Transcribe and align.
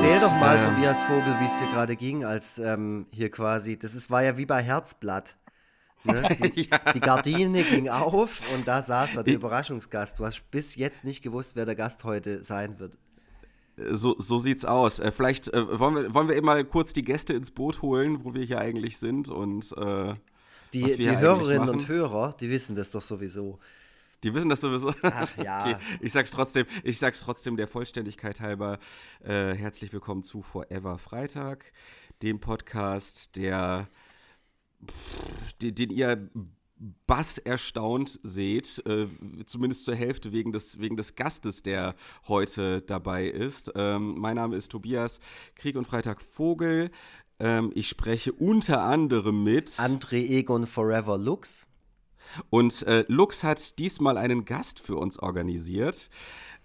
Erzähl 0.00 0.20
doch 0.20 0.30
mal, 0.30 0.56
Ähm, 0.56 0.76
Tobias 0.76 1.02
Vogel, 1.02 1.40
wie 1.40 1.46
es 1.46 1.58
dir 1.58 1.66
gerade 1.66 1.96
ging, 1.96 2.24
als 2.24 2.60
ähm, 2.60 3.06
hier 3.10 3.32
quasi, 3.32 3.76
das 3.76 3.96
ist, 3.96 4.08
war 4.10 4.22
ja 4.22 4.36
wie 4.36 4.46
bei 4.46 4.62
Herzblatt. 4.62 5.34
Ne? 6.04 6.22
Die, 6.54 6.70
die 6.94 7.00
Gardine 7.00 7.64
ging 7.64 7.88
auf 7.88 8.40
und 8.54 8.68
da 8.68 8.80
saß 8.80 9.16
er, 9.16 9.24
der 9.24 9.34
Überraschungsgast. 9.34 10.20
Du 10.20 10.24
hast 10.24 10.48
bis 10.52 10.76
jetzt 10.76 11.04
nicht 11.04 11.20
gewusst, 11.20 11.56
wer 11.56 11.66
der 11.66 11.74
Gast 11.74 12.04
heute 12.04 12.44
sein 12.44 12.78
wird. 12.78 12.96
So, 13.76 14.14
so 14.18 14.38
sieht's 14.38 14.64
aus. 14.64 15.00
Äh, 15.00 15.10
vielleicht 15.10 15.52
äh, 15.52 15.80
wollen, 15.80 15.96
wir, 15.96 16.14
wollen 16.14 16.28
wir 16.28 16.36
eben 16.36 16.46
mal 16.46 16.64
kurz 16.64 16.92
die 16.92 17.02
Gäste 17.02 17.32
ins 17.32 17.50
Boot 17.50 17.82
holen, 17.82 18.24
wo 18.24 18.34
wir 18.34 18.44
hier 18.44 18.60
eigentlich 18.60 18.98
sind 18.98 19.28
und 19.28 19.76
äh, 19.76 20.14
Die, 20.74 20.96
die 20.96 21.18
Hörerinnen 21.18 21.68
und 21.68 21.88
Hörer, 21.88 22.36
die 22.38 22.48
wissen 22.50 22.76
das 22.76 22.92
doch 22.92 23.02
sowieso. 23.02 23.58
Die 24.24 24.34
wissen 24.34 24.48
das 24.48 24.60
sowieso. 24.60 24.92
Ach 25.02 25.36
ja. 25.36 25.58
Okay, 25.68 25.76
ich 26.00 26.12
sag's 26.12 26.30
trotzdem, 26.30 26.66
ich 26.82 26.98
sag's 26.98 27.20
trotzdem 27.20 27.56
der 27.56 27.68
Vollständigkeit 27.68 28.40
halber. 28.40 28.78
Äh, 29.22 29.54
herzlich 29.54 29.92
willkommen 29.92 30.22
zu 30.22 30.42
Forever 30.42 30.98
Freitag, 30.98 31.72
dem 32.22 32.40
Podcast, 32.40 33.36
der 33.36 33.88
pff, 34.84 35.52
den, 35.54 35.74
den 35.74 35.90
ihr 35.90 36.30
Bass 37.06 37.38
erstaunt 37.38 38.20
seht, 38.22 38.82
äh, 38.86 39.06
zumindest 39.46 39.84
zur 39.84 39.94
Hälfte 39.94 40.32
wegen 40.32 40.52
des, 40.52 40.78
wegen 40.78 40.96
des 40.96 41.14
Gastes, 41.16 41.62
der 41.62 41.94
heute 42.28 42.82
dabei 42.82 43.26
ist. 43.26 43.72
Ähm, 43.74 44.14
mein 44.18 44.36
Name 44.36 44.56
ist 44.56 44.70
Tobias 44.70 45.18
Krieg 45.54 45.76
und 45.76 45.86
Freitag 45.86 46.22
Vogel. 46.22 46.90
Ähm, 47.40 47.70
ich 47.74 47.88
spreche 47.88 48.32
unter 48.32 48.82
anderem 48.82 49.44
mit. 49.44 49.70
André 49.70 50.26
Egon 50.28 50.66
Forever 50.66 51.18
Lux. 51.18 51.67
Und 52.50 52.82
äh, 52.86 53.04
Lux 53.08 53.44
hat 53.44 53.78
diesmal 53.78 54.16
einen 54.16 54.44
Gast 54.44 54.80
für 54.80 54.96
uns 54.96 55.18
organisiert, 55.18 56.10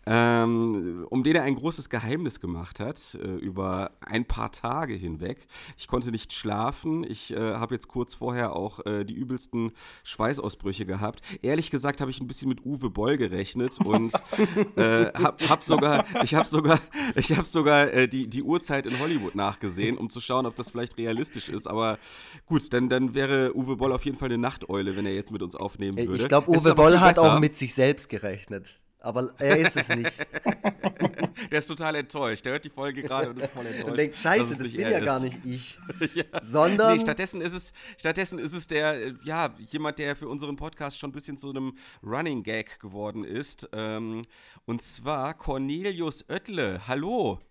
ähm, 0.06 1.06
um 1.10 1.24
den 1.24 1.36
er 1.36 1.44
ein 1.44 1.56
großes 1.56 1.90
Geheimnis 1.90 2.40
gemacht 2.40 2.80
hat, 2.80 3.16
äh, 3.16 3.28
über 3.28 3.92
ein 4.02 4.26
paar 4.26 4.52
Tage 4.52 4.94
hinweg. 4.94 5.48
Ich 5.78 5.88
konnte 5.88 6.12
nicht 6.12 6.34
schlafen. 6.34 7.04
Ich 7.04 7.34
äh, 7.34 7.56
habe 7.56 7.76
jetzt 7.76 7.88
kurz 7.88 8.14
vorher 8.14 8.56
auch 8.56 8.86
äh, 8.86 9.06
die 9.06 9.14
übelsten 9.14 9.72
Schweißausbrüche 10.04 10.86
gehabt. 10.86 11.22
Ehrlich 11.42 11.72
gesagt 11.72 12.02
habe 12.02 12.12
ich 12.12 12.20
ein 12.20 12.28
bisschen 12.28 12.50
mit 12.50 12.66
Uwe 12.66 12.90
Boll 12.90 13.18
gerechnet 13.18 13.80
und 13.80 14.14
äh, 14.76 15.06
hab, 15.14 15.42
hab 15.48 15.64
sogar, 15.64 16.06
ich 16.24 16.36
habe 16.36 16.46
sogar, 16.46 16.80
ich 17.16 17.32
habe 17.32 17.46
sogar 17.46 17.94
äh, 17.94 18.08
die, 18.08 18.28
die 18.28 18.44
Uhrzeit 18.44 18.86
in 18.88 19.00
Hollywood 19.00 19.36
nachgesehen, 19.36 19.98
um 19.98 20.10
zu 20.10 20.20
schauen, 20.20 20.46
ob 20.46 20.56
das 20.56 20.72
vielleicht 20.72 20.98
realistisch 20.98 21.48
ist. 21.48 21.68
Aber 21.68 21.98
gut, 22.46 22.74
dann, 22.74 22.90
dann 22.90 23.14
wäre 23.14 23.56
Uwe 23.56 23.78
Boll 23.78 23.94
auf 23.94 24.04
jeden 24.04 24.18
Fall 24.18 24.28
eine 24.28 24.38
Nachteule, 24.38 24.98
wenn 24.98 25.06
er 25.06 25.14
jetzt 25.14 25.32
mit 25.32 25.42
uns 25.42 25.56
aufnehmen 25.56 25.98
würde. 25.98 26.16
Ich 26.22 26.28
glaube, 26.28 26.50
Uwe 26.52 26.76
Boll 26.76 27.00
hat 27.00 27.16
besser. 27.16 27.36
auch 27.36 27.40
mit 27.40 27.56
sich 27.56 27.74
selbst 27.74 28.10
gerechnet. 28.10 28.76
Aber 29.04 29.34
er 29.38 29.58
ist 29.58 29.76
es 29.76 29.90
nicht. 29.90 30.18
Der 31.52 31.60
ist 31.60 31.68
total 31.68 31.96
enttäuscht. 31.96 32.46
Der 32.46 32.54
hört 32.54 32.64
die 32.64 32.70
Folge 32.70 33.04
gerade 33.04 33.30
und 33.30 33.38
ist 33.38 33.52
voll 33.52 33.66
enttäuscht. 33.66 33.90
Und 33.90 33.98
denkt, 33.98 34.16
scheiße, 34.16 34.56
das 34.56 34.72
bin 34.72 34.80
ja 34.80 34.98
ist. 34.98 35.06
gar 35.06 35.20
nicht 35.20 35.38
ich. 35.44 35.78
ja. 36.14 36.24
Sondern 36.42 36.96
Nee, 36.96 37.02
stattdessen 37.02 37.42
ist 37.42 37.54
es, 37.54 37.74
stattdessen 37.98 38.40
ist 38.40 38.54
es 38.54 38.66
der, 38.66 39.08
äh, 39.08 39.14
ja, 39.26 39.54
jemand, 39.70 40.00
der 40.00 40.16
für 40.16 40.30
unseren 40.30 40.56
Podcast 40.56 41.00
schon 41.00 41.10
ein 41.10 41.14
bisschen 41.14 41.36
zu 41.36 41.50
einem 41.50 41.78
Running 42.02 42.44
Gag 42.44 42.80
geworden 42.80 43.26
ist. 43.26 43.68
Ähm, 43.74 44.22
und 44.66 44.82
zwar 44.82 45.34
Cornelius 45.34 46.24
Oettle. 46.30 46.88
Hallo. 46.88 47.42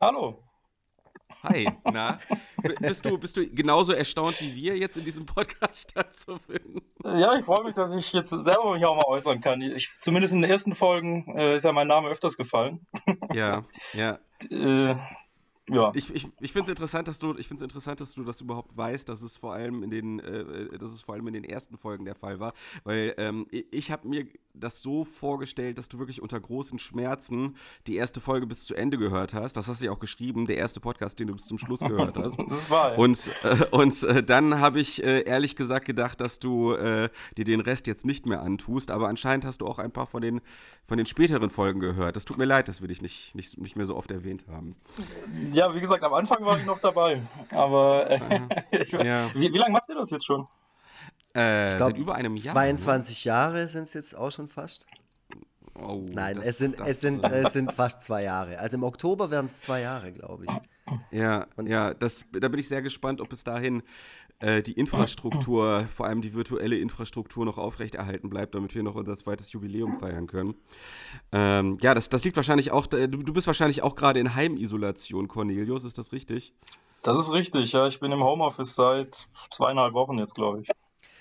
Hallo. 0.00 0.49
Hi. 1.42 1.68
Na? 1.84 2.18
Bist, 2.80 3.04
du, 3.04 3.18
bist 3.18 3.36
du 3.36 3.48
genauso 3.48 3.92
erstaunt 3.92 4.40
wie 4.40 4.54
wir, 4.54 4.76
jetzt 4.76 4.96
in 4.96 5.04
diesem 5.04 5.26
Podcast 5.26 5.90
stattzufinden? 5.90 6.82
Ja, 7.04 7.36
ich 7.36 7.44
freue 7.44 7.64
mich, 7.64 7.74
dass 7.74 7.94
ich 7.94 8.12
jetzt 8.12 8.30
selber 8.30 8.74
mich 8.74 8.84
auch 8.84 8.96
mal 8.96 9.06
äußern 9.06 9.40
kann. 9.40 9.62
Ich, 9.62 9.90
zumindest 10.00 10.34
in 10.34 10.42
den 10.42 10.50
ersten 10.50 10.74
Folgen 10.74 11.34
äh, 11.36 11.56
ist 11.56 11.64
ja 11.64 11.72
mein 11.72 11.88
Name 11.88 12.08
öfters 12.08 12.36
gefallen. 12.36 12.86
Ja, 13.32 13.64
ja. 13.92 14.18
Äh, 14.50 14.96
ja. 15.74 15.92
Ich, 15.94 16.14
ich, 16.14 16.28
ich 16.40 16.52
finde 16.52 16.64
es 16.64 16.68
interessant, 16.70 17.08
dass 17.08 17.18
du, 17.18 17.36
ich 17.36 17.48
find's 17.48 17.62
interessant, 17.62 18.00
dass 18.00 18.14
du 18.14 18.24
das 18.24 18.40
überhaupt 18.40 18.76
weißt, 18.76 19.08
dass 19.08 19.22
es 19.22 19.36
vor 19.36 19.52
allem 19.52 19.82
in 19.82 19.90
den, 19.90 20.20
äh, 20.20 20.78
dass 20.78 20.92
es 20.92 21.02
vor 21.02 21.14
allem 21.14 21.26
in 21.28 21.34
den 21.34 21.44
ersten 21.44 21.76
Folgen 21.76 22.04
der 22.04 22.14
Fall 22.14 22.40
war, 22.40 22.52
weil 22.84 23.14
ähm, 23.18 23.46
ich, 23.50 23.90
habe 23.90 24.08
mir 24.08 24.26
das 24.54 24.82
so 24.82 25.04
vorgestellt, 25.04 25.78
dass 25.78 25.88
du 25.88 25.98
wirklich 25.98 26.22
unter 26.22 26.38
großen 26.38 26.78
Schmerzen 26.78 27.56
die 27.86 27.96
erste 27.96 28.20
Folge 28.20 28.46
bis 28.46 28.64
zu 28.64 28.74
Ende 28.74 28.98
gehört 28.98 29.34
hast. 29.34 29.56
Das 29.56 29.68
hast 29.68 29.80
du 29.80 29.86
ja 29.86 29.92
auch 29.92 29.98
geschrieben, 29.98 30.46
der 30.46 30.56
erste 30.56 30.80
Podcast, 30.80 31.18
den 31.18 31.28
du 31.28 31.34
bis 31.34 31.46
zum 31.46 31.58
Schluss 31.58 31.80
gehört 31.80 32.16
hast. 32.18 32.38
Das 32.48 32.70
war 32.70 32.92
ja. 32.92 32.96
Und, 32.98 33.30
äh, 33.42 33.66
und 33.70 34.02
äh, 34.02 34.22
dann 34.22 34.60
habe 34.60 34.80
ich 34.80 35.02
äh, 35.02 35.22
ehrlich 35.22 35.56
gesagt 35.56 35.86
gedacht, 35.86 36.20
dass 36.20 36.38
du 36.38 36.72
äh, 36.74 37.08
dir 37.36 37.44
den 37.44 37.60
Rest 37.60 37.86
jetzt 37.86 38.04
nicht 38.04 38.26
mehr 38.26 38.42
antust, 38.42 38.90
aber 38.90 39.08
anscheinend 39.08 39.44
hast 39.44 39.60
du 39.60 39.66
auch 39.66 39.78
ein 39.78 39.92
paar 39.92 40.06
von 40.06 40.22
den, 40.22 40.40
von 40.86 40.96
den 40.96 41.06
späteren 41.06 41.50
Folgen 41.50 41.80
gehört. 41.80 42.16
Das 42.16 42.24
tut 42.24 42.38
mir 42.38 42.44
leid, 42.44 42.68
dass 42.68 42.80
wir 42.80 42.88
dich 42.88 43.02
nicht, 43.02 43.34
nicht, 43.34 43.58
nicht 43.58 43.76
mehr 43.76 43.86
so 43.86 43.96
oft 43.96 44.10
erwähnt 44.10 44.44
haben. 44.48 44.76
ja, 45.52 45.59
wie 45.74 45.80
gesagt, 45.80 46.02
am 46.04 46.14
Anfang 46.14 46.44
war 46.44 46.58
ich 46.58 46.64
noch 46.66 46.78
dabei. 46.80 47.22
Aber 47.52 48.08
äh, 48.10 48.18
Ja. 49.04 49.30
wie, 49.34 49.52
wie 49.52 49.58
lange 49.58 49.72
macht 49.72 49.88
ihr 49.88 49.94
das 49.96 50.10
jetzt 50.10 50.26
schon? 50.26 50.46
Äh, 51.34 51.70
Ich 51.70 51.76
glaub, 51.76 51.90
seit 51.90 51.98
über 51.98 52.14
einem 52.14 52.36
Jahr. 52.36 52.52
22 52.54 53.24
Jahre 53.24 53.68
sind 53.68 53.84
es 53.84 53.94
jetzt 53.94 54.16
auch 54.16 54.30
schon 54.32 54.48
fast. 54.48 54.86
ne? 55.34 55.40
Oh, 55.82 56.04
Nein, 56.12 56.36
das- 56.36 56.44
es, 56.44 56.58
sind, 56.58 56.78
das, 56.80 56.88
es, 56.88 57.00
sind, 57.00 57.24
es 57.24 57.52
sind 57.52 57.72
fast 57.72 58.02
zwei 58.02 58.22
Jahre. 58.24 58.58
Also 58.58 58.76
im 58.76 58.82
Oktober 58.82 59.30
werden 59.30 59.46
es 59.46 59.60
zwei 59.60 59.80
Jahre, 59.80 60.12
glaube 60.12 60.44
ich. 60.44 61.00
Ja, 61.10 61.46
ja 61.64 61.94
das, 61.94 62.26
da 62.32 62.48
bin 62.48 62.58
ich 62.60 62.68
sehr 62.68 62.82
gespannt, 62.82 63.20
ob 63.20 63.28
bis 63.28 63.44
dahin 63.44 63.82
äh, 64.40 64.62
die 64.62 64.72
Infrastruktur, 64.72 65.86
vor 65.88 66.06
allem 66.06 66.22
die 66.22 66.34
virtuelle 66.34 66.76
Infrastruktur, 66.76 67.44
noch 67.44 67.58
aufrechterhalten 67.58 68.30
bleibt, 68.30 68.54
damit 68.54 68.74
wir 68.74 68.82
noch 68.82 68.94
unser 68.94 69.16
zweites 69.16 69.52
Jubiläum 69.52 69.98
feiern 69.98 70.26
können. 70.26 70.54
Ähm, 71.32 71.78
ja, 71.80 71.94
das, 71.94 72.08
das 72.08 72.24
liegt 72.24 72.36
wahrscheinlich 72.36 72.72
auch, 72.72 72.86
du, 72.86 73.06
du 73.06 73.32
bist 73.32 73.46
wahrscheinlich 73.46 73.82
auch 73.82 73.94
gerade 73.94 74.18
in 74.20 74.34
Heimisolation, 74.34 75.28
Cornelius, 75.28 75.84
ist 75.84 75.98
das 75.98 76.12
richtig? 76.12 76.54
Das 77.02 77.18
ist 77.18 77.32
richtig, 77.32 77.72
ja. 77.72 77.86
Ich 77.86 78.00
bin 78.00 78.12
im 78.12 78.22
Homeoffice 78.22 78.74
seit 78.74 79.28
zweieinhalb 79.50 79.94
Wochen 79.94 80.18
jetzt, 80.18 80.34
glaube 80.34 80.62
ich. 80.62 80.68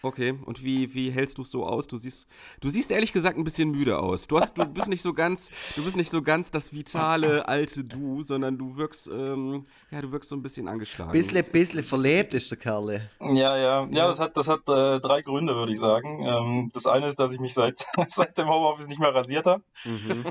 Okay, 0.01 0.37
und 0.45 0.63
wie, 0.63 0.93
wie 0.93 1.11
hältst 1.11 1.37
du 1.37 1.41
es 1.41 1.51
so 1.51 1.65
aus? 1.65 1.87
Du 1.87 1.97
siehst, 1.97 2.27
du 2.61 2.69
siehst 2.69 2.89
ehrlich 2.91 3.11
gesagt 3.11 3.37
ein 3.37 3.43
bisschen 3.43 3.71
müde 3.71 3.99
aus. 3.99 4.27
Du, 4.27 4.39
hast, 4.39 4.57
du 4.57 4.65
bist 4.65 4.87
nicht 4.87 5.01
so 5.01 5.13
ganz, 5.13 5.49
du 5.75 5.83
bist 5.83 5.97
nicht 5.97 6.09
so 6.09 6.21
ganz 6.21 6.51
das 6.51 6.73
vitale 6.73 7.47
alte 7.47 7.83
Du, 7.83 8.21
sondern 8.21 8.57
du 8.57 8.77
wirkst, 8.77 9.07
ähm, 9.07 9.65
ja, 9.91 10.01
du 10.01 10.11
wirkst 10.11 10.29
so 10.29 10.35
ein 10.37 10.41
bisschen 10.41 10.67
angeschlagen. 10.69 11.11
Bissle, 11.11 11.43
bissle 11.43 11.83
verlebt 11.83 12.33
ist 12.33 12.49
der 12.49 12.57
Kerle. 12.57 13.09
Ja, 13.19 13.57
ja, 13.57 13.87
ja, 13.91 14.07
das 14.07 14.19
hat, 14.19 14.37
das 14.37 14.47
hat 14.47 14.61
äh, 14.69 14.99
drei 15.01 15.21
Gründe, 15.21 15.55
würde 15.55 15.71
ich 15.73 15.79
sagen. 15.79 16.23
Ähm, 16.25 16.69
das 16.73 16.85
eine 16.87 17.07
ist, 17.07 17.19
dass 17.19 17.33
ich 17.33 17.39
mich 17.39 17.53
seit, 17.53 17.85
seit 18.07 18.37
dem 18.37 18.47
Homeoffice 18.47 18.87
nicht 18.87 18.99
mehr 18.99 19.13
rasiert 19.13 19.45
habe. 19.47 19.63
Mhm. 19.83 20.23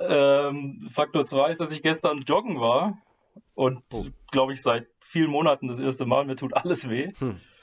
Ähm, 0.00 0.88
Faktor 0.92 1.24
2 1.26 1.50
ist, 1.50 1.60
dass 1.60 1.72
ich 1.72 1.82
gestern 1.82 2.20
joggen 2.20 2.60
war 2.60 2.98
und 3.54 3.82
Oh. 3.92 4.06
glaube 4.30 4.52
ich 4.52 4.62
seit 4.62 4.86
vielen 5.00 5.30
Monaten 5.30 5.68
das 5.68 5.78
erste 5.78 6.06
Mal. 6.06 6.24
Mir 6.24 6.36
tut 6.36 6.54
alles 6.54 6.88
weh. 6.88 7.12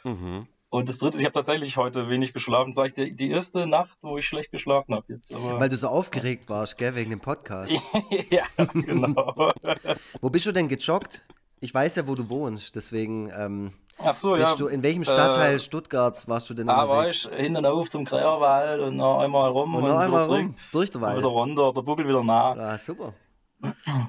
Mhm. 0.04 0.48
Und 0.70 0.90
das 0.90 0.98
dritte 0.98 1.18
ich 1.20 1.26
habe 1.26 1.34
tatsächlich 1.34 1.78
heute 1.78 2.10
wenig 2.10 2.34
geschlafen. 2.34 2.72
Das 2.72 2.78
war 2.78 2.90
die, 2.90 3.16
die 3.16 3.30
erste 3.30 3.66
Nacht, 3.68 3.98
wo 4.02 4.18
ich 4.18 4.26
schlecht 4.28 4.52
geschlafen 4.52 4.94
habe 4.94 5.06
jetzt. 5.10 5.34
Aber 5.34 5.60
Weil 5.60 5.70
du 5.70 5.78
so 5.78 5.88
aufgeregt 5.88 6.50
warst, 6.50 6.78
gell, 6.78 6.96
wegen 6.96 7.12
dem 7.12 7.22
Podcast. 7.22 7.72
ja, 8.30 8.44
genau. 8.74 9.52
Wo 10.22 10.30
bist 10.30 10.46
du 10.46 10.52
denn 10.52 10.68
gejoggt? 10.68 11.22
Ich 11.62 11.74
weiß 11.74 11.96
ja, 11.96 12.08
wo 12.08 12.16
du 12.16 12.30
wohnst, 12.30 12.76
deswegen 12.76 13.32
ähm, 13.36 13.74
Ach 14.00 14.14
so, 14.14 14.36
ja. 14.36 14.42
bist 14.44 14.60
du, 14.60 14.68
in 14.68 14.84
welchem 14.84 15.04
Stadtteil 15.06 15.56
äh, 15.56 15.60
Stuttgarts 15.60 16.28
warst 16.28 16.50
du 16.50 16.54
denn 16.54 16.68
Da 16.68 16.78
war 16.78 16.98
unterwegs? 17.06 17.30
ich 17.32 17.38
hin 17.40 17.56
und 17.56 17.66
auf 17.66 17.90
zum 17.90 18.04
Kräherwald 18.06 18.82
und 18.82 18.98
noch 18.98 19.20
einmal 19.20 19.50
rum 19.52 19.74
Und 19.76 19.84
und, 19.84 19.90
noch 19.90 19.98
einmal 20.00 20.26
zurück. 20.26 20.40
rum, 20.40 20.56
durch 20.74 20.90
den 20.90 21.02
Und 21.02 21.08
Wald. 21.08 21.18
wieder 21.20 21.28
runter, 21.30 21.74
der 21.74 21.82
Buckel 21.82 22.08
wieder 22.08 22.24
nah. 22.24 22.52
Ah, 22.52 22.78
super. 22.78 23.14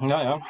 Ja, 0.02 0.22
ja. 0.22 0.40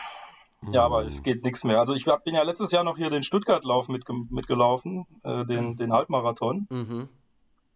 Ja, 0.72 0.84
aber 0.84 1.04
es 1.04 1.22
geht 1.22 1.44
nichts 1.44 1.64
mehr. 1.64 1.78
Also 1.78 1.94
ich 1.94 2.06
hab- 2.06 2.24
bin 2.24 2.34
ja 2.34 2.42
letztes 2.42 2.70
Jahr 2.72 2.82
noch 2.84 2.96
hier 2.96 3.10
den 3.10 3.22
Stuttgart-Lauf 3.22 3.88
mitge 3.88 4.12
mitgelaufen, 4.30 5.06
äh, 5.22 5.44
den, 5.44 5.76
den 5.76 5.92
Halbmarathon. 5.92 6.66
Mhm. 6.70 7.08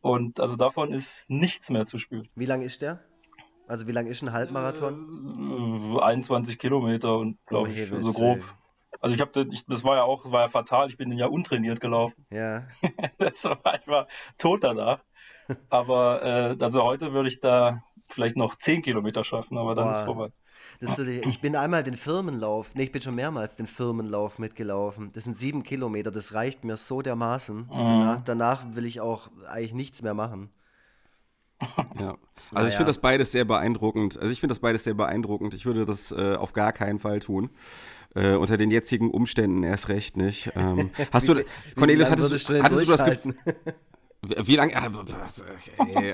Und 0.00 0.40
also 0.40 0.56
davon 0.56 0.92
ist 0.92 1.24
nichts 1.28 1.70
mehr 1.70 1.86
zu 1.86 1.98
spüren. 1.98 2.28
Wie 2.34 2.46
lang 2.46 2.62
ist 2.62 2.82
der? 2.82 3.00
Also 3.68 3.86
wie 3.86 3.92
lang 3.92 4.06
ist 4.06 4.22
ein 4.22 4.32
Halbmarathon? 4.32 5.96
Äh, 5.98 6.02
21 6.02 6.58
Kilometer 6.58 7.16
und 7.18 7.38
glaube 7.46 7.68
Oh, 7.68 7.72
ich, 7.72 7.88
so 8.04 8.12
grob. 8.12 8.40
Also 9.00 9.14
ich 9.14 9.20
habe 9.20 9.44
das, 9.68 9.84
war 9.84 9.96
ja 9.96 10.02
auch, 10.02 10.22
das 10.24 10.32
war 10.32 10.42
ja 10.42 10.48
fatal. 10.48 10.88
Ich 10.88 10.96
bin 10.96 11.12
ja 11.12 11.26
untrainiert 11.26 11.80
gelaufen. 11.80 12.26
Ja. 12.32 12.66
Das 13.18 13.44
war, 13.44 13.60
ich 13.80 13.86
war 13.86 14.06
tot 14.38 14.64
danach. 14.64 15.00
Aber 15.68 16.22
äh, 16.22 16.56
also 16.60 16.82
heute 16.82 17.12
würde 17.12 17.28
ich 17.28 17.40
da 17.40 17.82
vielleicht 18.08 18.36
noch 18.36 18.56
10 18.56 18.82
Kilometer 18.82 19.22
schaffen, 19.22 19.56
aber 19.56 19.74
dann 19.76 19.84
Boah. 19.86 19.98
ist 20.00 20.04
vorbei. 20.04 20.28
So 20.82 21.02
ich 21.04 21.40
bin 21.42 21.56
einmal 21.56 21.82
den 21.82 21.96
Firmenlauf, 21.96 22.74
nee, 22.74 22.84
ich 22.84 22.92
bin 22.92 23.02
schon 23.02 23.14
mehrmals 23.14 23.54
den 23.54 23.66
Firmenlauf 23.66 24.38
mitgelaufen. 24.38 25.10
Das 25.12 25.24
sind 25.24 25.36
sieben 25.36 25.62
Kilometer, 25.62 26.10
das 26.10 26.32
reicht 26.32 26.64
mir 26.64 26.78
so 26.78 27.02
dermaßen. 27.02 27.68
Danach, 27.68 28.22
danach 28.24 28.64
will 28.74 28.86
ich 28.86 29.00
auch 29.00 29.28
eigentlich 29.46 29.74
nichts 29.74 30.00
mehr 30.02 30.14
machen. 30.14 30.48
Ja. 31.98 32.16
Also 32.52 32.68
ich 32.68 32.72
Naja. 32.72 32.76
finde 32.78 32.84
das 32.86 32.98
beides 32.98 33.32
sehr 33.32 33.44
beeindruckend. 33.44 34.18
Also 34.18 34.32
ich 34.32 34.40
finde 34.40 34.52
das 34.54 34.60
beides 34.60 34.84
sehr 34.84 34.94
beeindruckend. 34.94 35.52
Ich 35.52 35.66
würde 35.66 35.84
das 35.84 36.10
äh, 36.12 36.34
auf 36.36 36.54
gar 36.54 36.72
keinen 36.72 36.98
Fall 36.98 37.20
tun. 37.20 37.50
Äh, 38.14 38.34
unter 38.36 38.56
den 38.56 38.70
jetzigen 38.70 39.10
Umständen 39.10 39.62
erst 39.62 39.88
recht 39.88 40.16
nicht. 40.16 40.50
Ähm, 40.56 40.90
hast 41.12 41.28
Wie 41.28 41.34
du, 41.34 41.44
Cornelius, 41.76 42.10
hattest, 42.10 42.48
du 42.48 42.62
hattest 42.62 42.88
du 42.88 42.90
das 42.90 43.04
Gefühl? 43.04 43.34
Wie 44.22 44.56
lange? 44.56 44.76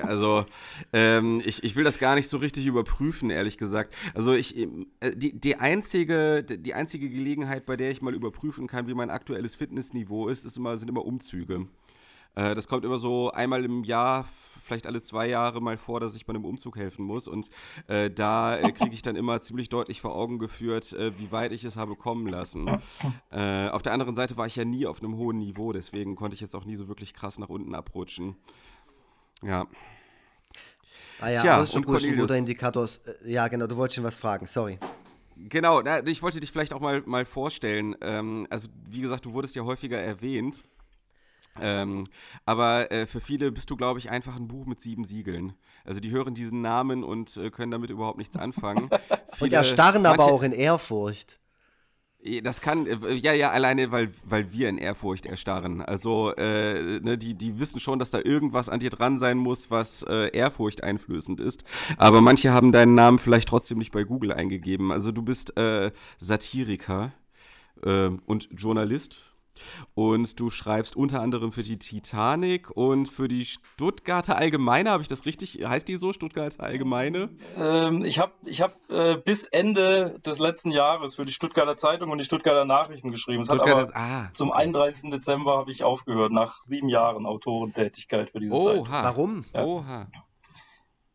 Also, 0.03 0.45
ähm, 0.93 1.41
ich, 1.45 1.63
ich 1.63 1.75
will 1.75 1.83
das 1.83 1.99
gar 1.99 2.15
nicht 2.15 2.29
so 2.29 2.37
richtig 2.37 2.65
überprüfen, 2.65 3.29
ehrlich 3.29 3.57
gesagt. 3.57 3.93
Also, 4.13 4.33
ich, 4.33 4.57
äh, 4.57 4.67
die, 5.13 5.37
die, 5.37 5.57
einzige, 5.57 6.43
die 6.43 6.73
einzige 6.73 7.09
Gelegenheit, 7.09 7.65
bei 7.65 7.75
der 7.75 7.91
ich 7.91 8.01
mal 8.01 8.13
überprüfen 8.13 8.67
kann, 8.67 8.87
wie 8.87 8.93
mein 8.93 9.09
aktuelles 9.09 9.55
Fitnessniveau 9.55 10.29
ist, 10.29 10.45
ist 10.45 10.57
immer, 10.57 10.77
sind 10.77 10.89
immer 10.89 11.05
Umzüge. 11.05 11.67
Äh, 12.35 12.55
das 12.55 12.67
kommt 12.67 12.85
immer 12.85 12.99
so 12.99 13.31
einmal 13.31 13.65
im 13.65 13.83
Jahr, 13.83 14.25
vielleicht 14.67 14.87
alle 14.87 15.01
zwei 15.01 15.27
Jahre 15.27 15.61
mal 15.61 15.77
vor, 15.77 15.99
dass 15.99 16.15
ich 16.15 16.25
bei 16.25 16.31
einem 16.31 16.45
Umzug 16.45 16.77
helfen 16.77 17.05
muss. 17.05 17.27
Und 17.27 17.49
äh, 17.87 18.11
da 18.11 18.57
äh, 18.57 18.71
kriege 18.71 18.93
ich 18.93 19.01
dann 19.01 19.15
immer 19.15 19.41
ziemlich 19.41 19.69
deutlich 19.69 20.01
vor 20.01 20.15
Augen 20.15 20.37
geführt, 20.37 20.93
äh, 20.93 21.17
wie 21.17 21.31
weit 21.31 21.51
ich 21.51 21.63
es 21.63 21.77
habe 21.77 21.95
kommen 21.95 22.27
lassen. 22.27 22.69
Äh, 23.29 23.69
auf 23.69 23.81
der 23.81 23.93
anderen 23.93 24.15
Seite 24.15 24.37
war 24.37 24.47
ich 24.47 24.55
ja 24.55 24.65
nie 24.65 24.85
auf 24.85 25.01
einem 25.01 25.17
hohen 25.17 25.37
Niveau, 25.37 25.71
deswegen 25.71 26.15
konnte 26.15 26.35
ich 26.35 26.41
jetzt 26.41 26.55
auch 26.55 26.65
nie 26.65 26.75
so 26.75 26.87
wirklich 26.87 27.13
krass 27.13 27.39
nach 27.39 27.49
unten 27.49 27.75
abrutschen. 27.75 28.35
Ja. 29.43 29.67
Ah 31.19 31.29
ja, 31.29 31.45
ja 31.45 31.61
Ausdruck 31.61 31.97
ist 31.97 32.07
ein 32.07 32.17
guter 32.17 32.37
Indikator. 32.37 32.85
Äh, 32.85 33.31
ja, 33.31 33.47
genau, 33.47 33.67
du 33.67 33.75
wolltest 33.77 33.95
schon 33.95 34.03
was 34.03 34.17
fragen, 34.17 34.45
sorry. 34.45 34.79
Genau, 35.35 35.83
ich 36.05 36.23
wollte 36.23 36.39
dich 36.39 36.51
vielleicht 36.51 36.73
auch 36.73 36.79
mal, 36.79 37.03
mal 37.05 37.25
vorstellen. 37.25 37.95
Ähm, 38.01 38.47
also, 38.49 38.69
wie 38.89 39.01
gesagt, 39.01 39.25
du 39.25 39.33
wurdest 39.33 39.55
ja 39.55 39.63
häufiger 39.63 39.99
erwähnt. 39.99 40.63
Ähm, 41.61 42.05
aber 42.45 42.91
äh, 42.91 43.07
für 43.07 43.19
viele 43.19 43.51
bist 43.51 43.69
du, 43.69 43.75
glaube 43.75 43.99
ich, 43.99 44.09
einfach 44.09 44.35
ein 44.35 44.47
Buch 44.47 44.65
mit 44.65 44.79
sieben 44.79 45.05
Siegeln. 45.05 45.53
Also 45.85 45.99
die 45.99 46.11
hören 46.11 46.35
diesen 46.35 46.61
Namen 46.61 47.03
und 47.03 47.37
äh, 47.37 47.49
können 47.49 47.71
damit 47.71 47.89
überhaupt 47.89 48.17
nichts 48.17 48.35
anfangen. 48.35 48.89
viele, 49.33 49.45
und 49.45 49.53
erstarren 49.53 50.01
manche, 50.03 50.21
aber 50.21 50.31
auch 50.31 50.43
in 50.43 50.51
Ehrfurcht. 50.51 51.39
Das 52.43 52.61
kann, 52.61 52.87
äh, 52.87 53.13
ja, 53.13 53.31
ja, 53.33 53.51
alleine, 53.51 53.91
weil, 53.91 54.09
weil 54.25 54.51
wir 54.51 54.69
in 54.69 54.77
Ehrfurcht 54.77 55.25
erstarren. 55.25 55.81
Also, 55.81 56.33
äh, 56.35 56.99
ne, 56.99 57.17
die, 57.17 57.35
die 57.35 57.59
wissen 57.59 57.79
schon, 57.79 57.99
dass 57.99 58.09
da 58.09 58.19
irgendwas 58.19 58.69
an 58.69 58.79
dir 58.79 58.89
dran 58.89 59.19
sein 59.19 59.37
muss, 59.37 59.69
was 59.71 60.03
äh, 60.03 60.35
Ehrfurcht 60.35 60.83
einflößend 60.83 61.39
ist. 61.39 61.63
Aber 61.97 62.21
manche 62.21 62.51
haben 62.51 62.71
deinen 62.71 62.95
Namen 62.95 63.19
vielleicht 63.19 63.47
trotzdem 63.47 63.77
nicht 63.77 63.91
bei 63.91 64.03
Google 64.03 64.33
eingegeben. 64.33 64.91
Also, 64.91 65.11
du 65.11 65.21
bist 65.21 65.55
äh, 65.57 65.91
Satiriker 66.17 67.13
äh, 67.83 68.09
und 68.25 68.49
Journalist 68.51 69.36
und 69.93 70.39
du 70.39 70.49
schreibst 70.49 70.95
unter 70.95 71.21
anderem 71.21 71.51
für 71.51 71.63
die 71.63 71.77
Titanic 71.77 72.69
und 72.71 73.07
für 73.07 73.27
die 73.27 73.45
Stuttgarter 73.45 74.37
Allgemeine, 74.37 74.91
habe 74.91 75.03
ich 75.03 75.09
das 75.09 75.25
richtig? 75.25 75.63
Heißt 75.65 75.87
die 75.87 75.95
so, 75.95 76.13
Stuttgarter 76.13 76.63
Allgemeine? 76.63 77.29
Ähm, 77.57 78.03
ich 78.05 78.19
habe 78.19 78.33
ich 78.45 78.61
hab, 78.61 78.75
äh, 78.89 79.17
bis 79.17 79.45
Ende 79.45 80.19
des 80.25 80.39
letzten 80.39 80.71
Jahres 80.71 81.15
für 81.15 81.25
die 81.25 81.33
Stuttgarter 81.33 81.77
Zeitung 81.77 82.11
und 82.11 82.17
die 82.17 82.25
Stuttgarter 82.25 82.65
Nachrichten 82.65 83.11
geschrieben. 83.11 83.47
Aber, 83.49 83.89
ah, 83.95 84.29
zum 84.33 84.49
okay. 84.49 84.59
31. 84.59 85.11
Dezember 85.11 85.57
habe 85.57 85.71
ich 85.71 85.83
aufgehört, 85.83 86.31
nach 86.31 86.61
sieben 86.61 86.89
Jahren 86.89 87.25
Autorentätigkeit 87.25 88.31
für 88.31 88.39
diese 88.39 88.53
Oha. 88.53 88.73
Zeitung. 88.75 88.87
Warum? 88.91 89.45
Ja. 89.53 89.63
Oha. 89.63 90.07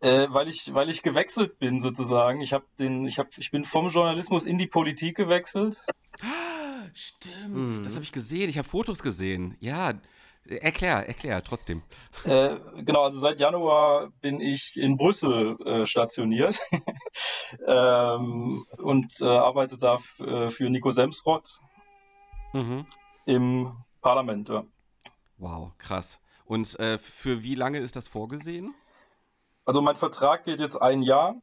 Äh, 0.01 0.27
weil 0.31 0.49
ich, 0.49 0.75
weil 0.75 0.91
ich 0.91 1.03
gewechselt 1.03 1.61
bin 1.61 1.81
sozusagen. 1.81 2.41
Ich 2.41 2.53
habe 2.53 2.65
den, 2.79 3.07
ich 3.07 3.21
habe, 3.21 3.31
ich 3.37 3.53
bin 3.53 3.65
vom 3.65 3.89
Journalismus 3.89 4.47
in 4.47 4.59
die 4.59 4.67
Politik 4.67 5.17
gewechselt. 5.17 5.87
Stimmt, 6.93 7.55
mhm. 7.55 7.83
das 7.83 7.95
habe 7.95 8.05
ich 8.05 8.13
gesehen. 8.13 8.51
Ich 8.51 8.59
habe 8.59 8.69
Fotos 8.69 9.03
gesehen. 9.03 9.57
Ja, 9.61 9.93
erklär, 10.47 11.07
erklär 11.07 11.43
trotzdem. 11.43 11.83
Äh, 12.25 12.59
genau, 12.83 13.05
also 13.05 13.19
seit 13.19 13.41
Januar 13.41 14.11
bin 14.21 14.41
ich 14.41 14.77
in 14.77 14.97
Brüssel 14.97 15.57
äh, 15.65 15.87
stationiert 15.87 16.59
ähm, 17.67 18.67
und 18.79 19.21
äh, 19.21 19.25
arbeite 19.25 19.79
da 19.79 19.99
äh, 20.19 20.51
für 20.51 20.69
Nico 20.71 20.91
Semsrott 20.91 21.59
mhm. 22.53 22.87
im 23.27 23.73
Parlament. 24.01 24.49
Ja. 24.49 24.65
Wow, 25.39 25.73
krass. 25.79 26.21
Und 26.45 26.79
äh, 26.79 26.99
für 26.99 27.43
wie 27.43 27.55
lange 27.55 27.79
ist 27.79 27.97
das 27.97 28.09
vorgesehen? 28.09 28.75
Also 29.65 29.81
mein 29.81 29.97
Vertrag 29.97 30.45
geht 30.45 30.61
jetzt 30.61 30.77
ein 30.77 31.03
Jahr. 31.03 31.37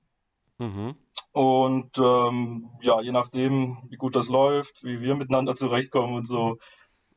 Mhm. 0.59 0.95
Und 1.31 1.97
ähm, 1.97 2.69
ja, 2.81 3.01
je 3.01 3.11
nachdem, 3.11 3.77
wie 3.89 3.95
gut 3.95 4.15
das 4.15 4.29
läuft, 4.29 4.83
wie 4.83 5.01
wir 5.01 5.15
miteinander 5.15 5.56
zurechtkommen 5.56 6.15
und 6.15 6.27
so, 6.27 6.57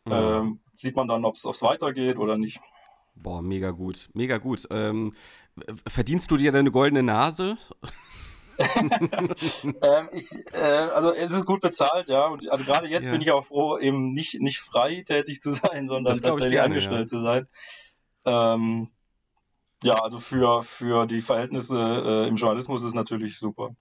mhm. 0.05 0.13
ähm, 0.13 0.61
sieht 0.77 0.97
man 0.97 1.09
dann, 1.09 1.25
ob 1.25 1.37
es 1.37 1.63
weitergeht 1.63 2.17
oder 2.19 2.39
nicht. 2.39 2.61
Boah, 3.15 3.43
mega 3.43 3.71
gut, 3.73 4.09
mega 4.15 4.39
gut. 4.39 4.67
Ähm, 4.71 5.13
verdienst 5.87 6.31
du 6.31 6.37
dir 6.37 6.53
deine 6.53 6.71
goldene 6.71 7.03
Nase? 7.03 7.59
ähm, 9.83 10.09
ich, 10.13 10.31
äh, 10.53 10.59
also 10.59 11.13
es 11.13 11.33
ist 11.33 11.47
gut 11.47 11.61
bezahlt, 11.61 12.09
ja. 12.09 12.27
Und 12.27 12.51
also 12.51 12.65
gerade 12.65 12.87
jetzt 12.87 13.07
ja. 13.07 13.13
bin 13.13 13.21
ich 13.21 13.31
auch 13.31 13.47
froh, 13.47 13.79
eben 13.79 14.13
nicht, 14.13 14.41
nicht 14.41 14.61
frei 14.61 15.03
tätig 15.07 15.41
zu 15.41 15.53
sein, 15.53 15.89
sondern 15.89 16.15
tatsächlich 16.15 16.53
gerne, 16.53 16.67
angestellt 16.67 17.01
ja. 17.01 17.07
zu 17.07 17.21
sein. 17.23 17.49
Ähm, 18.25 18.91
ja, 19.83 19.95
also 19.95 20.19
für, 20.19 20.63
für 20.63 21.07
die 21.07 21.21
Verhältnisse 21.21 21.77
äh, 21.77 22.29
im 22.29 22.37
Journalismus 22.37 22.83
ist 22.83 22.89
es 22.89 22.95
natürlich 22.95 23.39
super. 23.39 23.75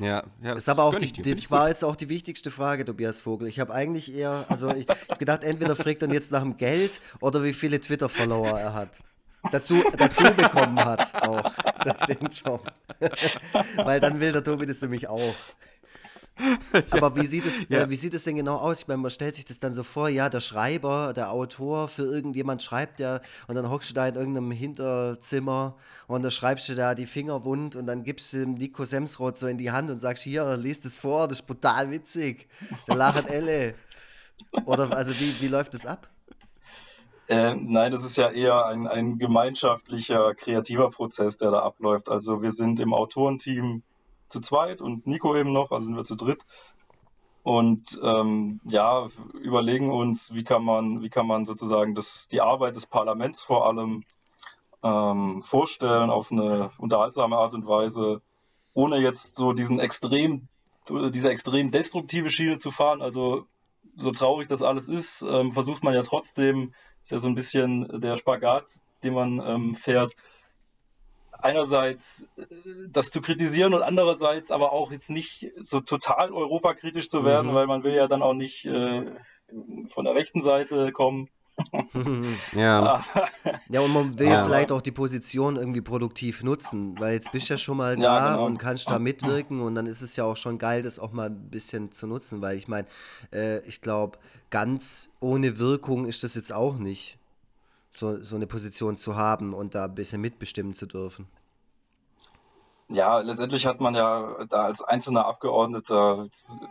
Ja, 0.00 0.22
ja, 0.42 0.54
das 0.54 0.58
ist 0.58 0.68
aber 0.70 0.84
auch 0.84 0.94
die, 0.94 1.12
das 1.12 1.50
war 1.50 1.68
jetzt 1.68 1.84
auch 1.84 1.94
die 1.94 2.08
wichtigste 2.08 2.50
Frage, 2.50 2.86
Tobias 2.86 3.20
Vogel. 3.20 3.48
Ich 3.48 3.60
habe 3.60 3.74
eigentlich 3.74 4.14
eher, 4.14 4.46
also 4.48 4.70
ich 4.70 4.86
gedacht, 5.18 5.44
entweder 5.44 5.76
fragt 5.76 6.00
er 6.00 6.10
jetzt 6.10 6.32
nach 6.32 6.40
dem 6.40 6.56
Geld 6.56 7.02
oder 7.20 7.44
wie 7.44 7.52
viele 7.52 7.78
Twitter-Follower 7.78 8.58
er 8.58 8.72
hat. 8.72 8.98
Dazu, 9.52 9.82
dazu 9.96 10.22
bekommen 10.34 10.82
hat 10.82 11.26
auch 11.26 11.52
durch 11.84 11.96
den 12.06 12.28
Job. 12.28 12.72
Weil 13.76 14.00
dann 14.00 14.20
will 14.20 14.32
der 14.32 14.42
Tobi 14.42 14.66
das 14.66 14.80
nämlich 14.80 15.08
auch. 15.08 15.34
Aber 16.90 17.16
wie 17.16 17.26
sieht, 17.26 17.46
es, 17.46 17.68
ja. 17.68 17.82
äh, 17.82 17.90
wie 17.90 17.96
sieht 17.96 18.14
es 18.14 18.24
denn 18.24 18.36
genau 18.36 18.56
aus? 18.56 18.82
Ich 18.82 18.88
meine, 18.88 18.98
man 18.98 19.10
stellt 19.10 19.34
sich 19.34 19.44
das 19.44 19.58
dann 19.58 19.74
so 19.74 19.82
vor, 19.82 20.08
ja, 20.08 20.28
der 20.28 20.40
Schreiber, 20.40 21.12
der 21.12 21.30
Autor 21.30 21.88
für 21.88 22.02
irgendjemand 22.02 22.62
schreibt 22.62 22.98
der 22.98 23.20
und 23.48 23.54
dann 23.54 23.70
hockst 23.70 23.90
du 23.90 23.94
da 23.94 24.06
in 24.06 24.14
irgendeinem 24.14 24.50
Hinterzimmer 24.50 25.76
und 26.06 26.22
dann 26.22 26.30
schreibst 26.30 26.68
du 26.68 26.74
da 26.74 26.94
die 26.94 27.06
Finger 27.06 27.44
wund 27.44 27.76
und 27.76 27.86
dann 27.86 28.02
gibst 28.02 28.32
du 28.32 28.38
dem 28.38 28.54
Nico 28.54 28.84
Semsroth 28.84 29.38
so 29.38 29.46
in 29.46 29.58
die 29.58 29.70
Hand 29.70 29.90
und 29.90 30.00
sagst, 30.00 30.22
hier, 30.22 30.56
liest 30.56 30.84
es 30.84 30.96
vor, 30.96 31.28
das 31.28 31.40
ist 31.40 31.46
brutal 31.46 31.90
witzig. 31.90 32.48
Da 32.86 32.94
lachen 32.94 33.26
alle. 33.30 33.74
Oder 34.64 34.90
also 34.92 35.12
wie, 35.20 35.40
wie 35.40 35.48
läuft 35.48 35.74
das 35.74 35.86
ab? 35.86 36.08
Äh, 37.28 37.54
nein, 37.54 37.92
das 37.92 38.04
ist 38.04 38.16
ja 38.16 38.28
eher 38.30 38.66
ein, 38.66 38.88
ein 38.88 39.18
gemeinschaftlicher, 39.18 40.34
kreativer 40.34 40.90
Prozess, 40.90 41.36
der 41.36 41.52
da 41.52 41.60
abläuft. 41.60 42.08
Also 42.08 42.42
wir 42.42 42.50
sind 42.50 42.80
im 42.80 42.92
Autorenteam 42.92 43.84
zu 44.30 44.40
zweit 44.40 44.80
und 44.80 45.06
Nico 45.06 45.36
eben 45.36 45.52
noch, 45.52 45.70
also 45.70 45.86
sind 45.86 45.96
wir 45.96 46.04
zu 46.04 46.16
dritt. 46.16 46.44
Und 47.42 47.98
ähm, 48.02 48.60
ja, 48.64 49.08
überlegen 49.42 49.90
uns, 49.90 50.34
wie 50.34 50.44
kann 50.44 50.62
man, 50.62 51.02
wie 51.02 51.08
kann 51.08 51.26
man 51.26 51.46
sozusagen 51.46 51.94
das, 51.94 52.28
die 52.28 52.40
Arbeit 52.40 52.76
des 52.76 52.86
Parlaments 52.86 53.42
vor 53.42 53.66
allem 53.66 54.04
ähm, 54.82 55.42
vorstellen 55.42 56.10
auf 56.10 56.30
eine 56.30 56.70
unterhaltsame 56.78 57.36
Art 57.36 57.54
und 57.54 57.66
Weise, 57.66 58.20
ohne 58.74 58.98
jetzt 58.98 59.36
so 59.36 59.52
diesen 59.52 59.80
extrem, 59.80 60.48
diese 60.88 61.30
extrem 61.30 61.70
destruktive 61.70 62.30
Schiene 62.30 62.58
zu 62.58 62.70
fahren. 62.70 63.00
Also 63.00 63.46
so 63.96 64.12
traurig 64.12 64.48
das 64.48 64.62
alles 64.62 64.88
ist, 64.88 65.22
ähm, 65.22 65.52
versucht 65.52 65.82
man 65.82 65.94
ja 65.94 66.02
trotzdem, 66.02 66.74
ist 67.02 67.10
ja 67.10 67.18
so 67.18 67.26
ein 67.26 67.34
bisschen 67.34 68.00
der 68.00 68.16
Spagat, 68.16 68.66
den 69.02 69.14
man 69.14 69.40
ähm, 69.44 69.74
fährt, 69.76 70.14
einerseits 71.42 72.26
äh, 72.36 72.44
das 72.88 73.10
zu 73.10 73.20
kritisieren 73.20 73.74
und 73.74 73.82
andererseits 73.82 74.50
aber 74.50 74.72
auch 74.72 74.92
jetzt 74.92 75.10
nicht 75.10 75.50
so 75.56 75.80
total 75.80 76.32
europakritisch 76.32 77.08
zu 77.08 77.24
werden, 77.24 77.50
mhm. 77.50 77.54
weil 77.54 77.66
man 77.66 77.82
will 77.82 77.94
ja 77.94 78.08
dann 78.08 78.22
auch 78.22 78.34
nicht 78.34 78.64
äh, 78.66 79.06
von 79.94 80.04
der 80.04 80.14
rechten 80.14 80.42
Seite 80.42 80.92
kommen. 80.92 81.28
ja. 82.54 83.04
ja, 83.68 83.80
und 83.80 83.92
man 83.92 84.18
will 84.18 84.28
ja. 84.28 84.44
vielleicht 84.44 84.72
auch 84.72 84.80
die 84.80 84.92
Position 84.92 85.56
irgendwie 85.56 85.82
produktiv 85.82 86.42
nutzen, 86.42 86.98
weil 86.98 87.14
jetzt 87.14 87.32
bist 87.32 87.48
du 87.48 87.54
ja 87.54 87.58
schon 87.58 87.76
mal 87.76 87.96
da 87.96 88.02
ja, 88.02 88.30
genau. 88.30 88.46
und 88.46 88.58
kannst 88.58 88.90
da 88.90 88.98
mitwirken 88.98 89.60
und 89.60 89.74
dann 89.74 89.86
ist 89.86 90.00
es 90.00 90.16
ja 90.16 90.24
auch 90.24 90.36
schon 90.36 90.58
geil, 90.58 90.82
das 90.82 90.98
auch 90.98 91.12
mal 91.12 91.28
ein 91.28 91.50
bisschen 91.50 91.92
zu 91.92 92.06
nutzen, 92.06 92.40
weil 92.40 92.56
ich 92.56 92.66
meine, 92.66 92.86
äh, 93.32 93.60
ich 93.66 93.80
glaube, 93.82 94.18
ganz 94.48 95.10
ohne 95.20 95.58
Wirkung 95.58 96.06
ist 96.06 96.24
das 96.24 96.34
jetzt 96.34 96.52
auch 96.52 96.78
nicht 96.78 97.19
so, 97.90 98.22
so 98.22 98.36
eine 98.36 98.46
Position 98.46 98.96
zu 98.96 99.16
haben 99.16 99.52
und 99.52 99.74
da 99.74 99.84
ein 99.84 99.94
bisschen 99.94 100.20
mitbestimmen 100.20 100.74
zu 100.74 100.86
dürfen. 100.86 101.28
Ja, 102.92 103.20
letztendlich 103.20 103.66
hat 103.66 103.80
man 103.80 103.94
ja 103.94 104.44
da 104.48 104.64
als 104.64 104.82
einzelner 104.82 105.24
Abgeordneter 105.24 106.26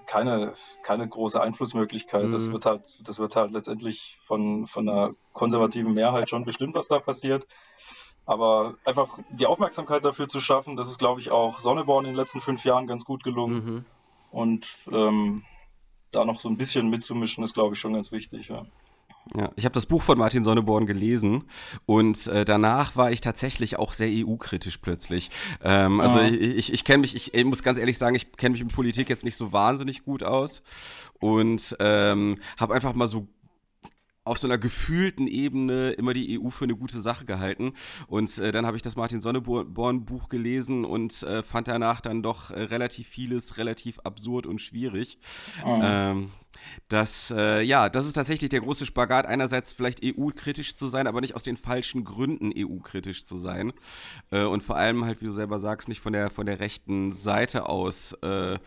keine, 0.05 0.51
keine 0.83 1.07
große 1.07 1.39
Einflussmöglichkeit. 1.39 2.25
Mhm. 2.25 2.31
Das 2.31 2.51
wird 2.51 2.65
halt, 2.65 3.07
das 3.07 3.19
wird 3.19 3.37
halt 3.37 3.53
letztendlich 3.53 4.19
von, 4.27 4.67
von 4.67 4.89
einer 4.89 5.13
konservativen 5.31 5.93
Mehrheit 5.93 6.29
schon 6.29 6.43
bestimmt, 6.43 6.75
was 6.75 6.89
da 6.89 6.99
passiert. 6.99 7.47
Aber 8.25 8.75
einfach 8.83 9.17
die 9.31 9.45
Aufmerksamkeit 9.45 10.03
dafür 10.03 10.27
zu 10.27 10.41
schaffen, 10.41 10.75
das 10.75 10.89
ist, 10.89 10.99
glaube 10.99 11.21
ich, 11.21 11.31
auch 11.31 11.61
Sonneborn 11.61 12.03
in 12.03 12.11
den 12.11 12.17
letzten 12.17 12.41
fünf 12.41 12.65
Jahren 12.65 12.85
ganz 12.85 13.05
gut 13.05 13.23
gelungen. 13.23 13.55
Mhm. 13.55 13.85
Und 14.29 14.67
ähm, 14.91 15.45
da 16.11 16.25
noch 16.25 16.41
so 16.41 16.49
ein 16.49 16.57
bisschen 16.57 16.89
mitzumischen, 16.89 17.45
ist, 17.45 17.53
glaube 17.53 17.75
ich, 17.75 17.79
schon 17.79 17.93
ganz 17.93 18.11
wichtig. 18.11 18.49
Ja. 18.49 18.65
Ja, 19.35 19.51
ich 19.55 19.65
habe 19.65 19.73
das 19.73 19.85
Buch 19.85 20.01
von 20.01 20.17
Martin 20.17 20.43
Sonneborn 20.43 20.87
gelesen 20.87 21.43
und 21.85 22.25
äh, 22.27 22.45
danach 22.45 22.95
war 22.95 23.11
ich 23.11 23.21
tatsächlich 23.21 23.77
auch 23.77 23.93
sehr 23.93 24.09
EU-kritisch 24.09 24.79
plötzlich. 24.79 25.29
Ähm, 25.63 25.99
also 25.99 26.19
ich, 26.19 26.41
ich, 26.41 26.73
ich 26.73 26.83
kenne 26.83 26.99
mich, 26.99 27.15
ich, 27.15 27.33
ich, 27.33 27.45
muss 27.45 27.61
ganz 27.61 27.77
ehrlich 27.77 27.99
sagen, 27.99 28.15
ich 28.15 28.31
kenne 28.33 28.53
mich 28.53 28.61
in 28.61 28.69
Politik 28.69 29.07
jetzt 29.07 29.23
nicht 29.23 29.35
so 29.35 29.51
wahnsinnig 29.51 30.03
gut 30.03 30.23
aus 30.23 30.63
und 31.19 31.75
ähm, 31.79 32.37
habe 32.57 32.73
einfach 32.73 32.95
mal 32.95 33.07
so 33.07 33.27
auf 34.29 34.37
so 34.37 34.47
einer 34.47 34.57
gefühlten 34.57 35.27
Ebene 35.27 35.91
immer 35.91 36.13
die 36.13 36.39
EU 36.39 36.49
für 36.49 36.65
eine 36.65 36.75
gute 36.75 36.99
Sache 36.99 37.25
gehalten. 37.25 37.73
Und 38.07 38.37
äh, 38.37 38.51
dann 38.51 38.65
habe 38.65 38.77
ich 38.77 38.83
das 38.83 38.95
Martin 38.95 39.21
Sonneborn-Buch 39.21 40.29
gelesen 40.29 40.85
und 40.85 41.23
äh, 41.23 41.41
fand 41.41 41.67
danach 41.67 41.99
dann 41.99 42.21
doch 42.21 42.51
äh, 42.51 42.61
relativ 42.61 43.07
vieles 43.07 43.57
relativ 43.57 43.99
absurd 43.99 44.45
und 44.45 44.61
schwierig. 44.61 45.17
Mhm. 45.65 45.81
Ähm, 45.81 46.31
das, 46.87 47.31
äh, 47.35 47.61
ja, 47.61 47.89
das 47.89 48.05
ist 48.05 48.13
tatsächlich 48.13 48.49
der 48.49 48.61
große 48.61 48.85
Spagat. 48.85 49.25
Einerseits 49.25 49.71
vielleicht 49.71 50.01
EU-kritisch 50.03 50.75
zu 50.75 50.87
sein, 50.87 51.07
aber 51.07 51.21
nicht 51.21 51.35
aus 51.35 51.43
den 51.43 51.57
falschen 51.57 52.03
Gründen 52.03 52.51
EU-kritisch 52.55 53.25
zu 53.25 53.37
sein. 53.37 53.73
Äh, 54.31 54.43
und 54.43 54.63
vor 54.63 54.75
allem 54.75 55.05
halt, 55.05 55.21
wie 55.21 55.25
du 55.25 55.31
selber 55.31 55.59
sagst, 55.59 55.87
nicht 55.87 56.01
von 56.01 56.13
der, 56.13 56.29
von 56.29 56.45
der 56.45 56.59
rechten 56.59 57.11
Seite 57.11 57.67
aus 57.67 58.13
äh, 58.21 58.57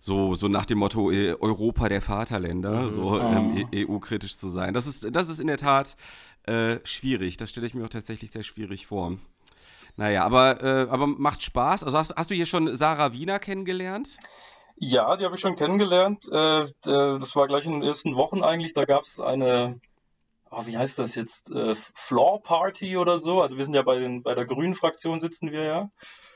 so, 0.00 0.34
so 0.34 0.48
nach 0.48 0.66
dem 0.66 0.78
Motto 0.78 1.10
äh, 1.10 1.34
Europa 1.40 1.88
der 1.88 2.02
Vaterländer, 2.02 2.82
mhm. 2.82 2.90
so 2.90 3.20
ähm, 3.20 3.68
EU-kritisch 3.74 4.36
zu 4.36 4.48
sein. 4.48 4.74
Das 4.74 4.86
ist, 4.86 5.06
das 5.14 5.28
ist 5.28 5.40
in 5.40 5.46
der 5.46 5.56
Tat 5.56 5.96
äh, 6.42 6.76
schwierig. 6.84 7.38
Das 7.38 7.50
stelle 7.50 7.66
ich 7.66 7.74
mir 7.74 7.84
auch 7.84 7.88
tatsächlich 7.88 8.30
sehr 8.30 8.42
schwierig 8.42 8.86
vor. 8.86 9.16
Naja, 9.96 10.24
aber, 10.24 10.62
äh, 10.62 10.90
aber 10.90 11.06
macht 11.06 11.42
Spaß. 11.42 11.84
Also 11.84 11.96
hast, 11.96 12.14
hast 12.16 12.30
du 12.30 12.34
hier 12.34 12.46
schon 12.46 12.76
Sarah 12.76 13.12
Wiener 13.12 13.38
kennengelernt? 13.38 14.18
Ja, 14.76 15.16
die 15.16 15.24
habe 15.24 15.36
ich 15.36 15.40
schon 15.40 15.56
kennengelernt. 15.56 16.26
Äh, 16.30 16.66
das 16.82 17.36
war 17.36 17.46
gleich 17.46 17.66
in 17.66 17.72
den 17.72 17.82
ersten 17.82 18.16
Wochen 18.16 18.42
eigentlich. 18.42 18.74
Da 18.74 18.84
gab 18.84 19.04
es 19.04 19.20
eine, 19.20 19.80
oh, 20.50 20.66
wie 20.66 20.76
heißt 20.76 20.98
das 20.98 21.14
jetzt, 21.14 21.50
äh, 21.50 21.74
Floor 21.94 22.42
Party 22.42 22.96
oder 22.96 23.18
so. 23.18 23.40
Also 23.40 23.56
wir 23.56 23.64
sind 23.64 23.74
ja 23.74 23.82
bei, 23.82 23.98
den, 23.98 24.22
bei 24.22 24.34
der 24.34 24.46
Grünen 24.46 24.74
Fraktion 24.74 25.20
sitzen 25.20 25.52
wir 25.52 25.62
ja. 25.62 25.90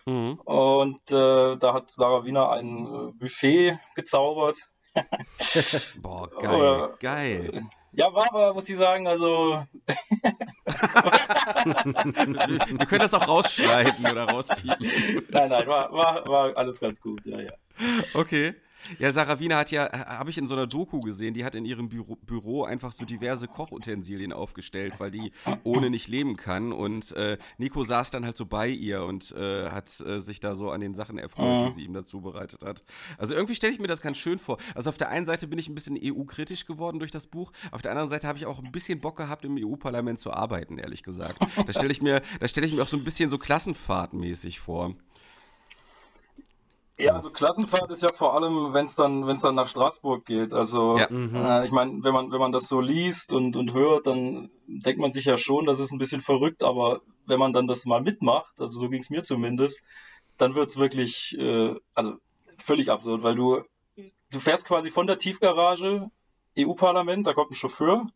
Mhm. 0.06 0.40
Und 0.44 1.12
äh, 1.12 1.56
da 1.56 1.74
hat 1.74 1.90
Sarah 1.90 2.24
Wiener 2.24 2.50
ein 2.50 2.86
äh, 2.86 3.12
Buffet 3.12 3.78
gezaubert. 3.94 4.56
Boah, 6.00 6.28
geil, 6.40 6.94
geil. 7.00 7.62
Ja, 7.92 8.12
war 8.14 8.26
aber, 8.30 8.54
muss 8.54 8.68
ich 8.68 8.76
sagen, 8.76 9.06
also. 9.06 9.64
Wir 11.28 12.86
können 12.86 13.00
das 13.00 13.14
auch 13.14 13.26
rausschneiden 13.26 14.06
oder 14.10 14.24
rauspiepen. 14.24 14.90
Nein, 15.30 15.48
nein, 15.48 15.66
war, 15.66 15.92
war, 15.92 16.26
war 16.26 16.56
alles 16.56 16.80
ganz 16.80 17.00
gut, 17.00 17.20
ja, 17.24 17.40
ja. 17.40 17.52
Okay. 18.14 18.54
Ja, 18.98 19.12
Sarah 19.12 19.40
Wiener 19.40 19.56
hat 19.56 19.70
ja, 19.70 19.90
habe 19.92 20.30
ich 20.30 20.38
in 20.38 20.48
so 20.48 20.54
einer 20.54 20.66
Doku 20.66 21.00
gesehen, 21.00 21.34
die 21.34 21.44
hat 21.44 21.54
in 21.54 21.64
ihrem 21.64 21.88
Büro, 21.88 22.16
Büro, 22.16 22.64
einfach 22.64 22.92
so 22.92 23.04
diverse 23.04 23.48
Kochutensilien 23.48 24.32
aufgestellt, 24.32 24.94
weil 24.98 25.10
die 25.10 25.32
ohne 25.64 25.90
nicht 25.90 26.08
leben 26.08 26.36
kann. 26.36 26.72
Und 26.72 27.12
äh, 27.12 27.38
Nico 27.58 27.82
saß 27.82 28.10
dann 28.10 28.24
halt 28.24 28.36
so 28.36 28.46
bei 28.46 28.68
ihr 28.68 29.04
und 29.04 29.32
äh, 29.32 29.70
hat 29.70 30.00
äh, 30.00 30.20
sich 30.20 30.40
da 30.40 30.54
so 30.54 30.70
an 30.70 30.80
den 30.80 30.94
Sachen 30.94 31.18
erfreut, 31.18 31.68
die 31.68 31.72
sie 31.72 31.84
ihm 31.84 31.92
dazu 31.92 32.20
bereitet 32.20 32.62
hat. 32.64 32.84
Also 33.16 33.34
irgendwie 33.34 33.54
stelle 33.54 33.72
ich 33.72 33.80
mir 33.80 33.88
das 33.88 34.00
ganz 34.00 34.18
schön 34.18 34.38
vor. 34.38 34.58
Also 34.74 34.90
auf 34.90 34.98
der 34.98 35.08
einen 35.08 35.26
Seite 35.26 35.46
bin 35.46 35.58
ich 35.58 35.68
ein 35.68 35.74
bisschen 35.74 35.98
EU-kritisch 36.02 36.66
geworden 36.66 36.98
durch 36.98 37.10
das 37.10 37.26
Buch, 37.26 37.52
auf 37.70 37.82
der 37.82 37.92
anderen 37.92 38.10
Seite 38.10 38.26
habe 38.26 38.38
ich 38.38 38.46
auch 38.46 38.62
ein 38.62 38.72
bisschen 38.72 39.00
Bock 39.00 39.16
gehabt, 39.16 39.44
im 39.44 39.56
EU-Parlament 39.58 40.18
zu 40.18 40.32
arbeiten, 40.32 40.78
ehrlich 40.78 41.02
gesagt. 41.02 41.38
Da 41.66 41.72
stelle 41.72 41.92
ich 41.92 42.02
mir, 42.02 42.22
da 42.40 42.48
stelle 42.48 42.66
ich 42.66 42.72
mir 42.72 42.82
auch 42.82 42.88
so 42.88 42.96
ein 42.96 43.04
bisschen 43.04 43.30
so 43.30 43.38
klassenfahrtmäßig 43.38 44.60
vor. 44.60 44.94
Ja, 46.98 47.14
also 47.14 47.30
Klassenfahrt 47.30 47.90
ist 47.92 48.02
ja 48.02 48.12
vor 48.12 48.34
allem, 48.34 48.74
wenn 48.74 48.84
es 48.84 48.96
dann, 48.96 49.26
wenn 49.26 49.36
es 49.36 49.42
dann 49.42 49.54
nach 49.54 49.68
Straßburg 49.68 50.26
geht. 50.26 50.52
Also 50.52 50.98
ja. 50.98 51.06
mhm. 51.08 51.34
äh, 51.34 51.64
ich 51.64 51.70
meine, 51.70 52.02
wenn 52.02 52.12
man, 52.12 52.32
wenn 52.32 52.40
man 52.40 52.50
das 52.50 52.66
so 52.66 52.80
liest 52.80 53.32
und, 53.32 53.54
und 53.54 53.72
hört, 53.72 54.08
dann 54.08 54.50
denkt 54.66 55.00
man 55.00 55.12
sich 55.12 55.24
ja 55.24 55.38
schon, 55.38 55.64
das 55.64 55.78
ist 55.78 55.92
ein 55.92 55.98
bisschen 55.98 56.22
verrückt, 56.22 56.64
aber 56.64 57.00
wenn 57.24 57.38
man 57.38 57.52
dann 57.52 57.68
das 57.68 57.86
mal 57.86 58.00
mitmacht, 58.00 58.60
also 58.60 58.80
so 58.80 58.88
ging 58.88 59.00
es 59.00 59.10
mir 59.10 59.22
zumindest, 59.22 59.80
dann 60.38 60.56
wird 60.56 60.70
es 60.70 60.76
wirklich, 60.76 61.38
äh, 61.38 61.76
also 61.94 62.14
völlig 62.58 62.90
absurd, 62.90 63.22
weil 63.22 63.36
du, 63.36 63.62
du 64.32 64.40
fährst 64.40 64.66
quasi 64.66 64.90
von 64.90 65.06
der 65.06 65.18
Tiefgarage, 65.18 66.10
EU-Parlament, 66.58 67.28
da 67.28 67.32
kommt 67.32 67.52
ein 67.52 67.54
Chauffeur 67.54 68.06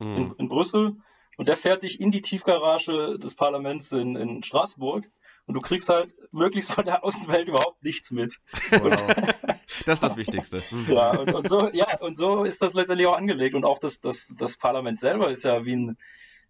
mhm. 0.00 0.16
in, 0.16 0.32
in 0.38 0.48
Brüssel 0.48 0.96
und 1.36 1.48
der 1.48 1.56
fährt 1.56 1.84
dich 1.84 2.00
in 2.00 2.10
die 2.10 2.22
Tiefgarage 2.22 3.16
des 3.18 3.36
Parlaments 3.36 3.92
in, 3.92 4.16
in 4.16 4.42
Straßburg 4.42 5.08
und 5.46 5.54
du 5.54 5.60
kriegst 5.60 5.88
halt 5.88 6.14
möglichst 6.32 6.72
von 6.72 6.84
der 6.84 7.04
Außenwelt 7.04 7.48
überhaupt 7.48 7.82
nichts 7.82 8.10
mit. 8.10 8.38
Wow. 8.70 8.90
das 9.86 9.94
ist 9.96 10.02
das 10.02 10.16
Wichtigste. 10.16 10.62
ja, 10.88 11.10
und, 11.18 11.34
und, 11.34 11.48
so, 11.48 11.70
ja, 11.72 11.86
und 12.00 12.16
so 12.16 12.44
ist 12.44 12.62
das 12.62 12.72
letztendlich 12.72 13.06
auch 13.06 13.16
angelegt. 13.16 13.54
Und 13.54 13.64
auch 13.64 13.78
das, 13.78 14.00
das, 14.00 14.34
das 14.38 14.56
Parlament 14.56 14.98
selber 14.98 15.30
ist 15.30 15.44
ja 15.44 15.64
wie 15.64 15.76
ein, 15.76 15.98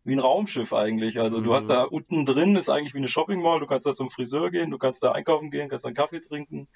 wie 0.04 0.14
ein 0.14 0.20
Raumschiff 0.20 0.72
eigentlich. 0.72 1.18
Also 1.18 1.38
mhm. 1.38 1.44
du 1.44 1.54
hast 1.54 1.66
da 1.66 1.84
mhm. 1.84 1.88
unten 1.90 2.26
drin 2.26 2.56
ist 2.56 2.68
eigentlich 2.68 2.94
wie 2.94 2.98
eine 2.98 3.08
Shopping 3.08 3.42
Mall. 3.42 3.58
Du 3.60 3.66
kannst 3.66 3.86
da 3.86 3.94
zum 3.94 4.10
Friseur 4.10 4.50
gehen, 4.50 4.70
du 4.70 4.78
kannst 4.78 5.02
da 5.02 5.12
einkaufen 5.12 5.50
gehen, 5.50 5.68
kannst 5.68 5.84
da 5.84 5.88
einen 5.88 5.96
Kaffee 5.96 6.20
trinken. 6.20 6.68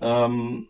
Ähm, 0.00 0.68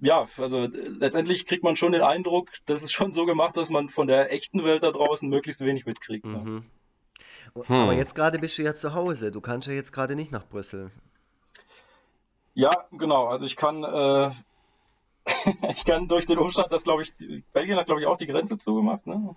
ja, 0.00 0.26
also 0.38 0.66
letztendlich 0.72 1.46
kriegt 1.46 1.62
man 1.62 1.76
schon 1.76 1.92
den 1.92 2.00
Eindruck, 2.00 2.48
das 2.64 2.82
ist 2.82 2.92
schon 2.92 3.12
so 3.12 3.26
gemacht, 3.26 3.58
dass 3.58 3.68
man 3.68 3.90
von 3.90 4.06
der 4.06 4.32
echten 4.32 4.64
Welt 4.64 4.82
da 4.82 4.92
draußen 4.92 5.28
möglichst 5.28 5.60
wenig 5.60 5.84
mitkriegt. 5.84 6.24
Mhm. 6.24 6.64
Hm. 7.54 7.76
Aber 7.76 7.92
jetzt 7.92 8.14
gerade 8.14 8.38
bist 8.38 8.58
du 8.58 8.62
ja 8.62 8.74
zu 8.74 8.94
Hause. 8.94 9.30
Du 9.30 9.40
kannst 9.40 9.68
ja 9.68 9.74
jetzt 9.74 9.92
gerade 9.92 10.14
nicht 10.14 10.32
nach 10.32 10.46
Brüssel. 10.46 10.90
Ja, 12.54 12.70
genau. 12.92 13.26
Also 13.26 13.46
ich 13.46 13.56
kann, 13.56 13.84
äh, 13.84 14.30
ich 15.74 15.84
kann 15.84 16.08
durch 16.08 16.26
den 16.26 16.38
Umstand, 16.38 16.72
dass 16.72 16.84
glaube 16.84 17.02
ich, 17.02 17.14
Belgien 17.52 17.76
hat 17.76 17.86
glaube 17.86 18.00
ich 18.00 18.06
auch 18.06 18.16
die 18.16 18.26
Grenze 18.26 18.58
zugemacht, 18.58 19.06
ne? 19.06 19.34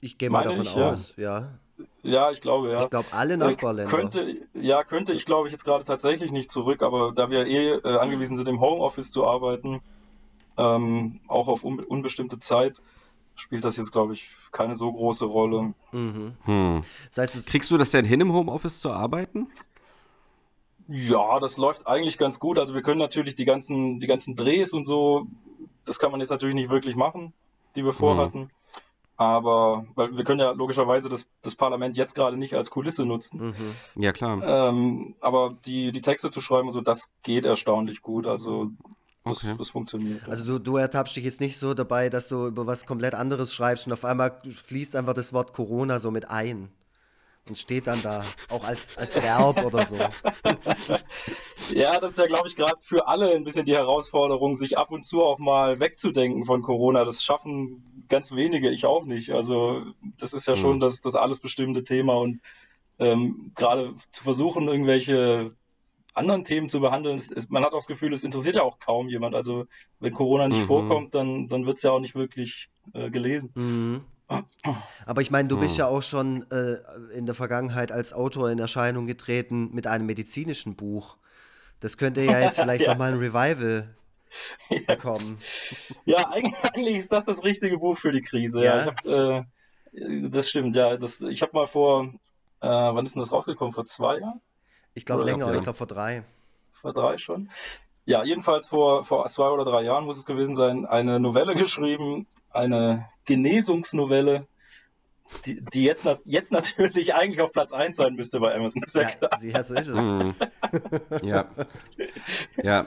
Ich 0.00 0.18
gehe 0.18 0.30
mal 0.30 0.42
davon 0.42 0.62
ich, 0.62 0.76
aus, 0.76 1.14
ja. 1.16 1.40
ja. 1.40 1.48
Ja, 2.02 2.30
ich 2.30 2.40
glaube, 2.40 2.70
ja. 2.70 2.84
Ich 2.84 2.90
glaube, 2.90 3.08
alle 3.12 3.34
äh, 3.34 3.36
Nachbarländer. 3.36 3.90
Könnte, 3.90 4.36
ja, 4.54 4.84
könnte 4.84 5.12
ich, 5.12 5.24
glaube 5.24 5.48
ich, 5.48 5.52
jetzt 5.52 5.64
gerade 5.64 5.84
tatsächlich 5.84 6.32
nicht 6.32 6.50
zurück, 6.50 6.82
aber 6.82 7.12
da 7.12 7.30
wir 7.30 7.46
eh 7.46 7.70
äh, 7.70 7.98
angewiesen 7.98 8.36
sind, 8.36 8.48
im 8.48 8.60
Homeoffice 8.60 9.10
zu 9.10 9.26
arbeiten, 9.26 9.80
ähm, 10.56 11.20
auch 11.28 11.48
auf 11.48 11.64
un 11.64 11.80
unbestimmte 11.80 12.38
Zeit, 12.38 12.82
spielt 13.34 13.64
das 13.64 13.76
jetzt, 13.76 13.92
glaube 13.92 14.12
ich, 14.12 14.30
keine 14.50 14.76
so 14.76 14.92
große 14.92 15.24
Rolle. 15.24 15.74
Mhm. 15.92 16.36
Hm. 16.44 16.84
Das 17.08 17.18
heißt, 17.18 17.46
Kriegst 17.46 17.70
du 17.70 17.78
das 17.78 17.90
denn 17.90 18.04
hin, 18.04 18.20
im 18.20 18.32
Homeoffice 18.32 18.80
zu 18.80 18.90
arbeiten? 18.90 19.48
Ja, 20.88 21.40
das 21.40 21.56
läuft 21.56 21.86
eigentlich 21.86 22.18
ganz 22.18 22.38
gut. 22.38 22.58
Also 22.58 22.74
wir 22.74 22.82
können 22.82 22.98
natürlich 22.98 23.34
die 23.34 23.44
ganzen, 23.44 24.00
die 24.00 24.06
ganzen 24.06 24.36
Drehs 24.36 24.72
und 24.72 24.84
so, 24.84 25.26
das 25.84 25.98
kann 25.98 26.10
man 26.10 26.20
jetzt 26.20 26.30
natürlich 26.30 26.54
nicht 26.54 26.70
wirklich 26.70 26.96
machen, 26.96 27.32
die 27.76 27.84
wir 27.84 27.92
vorhatten. 27.92 28.40
Mhm. 28.40 28.50
Aber 29.16 29.86
weil 29.94 30.16
wir 30.16 30.24
können 30.24 30.40
ja 30.40 30.50
logischerweise 30.50 31.08
das, 31.08 31.26
das 31.42 31.54
Parlament 31.54 31.96
jetzt 31.96 32.14
gerade 32.14 32.36
nicht 32.36 32.54
als 32.54 32.70
Kulisse 32.70 33.04
nutzen. 33.04 33.48
Mhm. 33.48 34.02
Ja, 34.02 34.12
klar. 34.12 34.42
Ähm, 34.42 35.14
aber 35.20 35.54
die, 35.64 35.92
die 35.92 36.00
Texte 36.00 36.30
zu 36.30 36.40
schreiben 36.40 36.68
und 36.68 36.74
so, 36.74 36.80
das 36.80 37.08
geht 37.22 37.44
erstaunlich 37.44 38.02
gut. 38.02 38.26
Also 38.26 38.70
das, 39.24 39.44
okay. 39.44 39.54
das 39.56 39.70
funktioniert. 39.70 40.28
Also 40.28 40.44
du, 40.44 40.58
du 40.58 40.76
ertappst 40.76 41.16
dich 41.16 41.24
jetzt 41.24 41.40
nicht 41.40 41.56
so 41.56 41.74
dabei, 41.74 42.10
dass 42.10 42.28
du 42.28 42.48
über 42.48 42.66
was 42.66 42.86
komplett 42.86 43.14
anderes 43.14 43.54
schreibst 43.54 43.86
und 43.86 43.92
auf 43.92 44.04
einmal 44.04 44.40
fließt 44.44 44.96
einfach 44.96 45.14
das 45.14 45.32
Wort 45.32 45.52
Corona 45.52 46.00
so 46.00 46.10
mit 46.10 46.28
ein. 46.30 46.68
Und 47.48 47.58
steht 47.58 47.88
dann 47.88 48.00
da, 48.02 48.24
auch 48.50 48.62
als, 48.62 48.96
als 48.96 49.20
Verb 49.20 49.64
oder 49.64 49.84
so. 49.84 49.96
ja, 51.74 51.98
das 51.98 52.12
ist 52.12 52.18
ja, 52.18 52.28
glaube 52.28 52.46
ich, 52.46 52.54
gerade 52.54 52.76
für 52.80 53.08
alle 53.08 53.34
ein 53.34 53.42
bisschen 53.42 53.66
die 53.66 53.74
Herausforderung, 53.74 54.56
sich 54.56 54.78
ab 54.78 54.92
und 54.92 55.04
zu 55.04 55.24
auch 55.24 55.40
mal 55.40 55.80
wegzudenken 55.80 56.44
von 56.44 56.62
Corona. 56.62 57.04
Das 57.04 57.24
schaffen 57.24 58.06
ganz 58.08 58.30
wenige, 58.30 58.70
ich 58.70 58.86
auch 58.86 59.04
nicht. 59.04 59.30
Also 59.30 59.82
das 60.18 60.34
ist 60.34 60.46
ja 60.46 60.54
schon 60.54 60.76
mhm. 60.76 60.80
das, 60.80 61.00
das 61.00 61.16
alles 61.16 61.40
bestimmte 61.40 61.82
Thema 61.82 62.14
und 62.14 62.40
ähm, 63.00 63.50
gerade 63.56 63.94
zu 64.12 64.22
versuchen, 64.22 64.68
irgendwelche 64.68 65.56
anderen 66.14 66.44
Themen 66.44 66.68
zu 66.68 66.80
behandeln. 66.80 67.16
Es, 67.16 67.48
man 67.48 67.64
hat 67.64 67.72
auch 67.72 67.78
das 67.78 67.86
Gefühl, 67.86 68.12
es 68.12 68.24
interessiert 68.24 68.56
ja 68.56 68.62
auch 68.62 68.78
kaum 68.78 69.08
jemand. 69.08 69.34
Also 69.34 69.66
wenn 70.00 70.12
Corona 70.12 70.48
nicht 70.48 70.62
mhm. 70.62 70.66
vorkommt, 70.66 71.14
dann, 71.14 71.48
dann 71.48 71.66
wird 71.66 71.76
es 71.76 71.82
ja 71.82 71.90
auch 71.90 72.00
nicht 72.00 72.14
wirklich 72.14 72.68
äh, 72.92 73.10
gelesen. 73.10 73.50
Mhm. 73.54 74.04
Aber 75.06 75.20
ich 75.22 75.30
meine, 75.30 75.48
du 75.48 75.58
bist 75.58 75.74
mhm. 75.74 75.80
ja 75.80 75.86
auch 75.86 76.02
schon 76.02 76.46
äh, 76.50 76.76
in 77.16 77.26
der 77.26 77.34
Vergangenheit 77.34 77.92
als 77.92 78.12
Autor 78.12 78.50
in 78.50 78.58
Erscheinung 78.58 79.06
getreten 79.06 79.70
mit 79.72 79.86
einem 79.86 80.06
medizinischen 80.06 80.76
Buch. 80.76 81.16
Das 81.80 81.96
könnte 81.96 82.22
ja 82.22 82.40
jetzt 82.40 82.56
vielleicht 82.60 82.82
ja. 82.82 82.92
nochmal 82.92 83.12
ein 83.12 83.18
Revival 83.18 83.94
ja. 84.70 84.78
bekommen. 84.86 85.38
Ja, 86.04 86.28
eigentlich, 86.30 86.96
ist 86.96 87.12
das 87.12 87.24
das 87.24 87.42
richtige 87.44 87.78
Buch 87.78 87.98
für 87.98 88.12
die 88.12 88.22
Krise. 88.22 88.62
Ja, 88.62 88.76
ja 88.76 88.86
hab, 88.86 89.06
äh, 89.06 89.44
das 90.28 90.48
stimmt, 90.48 90.74
ja. 90.76 90.96
Das, 90.96 91.20
ich 91.20 91.42
habe 91.42 91.52
mal 91.54 91.66
vor, 91.66 92.04
äh, 92.60 92.68
wann 92.68 93.04
ist 93.04 93.14
denn 93.14 93.20
das 93.20 93.32
rausgekommen? 93.32 93.74
Vor 93.74 93.86
zwei 93.86 94.18
Jahren? 94.18 94.40
Ich 94.94 95.06
glaube 95.06 95.24
länger, 95.24 95.52
ich 95.54 95.62
glaube 95.62 95.78
vor 95.78 95.86
drei. 95.86 96.24
Vor 96.72 96.92
drei 96.92 97.18
schon? 97.18 97.50
Ja, 98.04 98.24
jedenfalls 98.24 98.68
vor, 98.68 99.04
vor 99.04 99.26
zwei 99.26 99.48
oder 99.48 99.64
drei 99.64 99.82
Jahren 99.82 100.04
muss 100.04 100.18
es 100.18 100.26
gewesen 100.26 100.56
sein, 100.56 100.86
eine 100.86 101.20
Novelle 101.20 101.54
geschrieben, 101.56 102.26
eine 102.50 103.08
Genesungsnovelle, 103.24 104.46
die, 105.46 105.64
die 105.64 105.84
jetzt, 105.84 106.06
jetzt 106.24 106.52
natürlich 106.52 107.14
eigentlich 107.14 107.40
auf 107.40 107.52
Platz 107.52 107.72
1 107.72 107.96
sein 107.96 108.14
müsste 108.14 108.40
bei 108.40 108.54
Amazon. 108.54 108.82
Ist 108.82 108.94
ja, 108.94 109.02
ja 109.02 109.08
klar. 109.08 109.30
Ja, 109.42 109.62
so 109.62 109.74
ist 109.74 109.88
es. 109.88 109.94
Mhm. 109.94 110.34
ja. 111.22 111.46
Ja. 112.62 112.86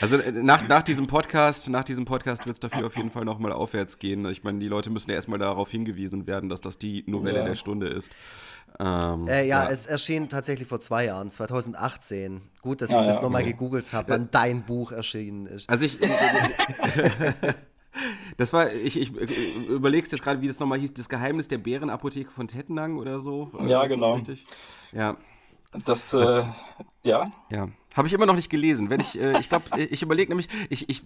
Also 0.00 0.16
äh, 0.16 0.32
nach, 0.32 0.66
nach 0.68 0.82
diesem 0.82 1.06
Podcast, 1.06 1.68
nach 1.68 1.84
diesem 1.84 2.04
Podcast 2.04 2.46
wird 2.46 2.54
es 2.54 2.60
dafür 2.60 2.86
auf 2.86 2.96
jeden 2.96 3.10
Fall 3.10 3.24
nochmal 3.24 3.52
aufwärts 3.52 3.98
gehen. 3.98 4.24
Ich 4.26 4.42
meine, 4.42 4.58
die 4.58 4.68
Leute 4.68 4.90
müssen 4.90 5.10
ja 5.10 5.16
erstmal 5.16 5.38
darauf 5.38 5.70
hingewiesen 5.70 6.26
werden, 6.26 6.48
dass 6.48 6.60
das 6.60 6.78
die 6.78 7.04
Novelle 7.06 7.40
ja. 7.40 7.44
der 7.44 7.54
Stunde 7.54 7.88
ist. 7.88 8.14
Ähm, 8.78 9.26
äh, 9.26 9.46
ja, 9.46 9.64
ja, 9.64 9.70
es 9.70 9.86
erschien 9.86 10.28
tatsächlich 10.28 10.68
vor 10.68 10.80
zwei 10.80 11.06
Jahren, 11.06 11.30
2018. 11.30 12.42
Gut, 12.60 12.82
dass 12.82 12.92
ah, 12.92 13.00
ich 13.00 13.06
das 13.06 13.16
ja, 13.16 13.22
nochmal 13.22 13.42
okay. 13.42 13.52
gegoogelt 13.52 13.92
habe, 13.92 14.12
wann 14.12 14.28
dein 14.30 14.64
Buch 14.64 14.92
erschienen 14.92 15.46
ist. 15.46 15.68
Also 15.68 15.84
ich. 15.84 15.98
Das 18.36 18.52
war, 18.52 18.70
ich, 18.72 19.00
ich 19.00 19.10
überlegst 19.14 20.12
jetzt 20.12 20.22
gerade, 20.22 20.42
wie 20.42 20.48
das 20.48 20.60
nochmal 20.60 20.78
hieß, 20.78 20.92
das 20.92 21.08
Geheimnis 21.08 21.48
der 21.48 21.56
Bärenapotheke 21.56 22.30
von 22.30 22.46
Tettnang 22.46 22.98
oder 22.98 23.20
so. 23.20 23.48
Ja, 23.66 23.86
genau. 23.86 24.20
Ja. 24.92 25.16
Das, 25.84 26.12
äh, 26.12 26.42
ja. 27.02 27.30
Ja. 27.50 27.68
Habe 27.96 28.08
ich 28.08 28.14
immer 28.14 28.26
noch 28.26 28.36
nicht 28.36 28.50
gelesen. 28.50 28.90
Wenn 28.90 29.00
ich, 29.00 29.18
äh, 29.18 29.40
ich 29.40 29.48
glaube, 29.48 29.64
ich 29.80 30.02
überlege 30.02 30.28
nämlich, 30.28 30.48
ich, 30.68 30.88
ich, 30.90 31.02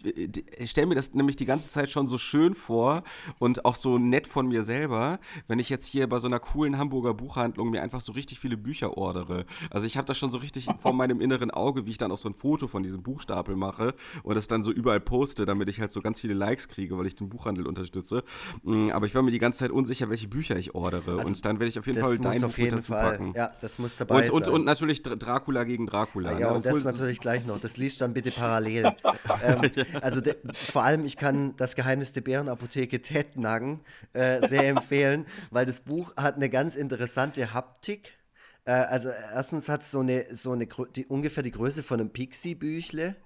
ich 0.58 0.70
stelle 0.70 0.88
mir 0.88 0.96
das 0.96 1.14
nämlich 1.14 1.36
die 1.36 1.46
ganze 1.46 1.70
Zeit 1.70 1.88
schon 1.88 2.08
so 2.08 2.18
schön 2.18 2.54
vor 2.54 3.04
und 3.38 3.64
auch 3.64 3.76
so 3.76 3.98
nett 3.98 4.26
von 4.26 4.48
mir 4.48 4.64
selber, 4.64 5.20
wenn 5.46 5.60
ich 5.60 5.68
jetzt 5.68 5.86
hier 5.86 6.08
bei 6.08 6.18
so 6.18 6.26
einer 6.26 6.40
coolen 6.40 6.78
Hamburger 6.78 7.14
Buchhandlung 7.14 7.70
mir 7.70 7.82
einfach 7.82 8.00
so 8.00 8.10
richtig 8.12 8.40
viele 8.40 8.56
Bücher 8.56 8.98
ordere. 8.98 9.46
Also 9.70 9.86
ich 9.86 9.96
habe 9.96 10.06
das 10.06 10.18
schon 10.18 10.32
so 10.32 10.38
richtig 10.38 10.68
vor 10.78 10.92
meinem 10.92 11.20
inneren 11.20 11.52
Auge, 11.52 11.86
wie 11.86 11.92
ich 11.92 11.98
dann 11.98 12.10
auch 12.10 12.18
so 12.18 12.28
ein 12.28 12.34
Foto 12.34 12.66
von 12.66 12.82
diesem 12.82 13.04
Buchstapel 13.04 13.54
mache 13.54 13.94
und 14.24 14.34
das 14.34 14.48
dann 14.48 14.64
so 14.64 14.72
überall 14.72 15.00
poste, 15.00 15.46
damit 15.46 15.68
ich 15.68 15.80
halt 15.80 15.92
so 15.92 16.00
ganz 16.00 16.20
viele 16.20 16.34
Likes 16.34 16.66
kriege, 16.66 16.98
weil 16.98 17.06
ich 17.06 17.14
den 17.14 17.28
Buchhandel 17.28 17.68
unterstütze. 17.68 18.24
Mm, 18.64 18.90
aber 18.90 19.06
ich 19.06 19.14
war 19.14 19.22
mir 19.22 19.30
die 19.30 19.38
ganze 19.38 19.60
Zeit 19.60 19.70
unsicher, 19.70 20.10
welche 20.10 20.26
Bücher 20.26 20.56
ich 20.56 20.74
ordere. 20.74 21.20
Also 21.20 21.32
und 21.32 21.44
dann 21.44 21.60
werde 21.60 21.68
ich 21.68 21.78
auf 21.78 21.86
jeden 21.86 22.00
Fall 22.00 22.18
dein 22.18 22.40
Buch 22.40 22.54
dazu 22.68 22.92
packen. 22.92 23.32
Ja, 23.36 23.52
das 23.60 23.78
muss 23.78 23.96
dabei 23.96 24.24
und, 24.24 24.30
und, 24.32 24.44
sein. 24.46 24.54
Und 24.54 24.64
natürlich 24.64 25.02
Dracula 25.02 25.62
gegen 25.62 25.86
Dracula. 25.86 26.32
Ja, 26.36 26.50
ne? 26.50 26.54
und 26.56 26.64
das 26.84 26.92
natürlich 26.92 27.20
gleich 27.20 27.44
noch. 27.46 27.58
Das 27.60 27.76
liest 27.76 28.00
dann 28.00 28.12
bitte 28.12 28.30
parallel. 28.30 28.92
ähm, 29.42 29.70
also 30.00 30.20
de, 30.20 30.36
vor 30.52 30.84
allem, 30.84 31.04
ich 31.04 31.16
kann 31.16 31.56
das 31.56 31.76
Geheimnis 31.76 32.12
der 32.12 32.22
Bärenapotheke 32.22 33.02
Tettnang 33.02 33.80
äh, 34.12 34.46
sehr 34.46 34.68
empfehlen, 34.68 35.26
weil 35.50 35.66
das 35.66 35.80
Buch 35.80 36.14
hat 36.16 36.36
eine 36.36 36.50
ganz 36.50 36.76
interessante 36.76 37.52
Haptik. 37.52 38.12
Äh, 38.64 38.72
also 38.72 39.08
erstens 39.08 39.68
hat 39.68 39.82
es 39.82 39.90
so 39.90 40.00
eine, 40.00 40.34
so 40.34 40.52
eine 40.52 40.66
die, 40.94 41.06
ungefähr 41.06 41.42
die 41.42 41.50
Größe 41.50 41.82
von 41.82 42.00
einem 42.00 42.10
Pixie-Büchle. 42.10 43.16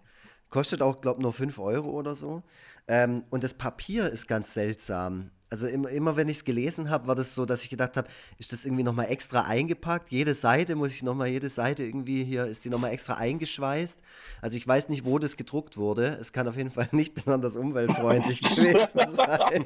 Kostet 0.50 0.82
auch, 0.82 1.00
glaube 1.00 1.18
ich, 1.18 1.22
nur 1.22 1.32
5 1.32 1.58
Euro 1.58 1.90
oder 1.90 2.14
so. 2.14 2.42
Ähm, 2.86 3.24
und 3.30 3.44
das 3.44 3.54
Papier 3.54 4.10
ist 4.10 4.28
ganz 4.28 4.54
seltsam. 4.54 5.30
Also 5.50 5.68
immer, 5.68 5.88
immer 5.90 6.16
wenn 6.16 6.28
ich 6.28 6.38
es 6.38 6.44
gelesen 6.44 6.90
habe, 6.90 7.06
war 7.06 7.14
das 7.14 7.34
so, 7.34 7.46
dass 7.46 7.62
ich 7.62 7.70
gedacht 7.70 7.96
habe, 7.96 8.08
ist 8.38 8.52
das 8.52 8.64
irgendwie 8.64 8.82
nochmal 8.82 9.06
extra 9.10 9.42
eingepackt? 9.42 10.10
Jede 10.10 10.34
Seite 10.34 10.74
muss 10.74 10.92
ich 10.92 11.02
nochmal, 11.02 11.28
jede 11.28 11.48
Seite 11.48 11.84
irgendwie 11.84 12.24
hier, 12.24 12.46
ist 12.46 12.64
die 12.64 12.70
nochmal 12.70 12.92
extra 12.92 13.14
eingeschweißt? 13.14 14.00
Also 14.40 14.56
ich 14.56 14.66
weiß 14.66 14.88
nicht, 14.88 15.04
wo 15.04 15.18
das 15.18 15.36
gedruckt 15.36 15.76
wurde. 15.76 16.18
Es 16.20 16.32
kann 16.32 16.48
auf 16.48 16.56
jeden 16.56 16.70
Fall 16.70 16.88
nicht 16.92 17.14
besonders 17.14 17.56
umweltfreundlich 17.56 18.42
gewesen 18.56 19.14
sein. 19.14 19.64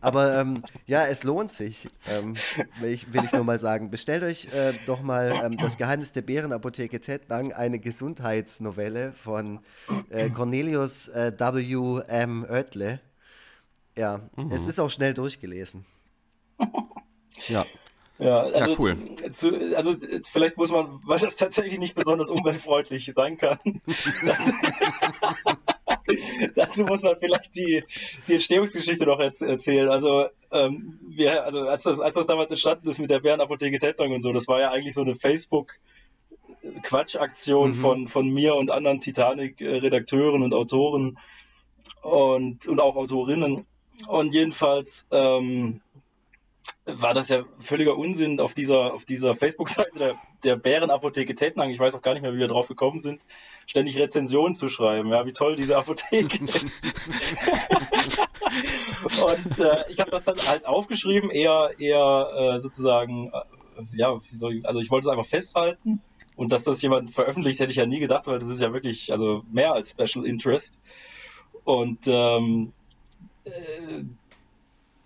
Aber 0.00 0.38
ähm, 0.40 0.62
ja, 0.86 1.06
es 1.06 1.24
lohnt 1.24 1.50
sich, 1.50 1.88
ähm, 2.08 2.34
will, 2.80 2.90
ich, 2.90 3.12
will 3.12 3.24
ich 3.24 3.32
nur 3.32 3.44
mal 3.44 3.58
sagen. 3.58 3.90
Bestellt 3.90 4.22
euch 4.22 4.46
äh, 4.52 4.74
doch 4.86 5.02
mal 5.02 5.32
ähm, 5.44 5.56
Das 5.56 5.76
Geheimnis 5.76 6.12
der 6.12 6.22
Bärenapotheke 6.22 7.00
Ted 7.00 7.28
Lang, 7.28 7.52
eine 7.52 7.78
Gesundheitsnovelle 7.78 9.12
von 9.12 9.60
äh, 10.10 10.30
Cornelius 10.30 11.08
äh, 11.08 11.32
W. 11.36 12.00
M. 12.06 12.46
Oetle. 12.48 13.00
Ja, 13.98 14.20
mhm. 14.36 14.52
es 14.52 14.68
ist 14.68 14.78
auch 14.78 14.90
schnell 14.90 15.12
durchgelesen. 15.12 15.84
ja. 17.48 17.66
Ja, 18.20 18.40
also, 18.40 18.58
ja, 18.58 18.68
cool. 18.78 18.96
Zu, 19.30 19.76
also 19.76 19.94
vielleicht 20.32 20.56
muss 20.56 20.72
man, 20.72 21.00
weil 21.04 21.20
das 21.20 21.36
tatsächlich 21.36 21.78
nicht 21.78 21.94
besonders 21.94 22.30
umweltfreundlich 22.30 23.12
sein 23.14 23.38
kann. 23.38 23.58
Dazu 26.56 26.84
muss 26.84 27.02
man 27.02 27.18
vielleicht 27.18 27.54
die, 27.54 27.84
die 28.26 28.32
Entstehungsgeschichte 28.34 29.04
noch 29.04 29.20
erzählen. 29.20 29.88
Also, 29.88 30.26
ähm, 30.52 30.98
wir, 31.06 31.44
also 31.44 31.68
als, 31.68 31.84
das, 31.84 32.00
als 32.00 32.16
das 32.16 32.26
damals 32.26 32.50
entstanden 32.50 32.88
ist 32.88 32.98
mit 32.98 33.10
der 33.10 33.20
Bärenapotheke 33.20 33.78
Tettnang 33.78 34.10
und 34.12 34.22
so, 34.22 34.32
das 34.32 34.48
war 34.48 34.58
ja 34.58 34.72
eigentlich 34.72 34.94
so 34.94 35.02
eine 35.02 35.14
Facebook-Quatschaktion 35.16 37.70
mhm. 37.70 37.80
von, 37.80 38.08
von 38.08 38.28
mir 38.28 38.56
und 38.56 38.72
anderen 38.72 39.00
Titanic-Redakteuren 39.00 40.42
und 40.42 40.54
Autoren 40.54 41.18
und, 42.02 42.66
und 42.66 42.80
auch 42.80 42.96
Autorinnen. 42.96 43.64
Und 44.06 44.32
jedenfalls 44.32 45.06
ähm, 45.10 45.80
war 46.86 47.14
das 47.14 47.28
ja 47.28 47.44
völliger 47.58 47.96
Unsinn 47.96 48.40
auf 48.40 48.54
dieser, 48.54 48.94
auf 48.94 49.04
dieser 49.04 49.34
Facebook-Seite 49.34 49.98
der, 49.98 50.14
der 50.44 50.56
Bärenapotheke 50.56 51.34
Tettnang. 51.34 51.70
Ich 51.70 51.78
weiß 51.78 51.94
auch 51.94 52.02
gar 52.02 52.14
nicht 52.14 52.22
mehr, 52.22 52.32
wie 52.34 52.38
wir 52.38 52.48
drauf 52.48 52.68
gekommen 52.68 53.00
sind, 53.00 53.20
ständig 53.66 53.98
Rezensionen 53.98 54.56
zu 54.56 54.68
schreiben, 54.68 55.10
ja, 55.10 55.26
wie 55.26 55.32
toll 55.32 55.56
diese 55.56 55.76
Apotheke 55.76 56.44
ist. 56.44 56.86
und 59.22 59.58
äh, 59.58 59.84
ich 59.90 59.98
habe 59.98 60.10
das 60.10 60.24
dann 60.24 60.38
halt 60.46 60.66
aufgeschrieben, 60.66 61.30
eher, 61.30 61.72
eher 61.78 62.54
äh, 62.54 62.60
sozusagen, 62.60 63.30
äh, 63.32 63.96
ja, 63.96 64.18
ich, 64.32 64.66
also 64.66 64.80
ich 64.80 64.90
wollte 64.90 65.08
es 65.08 65.10
einfach 65.10 65.26
festhalten. 65.26 66.00
Und 66.36 66.52
dass 66.52 66.62
das 66.62 66.80
jemand 66.82 67.10
veröffentlicht, 67.10 67.58
hätte 67.58 67.72
ich 67.72 67.78
ja 67.78 67.86
nie 67.86 67.98
gedacht, 67.98 68.28
weil 68.28 68.38
das 68.38 68.48
ist 68.48 68.60
ja 68.60 68.72
wirklich 68.72 69.10
also 69.10 69.42
mehr 69.50 69.72
als 69.72 69.90
Special 69.90 70.24
Interest. 70.24 70.78
Und 71.64 72.06
ähm, 72.06 72.72
äh, 73.48 74.04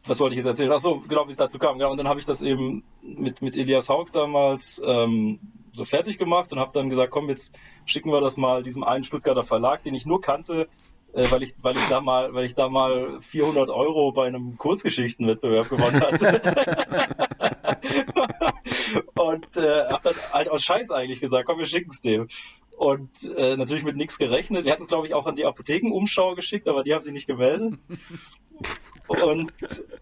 was 0.07 0.20
wollte 0.20 0.35
ich 0.35 0.38
jetzt 0.38 0.46
erzählen? 0.46 0.72
Achso, 0.72 1.02
genau, 1.09 1.26
wie 1.28 1.33
es 1.33 1.37
dazu 1.37 1.59
kam. 1.59 1.78
Ja, 1.78 1.87
und 1.87 1.96
dann 1.96 2.09
habe 2.09 2.18
ich 2.18 2.26
das 2.26 2.42
eben 2.42 2.83
mit, 3.02 3.40
mit 3.40 3.57
Elias 3.57 3.88
Haug 3.88 4.07
damals 4.12 4.83
ähm, 4.85 5.38
so 5.72 5.85
fertig 5.85 6.18
gemacht 6.18 6.52
und 6.52 6.59
habe 6.59 6.72
dann 6.74 6.90
gesagt, 6.90 7.12
komm, 7.12 7.28
jetzt 7.28 7.55
schicken 7.85 8.11
wir 8.11 8.20
das 8.20 8.37
mal 8.37 8.62
diesem 8.62 8.83
einen 8.83 9.05
Stuttgarter 9.05 9.44
Verlag, 9.44 9.85
den 9.85 9.94
ich 9.94 10.05
nur 10.05 10.20
kannte, 10.20 10.68
äh, 11.12 11.31
weil 11.31 11.44
ich, 11.44 11.55
weil 11.62 11.76
ich 11.76 11.88
da 11.88 12.00
mal, 12.00 12.35
weil 12.35 12.44
ich 12.44 12.55
da 12.55 12.68
mal 12.68 13.20
400 13.20 13.70
Euro 13.70 14.12
bei 14.12 14.26
einem 14.26 14.59
Kurzgeschichtenwettbewerb 14.59 15.68
gewonnen 15.68 16.00
hatte. 16.00 16.42
und 19.14 19.57
äh, 19.57 19.87
habe 19.87 20.00
dann 20.02 20.14
halt 20.33 20.50
aus 20.50 20.64
Scheiß 20.64 20.90
eigentlich 20.90 21.20
gesagt, 21.20 21.46
komm, 21.46 21.59
wir 21.59 21.66
schicken 21.66 21.90
es 21.90 22.02
dem 22.02 22.26
und 22.83 23.23
äh, 23.37 23.57
natürlich 23.57 23.85
mit 23.85 23.97
nichts 23.97 24.18
gerechnet. 24.18 24.64
Wir 24.64 24.73
hatten 24.73 24.83
es, 24.83 24.88
glaube 24.88 25.07
ich, 25.07 25.14
auch 25.14 25.27
an 25.27 25.37
die 25.37 25.47
Apothekenumschau 25.47 26.35
geschickt, 26.35 26.68
aber 26.68 26.83
die 26.83 26.92
haben 26.92 27.03
sich 27.03 27.12
nicht 27.12 27.29
gemeldet. 27.29 27.79
und 29.07 29.53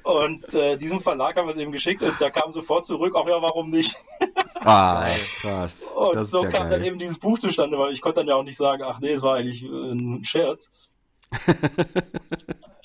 und 0.02 0.54
äh, 0.54 0.78
diesem 0.78 1.02
Verlag 1.02 1.36
haben 1.36 1.46
wir 1.46 1.52
es 1.52 1.58
eben 1.58 1.72
geschickt 1.72 2.02
und 2.02 2.18
da 2.18 2.30
kam 2.30 2.52
sofort 2.52 2.86
zurück, 2.86 3.14
ach 3.18 3.26
ja, 3.28 3.42
warum 3.42 3.68
nicht? 3.68 3.96
ah, 4.60 5.06
krass. 5.40 5.82
Und 5.94 6.16
das 6.16 6.30
so 6.30 6.44
ja 6.44 6.50
kam 6.50 6.68
geil. 6.68 6.78
dann 6.78 6.84
eben 6.84 6.98
dieses 6.98 7.18
Buch 7.18 7.38
zustande, 7.38 7.78
weil 7.78 7.92
ich 7.92 8.00
konnte 8.00 8.20
dann 8.20 8.28
ja 8.28 8.34
auch 8.34 8.44
nicht 8.44 8.56
sagen, 8.56 8.82
ach 8.82 8.98
nee, 9.00 9.12
es 9.12 9.20
war 9.20 9.36
eigentlich 9.36 9.62
ein 9.62 10.24
Scherz. 10.24 10.70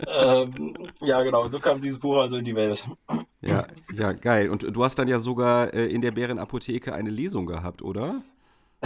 ähm, 0.08 0.76
ja, 1.00 1.24
genau, 1.24 1.48
so 1.48 1.60
kam 1.60 1.82
dieses 1.82 2.00
Buch 2.00 2.18
also 2.18 2.36
in 2.36 2.44
die 2.44 2.56
Welt. 2.56 2.84
Ja, 3.40 3.66
ja, 3.94 4.12
geil. 4.12 4.50
Und 4.50 4.64
du 4.64 4.84
hast 4.84 5.00
dann 5.00 5.08
ja 5.08 5.20
sogar 5.20 5.74
äh, 5.74 5.86
in 5.86 6.02
der 6.02 6.12
Bärenapotheke 6.12 6.94
eine 6.94 7.10
Lesung 7.10 7.46
gehabt, 7.46 7.82
oder? 7.82 8.22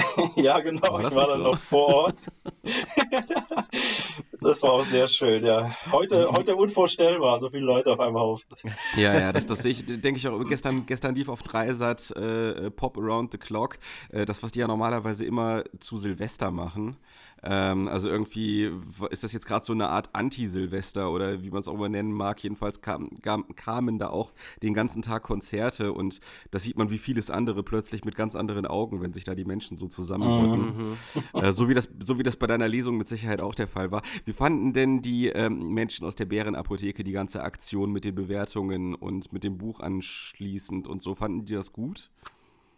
ja, 0.36 0.60
genau. 0.60 0.94
War 0.94 1.08
ich 1.08 1.16
war 1.16 1.28
dann 1.28 1.44
so? 1.44 1.52
noch 1.52 1.60
vor 1.60 1.88
Ort. 1.88 2.22
das 4.42 4.64
war 4.64 4.74
auch 4.74 4.86
sehr 4.86 5.08
schön, 5.08 5.44
ja. 5.46 5.76
Heute, 5.92 6.30
heute 6.32 6.56
unvorstellbar, 6.56 7.40
so 7.40 7.50
viele 7.50 7.64
Leute 7.66 7.92
auf 7.92 8.00
einem 8.00 8.16
Haufen. 8.16 8.48
Ja, 8.96 9.20
ja, 9.20 9.32
das, 9.32 9.46
das 9.46 9.64
ich, 9.66 9.86
denke 9.86 10.18
ich 10.18 10.28
auch. 10.28 10.44
Gestern, 10.48 10.86
gestern 10.86 11.16
lief 11.16 11.30
auf 11.30 11.44
Dreisatz 11.44 12.12
äh, 12.12 12.72
Pop 12.72 12.98
Around 12.98 13.32
the 13.32 13.38
Clock. 13.38 13.78
Äh, 14.12 14.26
das, 14.26 14.44
was 14.44 14.52
die 14.52 14.60
ja 14.60 14.68
normalerweise 14.68 15.26
immer 15.26 15.64
zu 15.80 15.98
Silvester 15.98 16.52
machen. 16.52 16.98
Ähm, 17.44 17.88
also 17.88 18.10
irgendwie 18.10 18.72
ist 19.12 19.24
das 19.24 19.32
jetzt 19.32 19.46
gerade 19.46 19.64
so 19.64 19.74
eine 19.74 19.90
Art 19.90 20.10
Anti-Silvester 20.14 21.12
oder 21.12 21.42
wie 21.42 21.50
man 21.50 21.62
es 21.62 21.68
auch 21.68 21.76
immer 21.76 21.90
nennen 21.90 22.12
mag. 22.12 22.44
Jedenfalls 22.44 22.82
kam, 22.82 23.22
kam, 23.22 23.46
kamen 23.56 23.98
da 23.98 24.10
auch 24.10 24.34
den 24.62 24.74
ganzen 24.74 25.02
Tag 25.02 25.24
Konzerte 25.24 25.94
und 25.94 26.20
da 26.52 26.60
sieht 26.60 26.78
man 26.78 26.90
wie 26.90 26.98
vieles 26.98 27.30
andere 27.30 27.64
plötzlich 27.64 28.04
mit 28.04 28.16
ganz 28.16 28.36
anderen 28.36 28.66
Augen, 28.66 29.02
wenn 29.02 29.14
sich 29.14 29.24
da 29.24 29.36
die 29.36 29.46
Menschen 29.46 29.78
so 29.78 29.88
zusammenrücken. 29.88 30.78
Mhm. 30.78 30.98
Äh, 31.34 31.52
so, 31.52 31.70
wie 31.70 31.74
das, 31.74 31.90
so 32.04 32.18
wie 32.18 32.24
das 32.24 32.36
bei 32.36 32.48
deiner 32.48 32.68
Lesung 32.68 32.98
mit 32.98 33.08
Sicherheit 33.08 33.42
auch 33.42 33.56
der 33.56 33.68
Fall 33.68 33.92
war. 33.92 34.02
Wie 34.30 34.34
fanden 34.34 34.74
denn 34.74 35.02
die 35.02 35.30
ähm, 35.30 35.70
Menschen 35.70 36.06
aus 36.06 36.16
der 36.16 36.26
Bärenapotheke 36.26 37.04
die 37.04 37.14
ganze 37.14 37.42
Aktion 37.42 37.92
mit 37.92 38.06
den 38.06 38.14
Bewertungen 38.14 38.94
und 38.94 39.34
mit 39.34 39.44
dem 39.44 39.58
Buch 39.58 39.80
anschließend 39.80 40.88
und 40.88 41.02
so? 41.02 41.16
Fanden 41.16 41.46
die 41.46 41.56
das 41.56 41.74
gut? 41.74 42.12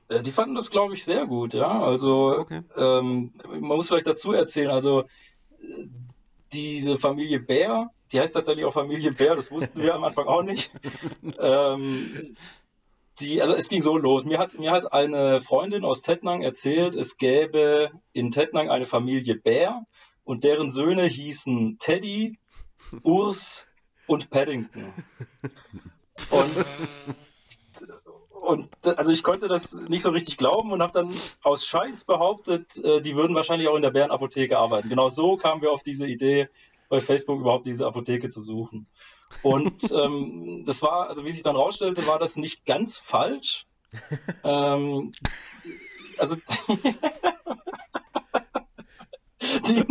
Äh, 0.07 0.21
die 0.21 0.31
fanden 0.31 0.55
das, 0.55 0.71
glaube 0.71 0.93
ich, 0.93 1.03
sehr 1.03 1.27
gut, 1.27 1.53
ja. 1.53 1.83
Also 1.83 2.37
okay. 2.39 2.61
ähm, 2.77 3.33
man 3.49 3.63
muss 3.63 3.89
vielleicht 3.89 4.07
dazu 4.07 4.31
erzählen, 4.31 4.69
also 4.69 5.01
äh, 5.01 5.87
diese 6.53 6.97
Familie 6.97 7.41
Bär, 7.41 7.89
die 8.13 8.21
heißt 8.21 8.33
tatsächlich 8.33 8.63
auch 8.63 8.73
Familie 8.73 9.11
Bär, 9.11 9.35
das 9.35 9.51
wussten 9.51 9.81
wir 9.81 9.93
am 9.93 10.05
Anfang 10.05 10.27
auch 10.27 10.43
nicht. 10.43 10.71
ähm, 11.37 12.37
die, 13.19 13.41
also 13.41 13.55
es 13.55 13.67
ging 13.67 13.81
so 13.81 13.97
los. 13.97 14.23
Mir 14.23 14.39
hat, 14.39 14.57
mir 14.57 14.71
hat 14.71 14.93
eine 14.93 15.41
Freundin 15.41 15.83
aus 15.83 16.01
Tettnang 16.01 16.43
erzählt, 16.43 16.95
es 16.95 17.17
gäbe 17.17 17.91
in 18.13 18.31
Tettnang 18.31 18.69
eine 18.69 18.85
Familie 18.85 19.35
Bär 19.35 19.85
und 20.23 20.43
deren 20.43 20.69
Söhne 20.69 21.05
hießen 21.05 21.77
Teddy, 21.79 22.39
Urs 23.03 23.67
und 24.07 24.29
Paddington. 24.29 24.93
Und 26.29 26.65
und 28.41 28.69
also 28.83 29.11
ich 29.11 29.21
konnte 29.21 29.47
das 29.47 29.73
nicht 29.87 30.01
so 30.01 30.09
richtig 30.09 30.37
glauben 30.37 30.71
und 30.71 30.81
habe 30.81 30.93
dann 30.93 31.13
aus 31.43 31.65
Scheiß 31.67 32.05
behauptet, 32.05 32.75
äh, 32.83 32.99
die 32.99 33.15
würden 33.15 33.35
wahrscheinlich 33.35 33.67
auch 33.67 33.75
in 33.75 33.83
der 33.83 33.91
Bärenapotheke 33.91 34.57
arbeiten. 34.57 34.89
Genau 34.89 35.09
so 35.09 35.37
kamen 35.37 35.61
wir 35.61 35.71
auf 35.71 35.83
diese 35.83 36.07
Idee, 36.07 36.49
bei 36.89 37.01
Facebook 37.01 37.39
überhaupt 37.39 37.67
diese 37.67 37.85
Apotheke 37.85 38.29
zu 38.29 38.41
suchen. 38.41 38.87
Und 39.43 39.83
ähm, 39.91 40.63
das 40.65 40.81
war, 40.81 41.07
also 41.07 41.23
wie 41.23 41.31
sich 41.31 41.43
dann 41.43 41.55
rausstellte, 41.55 42.07
war 42.07 42.17
das 42.17 42.35
nicht 42.35 42.65
ganz 42.65 42.97
falsch. 42.97 43.67
ähm, 44.43 45.11
also 46.17 46.35
die, 49.67 49.83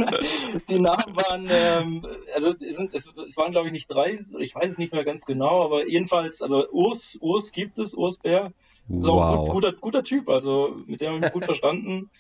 die, 0.69 0.79
Namen 0.79 1.17
waren, 1.17 1.49
ähm, 1.51 2.07
also 2.35 2.55
es, 2.61 2.77
sind, 2.77 2.95
es, 2.95 3.09
es 3.27 3.37
waren 3.37 3.53
glaube 3.53 3.67
ich 3.67 3.73
nicht 3.73 3.89
drei, 3.89 4.19
ich 4.39 4.55
weiß 4.55 4.73
es 4.73 4.79
nicht 4.79 4.93
mehr 4.93 5.05
ganz 5.05 5.25
genau, 5.25 5.65
aber 5.65 5.87
jedenfalls, 5.89 6.43
also 6.43 6.69
Urs, 6.71 7.19
Urs 7.21 7.53
gibt 7.53 7.79
es, 7.79 7.95
Urs 7.95 8.19
Bär. 8.19 8.53
Ist 8.89 9.07
wow. 9.07 9.47
ein 9.47 9.53
guter, 9.53 9.73
guter 9.73 10.03
Typ, 10.03 10.29
also 10.29 10.77
mit 10.87 11.01
dem 11.01 11.09
habe 11.09 11.17
ich 11.19 11.23
mich 11.23 11.33
gut 11.33 11.45
verstanden. 11.45 12.11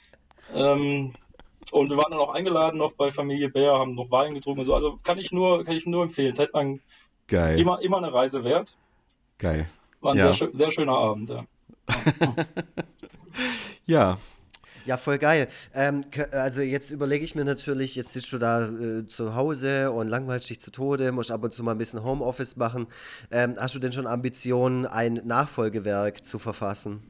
Ähm, 0.54 1.12
und 1.72 1.90
wir 1.90 1.96
waren 1.96 2.10
dann 2.10 2.20
auch 2.20 2.34
eingeladen 2.34 2.78
noch 2.78 2.92
bei 2.92 3.10
Familie 3.10 3.48
Bär, 3.48 3.72
haben 3.72 3.94
noch 3.94 4.10
Wein 4.10 4.34
getrunken 4.34 4.60
und 4.60 4.66
so. 4.66 4.74
Also 4.74 4.98
kann 5.02 5.18
ich 5.18 5.32
nur, 5.32 5.64
kann 5.64 5.76
ich 5.76 5.86
nur 5.86 6.04
empfehlen. 6.04 6.34
Ted 6.34 6.50
Geil. 7.26 7.60
Immer, 7.60 7.80
immer 7.80 7.98
eine 7.98 8.12
Reise 8.12 8.42
wert. 8.42 8.76
Geil. 9.38 9.68
War 10.00 10.12
ein 10.12 10.18
ja. 10.18 10.32
sehr, 10.32 10.50
sehr 10.52 10.70
schöner 10.70 10.96
Abend, 10.96 11.30
ja. 11.30 11.44
ja. 13.86 14.18
Ja, 14.86 14.96
voll 14.96 15.18
geil. 15.18 15.48
Ähm, 15.74 16.02
also 16.32 16.62
jetzt 16.62 16.90
überlege 16.90 17.24
ich 17.24 17.34
mir 17.34 17.44
natürlich, 17.44 17.94
jetzt 17.96 18.12
sitzt 18.12 18.32
du 18.32 18.38
da 18.38 18.68
äh, 18.68 19.06
zu 19.06 19.34
Hause 19.34 19.90
und 19.92 20.08
langweilst 20.08 20.48
dich 20.50 20.60
zu 20.60 20.70
Tode, 20.70 21.12
musst 21.12 21.30
ab 21.30 21.44
und 21.44 21.54
zu 21.54 21.62
mal 21.62 21.72
ein 21.72 21.78
bisschen 21.78 22.02
Homeoffice 22.02 22.56
machen. 22.56 22.86
Ähm, 23.30 23.56
hast 23.58 23.74
du 23.74 23.78
denn 23.78 23.92
schon 23.92 24.06
Ambitionen, 24.06 24.86
ein 24.86 25.20
Nachfolgewerk 25.24 26.24
zu 26.24 26.38
verfassen? 26.38 27.02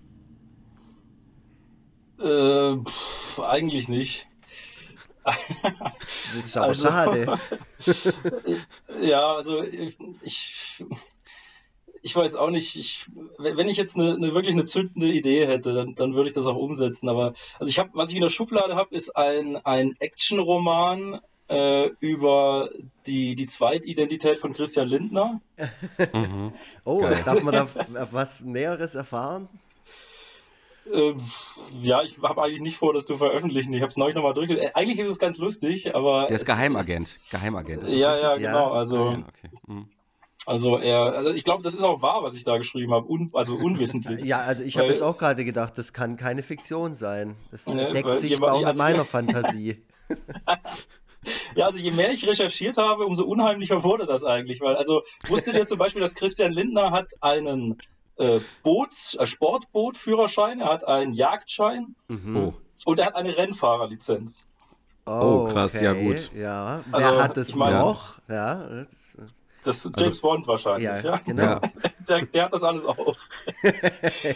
Äh, 2.20 2.76
pff, 2.76 3.40
eigentlich 3.40 3.88
nicht. 3.88 4.26
Das 5.24 6.44
ist 6.44 6.56
aber 6.56 6.68
also, 6.68 6.88
schade. 6.88 7.38
ja, 9.02 9.34
also 9.36 9.62
ich, 9.62 9.96
ich, 10.22 10.84
ich, 12.02 12.16
weiß 12.16 12.36
auch 12.36 12.50
nicht, 12.50 12.76
ich, 12.76 13.06
wenn 13.38 13.68
ich 13.68 13.76
jetzt 13.76 13.96
eine, 13.96 14.14
eine, 14.14 14.34
wirklich 14.34 14.54
eine 14.54 14.66
zündende 14.66 15.08
Idee 15.08 15.46
hätte, 15.46 15.74
dann, 15.74 15.94
dann 15.94 16.14
würde 16.14 16.28
ich 16.28 16.34
das 16.34 16.46
auch 16.46 16.56
umsetzen. 16.56 17.08
Aber 17.08 17.34
also 17.58 17.68
ich 17.68 17.78
habe, 17.78 17.90
was 17.94 18.10
ich 18.10 18.16
in 18.16 18.22
der 18.22 18.30
Schublade 18.30 18.74
habe, 18.76 18.94
ist 18.94 19.16
ein, 19.16 19.56
ein 19.64 19.96
Action-Roman 19.98 21.20
äh, 21.48 21.90
über 22.00 22.70
die, 23.06 23.34
die 23.34 23.46
Zweitidentität 23.46 24.38
von 24.38 24.54
Christian 24.54 24.88
Lindner. 24.88 25.40
mhm. 26.12 26.52
Oh, 26.84 27.00
Geil. 27.00 27.22
darf 27.24 27.42
man 27.42 27.54
da 27.54 27.68
was 28.12 28.40
Näheres 28.40 28.94
erfahren? 28.94 29.48
Ähm, 30.92 31.20
ja, 31.82 32.02
ich 32.02 32.18
habe 32.22 32.42
eigentlich 32.42 32.62
nicht 32.62 32.76
vor, 32.76 32.94
das 32.94 33.06
zu 33.06 33.18
veröffentlichen. 33.18 33.72
Ich 33.74 33.82
habe 33.82 33.90
es 33.90 33.96
neulich 33.96 34.14
nochmal 34.14 34.34
durchgelesen. 34.34 34.68
Äh, 34.68 34.72
eigentlich 34.74 34.98
ist 34.98 35.08
es 35.08 35.18
ganz 35.18 35.38
lustig, 35.38 35.94
aber. 35.94 36.26
Der 36.26 36.36
ist 36.36 36.46
Geheimagent. 36.46 37.20
Geheimagent. 37.30 37.84
Ist 37.84 37.94
ja, 37.94 38.16
ja, 38.16 38.36
genau. 38.36 38.72
Also, 38.72 39.08
okay. 39.08 39.50
mhm. 39.66 39.86
Also 40.46 40.78
er, 40.78 41.14
also 41.14 41.30
ich 41.30 41.44
glaube, 41.44 41.62
das 41.62 41.74
ist 41.74 41.82
auch 41.82 42.02
wahr, 42.02 42.22
was 42.22 42.34
ich 42.34 42.44
da 42.44 42.56
geschrieben 42.56 42.92
habe. 42.92 43.06
Un, 43.08 43.30
also 43.34 43.54
unwissentlich. 43.54 44.24
ja, 44.24 44.38
also 44.38 44.62
ich 44.62 44.78
habe 44.78 44.88
jetzt 44.88 45.02
auch 45.02 45.18
gerade 45.18 45.44
gedacht, 45.44 45.76
das 45.76 45.92
kann 45.92 46.16
keine 46.16 46.42
Fiktion 46.42 46.94
sein. 46.94 47.36
Das 47.50 47.66
ne, 47.66 47.92
deckt 47.92 48.18
sich 48.18 48.38
je, 48.38 48.42
auch 48.42 48.58
mit 48.58 48.68
also, 48.68 48.78
meiner 48.78 49.04
Fantasie. 49.04 49.82
Ja, 51.54 51.66
also 51.66 51.78
je 51.78 51.90
mehr 51.90 52.10
ich 52.12 52.26
recherchiert 52.26 52.78
habe, 52.78 53.04
umso 53.04 53.24
unheimlicher 53.24 53.84
wurde 53.84 54.06
das 54.06 54.24
eigentlich. 54.24 54.60
Weil, 54.60 54.76
also 54.76 55.02
wusstet 55.28 55.54
ihr 55.54 55.66
zum 55.66 55.78
Beispiel, 55.78 56.00
dass 56.00 56.14
Christian 56.14 56.52
Lindner 56.52 56.92
hat 56.92 57.10
einen 57.20 57.78
äh, 58.16 58.40
Boots, 58.62 59.16
äh, 59.16 59.26
Sportbootführerschein, 59.26 60.60
er 60.60 60.68
hat 60.68 60.84
einen 60.84 61.12
Jagdschein 61.12 61.94
mhm. 62.08 62.36
oh. 62.36 62.54
und 62.86 62.98
er 62.98 63.06
hat 63.06 63.16
eine 63.16 63.36
Rennfahrerlizenz. 63.36 64.42
Oh, 65.06 65.46
oh 65.48 65.52
krass, 65.52 65.74
okay. 65.74 65.84
ja 65.84 65.92
gut. 65.92 66.30
Ja, 66.34 66.84
wer 66.90 67.06
also, 67.08 67.22
hat 67.22 67.36
es 67.36 67.54
meine, 67.54 67.78
noch? 67.78 68.20
Ja, 68.28 68.84
das 69.64 69.84
ist 69.84 69.92
James 69.96 70.16
also, 70.16 70.20
Bond 70.20 70.46
wahrscheinlich, 70.46 70.84
ja. 70.84 71.00
ja? 71.00 71.16
Genau. 71.24 71.60
Der, 72.08 72.26
der, 72.26 72.44
hat 72.46 72.52
das 72.52 72.64
alles 72.64 72.84
auch. 72.84 73.16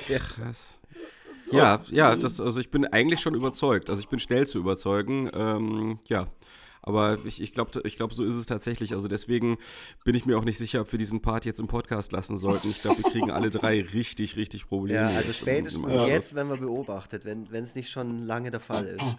krass. 0.06 0.78
Ja, 1.50 1.80
ja, 1.90 2.14
das, 2.14 2.40
also 2.40 2.60
ich 2.60 2.70
bin 2.70 2.86
eigentlich 2.86 3.20
schon 3.20 3.34
überzeugt. 3.34 3.90
Also 3.90 4.00
ich 4.00 4.08
bin 4.08 4.20
schnell 4.20 4.46
zu 4.46 4.58
überzeugen. 4.58 5.28
Ähm, 5.34 5.98
ja, 6.06 6.28
aber 6.82 7.18
ich, 7.24 7.40
ich 7.40 7.52
glaube, 7.52 7.80
ich 7.84 7.96
glaub, 7.96 8.12
so 8.12 8.24
ist 8.24 8.34
es 8.34 8.46
tatsächlich. 8.46 8.92
Also 8.92 9.08
deswegen 9.08 9.56
bin 10.04 10.14
ich 10.14 10.26
mir 10.26 10.38
auch 10.38 10.44
nicht 10.44 10.58
sicher, 10.58 10.82
ob 10.82 10.92
wir 10.92 10.98
diesen 10.98 11.22
Part 11.22 11.46
jetzt 11.46 11.58
im 11.58 11.66
Podcast 11.66 12.12
lassen 12.12 12.36
sollten. 12.36 12.68
Ich 12.68 12.82
glaube, 12.82 13.02
wir 13.02 13.10
kriegen 13.10 13.30
alle 13.30 13.48
drei 13.48 13.80
richtig, 13.94 14.36
richtig 14.36 14.68
Probleme. 14.68 15.10
Ja, 15.10 15.16
also 15.16 15.32
spätestens 15.32 15.94
jetzt, 16.06 16.34
wenn 16.34 16.48
wir 16.48 16.58
beobachtet, 16.58 17.24
wenn 17.24 17.48
es 17.50 17.74
nicht 17.74 17.90
schon 17.90 18.22
lange 18.22 18.50
der 18.50 18.60
Fall 18.60 18.84
ist. 18.84 19.16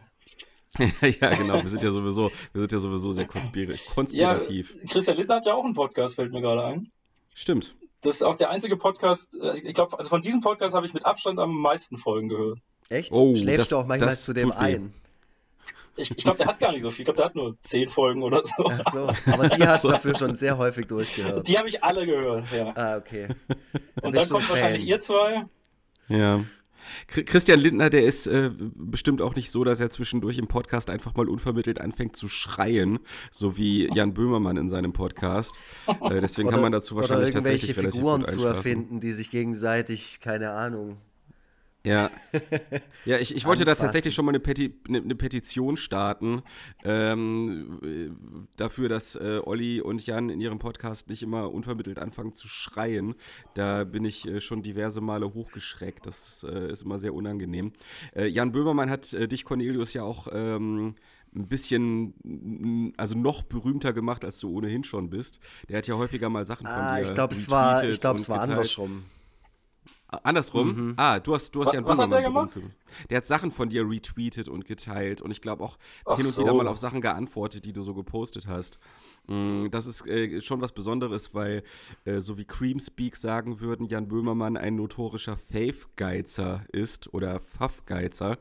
ja, 1.22 1.36
genau. 1.36 1.62
Wir 1.62 1.70
sind 1.70 1.84
ja 1.84 1.92
sowieso, 1.92 2.32
wir 2.54 2.62
sind 2.62 2.72
ja 2.72 2.80
sowieso 2.80 3.12
sehr 3.12 3.26
konspirativ. 3.26 4.74
Ja, 4.76 4.90
Christian 4.90 5.18
Litter 5.18 5.36
hat 5.36 5.46
ja 5.46 5.54
auch 5.54 5.64
einen 5.64 5.74
Podcast, 5.74 6.16
fällt 6.16 6.32
mir 6.32 6.42
gerade 6.42 6.66
ein. 6.66 6.92
Stimmt. 7.34 7.76
Das 8.02 8.16
ist 8.16 8.24
auch 8.24 8.36
der 8.36 8.50
einzige 8.50 8.78
Podcast, 8.78 9.36
äh, 9.42 9.58
ich 9.64 9.74
glaube, 9.74 9.98
also 9.98 10.10
von 10.10 10.22
diesem 10.22 10.42
Podcast 10.42 10.76
habe 10.76 10.86
ich 10.86 10.94
mit 10.94 11.06
Abstand 11.06 11.40
am 11.40 11.56
meisten 11.56 11.98
Folgen 11.98 12.30
gehört. 12.30 12.60
Echt? 12.90 13.12
Oh, 13.12 13.36
Schläfst 13.36 13.60
das, 13.60 13.70
du 13.70 13.78
auch 13.78 13.86
manchmal 13.86 14.16
zu 14.16 14.34
dem 14.34 14.52
ein? 14.52 14.94
Ich, 15.98 16.12
ich 16.12 16.24
glaube, 16.24 16.38
der 16.38 16.48
hat 16.48 16.60
gar 16.60 16.74
nicht 16.74 16.82
so 16.82 16.92
viel. 16.92 17.02
Ich 17.02 17.06
glaube, 17.06 17.18
der 17.18 17.26
hat 17.26 17.36
nur 17.36 17.56
zehn 17.62 17.90
Folgen 17.90 18.22
oder 18.22 18.42
so. 18.44 18.70
Ach 18.70 18.92
so, 18.92 19.32
aber 19.32 19.48
die 19.48 19.66
hast 19.66 19.86
du 19.86 19.88
dafür 19.90 20.16
schon 20.16 20.36
sehr 20.36 20.58
häufig 20.58 20.88
durchgehört. 20.88 21.48
Die 21.48 21.58
habe 21.58 21.70
ich 21.70 21.84
alle 21.84 22.06
gehört, 22.06 22.52
ja. 22.52 22.74
Ah, 22.76 22.98
okay. 22.98 23.30
Dann 23.48 24.04
Und 24.04 24.16
dann 24.16 24.30
kommt 24.30 24.50
wahrscheinlich 24.50 24.86
ihr 24.86 25.00
zwei. 25.00 25.46
Ja. 26.10 26.44
Christian 27.08 27.60
Lindner, 27.60 27.90
der 27.90 28.04
ist 28.04 28.28
äh, 28.28 28.52
bestimmt 28.76 29.22
auch 29.22 29.36
nicht 29.36 29.52
so, 29.52 29.64
dass 29.64 29.80
er 29.80 29.90
zwischendurch 29.90 30.38
im 30.38 30.48
Podcast 30.48 30.90
einfach 30.90 31.16
mal 31.16 31.28
unvermittelt 31.28 31.80
anfängt 31.80 32.16
zu 32.16 32.28
schreien, 32.28 33.00
so 33.32 33.58
wie 33.58 33.90
Jan 33.94 34.14
Böhmermann 34.14 34.58
in 34.58 34.70
seinem 34.70 34.94
Podcast. 34.94 35.60
Äh, 35.88 36.22
deswegen 36.22 36.48
oder, 36.48 36.56
kann 36.56 36.62
man 36.62 36.72
dazu 36.72 36.96
wahrscheinlich 36.96 37.30
oder 37.30 37.38
irgendwelche 37.40 37.68
tatsächlich 37.68 37.94
Figuren 37.94 38.26
zu 38.26 38.46
erfinden, 38.46 39.00
die 39.00 39.12
sich 39.12 39.32
gegenseitig, 39.32 40.20
keine 40.20 40.52
Ahnung, 40.52 40.98
ja. 41.86 42.12
Ja, 43.06 43.20
ich, 43.20 43.36
ich 43.36 43.46
wollte 43.46 43.66
da 43.66 43.76
tatsächlich 43.76 44.16
schon 44.16 44.26
mal 44.26 44.32
eine, 44.32 44.40
Peti 44.40 44.74
eine, 44.88 44.98
eine 44.98 45.16
Petition 45.16 45.78
starten 45.78 46.42
ähm, 46.84 48.18
dafür, 48.56 48.90
dass 48.90 49.16
äh, 49.16 49.40
Olli 49.44 49.80
und 49.80 50.06
Jan 50.06 50.30
in 50.30 50.42
ihrem 50.42 50.58
Podcast 50.58 51.08
nicht 51.10 51.22
immer 51.22 51.54
unvermittelt 51.54 52.00
anfangen 52.00 52.34
zu 52.34 52.48
schreien. 52.48 53.14
Da 53.54 53.84
bin 53.84 54.06
ich 54.06 54.28
äh, 54.28 54.42
schon 54.42 54.64
diverse 54.64 55.02
Male 55.02 55.34
hochgeschreckt. 55.34 56.08
Das 56.08 56.44
äh, 56.50 56.72
ist 56.72 56.84
immer 56.84 56.98
sehr 56.98 57.14
unangenehm. 57.14 57.74
Äh, 58.16 58.26
Jan 58.26 58.52
Böhmermann 58.52 58.90
hat 58.90 59.14
äh, 59.14 59.28
dich, 59.28 59.46
Cornelius, 59.46 59.94
ja 59.94 60.02
auch 60.02 60.28
ähm, 60.32 60.96
ein 61.36 61.48
bisschen, 61.48 62.94
also 62.98 63.16
noch 63.16 63.44
berühmter 63.44 63.94
gemacht, 63.94 64.24
als 64.26 64.40
du 64.40 64.50
ohnehin 64.50 64.84
schon 64.84 65.10
bist. 65.10 65.40
Der 65.70 65.78
hat 65.78 65.88
ja 65.88 65.96
häufiger 65.96 66.30
mal 66.30 66.46
Sachen 66.46 66.66
von 66.66 66.76
ah, 66.76 66.96
dir 66.96 67.04
ich 67.04 67.14
glaube, 67.14 67.34
es 67.34 67.50
war, 67.50 67.84
ich 67.84 68.00
glaube, 68.00 68.20
es 68.20 68.30
war 68.30 68.42
andersrum. 68.42 69.04
Andersrum? 70.08 70.68
Mhm. 70.68 70.94
Ah, 70.98 71.20
du 71.20 71.34
hast, 71.34 71.54
du 71.56 71.62
hast 71.62 71.68
was, 71.68 71.74
ja 71.74 71.80
einen 71.80 71.88
Was 71.88 72.00
hat 72.00 72.12
der 72.12 72.22
gemacht? 72.22 72.58
Der 73.10 73.18
hat 73.18 73.26
Sachen 73.26 73.52
von 73.52 73.70
dir 73.70 73.90
retweetet 73.90 74.48
und 74.48 74.66
geteilt 74.66 75.22
und 75.22 75.32
ich 75.32 75.42
glaube 75.42 75.64
auch 75.64 75.78
Ach 76.06 76.18
hin 76.18 76.26
und 76.26 76.32
so. 76.34 76.42
wieder 76.42 76.54
mal 76.54 76.68
auf 76.68 76.78
Sachen 76.78 77.02
geantwortet, 77.02 77.66
die 77.66 77.74
du 77.74 77.82
so 77.82 77.94
gepostet 77.94 78.48
hast. 78.48 78.80
Mm, 79.28 79.68
das 79.72 79.88
ist 79.88 80.06
äh, 80.08 80.42
schon 80.42 80.62
was 80.62 80.72
Besonderes, 80.72 81.34
weil 81.34 81.64
äh, 82.06 82.20
so 82.20 82.38
wie 82.38 82.46
Creamspeak 82.46 83.16
sagen 83.16 83.60
würden, 83.60 83.88
Jan 83.88 84.08
Böhmermann 84.08 84.58
ein 84.58 84.76
notorischer 84.76 85.36
Faith-Geizer 85.36 86.64
ist 86.72 87.14
oder 87.14 87.40
Pfaff-Geizer. 87.40 88.38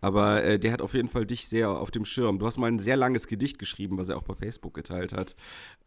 Aber 0.00 0.44
äh, 0.44 0.58
der 0.58 0.72
hat 0.72 0.80
auf 0.80 0.94
jeden 0.94 1.08
Fall 1.08 1.26
dich 1.26 1.48
sehr 1.48 1.70
auf 1.70 1.90
dem 1.90 2.04
Schirm. 2.04 2.38
Du 2.38 2.46
hast 2.46 2.58
mal 2.58 2.68
ein 2.68 2.78
sehr 2.78 2.96
langes 2.96 3.26
Gedicht 3.26 3.58
geschrieben, 3.58 3.98
was 3.98 4.08
er 4.08 4.16
auch 4.16 4.22
bei 4.22 4.34
Facebook 4.34 4.74
geteilt 4.74 5.12
hat. 5.12 5.34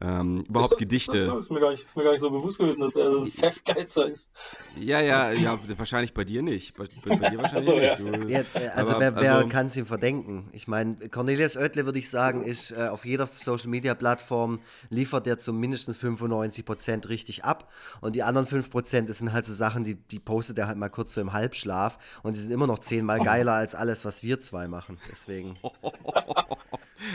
Ähm, 0.02 0.44
überhaupt 0.50 0.74
das, 0.74 0.80
Gedichte. 0.80 1.18
Ist, 1.18 1.26
das 1.26 1.32
so? 1.32 1.40
ist, 1.40 1.52
mir 1.52 1.60
gar 1.62 1.72
nicht, 1.72 1.84
ist 1.84 1.96
mir 1.96 2.04
gar 2.04 2.12
nicht 2.12 2.22
so 2.22 2.30
bewusst 2.30 2.60
gewesen, 2.60 2.82
dass 2.82 2.96
er 2.96 3.12
so 3.12 3.22
ein 3.22 3.32
Pfaff-Geizer 3.32 4.10
ist. 4.10 4.30
Ja, 4.78 5.00
ja, 5.00 5.21
ja, 5.30 5.60
wahrscheinlich 5.78 6.14
bei 6.14 6.24
dir 6.24 6.42
nicht. 6.42 6.76
Bei, 6.76 6.88
bei 7.06 7.30
dir 7.30 7.38
wahrscheinlich 7.38 7.66
so, 7.66 7.78
nicht. 7.78 8.00
Du, 8.00 8.28
ja, 8.28 8.40
äh, 8.40 8.68
also 8.76 8.96
aber, 8.96 9.02
wer, 9.02 9.16
wer 9.16 9.36
also, 9.36 9.48
kann 9.48 9.68
es 9.68 9.78
ihm 9.78 9.86
verdenken? 9.86 10.50
Ich 10.54 10.68
meine, 10.68 10.96
Cornelius 11.10 11.56
Oettle, 11.56 11.86
würde 11.86 12.00
ich 12.00 12.10
sagen, 12.10 12.44
ist 12.44 12.72
äh, 12.72 12.88
auf 12.88 13.06
jeder 13.06 13.28
Social-Media-Plattform 13.28 14.60
liefert 14.90 15.28
er 15.28 15.38
zu 15.38 15.54
mindestens 15.54 15.98
95 15.98 16.66
Prozent 16.66 17.10
richtig 17.10 17.46
ab. 17.46 17.72
Und 18.02 18.16
die 18.16 18.24
anderen 18.24 18.48
5 18.48 18.70
Prozent, 18.70 19.10
das 19.10 19.20
sind 19.20 19.34
halt 19.34 19.46
so 19.46 19.54
Sachen, 19.54 19.84
die, 19.84 19.96
die 19.96 20.20
postet 20.20 20.58
er 20.58 20.68
halt 20.68 20.78
mal 20.78 20.90
kurz 20.90 21.14
so 21.14 21.22
im 21.22 21.34
Halbschlaf. 21.34 21.98
Und 22.24 22.36
die 22.36 22.40
sind 22.40 22.52
immer 22.52 22.68
noch 22.68 22.80
zehnmal 22.80 23.20
geiler 23.20 23.54
als 23.54 23.76
alles, 23.76 24.06
was 24.06 24.24
wir 24.24 24.40
zwei 24.40 24.68
machen. 24.68 24.98
Deswegen. 25.10 25.56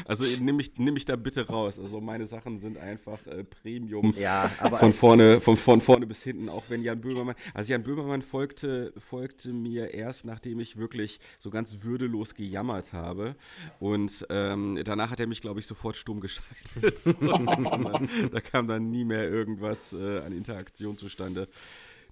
Also 0.07 0.25
nimm 0.25 0.57
mich, 0.57 0.73
nimm 0.79 0.95
mich 0.95 1.05
da 1.05 1.16
bitte 1.16 1.47
raus. 1.47 1.79
Also 1.79 2.01
meine 2.01 2.27
Sachen 2.27 2.59
sind 2.59 2.79
einfach 2.79 3.27
äh, 3.27 3.45
Premium. 3.45 4.14
Ja, 4.16 4.51
aber 4.59 4.79
von 4.79 4.92
vorne, 4.92 5.40
von, 5.40 5.57
von 5.57 5.81
vorne 5.81 6.07
bis 6.07 6.23
hinten, 6.23 6.49
auch 6.49 6.64
wenn 6.69 6.83
Jan 6.83 7.01
Böhmermann. 7.01 7.35
Also 7.55 7.73
Jan 7.73 7.83
Böhmermann 7.83 7.95
folgte, 8.22 8.92
folgte 8.98 9.52
mir 9.52 9.94
erst, 9.94 10.24
nachdem 10.24 10.61
ich 10.61 10.76
wirklich 10.76 11.20
so 11.38 11.50
ganz 11.50 11.82
würdelos 11.82 12.35
gejammert 12.35 12.92
habe. 12.92 13.37
Und 13.80 14.26
ähm, 14.30 14.80
danach 14.85 15.11
hat 15.11 15.20
er 15.20 15.26
mich, 15.26 15.40
glaube 15.40 15.61
ich, 15.61 15.66
sofort 15.66 15.96
stumm 15.96 16.20
geschaltet. 16.20 17.06
da, 17.20 17.38
kam 17.38 17.85
dann, 17.85 18.30
da, 18.32 18.40
kam 18.40 18.68
dann, 18.68 18.90
nie 18.90 19.04
mehr 19.04 19.28
irgendwas 19.28 19.92
äh, 19.92 20.20
an 20.20 20.32
Interaktion 20.32 20.96
zustande. 20.96 21.48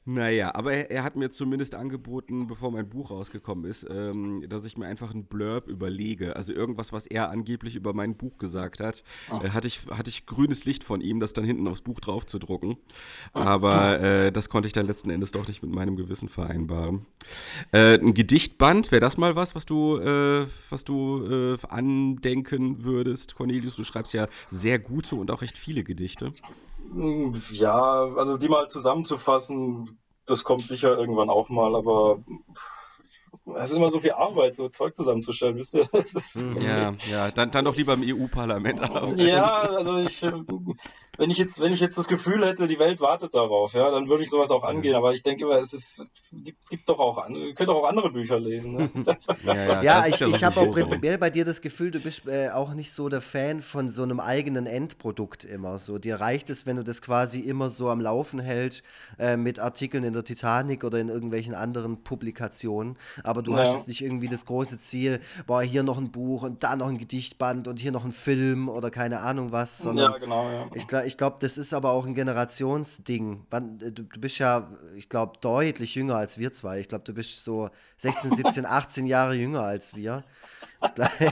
Naja, 0.07 0.55
aber 0.55 0.75
er, 0.75 0.91
er, 0.91 1.03
hat 1.03 1.17
mir 1.17 1.31
zumindest 1.31 1.75
angeboten, 1.75 2.47
bevor 2.47 2.71
mein 2.71 2.89
Buch 2.89 3.11
rausgekommen 3.11 3.65
ist, 3.65 3.87
ähm, 3.89 4.45
dass 4.49 4.67
ich 4.67 4.77
mir 4.77 4.87
einfach 4.87 5.13
einen 5.13 5.25
Blurb 5.25 5.67
überlege. 5.67 6.37
Also 6.37 6.53
irgendwas, 6.53 6.93
was 6.93 7.07
er 7.07 7.31
angeblich 7.31 7.75
über 7.75 7.95
mein 7.95 8.15
Buch 8.15 8.37
gesagt 8.37 8.81
hat. 8.81 9.03
Oh. 9.31 9.41
Äh, 9.43 9.51
hatte, 9.51 9.67
ich, 9.67 9.87
hatte 9.87 10.11
ich 10.11 10.27
grünes 10.27 10.67
Licht 10.67 10.85
von 10.85 11.01
ihm, 11.01 11.21
das 11.21 11.33
dann 11.33 11.47
hinten 11.47 11.67
aufs 11.69 11.81
Buch 11.81 12.01
drauf 12.01 12.27
zu 12.27 12.39
drucken. 12.39 12.77
Aber 13.33 13.99
äh, 13.99 14.31
das 14.31 14.51
konnte 14.51 14.67
ich 14.67 14.75
dann 14.75 14.87
letzten 14.87 15.09
Endes 15.09 15.33
doch 15.33 15.49
nicht 15.49 15.63
mit 15.63 15.73
meinem 15.73 15.97
Gewissen 15.97 16.29
vereinbaren. 16.29 17.07
Äh, 17.73 17.99
ein 17.99 18.13
Gedichtband, 18.13 18.93
wäre 18.93 19.01
das 19.01 19.17
mal 19.17 19.37
was, 19.37 19.55
was 19.55 19.65
du, 19.65 19.99
äh, 19.99 20.47
was 20.69 20.85
du 20.85 21.25
äh, 21.27 21.67
andenken 21.67 22.85
würdest, 22.85 23.37
Cornelius? 23.37 23.77
Du 23.77 23.85
schreibst 23.85 24.13
ja 24.13 24.29
sehr 24.51 24.79
gute 24.79 25.17
und 25.17 25.31
auch 25.31 25.41
recht 25.41 25.57
viele 25.57 25.83
Gedichte. 25.83 26.35
Ja, 27.51 28.09
also 28.17 28.37
die 28.37 28.49
mal 28.49 28.69
zusammenzufassen, 28.69 29.99
das 30.27 30.45
kommt 30.45 30.67
sicher 30.67 30.97
irgendwann 30.97 31.31
auch 31.31 31.49
mal, 31.49 31.75
aber 31.75 32.23
es 33.57 33.71
ist 33.71 33.77
immer 33.77 33.91
so 33.91 34.01
viel 34.01 34.13
Arbeit, 34.13 34.55
so 34.55 34.69
Zeug 34.69 34.95
zusammenzustellen, 34.97 35.57
wisst 35.57 35.75
ihr? 35.75 35.89
Hm, 36.41 36.61
ja, 36.61 36.95
ja, 37.11 37.31
dann, 37.31 37.51
dann 37.51 37.65
doch 37.65 37.77
lieber 37.77 37.95
im 37.95 38.03
EU-Parlament. 38.05 38.81
Ja, 39.17 39.51
also 39.51 39.99
ich, 39.99 40.23
wenn 41.19 41.31
ich 41.31 41.39
jetzt, 41.39 41.61
wenn 41.61 41.73
ich 41.73 41.81
jetzt 41.81 41.97
das 41.97 42.09
Gefühl 42.09 42.45
hätte, 42.47 42.69
die 42.69 42.79
Welt 42.79 43.01
wartet 43.01 43.35
darauf, 43.35 43.73
ja, 43.75 43.91
dann 43.91 44.09
würde 44.09 44.25
ich 44.25 44.31
sowas 44.31 44.51
auch 44.51 44.65
angehen. 44.65 44.95
Aber 44.95 45.13
ich 45.13 45.23
denke 45.23 45.45
immer, 45.45 45.59
es 45.59 45.73
ist, 45.73 46.05
gibt, 46.33 46.69
gibt 46.71 46.89
doch 46.89 46.99
auch, 46.99 47.29
ihr 47.29 47.55
könnt 47.55 47.71
auch 47.71 47.85
andere 47.85 48.11
Bücher 48.11 48.41
lesen. 48.41 48.75
Ne? 48.75 48.91
ja, 49.45 49.55
ja, 49.55 49.83
ja 49.83 50.07
ich, 50.07 50.21
ich 50.21 50.45
habe 50.45 50.61
auch 50.61 50.71
prinzipiell 50.71 51.19
bei 51.19 51.31
dir 51.31 51.45
das 51.45 51.61
Gefühl, 51.61 51.91
du 51.91 52.01
bist 52.01 52.27
äh, 52.27 52.51
auch 52.51 52.75
nicht 52.75 52.93
so 52.93 53.09
der 53.09 53.21
Fan 53.21 53.63
von 53.63 53.91
so 53.91 54.03
einem 54.03 54.21
eigenen 54.21 54.67
Endprodukt 54.67 55.45
immer. 55.45 55.79
So, 55.79 55.99
dir 55.99 56.21
reicht 56.21 56.51
es, 56.51 56.67
wenn 56.67 56.77
du 56.77 56.85
das 56.85 57.03
quasi 57.03 57.41
immer 57.41 57.71
so 57.71 57.91
am 57.91 58.01
Laufen 58.01 58.41
hältst 58.41 58.83
äh, 59.19 59.37
mit 59.37 59.59
Artikeln 59.59 60.05
in 60.05 60.13
der 60.13 60.25
Titanic 60.25 60.85
oder 60.85 60.99
in 60.99 61.09
irgendwelchen 61.09 61.55
anderen 61.55 62.03
Publikationen. 62.03 62.97
Aber 63.23 63.43
du 63.43 63.53
ja. 63.53 63.59
hast 63.59 63.75
jetzt 63.75 63.89
nicht 63.89 64.03
irgendwie 64.03 64.29
das 64.29 64.47
große 64.47 64.79
Ziel, 64.79 65.21
boah, 65.47 65.63
hier 65.63 65.83
noch 65.83 65.99
ein 65.99 66.11
Buch 66.11 66.43
und 66.43 66.63
da 66.63 66.77
noch 66.77 66.89
ein 66.89 66.99
Gedichtband 66.99 67.69
und 67.69 67.79
hier 67.81 67.93
noch 67.93 68.05
ein 68.05 68.13
Film 68.13 68.69
oder 68.69 68.91
keine 68.91 69.21
Ahnung 69.21 69.53
was. 69.53 69.79
Sondern 69.79 70.13
ja, 70.13 70.19
genau, 70.19 70.51
ja. 70.51 70.67
Ich 70.75 70.87
glaube, 70.89 71.04
ich 71.05 71.17
glaube, 71.17 71.37
das 71.41 71.59
ist 71.59 71.75
aber 71.75 71.91
auch 71.91 72.07
ein 72.07 72.15
Generationsding. 72.15 73.47
Du, 73.51 73.91
du 73.91 74.21
bist 74.21 74.39
ja, 74.39 74.71
ich 74.97 75.09
glaube, 75.09 75.35
deutlich 75.41 75.95
jünger 75.95 76.17
als 76.17 76.39
wir 76.39 76.53
zwei. 76.53 76.81
Ich 76.81 76.89
glaube, 76.89 77.05
du 77.05 77.13
bist 77.13 77.45
so 77.45 77.71
16, 77.99 78.35
17, 78.35 78.67
18 78.67 79.07
Jahre 79.07 79.35
jünger 79.35 79.63
als 79.63 79.95
wir. 79.95 80.25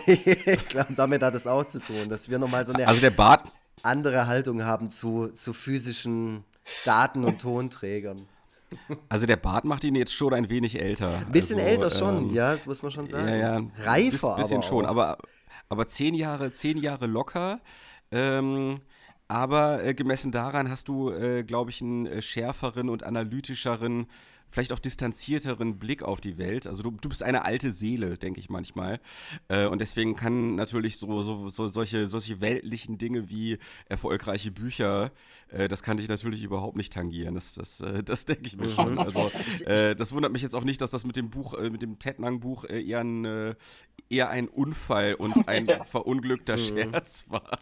Ich 0.06 0.68
glaube, 0.68 0.92
damit 0.96 1.22
hat 1.22 1.34
es 1.34 1.46
auch 1.46 1.66
zu 1.66 1.80
tun, 1.80 2.08
dass 2.08 2.28
wir 2.28 2.38
nochmal 2.38 2.64
so 2.64 2.72
eine 2.72 2.86
also 2.86 3.00
der 3.00 3.10
Bart 3.10 3.52
andere 3.82 4.26
Haltung 4.26 4.64
haben 4.64 4.90
zu, 4.90 5.28
zu 5.28 5.52
physischen 5.52 6.44
Daten 6.84 7.24
und 7.24 7.40
Tonträgern. 7.40 8.26
Also 9.08 9.26
der 9.26 9.36
Bart 9.36 9.64
macht 9.64 9.84
ihn 9.84 9.94
jetzt 9.94 10.14
schon 10.14 10.32
ein 10.32 10.48
wenig 10.48 10.80
älter. 10.80 11.18
Ein 11.18 11.32
bisschen 11.32 11.58
also, 11.58 11.70
älter 11.70 11.90
schon, 11.90 12.28
ähm, 12.28 12.34
ja, 12.34 12.52
das 12.52 12.66
muss 12.66 12.82
man 12.82 12.90
schon 12.90 13.06
sagen. 13.06 13.28
Ja, 13.28 13.36
ja. 13.36 13.62
Reifer 13.84 14.36
Ein 14.36 14.42
bisschen 14.42 14.58
aber 14.58 14.66
schon, 14.66 14.86
aber, 14.86 15.18
aber 15.68 15.86
zehn 15.88 16.14
Jahre, 16.14 16.52
zehn 16.52 16.78
Jahre 16.78 17.06
locker. 17.06 17.60
Ähm, 18.10 18.74
aber 19.32 19.82
äh, 19.82 19.94
gemessen 19.94 20.30
daran 20.30 20.68
hast 20.68 20.88
du, 20.88 21.10
äh, 21.10 21.42
glaube 21.42 21.70
ich, 21.70 21.80
einen 21.80 22.06
äh, 22.06 22.20
schärferen 22.20 22.90
und 22.90 23.02
analytischeren 23.02 24.06
vielleicht 24.52 24.72
auch 24.72 24.78
distanzierteren 24.78 25.78
Blick 25.78 26.02
auf 26.02 26.20
die 26.20 26.38
Welt. 26.38 26.66
Also 26.66 26.82
du, 26.82 26.90
du 26.92 27.08
bist 27.08 27.22
eine 27.22 27.44
alte 27.44 27.72
Seele, 27.72 28.18
denke 28.18 28.38
ich 28.38 28.50
manchmal. 28.50 29.00
Äh, 29.48 29.66
und 29.66 29.80
deswegen 29.80 30.14
kann 30.14 30.54
natürlich 30.54 30.98
so, 30.98 31.22
so, 31.22 31.48
so, 31.48 31.68
solche, 31.68 32.06
solche 32.06 32.40
weltlichen 32.40 32.98
Dinge 32.98 33.30
wie 33.30 33.58
erfolgreiche 33.86 34.50
Bücher, 34.50 35.10
äh, 35.48 35.68
das 35.68 35.82
kann 35.82 35.96
dich 35.96 36.08
natürlich 36.08 36.44
überhaupt 36.44 36.76
nicht 36.76 36.92
tangieren. 36.92 37.34
Das, 37.34 37.54
das, 37.54 37.80
äh, 37.80 38.02
das 38.04 38.26
denke 38.26 38.46
ich 38.46 38.56
mir 38.56 38.66
mhm. 38.66 38.70
schon. 38.70 38.98
Also 38.98 39.30
äh, 39.64 39.96
das 39.96 40.12
wundert 40.12 40.32
mich 40.32 40.42
jetzt 40.42 40.54
auch 40.54 40.64
nicht, 40.64 40.80
dass 40.82 40.90
das 40.90 41.04
mit 41.04 41.16
dem 41.16 41.30
Buch, 41.30 41.54
äh, 41.54 41.70
mit 41.70 41.80
dem 41.80 41.98
Tetnang-Buch 41.98 42.64
äh, 42.64 42.82
eher, 42.82 43.00
ein, 43.00 43.54
eher 44.10 44.28
ein 44.28 44.48
Unfall 44.48 45.14
und 45.14 45.32
ein 45.48 45.66
verunglückter 45.86 46.58
mhm. 46.58 46.60
Scherz 46.60 47.24
war. 47.28 47.58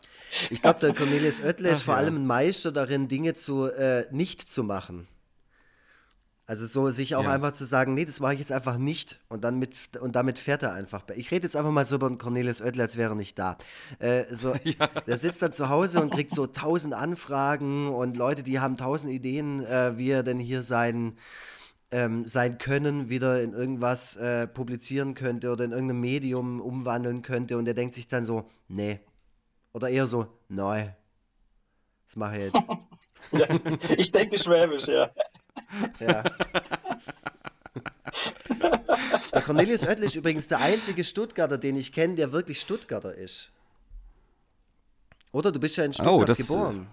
Ich 0.50 0.60
glaube, 0.60 0.80
der 0.80 0.92
Cornelius 0.92 1.40
Oettle 1.40 1.68
ist 1.68 1.82
vor 1.82 1.94
allem 1.94 2.16
ein 2.16 2.26
Meister 2.26 2.72
darin, 2.72 3.06
Dinge 3.06 3.34
zu 3.34 3.68
nicht 4.10 4.40
zu 4.40 4.64
machen. 4.64 5.06
Also 6.50 6.66
so 6.66 6.90
sich 6.90 7.14
auch 7.14 7.22
ja. 7.22 7.30
einfach 7.30 7.52
zu 7.52 7.64
sagen, 7.64 7.94
nee, 7.94 8.04
das 8.04 8.18
mache 8.18 8.32
ich 8.32 8.40
jetzt 8.40 8.50
einfach 8.50 8.76
nicht 8.76 9.20
und 9.28 9.44
dann 9.44 9.60
mit 9.60 9.76
und 10.00 10.16
damit 10.16 10.36
fährt 10.36 10.64
er 10.64 10.72
einfach. 10.72 11.04
Ich 11.14 11.30
rede 11.30 11.44
jetzt 11.44 11.54
einfach 11.54 11.70
mal 11.70 11.84
so 11.84 11.94
über 11.94 12.08
den 12.08 12.18
Cornelius 12.18 12.60
Oettel, 12.60 12.80
als 12.80 12.96
wäre 12.96 13.12
er 13.12 13.14
nicht 13.14 13.38
da. 13.38 13.56
Äh, 14.00 14.24
so, 14.34 14.56
ja. 14.64 14.88
Der 15.06 15.16
sitzt 15.16 15.42
dann 15.42 15.52
zu 15.52 15.68
Hause 15.68 16.00
und 16.00 16.12
kriegt 16.12 16.32
so 16.32 16.48
tausend 16.48 16.92
Anfragen 16.92 17.86
und 17.86 18.16
Leute, 18.16 18.42
die 18.42 18.58
haben 18.58 18.76
tausend 18.76 19.12
Ideen, 19.12 19.64
äh, 19.64 19.96
wie 19.96 20.10
er 20.10 20.24
denn 20.24 20.40
hier 20.40 20.62
sein 20.62 21.16
ähm, 21.92 22.26
sein 22.26 22.58
Können 22.58 23.08
wieder 23.08 23.40
in 23.40 23.52
irgendwas 23.52 24.16
äh, 24.16 24.48
publizieren 24.48 25.14
könnte 25.14 25.52
oder 25.52 25.64
in 25.64 25.70
irgendeinem 25.70 26.00
Medium 26.00 26.60
umwandeln 26.60 27.22
könnte 27.22 27.58
und 27.58 27.68
er 27.68 27.74
denkt 27.74 27.94
sich 27.94 28.08
dann 28.08 28.24
so, 28.24 28.48
nee. 28.66 28.98
Oder 29.72 29.88
eher 29.88 30.08
so, 30.08 30.26
nein. 30.48 30.96
Das 32.06 32.16
mache 32.16 32.38
ich 32.38 32.42
jetzt. 32.42 32.56
ja, 33.32 33.46
ich 33.96 34.10
denke 34.10 34.36
schwäbisch, 34.36 34.88
ja. 34.88 35.10
Ja. 35.98 36.24
Der 39.34 39.42
Cornelius 39.42 39.84
Oettel 39.84 40.04
ist 40.04 40.14
übrigens 40.16 40.48
der 40.48 40.58
einzige 40.58 41.04
Stuttgarter, 41.04 41.58
den 41.58 41.76
ich 41.76 41.92
kenne, 41.92 42.16
der 42.16 42.32
wirklich 42.32 42.60
Stuttgarter 42.60 43.14
ist. 43.14 43.52
Oder? 45.32 45.52
Du 45.52 45.60
bist 45.60 45.76
ja 45.76 45.84
in 45.84 45.90
oh, 45.90 45.94
Stuttgart 45.94 46.20
oh, 46.20 46.24
das, 46.24 46.38
geboren. 46.38 46.88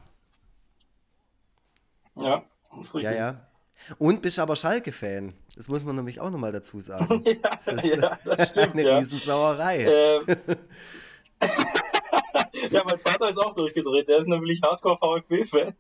Ja, 2.15 2.43
das 2.75 2.85
ist 2.85 2.95
richtig. 2.95 3.11
Ja, 3.11 3.17
ja. 3.17 3.47
Und 3.97 4.21
bist 4.21 4.39
aber 4.39 4.55
Schalke-Fan. 4.55 5.33
Das 5.55 5.69
muss 5.69 5.83
man 5.83 5.95
nämlich 5.95 6.19
auch 6.19 6.29
nochmal 6.29 6.51
dazu 6.51 6.79
sagen. 6.79 7.23
ja, 7.25 7.49
das 7.65 7.83
ist 7.83 7.95
ja, 7.95 8.19
das 8.23 8.49
stimmt, 8.49 8.73
eine 8.73 8.83
ja. 8.83 8.97
Riesensauerei. 8.97 9.85
Ähm. 9.85 10.37
ja, 12.71 12.83
mein 12.85 12.99
Vater 12.99 13.29
ist 13.29 13.37
auch 13.37 13.53
durchgedreht. 13.53 14.07
Der 14.07 14.19
ist 14.19 14.27
nämlich 14.27 14.61
Hardcore-VfB-Fan. 14.61 15.75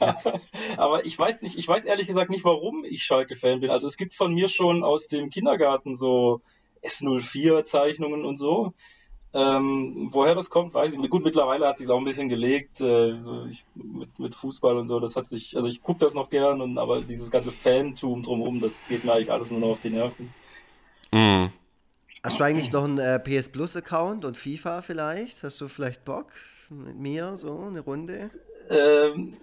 Aber 0.76 1.04
ich 1.04 1.18
weiß 1.18 1.42
nicht, 1.42 1.56
ich 1.56 1.68
weiß 1.68 1.84
ehrlich 1.84 2.06
gesagt 2.06 2.30
nicht, 2.30 2.44
warum 2.44 2.84
ich 2.84 3.04
Schalke-Fan 3.04 3.60
bin. 3.60 3.70
Also 3.70 3.86
es 3.86 3.96
gibt 3.96 4.14
von 4.14 4.34
mir 4.34 4.48
schon 4.48 4.84
aus 4.84 5.08
dem 5.08 5.30
Kindergarten 5.30 5.94
so 5.94 6.40
S04-Zeichnungen 6.82 8.24
und 8.24 8.36
so. 8.36 8.72
Ähm, 9.34 10.08
woher 10.10 10.34
das 10.34 10.48
kommt, 10.48 10.72
weiß 10.72 10.94
ich 10.94 10.98
nicht. 10.98 11.10
Gut, 11.10 11.22
mittlerweile 11.22 11.66
hat 11.66 11.78
sich 11.78 11.88
auch 11.90 11.98
ein 11.98 12.04
bisschen 12.04 12.30
gelegt, 12.30 12.80
äh, 12.80 13.18
so 13.20 13.44
ich, 13.44 13.66
mit, 13.74 14.18
mit, 14.18 14.34
Fußball 14.34 14.78
und 14.78 14.88
so. 14.88 15.00
Das 15.00 15.16
hat 15.16 15.28
sich, 15.28 15.54
also 15.54 15.68
ich 15.68 15.82
gucke 15.82 16.00
das 16.00 16.14
noch 16.14 16.30
gern, 16.30 16.62
und, 16.62 16.78
aber 16.78 17.02
dieses 17.02 17.30
ganze 17.30 17.52
Fantum 17.52 18.22
drumherum, 18.22 18.60
das 18.60 18.88
geht 18.88 19.04
mir 19.04 19.12
eigentlich 19.12 19.30
alles 19.30 19.50
nur 19.50 19.60
noch 19.60 19.68
auf 19.68 19.80
die 19.80 19.90
Nerven. 19.90 20.32
Mhm. 21.12 21.50
Hast 22.22 22.40
du 22.40 22.44
eigentlich 22.44 22.72
noch 22.72 22.84
einen 22.84 22.98
äh, 22.98 23.18
PS 23.18 23.50
Plus 23.50 23.76
Account 23.76 24.24
und 24.24 24.36
FIFA 24.36 24.80
vielleicht? 24.80 25.42
Hast 25.42 25.60
du 25.60 25.68
vielleicht 25.68 26.04
Bock 26.04 26.32
mit 26.70 26.96
mir 26.96 27.36
so 27.36 27.60
eine 27.60 27.80
Runde? 27.80 28.30
Ähm, 28.70 29.34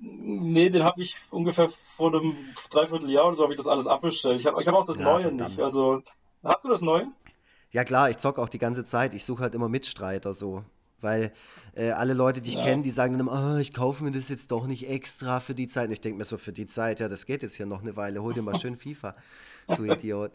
Nee, 0.00 0.70
den 0.70 0.84
habe 0.84 1.00
ich 1.02 1.16
ungefähr 1.30 1.70
vor 1.96 2.14
einem 2.14 2.36
Dreivierteljahr 2.70 3.26
oder 3.26 3.36
so 3.36 3.42
habe 3.42 3.52
ich 3.52 3.56
das 3.56 3.66
alles 3.66 3.86
abbestellt. 3.86 4.40
Ich 4.40 4.46
habe 4.46 4.60
ich 4.60 4.68
hab 4.68 4.74
auch 4.74 4.84
das 4.84 4.98
ja, 4.98 5.04
Neue 5.04 5.22
verdammt. 5.22 5.50
nicht. 5.50 5.60
Also, 5.60 6.02
hast 6.44 6.64
du 6.64 6.68
das 6.68 6.82
Neue? 6.82 7.08
Ja 7.70 7.84
klar, 7.84 8.08
ich 8.08 8.18
zocke 8.18 8.40
auch 8.40 8.48
die 8.48 8.58
ganze 8.58 8.84
Zeit. 8.84 9.12
Ich 9.14 9.24
suche 9.24 9.42
halt 9.42 9.54
immer 9.54 9.68
Mitstreiter 9.68 10.34
so. 10.34 10.64
Weil 11.00 11.32
äh, 11.74 11.90
alle 11.90 12.12
Leute, 12.12 12.40
die 12.40 12.50
ich 12.50 12.56
ja. 12.56 12.64
kenne, 12.64 12.82
die 12.82 12.90
sagen 12.90 13.12
dann 13.12 13.20
immer, 13.28 13.54
oh, 13.54 13.58
ich 13.58 13.72
kaufe 13.72 14.02
mir 14.02 14.10
das 14.10 14.28
jetzt 14.28 14.50
doch 14.50 14.66
nicht 14.66 14.88
extra 14.88 15.38
für 15.38 15.54
die 15.54 15.68
Zeit. 15.68 15.86
Und 15.86 15.92
ich 15.92 16.00
denke 16.00 16.18
mir 16.18 16.24
so, 16.24 16.38
für 16.38 16.52
die 16.52 16.66
Zeit, 16.66 16.98
ja, 16.98 17.08
das 17.08 17.24
geht 17.24 17.42
jetzt 17.42 17.54
hier 17.54 17.66
noch 17.66 17.82
eine 17.82 17.96
Weile. 17.96 18.22
Hol 18.22 18.34
dir 18.34 18.42
mal 18.42 18.58
schön 18.58 18.76
FIFA, 18.76 19.14
du 19.68 19.84
Idiot. 19.92 20.32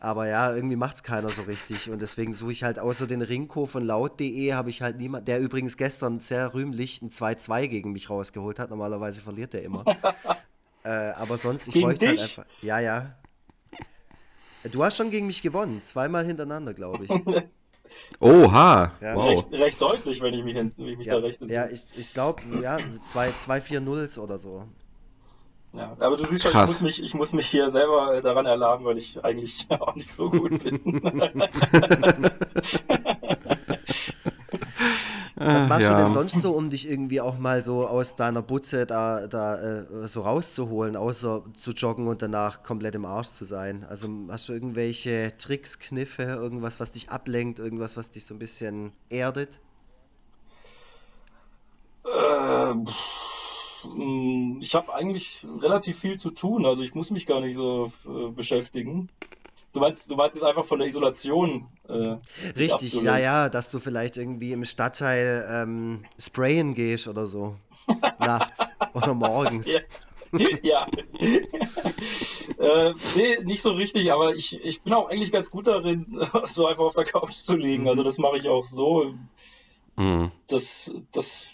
Aber 0.00 0.26
ja, 0.26 0.52
irgendwie 0.54 0.76
macht 0.76 0.96
es 0.96 1.02
keiner 1.04 1.30
so 1.30 1.42
richtig. 1.42 1.90
Und 1.90 2.02
deswegen 2.02 2.32
suche 2.32 2.52
ich 2.52 2.64
halt 2.64 2.80
außer 2.80 3.06
den 3.06 3.22
Ringko 3.22 3.66
von 3.66 3.84
laut.de, 3.84 4.52
habe 4.52 4.70
ich 4.70 4.82
halt 4.82 4.98
niemand, 4.98 5.28
der 5.28 5.40
übrigens 5.40 5.76
gestern 5.76 6.18
sehr 6.18 6.54
rühmlich 6.54 7.02
ein 7.02 7.10
2-2 7.10 7.68
gegen 7.68 7.92
mich 7.92 8.10
rausgeholt 8.10 8.58
hat. 8.58 8.70
Normalerweise 8.70 9.22
verliert 9.22 9.52
der 9.52 9.62
immer. 9.62 9.84
äh, 10.84 10.88
aber 10.88 11.38
sonst, 11.38 11.68
ich 11.68 11.80
bräuchte 11.80 12.08
halt 12.08 12.20
einfach. 12.20 12.46
Ja, 12.62 12.80
ja. 12.80 13.16
Du 14.72 14.82
hast 14.82 14.96
schon 14.96 15.10
gegen 15.10 15.26
mich 15.26 15.40
gewonnen. 15.40 15.82
Zweimal 15.84 16.26
hintereinander, 16.26 16.74
glaube 16.74 17.04
ich. 17.04 17.10
Oha! 18.20 18.92
Ja, 19.00 19.16
wow. 19.16 19.28
recht, 19.28 19.52
recht, 19.52 19.80
deutlich, 19.80 20.20
wenn 20.20 20.34
ich 20.34 20.44
mich, 20.44 20.54
wenn 20.54 20.72
ich 20.76 20.98
mich 20.98 21.06
ja, 21.06 21.14
da 21.14 21.20
recht 21.20 21.40
Ja, 21.48 21.68
ich, 21.68 21.86
ich 21.96 22.12
glaube, 22.12 22.42
ja, 22.62 22.78
2-4-0s 22.78 24.18
oder 24.18 24.38
so. 24.38 24.64
Ja, 25.72 25.96
aber 26.00 26.16
du 26.16 26.26
siehst 26.26 26.42
schon, 26.42 26.50
ich 26.50 26.66
muss, 26.66 26.80
mich, 26.80 27.02
ich 27.02 27.14
muss 27.14 27.32
mich 27.32 27.46
hier 27.46 27.70
selber 27.70 28.20
daran 28.22 28.46
erlaben, 28.46 28.84
weil 28.84 28.98
ich 28.98 29.24
eigentlich 29.24 29.66
auch 29.80 29.94
nicht 29.94 30.10
so 30.10 30.30
gut 30.30 30.62
bin. 30.62 31.00
Was 35.42 35.68
machst 35.68 35.88
ja. 35.88 35.96
du 35.96 36.02
denn 36.02 36.12
sonst 36.12 36.38
so, 36.38 36.52
um 36.52 36.68
dich 36.68 36.86
irgendwie 36.86 37.22
auch 37.22 37.38
mal 37.38 37.62
so 37.62 37.86
aus 37.86 38.14
deiner 38.14 38.42
Butze 38.42 38.84
da, 38.84 39.26
da 39.26 39.58
äh, 39.58 40.06
so 40.06 40.20
rauszuholen, 40.20 40.96
außer 40.96 41.44
zu 41.54 41.70
joggen 41.70 42.08
und 42.08 42.20
danach 42.20 42.62
komplett 42.62 42.94
im 42.94 43.06
Arsch 43.06 43.28
zu 43.28 43.46
sein? 43.46 43.86
Also 43.88 44.06
hast 44.28 44.50
du 44.50 44.52
irgendwelche 44.52 45.32
Tricks, 45.38 45.78
Kniffe, 45.78 46.24
irgendwas, 46.24 46.78
was 46.78 46.92
dich 46.92 47.08
ablenkt, 47.08 47.58
irgendwas, 47.58 47.96
was 47.96 48.10
dich 48.10 48.26
so 48.26 48.34
ein 48.34 48.38
bisschen 48.38 48.92
erdet? 49.08 49.58
Äh, 52.04 52.74
hm, 53.82 54.58
ich 54.60 54.74
habe 54.74 54.92
eigentlich 54.92 55.46
relativ 55.62 56.00
viel 56.00 56.18
zu 56.18 56.32
tun, 56.32 56.66
also 56.66 56.82
ich 56.82 56.94
muss 56.94 57.10
mich 57.10 57.24
gar 57.24 57.40
nicht 57.40 57.54
so 57.54 57.90
äh, 58.04 58.30
beschäftigen. 58.30 59.08
Du 59.72 59.78
meinst, 59.78 60.10
du 60.10 60.16
meinst 60.16 60.34
jetzt 60.34 60.44
einfach 60.44 60.64
von 60.64 60.80
der 60.80 60.88
Isolation. 60.88 61.68
Äh, 61.88 62.16
Richtig, 62.56 62.94
ja, 63.02 63.18
ja, 63.18 63.48
dass 63.48 63.70
du 63.70 63.78
vielleicht 63.78 64.16
irgendwie 64.16 64.52
im 64.52 64.64
Stadtteil 64.64 65.46
ähm, 65.48 66.04
sprayen 66.18 66.74
gehst 66.74 67.06
oder 67.06 67.26
so. 67.26 67.56
Nachts 68.18 68.72
oder 68.94 69.14
morgens. 69.14 69.68
Ja. 69.68 69.80
ja. 70.62 70.86
äh, 72.58 72.94
nee, 73.16 73.38
nicht 73.44 73.62
so 73.62 73.72
richtig, 73.72 74.12
aber 74.12 74.34
ich, 74.34 74.64
ich 74.64 74.82
bin 74.82 74.92
auch 74.92 75.08
eigentlich 75.08 75.32
ganz 75.32 75.50
gut 75.50 75.68
darin, 75.68 76.06
so 76.44 76.66
einfach 76.66 76.84
auf 76.84 76.94
der 76.94 77.04
Couch 77.04 77.32
zu 77.32 77.56
liegen. 77.56 77.88
Also 77.88 78.02
das 78.02 78.18
mache 78.18 78.38
ich 78.38 78.48
auch 78.48 78.66
so. 78.66 79.14
Mhm. 79.96 80.32
Das, 80.48 80.90
das 81.12 81.46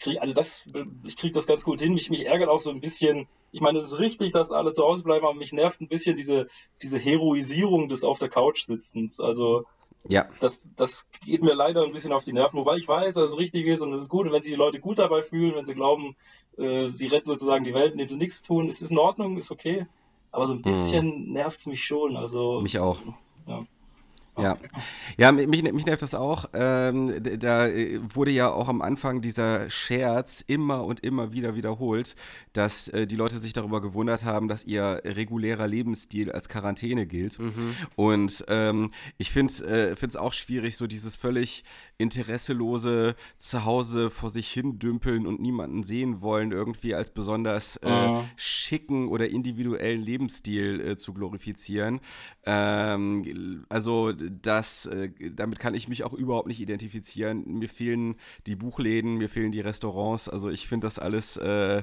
krieg, 0.00 0.20
also 0.20 0.34
das, 0.34 0.64
ich 1.04 1.16
kriege 1.16 1.32
das 1.32 1.46
ganz 1.46 1.64
gut 1.64 1.80
hin. 1.80 1.94
Mich, 1.94 2.10
mich 2.10 2.26
ärgert 2.26 2.48
auch 2.48 2.60
so 2.60 2.70
ein 2.70 2.80
bisschen, 2.80 3.28
ich 3.52 3.60
meine, 3.60 3.78
es 3.78 3.86
ist 3.86 3.98
richtig, 3.98 4.32
dass 4.32 4.50
alle 4.50 4.72
zu 4.72 4.82
Hause 4.82 5.04
bleiben, 5.04 5.24
aber 5.24 5.34
mich 5.34 5.52
nervt 5.52 5.80
ein 5.80 5.88
bisschen 5.88 6.16
diese, 6.16 6.48
diese 6.82 6.98
Heroisierung 6.98 7.88
des 7.88 8.02
auf 8.02 8.18
der 8.18 8.30
Couch 8.30 8.62
sitzens. 8.62 9.20
Also 9.20 9.66
ja. 10.08 10.26
Das, 10.40 10.66
das 10.76 11.06
geht 11.24 11.42
mir 11.42 11.54
leider 11.54 11.84
ein 11.84 11.92
bisschen 11.92 12.12
auf 12.12 12.24
die 12.24 12.32
Nerven, 12.32 12.58
wobei 12.58 12.76
ich 12.76 12.88
weiß, 12.88 13.14
dass 13.14 13.30
es 13.30 13.38
richtig 13.38 13.66
ist 13.66 13.82
und 13.82 13.92
es 13.92 14.02
ist 14.02 14.08
gut. 14.08 14.26
Und 14.26 14.32
wenn 14.32 14.42
sich 14.42 14.52
die 14.52 14.58
Leute 14.58 14.80
gut 14.80 14.98
dabei 14.98 15.22
fühlen, 15.22 15.54
wenn 15.54 15.66
sie 15.66 15.74
glauben, 15.74 16.16
äh, 16.58 16.88
sie 16.88 17.06
retten 17.06 17.28
sozusagen 17.28 17.64
die 17.64 17.74
Welt, 17.74 17.92
indem 17.92 18.08
sie 18.08 18.16
nichts 18.16 18.42
tun, 18.42 18.68
ist 18.68 18.82
es 18.82 18.90
in 18.90 18.98
Ordnung, 18.98 19.36
ist 19.36 19.50
okay. 19.50 19.86
Aber 20.32 20.46
so 20.46 20.54
ein 20.54 20.62
bisschen 20.62 21.26
mhm. 21.26 21.32
nervt 21.32 21.60
es 21.60 21.66
mich 21.66 21.84
schon. 21.84 22.16
Also, 22.16 22.62
mich 22.62 22.78
auch. 22.78 22.98
Ja. 23.46 23.62
Ja, 24.38 24.56
ja 25.18 25.30
mich, 25.30 25.62
mich 25.62 25.86
nervt 25.86 26.02
das 26.02 26.14
auch. 26.14 26.46
Ähm, 26.54 27.22
da 27.38 27.68
äh, 27.68 28.00
wurde 28.14 28.30
ja 28.30 28.50
auch 28.50 28.68
am 28.68 28.80
Anfang 28.80 29.20
dieser 29.20 29.68
Scherz 29.68 30.42
immer 30.46 30.84
und 30.84 31.00
immer 31.00 31.32
wieder 31.32 31.54
wiederholt, 31.54 32.16
dass 32.54 32.88
äh, 32.88 33.06
die 33.06 33.16
Leute 33.16 33.38
sich 33.38 33.52
darüber 33.52 33.82
gewundert 33.82 34.24
haben, 34.24 34.48
dass 34.48 34.64
ihr 34.64 35.02
regulärer 35.04 35.66
Lebensstil 35.66 36.32
als 36.32 36.48
Quarantäne 36.48 37.06
gilt. 37.06 37.38
Mhm. 37.38 37.74
Und 37.94 38.44
ähm, 38.48 38.90
ich 39.18 39.30
finde 39.30 39.52
es 39.52 39.60
äh, 39.60 40.18
auch 40.18 40.32
schwierig, 40.32 40.76
so 40.76 40.86
dieses 40.86 41.14
völlig 41.14 41.64
interesselose 41.98 43.14
Zuhause 43.36 44.10
vor 44.10 44.30
sich 44.30 44.48
hin 44.48 44.78
dümpeln 44.78 45.26
und 45.26 45.40
niemanden 45.40 45.82
sehen 45.82 46.22
wollen, 46.22 46.52
irgendwie 46.52 46.94
als 46.94 47.10
besonders 47.10 47.76
äh, 47.78 48.08
mhm. 48.08 48.24
schicken 48.36 49.08
oder 49.08 49.28
individuellen 49.28 50.02
Lebensstil 50.02 50.80
äh, 50.80 50.96
zu 50.96 51.12
glorifizieren. 51.12 52.00
Ähm, 52.44 53.64
also 53.68 54.12
das, 54.30 54.86
äh, 54.86 55.10
damit 55.34 55.58
kann 55.58 55.74
ich 55.74 55.88
mich 55.88 56.04
auch 56.04 56.12
überhaupt 56.12 56.48
nicht 56.48 56.60
identifizieren. 56.60 57.44
Mir 57.58 57.68
fehlen 57.68 58.16
die 58.46 58.56
Buchläden, 58.56 59.16
mir 59.16 59.28
fehlen 59.28 59.52
die 59.52 59.60
Restaurants. 59.60 60.28
Also 60.28 60.50
ich 60.50 60.66
finde 60.66 60.86
das 60.86 60.98
alles 60.98 61.36
äh, 61.36 61.82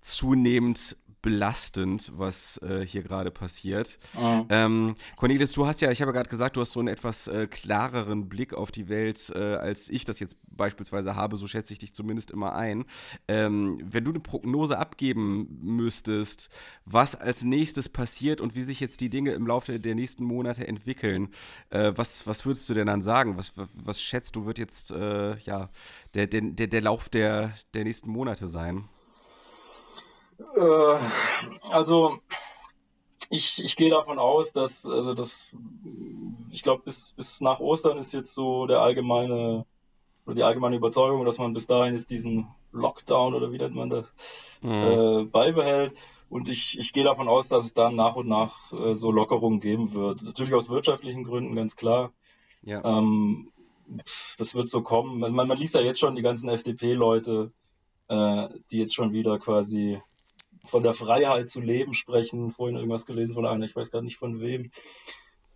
zunehmend 0.00 0.96
belastend, 1.22 2.12
was 2.16 2.58
äh, 2.58 2.84
hier 2.84 3.02
gerade 3.02 3.30
passiert. 3.30 3.98
Mhm. 4.18 4.46
Ähm, 4.48 4.94
Cornelis, 5.16 5.52
du 5.52 5.66
hast 5.66 5.80
ja, 5.80 5.90
ich 5.90 6.00
habe 6.00 6.10
ja 6.10 6.12
gerade 6.14 6.30
gesagt, 6.30 6.56
du 6.56 6.60
hast 6.60 6.72
so 6.72 6.80
einen 6.80 6.88
etwas 6.88 7.28
äh, 7.28 7.46
klareren 7.46 8.28
Blick 8.28 8.54
auf 8.54 8.70
die 8.70 8.88
Welt, 8.88 9.30
äh, 9.34 9.38
als 9.38 9.88
ich 9.90 10.04
das 10.04 10.18
jetzt 10.20 10.36
beispielsweise 10.48 11.16
habe, 11.16 11.36
so 11.36 11.46
schätze 11.46 11.72
ich 11.72 11.78
dich 11.78 11.94
zumindest 11.94 12.30
immer 12.30 12.54
ein. 12.54 12.84
Ähm, 13.28 13.80
wenn 13.84 14.04
du 14.04 14.10
eine 14.10 14.20
Prognose 14.20 14.78
abgeben 14.78 15.58
müsstest, 15.60 16.48
was 16.84 17.16
als 17.16 17.44
nächstes 17.44 17.88
passiert 17.88 18.40
und 18.40 18.54
wie 18.54 18.62
sich 18.62 18.80
jetzt 18.80 19.00
die 19.00 19.10
Dinge 19.10 19.32
im 19.32 19.46
Laufe 19.46 19.78
der 19.78 19.94
nächsten 19.94 20.24
Monate 20.24 20.66
entwickeln, 20.66 21.28
äh, 21.70 21.92
was, 21.96 22.26
was 22.26 22.46
würdest 22.46 22.68
du 22.68 22.74
denn 22.74 22.86
dann 22.86 23.02
sagen? 23.02 23.36
Was, 23.36 23.56
was, 23.56 23.68
was 23.74 24.02
schätzt 24.02 24.36
du, 24.36 24.46
wird 24.46 24.58
jetzt 24.58 24.90
äh, 24.90 25.36
ja, 25.36 25.70
der, 26.14 26.26
der, 26.26 26.66
der 26.66 26.80
Lauf 26.80 27.08
der, 27.10 27.52
der 27.74 27.84
nächsten 27.84 28.10
Monate 28.10 28.48
sein? 28.48 28.88
Äh, 30.56 30.96
also 31.70 32.18
ich, 33.30 33.62
ich 33.62 33.76
gehe 33.76 33.90
davon 33.90 34.18
aus, 34.18 34.52
dass, 34.52 34.84
also 34.86 35.14
das, 35.14 35.50
ich 36.50 36.62
glaube, 36.62 36.82
bis, 36.84 37.12
bis 37.12 37.40
nach 37.40 37.60
Ostern 37.60 37.98
ist 37.98 38.12
jetzt 38.12 38.34
so 38.34 38.66
der 38.66 38.80
allgemeine, 38.80 39.64
oder 40.26 40.34
die 40.34 40.42
allgemeine 40.42 40.76
Überzeugung, 40.76 41.24
dass 41.24 41.38
man 41.38 41.54
bis 41.54 41.66
dahin 41.66 41.94
jetzt 41.94 42.10
diesen 42.10 42.48
Lockdown 42.72 43.34
oder 43.34 43.52
wie 43.52 43.58
nennt 43.58 43.74
man 43.74 43.90
das, 43.90 44.06
mhm. 44.62 44.70
äh, 44.70 45.24
beibehält. 45.24 45.94
Und 46.28 46.48
ich, 46.48 46.78
ich 46.78 46.92
gehe 46.92 47.04
davon 47.04 47.28
aus, 47.28 47.48
dass 47.48 47.64
es 47.64 47.74
dann 47.74 47.96
nach 47.96 48.16
und 48.16 48.28
nach 48.28 48.72
äh, 48.72 48.94
so 48.94 49.10
Lockerungen 49.10 49.60
geben 49.60 49.94
wird. 49.94 50.22
Natürlich 50.22 50.54
aus 50.54 50.68
wirtschaftlichen 50.68 51.24
Gründen, 51.24 51.56
ganz 51.56 51.76
klar. 51.76 52.12
Ja. 52.62 52.84
Ähm, 52.84 53.50
das 54.38 54.54
wird 54.54 54.70
so 54.70 54.82
kommen. 54.82 55.18
Man, 55.18 55.34
man 55.34 55.58
liest 55.58 55.74
ja 55.74 55.80
jetzt 55.80 55.98
schon 55.98 56.14
die 56.14 56.22
ganzen 56.22 56.48
FDP-Leute, 56.48 57.52
äh, 58.08 58.48
die 58.70 58.78
jetzt 58.78 58.94
schon 58.94 59.12
wieder 59.12 59.38
quasi 59.38 60.00
von 60.66 60.82
der 60.82 60.94
Freiheit 60.94 61.48
zu 61.48 61.60
leben 61.60 61.94
sprechen. 61.94 62.52
Vorhin 62.52 62.76
irgendwas 62.76 63.06
gelesen 63.06 63.34
von 63.34 63.46
einer, 63.46 63.64
ich 63.64 63.76
weiß 63.76 63.90
gar 63.90 64.02
nicht 64.02 64.16
von 64.16 64.40
wem. 64.40 64.70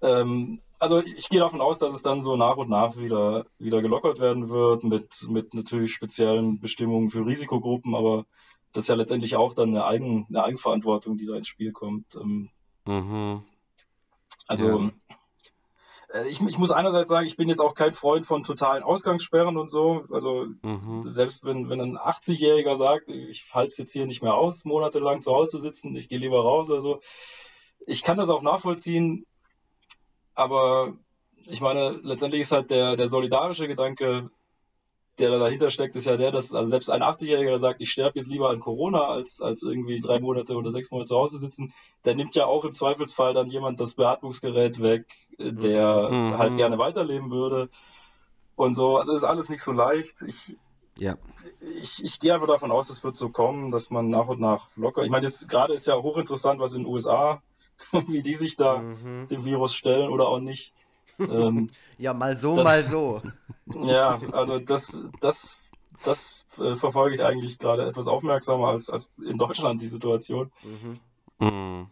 Ähm, 0.02 0.60
also 0.78 1.00
ich 1.00 1.28
gehe 1.28 1.40
davon 1.40 1.60
aus, 1.60 1.78
dass 1.78 1.94
es 1.94 2.02
dann 2.02 2.22
so 2.22 2.36
nach 2.36 2.56
und 2.56 2.68
nach 2.68 2.96
wieder, 2.96 3.46
wieder 3.58 3.80
gelockert 3.80 4.18
werden 4.18 4.50
wird, 4.50 4.84
mit, 4.84 5.26
mit 5.28 5.54
natürlich 5.54 5.94
speziellen 5.94 6.60
Bestimmungen 6.60 7.10
für 7.10 7.24
Risikogruppen, 7.24 7.94
aber 7.94 8.26
das 8.72 8.84
ist 8.84 8.88
ja 8.88 8.96
letztendlich 8.96 9.36
auch 9.36 9.54
dann 9.54 9.70
eine, 9.70 9.86
Eigen, 9.86 10.26
eine 10.28 10.44
Eigenverantwortung, 10.44 11.16
die 11.16 11.26
da 11.26 11.36
ins 11.36 11.48
Spiel 11.48 11.72
kommt. 11.72 12.16
Ähm, 12.16 12.50
mhm. 12.84 13.42
Also 14.46 14.80
ja. 14.80 14.90
Äh, 16.14 16.29
ich, 16.29 16.40
ich, 16.40 16.59
muss 16.59 16.70
einerseits 16.70 17.11
sagen, 17.11 17.27
ich 17.27 17.37
bin 17.37 17.48
jetzt 17.48 17.61
auch 17.61 17.74
kein 17.74 17.92
Freund 17.92 18.27
von 18.27 18.44
totalen 18.44 18.83
Ausgangssperren 18.83 19.57
und 19.57 19.68
so. 19.68 20.05
Also 20.11 20.46
mhm. 20.62 21.09
selbst 21.09 21.44
wenn, 21.44 21.68
wenn 21.68 21.81
ein 21.81 21.98
80-Jähriger 21.98 22.77
sagt, 22.77 23.11
ich 23.11 23.44
halte 23.53 23.72
es 23.72 23.79
jetzt 23.79 23.92
hier 23.92 24.07
nicht 24.07 24.22
mehr 24.22 24.35
aus, 24.35 24.64
monatelang 24.64 25.20
zu 25.20 25.33
Hause 25.33 25.50
zu 25.50 25.59
sitzen, 25.59 25.94
ich 25.96 26.09
gehe 26.09 26.18
lieber 26.18 26.40
raus 26.40 26.70
oder 26.70 26.81
so. 26.81 27.00
Ich 27.87 28.03
kann 28.03 28.16
das 28.16 28.31
auch 28.31 28.42
nachvollziehen, 28.42 29.27
aber 30.35 30.94
ich 31.46 31.61
meine, 31.61 31.90
letztendlich 32.03 32.42
ist 32.42 32.53
halt 32.53 32.70
der, 32.70 32.96
der 32.96 33.09
solidarische 33.09 33.68
Gedanke 33.68 34.31
der 35.18 35.31
da 35.31 35.38
dahinter 35.38 35.70
steckt, 35.70 35.94
ist 35.94 36.07
ja 36.07 36.16
der, 36.16 36.33
dass 36.33 36.53
also 36.53 36.68
selbst 36.68 36.90
ein 36.90 37.03
80-Jähriger 37.03 37.59
sagt, 37.59 37.81
ich 37.81 37.90
sterbe 37.90 38.18
jetzt 38.18 38.29
lieber 38.29 38.50
an 38.50 38.61
Corona, 38.61 39.07
als, 39.07 39.40
als 39.40 39.62
irgendwie 39.62 40.00
drei 40.00 40.18
Monate 40.18 40.55
oder 40.55 40.72
sechs 40.72 40.90
Monate 40.90 41.09
zu 41.09 41.16
Hause 41.16 41.38
sitzen, 41.38 41.72
der 42.05 42.16
nimmt 42.16 42.35
ja 42.35 42.46
auch 42.46 42.64
im 42.64 42.74
Zweifelsfall 42.74 43.33
dann 43.33 43.48
jemand 43.48 43.79
das 43.79 43.94
Beatmungsgerät 43.94 44.83
weg, 44.83 45.07
äh, 45.38 45.53
der 45.53 46.11
mhm. 46.11 46.38
halt 46.38 46.57
gerne 46.57 46.79
weiterleben 46.79 47.31
würde. 47.31 47.68
Und 48.57 48.74
so, 48.74 48.96
also 48.98 49.14
ist 49.14 49.24
alles 49.24 49.48
nicht 49.48 49.62
so 49.62 49.72
leicht. 49.72 50.22
Ich, 50.22 50.57
ja. 50.98 51.16
ich, 51.81 52.03
ich 52.05 52.18
gehe 52.18 52.35
einfach 52.35 52.48
davon 52.48 52.72
aus, 52.72 52.90
es 52.90 53.05
wird 53.05 53.16
so 53.16 53.29
kommen, 53.29 53.70
dass 53.70 53.90
man 53.90 54.09
nach 54.11 54.29
und 54.29 54.40
nach 54.40 54.68
locker. 54.77 55.05
Ich 55.05 55.11
meine, 55.11 55.27
jetzt 55.27 55.48
gerade 55.48 55.74
ist 55.74 55.87
ja 55.87 55.96
hochinteressant, 55.96 56.61
was 56.61 56.74
in 56.74 56.83
den 56.83 56.92
USA, 56.92 57.40
wie 58.09 58.22
die 58.22 58.35
sich 58.35 58.57
da 58.57 58.79
mhm. 58.79 59.29
dem 59.29 59.44
Virus 59.44 59.74
stellen 59.74 60.11
oder 60.11 60.29
auch 60.29 60.40
nicht. 60.40 60.72
Ähm, 61.18 61.70
ja, 61.98 62.14
mal 62.14 62.37
so, 62.37 62.57
das, 62.57 62.64
mal 62.64 62.83
so. 62.83 63.22
Ja, 63.87 64.18
also 64.33 64.59
das, 64.59 65.00
das, 65.22 65.64
das 66.05 66.44
äh, 66.59 66.77
verfolge 66.77 67.14
ich 67.14 67.22
eigentlich 67.22 67.59
gerade 67.59 67.87
etwas 67.87 68.07
aufmerksamer 68.07 68.68
als, 68.68 68.90
als 68.90 69.09
in 69.22 69.38
Deutschland 69.38 69.81
die 69.81 69.88
Situation. 69.88 70.53
Mhm. 70.62 71.00
Mhm. 71.38 71.87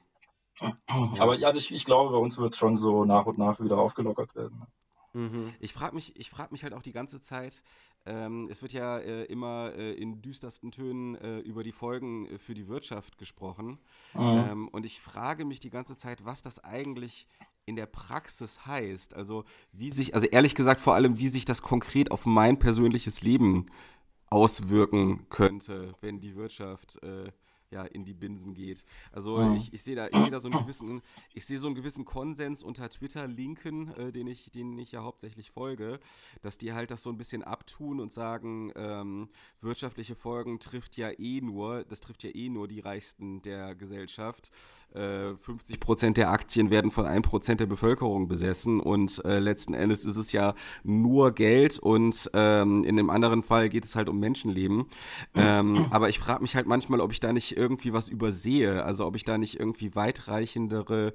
Aber 1.19 1.33
also 1.33 1.59
ich, 1.59 1.73
ich 1.73 1.85
glaube, 1.85 2.11
bei 2.11 2.19
uns 2.19 2.39
wird 2.39 2.57
schon 2.57 2.77
so 2.77 3.05
nach 3.05 3.27
und 3.27 3.39
nach 3.39 3.59
wieder 3.61 3.79
aufgelockert 3.79 4.35
werden. 4.35 4.67
Mhm. 5.15 5.53
Ich 5.61 5.73
frage 5.73 5.95
mich, 5.95 6.15
frag 6.31 6.53
mich 6.53 6.63
halt 6.63 6.75
auch 6.75 6.83
die 6.83 6.93
ganze 6.93 7.21
Zeit, 7.21 7.63
ähm, 8.05 8.49
es 8.51 8.63
wird 8.63 8.73
ja 8.73 8.99
äh, 8.99 9.25
immer 9.25 9.73
äh, 9.77 9.93
in 9.93 10.23
düstersten 10.23 10.73
Tönen 10.73 11.15
äh, 11.17 11.39
über 11.41 11.63
die 11.63 11.73
Folgen 11.73 12.27
äh, 12.27 12.39
für 12.39 12.55
die 12.55 12.69
Wirtschaft 12.69 13.19
gesprochen. 13.19 13.79
Mhm. 14.15 14.21
Ähm, 14.21 14.69
und 14.69 14.85
ich 14.87 15.01
frage 15.01 15.45
mich 15.45 15.61
die 15.61 15.71
ganze 15.71 15.97
Zeit, 15.97 16.25
was 16.25 16.43
das 16.43 16.63
eigentlich 16.65 17.29
in 17.67 17.77
der 17.77 17.87
Praxis 17.87 18.67
heißt. 18.67 19.15
Also 19.15 19.45
wie 19.73 19.91
sich, 19.91 20.15
also 20.15 20.27
ehrlich 20.27 20.55
gesagt 20.55 20.81
vor 20.81 20.95
allem, 20.95 21.19
wie 21.19 21.29
sich 21.29 21.45
das 21.45 21.63
konkret 21.63 22.11
auf 22.11 22.27
mein 22.27 22.59
persönliches 22.59 23.23
Leben 23.23 23.67
auswirken 24.31 25.27
könnte, 25.29 25.95
wenn 26.01 26.21
die 26.21 26.37
Wirtschaft 26.37 27.03
äh, 27.03 27.31
ja, 27.73 27.85
in 27.85 28.05
die 28.05 28.15
Binsen 28.15 28.55
geht. 28.55 28.85
Also 29.11 29.39
mhm. 29.39 29.57
ich, 29.57 29.73
ich 29.73 29.83
sehe 29.83 29.97
da, 29.97 30.09
seh 30.13 30.31
da 30.31 30.41
so 30.41 30.49
einen 30.49 30.61
gewissen, 30.61 31.03
ich 31.35 31.47
sehe 31.47 31.59
so 31.59 31.67
einen 31.67 31.75
gewissen 31.75 32.05
Konsens 32.05 32.63
unter 32.63 32.89
Twitter-Linken, 32.89 33.95
äh, 33.95 34.13
den, 34.13 34.27
ich, 34.27 34.51
denen 34.53 34.79
ich 34.79 34.93
ja 34.93 35.03
hauptsächlich 35.03 35.51
folge, 35.51 35.99
dass 36.43 36.59
die 36.59 36.73
halt 36.73 36.91
das 36.91 37.03
so 37.03 37.11
ein 37.11 37.19
bisschen 37.19 37.43
abtun 37.43 38.01
und 38.01 38.13
sagen, 38.13 38.73
ähm, 38.77 39.29
wirtschaftliche 39.61 40.15
Folgen 40.15 40.61
trifft 40.61 40.97
ja 40.97 41.11
eh 41.11 41.41
nur, 41.41 41.85
das 41.85 42.01
trifft 42.01 42.23
ja 42.23 42.31
eh 42.31 42.49
nur 42.49 42.69
die 42.69 42.81
Reichsten 42.81 43.43
der 43.43 43.75
Gesellschaft. 43.75 44.51
Äh, 44.95 45.35
50 45.37 45.81
Prozent 45.81 46.17
der 46.19 46.31
Aktien 46.31 46.71
werden 46.71 46.91
von 46.91 47.07
1 47.07 47.27
Prozent 47.27 47.61
der 47.61 47.67
Bevölkerung 47.67 48.29
besessen 48.29 48.79
und 48.79 49.25
äh, 49.25 49.39
letzten 49.39 49.73
Endes 49.73 50.05
ist 50.05 50.17
es 50.17 50.33
ja 50.33 50.55
nur 50.85 51.33
Geld 51.33 51.79
und 51.79 52.31
ähm, 52.35 52.85
in 52.85 52.97
dem 52.97 53.09
anderen 53.09 53.43
Fall 53.43 53.71
geht 53.71 53.85
es 53.85 53.97
halt 53.97 54.11
um 54.11 54.21
Menschenleben. 54.21 54.85
Ähm, 55.35 55.87
aber 55.91 56.11
ich 56.11 56.19
frage 56.19 56.43
mich 56.43 56.57
halt 56.57 56.67
manchmal, 56.67 57.01
ob 57.01 57.13
ich 57.13 57.21
da 57.21 57.33
nicht 57.33 57.57
irgendwie 57.63 57.93
was 57.93 58.09
übersehe, 58.09 58.85
also 58.85 59.07
ob 59.07 59.17
ich 59.17 59.25
da 59.25 59.39
nicht 59.39 59.59
irgendwie 59.59 59.95
weitreichendere 59.95 61.15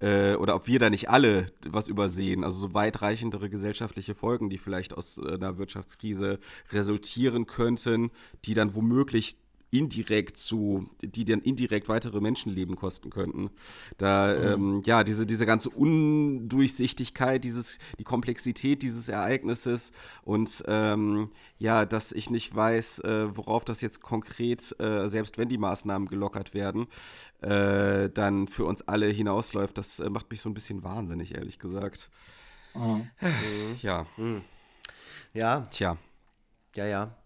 äh, 0.00 0.34
oder 0.34 0.54
ob 0.54 0.66
wir 0.66 0.78
da 0.78 0.90
nicht 0.90 1.08
alle 1.08 1.46
was 1.66 1.88
übersehen, 1.88 2.44
also 2.44 2.58
so 2.58 2.74
weitreichendere 2.74 3.48
gesellschaftliche 3.48 4.14
Folgen, 4.14 4.50
die 4.50 4.58
vielleicht 4.58 4.94
aus 4.94 5.18
äh, 5.18 5.34
einer 5.34 5.58
Wirtschaftskrise 5.58 6.38
resultieren 6.70 7.46
könnten, 7.46 8.10
die 8.44 8.54
dann 8.54 8.74
womöglich 8.74 9.38
indirekt 9.70 10.36
zu, 10.36 10.88
die 11.02 11.24
dann 11.24 11.40
indirekt 11.40 11.88
weitere 11.88 12.20
Menschenleben 12.20 12.76
kosten 12.76 13.10
könnten. 13.10 13.50
Da, 13.98 14.34
mhm. 14.34 14.44
ähm, 14.44 14.82
ja, 14.84 15.04
diese, 15.04 15.26
diese 15.26 15.46
ganze 15.46 15.70
Undurchsichtigkeit, 15.70 17.42
dieses, 17.42 17.78
die 17.98 18.04
Komplexität 18.04 18.82
dieses 18.82 19.08
Ereignisses 19.08 19.92
und 20.22 20.62
ähm, 20.66 21.30
ja, 21.58 21.84
dass 21.84 22.12
ich 22.12 22.30
nicht 22.30 22.54
weiß, 22.54 23.00
äh, 23.00 23.36
worauf 23.36 23.64
das 23.64 23.80
jetzt 23.80 24.00
konkret, 24.00 24.78
äh, 24.80 25.08
selbst 25.08 25.36
wenn 25.38 25.48
die 25.48 25.58
Maßnahmen 25.58 26.08
gelockert 26.08 26.54
werden, 26.54 26.86
äh, 27.42 28.08
dann 28.10 28.46
für 28.46 28.64
uns 28.64 28.82
alle 28.82 29.08
hinausläuft, 29.08 29.76
das 29.78 29.98
äh, 30.00 30.08
macht 30.10 30.30
mich 30.30 30.40
so 30.40 30.48
ein 30.48 30.54
bisschen 30.54 30.84
wahnsinnig, 30.84 31.34
ehrlich 31.34 31.58
gesagt. 31.58 32.10
Mhm. 32.74 33.08
Ja. 33.82 34.06
Mhm. 34.16 34.42
Ja. 35.32 35.66
Tja. 35.70 35.98
Ja, 36.74 36.86
ja. 36.86 37.16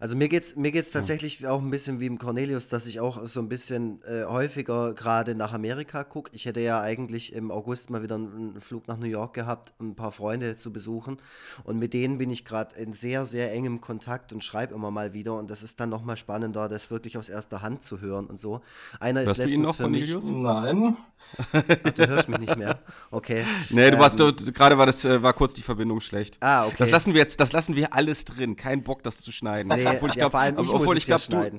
Also 0.00 0.16
mir 0.16 0.30
geht 0.30 0.42
es 0.42 0.56
mir 0.56 0.72
geht's 0.72 0.92
tatsächlich 0.92 1.46
auch 1.46 1.60
ein 1.60 1.70
bisschen 1.70 2.00
wie 2.00 2.06
im 2.06 2.18
Cornelius, 2.18 2.70
dass 2.70 2.86
ich 2.86 3.00
auch 3.00 3.26
so 3.26 3.40
ein 3.40 3.50
bisschen 3.50 4.00
äh, 4.04 4.24
häufiger 4.24 4.94
gerade 4.94 5.34
nach 5.34 5.52
Amerika 5.52 6.04
gucke. 6.04 6.30
Ich 6.34 6.46
hätte 6.46 6.60
ja 6.60 6.80
eigentlich 6.80 7.34
im 7.34 7.50
August 7.50 7.90
mal 7.90 8.02
wieder 8.02 8.14
einen 8.14 8.60
Flug 8.62 8.88
nach 8.88 8.96
New 8.96 9.06
York 9.06 9.34
gehabt, 9.34 9.74
um 9.78 9.90
ein 9.90 9.94
paar 9.94 10.12
Freunde 10.12 10.56
zu 10.56 10.72
besuchen. 10.72 11.18
Und 11.64 11.78
mit 11.78 11.92
denen 11.92 12.16
bin 12.16 12.30
ich 12.30 12.46
gerade 12.46 12.76
in 12.76 12.94
sehr, 12.94 13.26
sehr 13.26 13.52
engem 13.52 13.82
Kontakt 13.82 14.32
und 14.32 14.42
schreibe 14.42 14.74
immer 14.74 14.90
mal 14.90 15.12
wieder. 15.12 15.36
Und 15.36 15.50
das 15.50 15.62
ist 15.62 15.78
dann 15.80 15.90
nochmal 15.90 16.16
spannender, 16.16 16.70
das 16.70 16.90
wirklich 16.90 17.18
aus 17.18 17.28
erster 17.28 17.60
Hand 17.60 17.82
zu 17.82 18.00
hören 18.00 18.26
und 18.26 18.40
so. 18.40 18.62
Einer 19.00 19.20
Hörst 19.20 19.32
ist 19.32 19.38
letztens 19.44 19.66
noch, 19.66 19.76
für 19.76 19.82
Cornelius? 19.82 20.24
mich. 20.24 20.34
Nein. 20.34 20.96
Ach, 21.52 21.92
du 21.92 22.08
hörst 22.08 22.28
mich 22.28 22.38
nicht 22.38 22.56
mehr. 22.56 22.78
Okay. 23.10 23.44
Nee, 23.68 23.90
du 23.90 23.98
warst 23.98 24.18
ähm, 24.20 24.34
gerade 24.54 24.78
war 24.78 24.86
das 24.86 25.04
äh, 25.04 25.22
war 25.22 25.32
kurz 25.34 25.52
die 25.54 25.62
Verbindung 25.62 26.00
schlecht. 26.00 26.38
Ah, 26.40 26.66
okay. 26.66 26.76
Das 26.78 26.90
lassen 26.90 27.12
wir 27.12 27.20
jetzt, 27.20 27.40
das 27.40 27.52
lassen 27.52 27.76
wir 27.76 27.92
alles 27.94 28.24
drin. 28.24 28.56
Kein 28.56 28.82
Bock, 28.82 29.02
das 29.02 29.20
zu 29.20 29.30
schneiden. 29.30 29.68
Nee, 29.68 29.84
obwohl 29.90 30.10
ich 30.10 30.16
ja, 30.16 30.22
glaub, 30.22 30.32
vor 30.32 30.40
allem 30.40 30.58
ich 30.58 30.68
obwohl 30.70 30.96
ich 30.96 31.06
glaub, 31.06 31.20
du, 31.22 31.50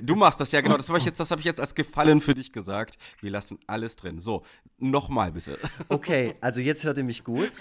du, 0.00 0.16
machst 0.16 0.40
das 0.40 0.52
ja 0.52 0.60
genau. 0.60 0.76
Das 0.76 0.88
habe 0.88 0.98
ich 0.98 1.04
jetzt, 1.04 1.20
das 1.20 1.30
habe 1.30 1.40
ich 1.40 1.44
jetzt 1.44 1.60
als 1.60 1.74
Gefallen 1.74 2.20
für 2.20 2.34
dich 2.34 2.52
gesagt. 2.52 2.98
Wir 3.20 3.30
lassen 3.30 3.58
alles 3.66 3.96
drin. 3.96 4.18
So, 4.18 4.44
nochmal 4.78 5.32
bitte. 5.32 5.58
Okay, 5.88 6.34
also 6.40 6.60
jetzt 6.60 6.84
hört 6.84 6.98
ihr 6.98 7.04
mich 7.04 7.24
gut. 7.24 7.50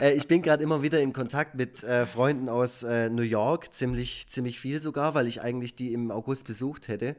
Äh, 0.00 0.14
ich 0.14 0.26
bin 0.28 0.42
gerade 0.42 0.62
immer 0.62 0.82
wieder 0.82 1.00
in 1.00 1.12
Kontakt 1.12 1.54
mit 1.54 1.82
äh, 1.82 2.06
Freunden 2.06 2.48
aus 2.48 2.82
äh, 2.82 3.08
New 3.10 3.22
York, 3.22 3.74
ziemlich, 3.74 4.28
ziemlich 4.28 4.58
viel 4.58 4.80
sogar, 4.80 5.14
weil 5.14 5.26
ich 5.26 5.42
eigentlich 5.42 5.74
die 5.74 5.92
im 5.92 6.10
August 6.10 6.46
besucht 6.46 6.88
hätte. 6.88 7.16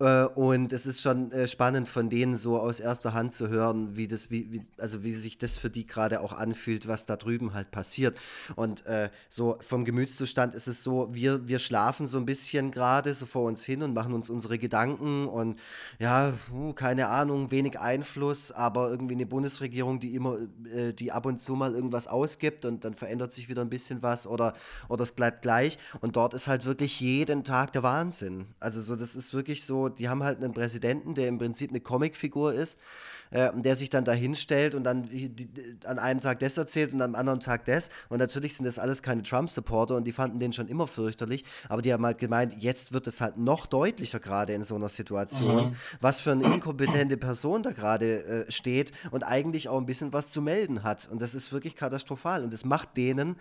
Äh, 0.00 0.24
und 0.24 0.72
es 0.72 0.86
ist 0.86 1.02
schon 1.02 1.32
äh, 1.32 1.46
spannend 1.46 1.88
von 1.88 2.08
denen 2.08 2.36
so 2.36 2.58
aus 2.58 2.80
erster 2.80 3.14
Hand 3.14 3.34
zu 3.34 3.48
hören, 3.48 3.96
wie 3.96 4.06
das, 4.06 4.30
wie, 4.30 4.52
wie 4.52 4.62
also 4.78 5.02
wie 5.02 5.12
sich 5.12 5.38
das 5.38 5.56
für 5.56 5.70
die 5.70 5.86
gerade 5.86 6.20
auch 6.20 6.32
anfühlt, 6.32 6.86
was 6.86 7.06
da 7.06 7.16
drüben 7.16 7.54
halt 7.54 7.70
passiert. 7.70 8.16
Und 8.56 8.86
äh, 8.86 9.10
so 9.28 9.58
vom 9.60 9.84
Gemütszustand 9.84 10.54
ist 10.54 10.68
es 10.68 10.82
so, 10.82 11.08
wir, 11.12 11.48
wir 11.48 11.58
schlafen 11.58 12.06
so 12.06 12.18
ein 12.18 12.26
bisschen 12.26 12.70
gerade 12.70 13.14
so 13.14 13.26
vor 13.26 13.44
uns 13.44 13.64
hin 13.64 13.82
und 13.82 13.94
machen 13.94 14.12
uns 14.12 14.30
unsere 14.30 14.58
Gedanken 14.58 15.26
und 15.26 15.58
ja, 15.98 16.32
keine 16.74 17.08
Ahnung, 17.08 17.50
wenig 17.50 17.78
Einfluss, 17.78 18.52
aber 18.52 18.90
irgendwie 18.90 19.14
eine 19.14 19.26
Bundesregierung, 19.26 20.00
die 20.00 20.14
immer, 20.14 20.38
äh, 20.72 20.92
die 20.92 21.12
ab 21.12 21.26
und 21.26 21.40
zu 21.40 21.54
mal 21.54 21.74
irgendwas 21.74 22.06
ausgibt 22.06 22.64
und 22.64 22.84
dann 22.84 22.94
verändert 22.94 23.32
sich 23.32 23.48
wieder 23.48 23.62
ein 23.62 23.70
bisschen 23.70 24.02
was 24.02 24.26
oder, 24.26 24.54
oder 24.88 25.02
es 25.02 25.12
bleibt 25.12 25.42
gleich. 25.42 25.78
Und 26.00 26.16
dort 26.16 26.34
ist 26.34 26.48
halt 26.48 26.64
wirklich 26.64 27.00
jeden 27.00 27.44
Tag 27.44 27.72
der 27.72 27.82
Wahnsinn. 27.82 28.46
Also 28.60 28.80
so, 28.80 28.94
das 28.96 29.16
ist 29.16 29.34
wirklich 29.34 29.64
so, 29.64 29.87
die 29.88 30.08
haben 30.08 30.22
halt 30.22 30.42
einen 30.42 30.52
Präsidenten, 30.52 31.14
der 31.14 31.28
im 31.28 31.38
Prinzip 31.38 31.70
eine 31.70 31.80
Comicfigur 31.80 32.52
ist, 32.54 32.78
äh, 33.30 33.50
der 33.54 33.76
sich 33.76 33.90
dann 33.90 34.04
da 34.04 34.12
hinstellt 34.12 34.74
und 34.74 34.84
dann 34.84 35.04
die, 35.04 35.28
die, 35.28 35.78
an 35.84 35.98
einem 35.98 36.20
Tag 36.20 36.40
das 36.40 36.56
erzählt 36.56 36.94
und 36.94 37.02
am 37.02 37.14
anderen 37.14 37.40
Tag 37.40 37.64
das. 37.66 37.90
Und 38.08 38.18
natürlich 38.18 38.56
sind 38.56 38.64
das 38.64 38.78
alles 38.78 39.02
keine 39.02 39.22
Trump-Supporter 39.22 39.96
und 39.96 40.04
die 40.04 40.12
fanden 40.12 40.38
den 40.38 40.52
schon 40.52 40.68
immer 40.68 40.86
fürchterlich, 40.86 41.44
aber 41.68 41.82
die 41.82 41.92
haben 41.92 42.04
halt 42.04 42.18
gemeint, 42.18 42.54
jetzt 42.58 42.92
wird 42.92 43.06
es 43.06 43.20
halt 43.20 43.36
noch 43.36 43.66
deutlicher 43.66 44.20
gerade 44.20 44.54
in 44.54 44.64
so 44.64 44.74
einer 44.74 44.88
Situation, 44.88 45.70
mhm. 45.70 45.76
was 46.00 46.20
für 46.20 46.32
eine 46.32 46.44
inkompetente 46.44 47.16
Person 47.16 47.62
da 47.62 47.72
gerade 47.72 48.24
äh, 48.24 48.52
steht 48.52 48.92
und 49.10 49.24
eigentlich 49.24 49.68
auch 49.68 49.78
ein 49.78 49.86
bisschen 49.86 50.12
was 50.12 50.30
zu 50.30 50.42
melden 50.42 50.82
hat. 50.82 51.08
Und 51.10 51.22
das 51.22 51.34
ist 51.34 51.52
wirklich 51.52 51.76
katastrophal 51.76 52.44
und 52.44 52.54
es 52.54 52.64
macht 52.64 52.96
denen 52.96 53.36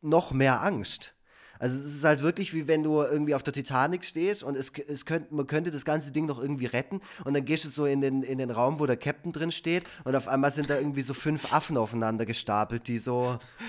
noch 0.00 0.32
mehr 0.32 0.62
Angst. 0.62 1.14
Also 1.62 1.78
es 1.78 1.94
ist 1.94 2.02
halt 2.02 2.22
wirklich 2.22 2.54
wie 2.54 2.66
wenn 2.66 2.82
du 2.82 3.02
irgendwie 3.02 3.36
auf 3.36 3.44
der 3.44 3.52
Titanic 3.52 4.04
stehst 4.04 4.42
und 4.42 4.56
es, 4.56 4.72
es 4.88 5.06
könnt, 5.06 5.30
man 5.30 5.46
könnte 5.46 5.70
das 5.70 5.84
ganze 5.84 6.10
Ding 6.10 6.26
noch 6.26 6.40
irgendwie 6.40 6.66
retten 6.66 7.00
und 7.24 7.34
dann 7.34 7.44
gehst 7.44 7.64
du 7.64 7.68
so 7.68 7.86
in 7.86 8.00
den, 8.00 8.24
in 8.24 8.38
den 8.38 8.50
Raum, 8.50 8.80
wo 8.80 8.86
der 8.86 8.96
Captain 8.96 9.30
drin 9.30 9.52
steht 9.52 9.84
und 10.02 10.16
auf 10.16 10.26
einmal 10.26 10.50
sind 10.50 10.70
da 10.70 10.76
irgendwie 10.76 11.02
so 11.02 11.14
fünf 11.14 11.52
Affen 11.52 11.76
aufeinander 11.76 12.26
gestapelt, 12.26 12.88
die 12.88 12.98
so 12.98 13.38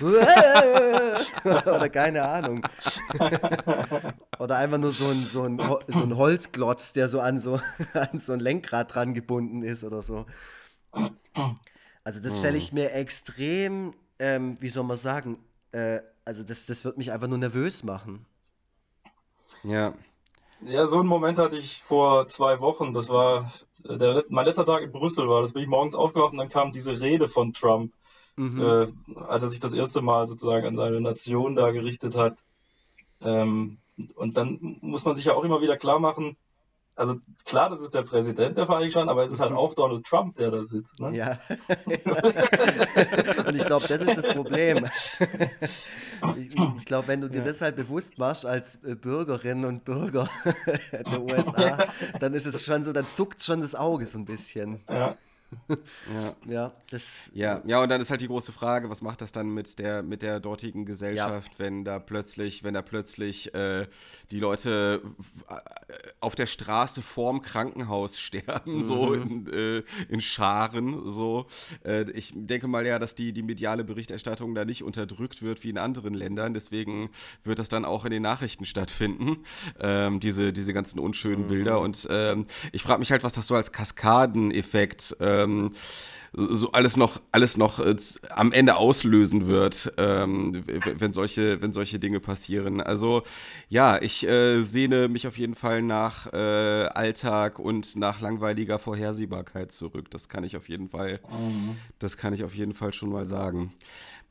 oder 1.44 1.88
keine 1.88 2.24
Ahnung. 2.24 2.66
oder 4.40 4.56
einfach 4.56 4.78
nur 4.78 4.90
so 4.90 5.06
ein, 5.06 5.24
so, 5.24 5.44
ein, 5.44 5.60
so 5.86 6.02
ein 6.02 6.16
Holzglotz, 6.16 6.94
der 6.94 7.08
so 7.08 7.20
an 7.20 7.38
so, 7.38 7.60
an 7.94 8.18
so 8.18 8.32
ein 8.32 8.40
Lenkrad 8.40 8.92
dran 8.92 9.14
gebunden 9.14 9.62
ist 9.62 9.84
oder 9.84 10.02
so. 10.02 10.26
Also 12.02 12.18
das 12.18 12.38
stelle 12.40 12.58
ich 12.58 12.72
mir 12.72 12.92
extrem, 12.92 13.94
ähm, 14.18 14.56
wie 14.58 14.70
soll 14.70 14.82
man 14.82 14.96
sagen, 14.96 15.38
äh, 15.70 16.00
also 16.24 16.42
das, 16.42 16.66
das 16.66 16.84
wird 16.84 16.98
mich 16.98 17.12
einfach 17.12 17.28
nur 17.28 17.38
nervös 17.38 17.82
machen. 17.82 18.26
Ja. 19.62 19.94
Ja, 20.60 20.86
so 20.86 20.98
einen 20.98 21.08
Moment 21.08 21.38
hatte 21.38 21.56
ich 21.56 21.82
vor 21.82 22.26
zwei 22.26 22.60
Wochen. 22.60 22.94
Das 22.94 23.08
war 23.08 23.52
der, 23.84 24.24
mein 24.28 24.46
letzter 24.46 24.64
Tag 24.64 24.82
in 24.82 24.92
Brüssel 24.92 25.28
war. 25.28 25.42
Das 25.42 25.52
bin 25.52 25.62
ich 25.62 25.68
morgens 25.68 25.94
aufgewacht 25.94 26.32
und 26.32 26.38
dann 26.38 26.48
kam 26.48 26.72
diese 26.72 27.00
Rede 27.00 27.28
von 27.28 27.52
Trump, 27.52 27.92
mhm. 28.36 28.60
äh, 28.60 29.20
als 29.26 29.42
er 29.42 29.48
sich 29.48 29.60
das 29.60 29.74
erste 29.74 30.00
Mal 30.00 30.26
sozusagen 30.26 30.66
an 30.66 30.76
seine 30.76 31.00
Nation 31.00 31.54
da 31.54 31.70
gerichtet 31.70 32.14
hat. 32.16 32.38
Ähm, 33.20 33.78
und 34.14 34.36
dann 34.36 34.78
muss 34.80 35.04
man 35.04 35.16
sich 35.16 35.26
ja 35.26 35.34
auch 35.34 35.44
immer 35.44 35.60
wieder 35.60 35.76
klar 35.76 35.98
machen, 35.98 36.36
also 36.96 37.16
klar, 37.44 37.70
das 37.70 37.80
ist 37.80 37.94
der 37.94 38.02
Präsident 38.02 38.56
der 38.56 38.66
Vereinigten 38.66 38.92
Staaten, 38.92 39.08
aber 39.08 39.24
es 39.24 39.32
ist 39.32 39.40
halt 39.40 39.52
auch 39.52 39.74
Donald 39.74 40.06
Trump, 40.06 40.36
der 40.36 40.50
da 40.50 40.62
sitzt. 40.62 41.00
Ne? 41.00 41.16
Ja. 41.16 41.38
Und 43.46 43.56
ich 43.56 43.66
glaube, 43.66 43.86
das 43.88 44.02
ist 44.02 44.16
das 44.16 44.28
Problem. 44.28 44.86
Ich, 46.36 46.54
ich 46.78 46.84
glaube, 46.84 47.08
wenn 47.08 47.20
du 47.20 47.28
dir 47.28 47.38
ja. 47.38 47.44
das 47.44 47.60
halt 47.60 47.76
bewusst 47.76 48.18
machst 48.18 48.46
als 48.46 48.76
äh, 48.84 48.94
Bürgerin 48.94 49.64
und 49.64 49.84
Bürger 49.84 50.28
der 50.92 51.20
USA, 51.22 51.60
ja. 51.60 51.86
dann 52.20 52.34
ist 52.34 52.46
es 52.46 52.64
schon 52.64 52.84
so, 52.84 52.92
dann 52.92 53.06
zuckt 53.12 53.42
schon 53.42 53.60
das 53.60 53.74
Auge 53.74 54.06
so 54.06 54.18
ein 54.18 54.24
bisschen. 54.24 54.80
Ja 54.88 55.16
ja. 55.68 56.34
Ja, 56.46 56.72
das, 56.90 57.30
ja, 57.32 57.62
ja, 57.64 57.82
und 57.82 57.88
dann 57.88 58.00
ist 58.00 58.10
halt 58.10 58.20
die 58.20 58.26
große 58.26 58.52
Frage, 58.52 58.90
was 58.90 59.02
macht 59.02 59.20
das 59.22 59.32
dann 59.32 59.48
mit 59.48 59.78
der, 59.78 60.02
mit 60.02 60.22
der 60.22 60.40
dortigen 60.40 60.84
Gesellschaft, 60.84 61.52
ja. 61.52 61.58
wenn 61.58 61.84
da 61.84 61.98
plötzlich, 61.98 62.62
wenn 62.64 62.74
da 62.74 62.82
plötzlich 62.82 63.54
äh, 63.54 63.86
die 64.30 64.40
Leute 64.40 65.00
auf 66.20 66.34
der 66.34 66.46
Straße 66.46 67.02
vorm 67.02 67.42
Krankenhaus 67.42 68.18
sterben, 68.24 68.78
mhm. 68.78 68.84
so 68.84 69.14
in, 69.14 69.46
äh, 69.52 69.82
in 70.08 70.20
Scharen, 70.20 71.08
so. 71.08 71.46
Äh, 71.84 72.10
ich 72.12 72.32
denke 72.34 72.66
mal 72.68 72.86
ja, 72.86 72.98
dass 72.98 73.14
die, 73.14 73.32
die 73.32 73.42
mediale 73.42 73.84
Berichterstattung 73.84 74.54
da 74.54 74.64
nicht 74.64 74.82
unterdrückt 74.82 75.42
wird 75.42 75.64
wie 75.64 75.70
in 75.70 75.78
anderen 75.78 76.14
Ländern, 76.14 76.54
deswegen 76.54 77.10
wird 77.42 77.58
das 77.58 77.68
dann 77.68 77.84
auch 77.84 78.04
in 78.04 78.10
den 78.10 78.22
Nachrichten 78.22 78.64
stattfinden, 78.64 79.38
ähm, 79.80 80.20
diese, 80.20 80.52
diese 80.52 80.72
ganzen 80.72 80.98
unschönen 80.98 81.44
mhm. 81.44 81.48
Bilder 81.48 81.80
und 81.80 82.06
ähm, 82.10 82.46
ich 82.72 82.82
frage 82.82 83.00
mich 83.00 83.10
halt, 83.10 83.24
was 83.24 83.32
das 83.32 83.46
so 83.46 83.54
als 83.54 83.72
Kaskadeneffekt 83.72 85.16
äh, 85.20 85.43
ähm, 85.44 85.70
so 86.36 86.72
alles 86.72 86.96
noch, 86.96 87.20
alles 87.32 87.56
noch 87.56 87.78
äh, 87.78 87.96
am 88.30 88.52
Ende 88.52 88.76
auslösen 88.76 89.46
wird, 89.46 89.92
ähm, 89.98 90.62
wenn, 90.66 91.12
solche, 91.12 91.62
wenn 91.62 91.72
solche 91.72 91.98
Dinge 91.98 92.20
passieren. 92.20 92.80
Also 92.80 93.22
ja, 93.68 94.00
ich 94.00 94.26
äh, 94.26 94.62
sehne 94.62 95.08
mich 95.08 95.26
auf 95.26 95.38
jeden 95.38 95.54
Fall 95.54 95.82
nach 95.82 96.32
äh, 96.32 96.36
Alltag 96.86 97.58
und 97.58 97.96
nach 97.96 98.20
langweiliger 98.20 98.78
Vorhersehbarkeit 98.78 99.72
zurück. 99.72 100.10
Das 100.10 100.28
kann 100.28 100.44
ich 100.44 100.56
auf 100.56 100.68
jeden 100.68 100.88
Fall, 100.88 101.20
das 101.98 102.16
kann 102.16 102.34
ich 102.34 102.42
auf 102.42 102.54
jeden 102.54 102.74
Fall 102.74 102.92
schon 102.92 103.10
mal 103.10 103.26
sagen. 103.26 103.72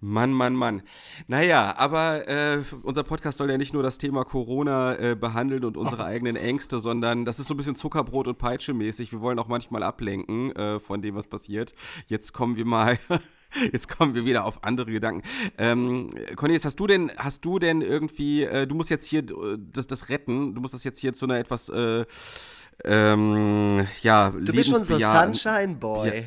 Mann, 0.03 0.33
Mann, 0.33 0.53
Mann. 0.53 0.81
Naja, 1.27 1.75
aber 1.77 2.27
äh, 2.27 2.61
unser 2.83 3.03
Podcast 3.03 3.37
soll 3.37 3.49
ja 3.49 3.57
nicht 3.57 3.73
nur 3.73 3.83
das 3.83 3.97
Thema 3.97 4.25
Corona 4.25 4.95
äh, 4.97 5.15
behandeln 5.15 5.63
und 5.63 5.77
unsere 5.77 6.03
eigenen 6.03 6.35
Ängste, 6.35 6.79
sondern 6.79 7.23
das 7.23 7.39
ist 7.39 7.47
so 7.47 7.53
ein 7.53 7.57
bisschen 7.57 7.77
Zuckerbrot 7.77 8.27
und 8.27 8.37
Peitsche 8.37 8.73
mäßig. 8.73 9.13
Wir 9.13 9.21
wollen 9.21 9.39
auch 9.39 9.47
manchmal 9.47 9.81
ablenken 9.81 10.53
äh, 10.57 10.81
von 10.81 11.01
dem, 11.01 11.15
was 11.15 11.27
passiert. 11.27 11.73
Jetzt 12.07 12.33
kommen 12.33 12.57
wir 12.57 12.65
mal. 12.65 12.99
Jetzt 13.71 13.87
kommen 13.87 14.15
wir 14.15 14.25
wieder 14.25 14.45
auf 14.45 14.63
andere 14.63 14.91
Gedanken. 14.91 15.21
Ähm, 15.59 16.09
Cornelis, 16.35 16.65
hast 16.65 16.79
du 16.79 16.87
denn, 16.87 17.11
hast 17.15 17.45
du 17.45 17.59
denn 17.59 17.81
irgendwie, 17.81 18.43
äh, 18.43 18.65
du 18.65 18.73
musst 18.73 18.89
jetzt 18.89 19.05
hier 19.05 19.19
äh, 19.19 19.59
das, 19.71 19.85
das 19.85 20.09
retten, 20.09 20.55
du 20.55 20.61
musst 20.61 20.73
das 20.73 20.83
jetzt 20.83 20.97
hier 20.97 21.13
zu 21.13 21.25
einer 21.25 21.37
etwas, 21.37 21.69
äh, 21.69 22.03
ähm, 22.83 23.87
ja, 24.01 24.31
Du 24.31 24.51
bist 24.51 24.71
schon 24.71 24.83
so 24.83 24.97
Sunshine 24.97 25.75
Boy. 25.75 26.07
Ja, 26.07 26.23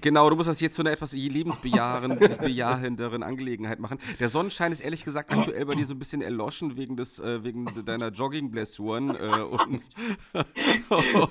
Genau, 0.00 0.30
du 0.30 0.36
musst 0.36 0.48
das 0.48 0.60
jetzt 0.60 0.76
zu 0.76 0.82
einer 0.82 0.92
etwas 0.92 1.12
lebensbejahenderen 1.12 3.22
Angelegenheit 3.22 3.80
machen. 3.80 3.98
Der 4.18 4.28
Sonnenschein 4.28 4.72
ist 4.72 4.80
ehrlich 4.80 5.04
gesagt 5.04 5.32
aktuell 5.32 5.64
bei 5.66 5.74
dir 5.74 5.86
so 5.86 5.94
ein 5.94 5.98
bisschen 5.98 6.22
erloschen 6.22 6.76
wegen, 6.76 6.96
des, 6.96 7.18
äh, 7.18 7.42
wegen 7.44 7.66
deiner 7.84 8.10
Jogging-Blessuren. 8.10 9.14
Äh, 9.14 9.42
und, 9.42 9.74
es 9.74 9.90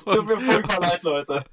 tut 0.05 0.25
mir 0.25 0.39
furchtbar 0.39 0.79
leid, 0.79 1.03
Leute. 1.03 1.43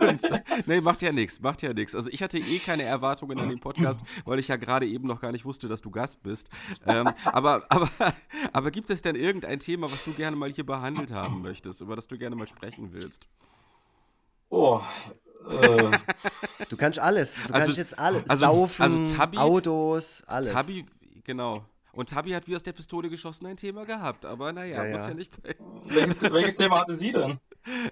Und, 0.00 0.22
nee, 0.66 0.80
macht 0.80 1.02
ja 1.02 1.12
nichts, 1.12 1.40
macht 1.40 1.62
ja 1.62 1.72
nichts. 1.72 1.94
Also 1.94 2.10
ich 2.10 2.22
hatte 2.22 2.38
eh 2.38 2.58
keine 2.58 2.84
Erwartungen 2.84 3.38
an 3.38 3.48
den 3.48 3.60
Podcast, 3.60 4.00
weil 4.24 4.38
ich 4.38 4.48
ja 4.48 4.56
gerade 4.56 4.86
eben 4.86 5.06
noch 5.06 5.20
gar 5.20 5.32
nicht 5.32 5.44
wusste, 5.44 5.68
dass 5.68 5.82
du 5.82 5.90
Gast 5.90 6.22
bist. 6.22 6.50
Ähm, 6.86 7.10
aber, 7.24 7.64
aber, 7.68 7.88
aber 8.52 8.70
gibt 8.70 8.90
es 8.90 9.02
denn 9.02 9.16
irgendein 9.16 9.60
Thema, 9.60 9.90
was 9.90 10.04
du 10.04 10.12
gerne 10.12 10.36
mal 10.36 10.52
hier 10.52 10.66
behandelt 10.66 11.10
haben 11.10 11.42
möchtest, 11.42 11.80
über 11.80 11.96
das 11.96 12.08
du 12.08 12.18
gerne 12.18 12.36
mal 12.36 12.46
sprechen 12.46 12.92
willst? 12.92 13.28
Oh, 14.50 14.80
äh, 15.50 15.90
Du 16.68 16.76
kannst 16.76 16.98
alles. 16.98 17.36
Du 17.36 17.52
Also- 17.54 17.66
kannst 17.66 17.78
jetzt 17.78 17.98
alles. 17.98 18.28
also- 18.28 18.46
Saufen, 18.46 18.82
also 18.82 19.04
Tabi- 19.16 19.38
Autos, 19.38 20.22
alles. 20.26 20.52
Tabi, 20.52 20.84
genau. 21.24 21.64
Und 21.92 22.10
Tabi 22.10 22.30
hat 22.30 22.46
wie 22.46 22.54
aus 22.54 22.62
der 22.62 22.72
Pistole 22.72 23.08
geschossen 23.10 23.46
ein 23.46 23.56
Thema 23.56 23.84
gehabt, 23.84 24.24
aber 24.24 24.52
naja, 24.52 24.84
Ja, 24.84 24.90
muss 24.92 25.00
ja. 25.02 25.08
ja 25.08 25.14
nicht 25.14 25.42
bei 25.42 25.54
welches, 25.86 26.22
welches 26.22 26.56
Thema 26.56 26.80
hatte 26.80 26.94
sie 26.94 27.12
denn? 27.12 27.38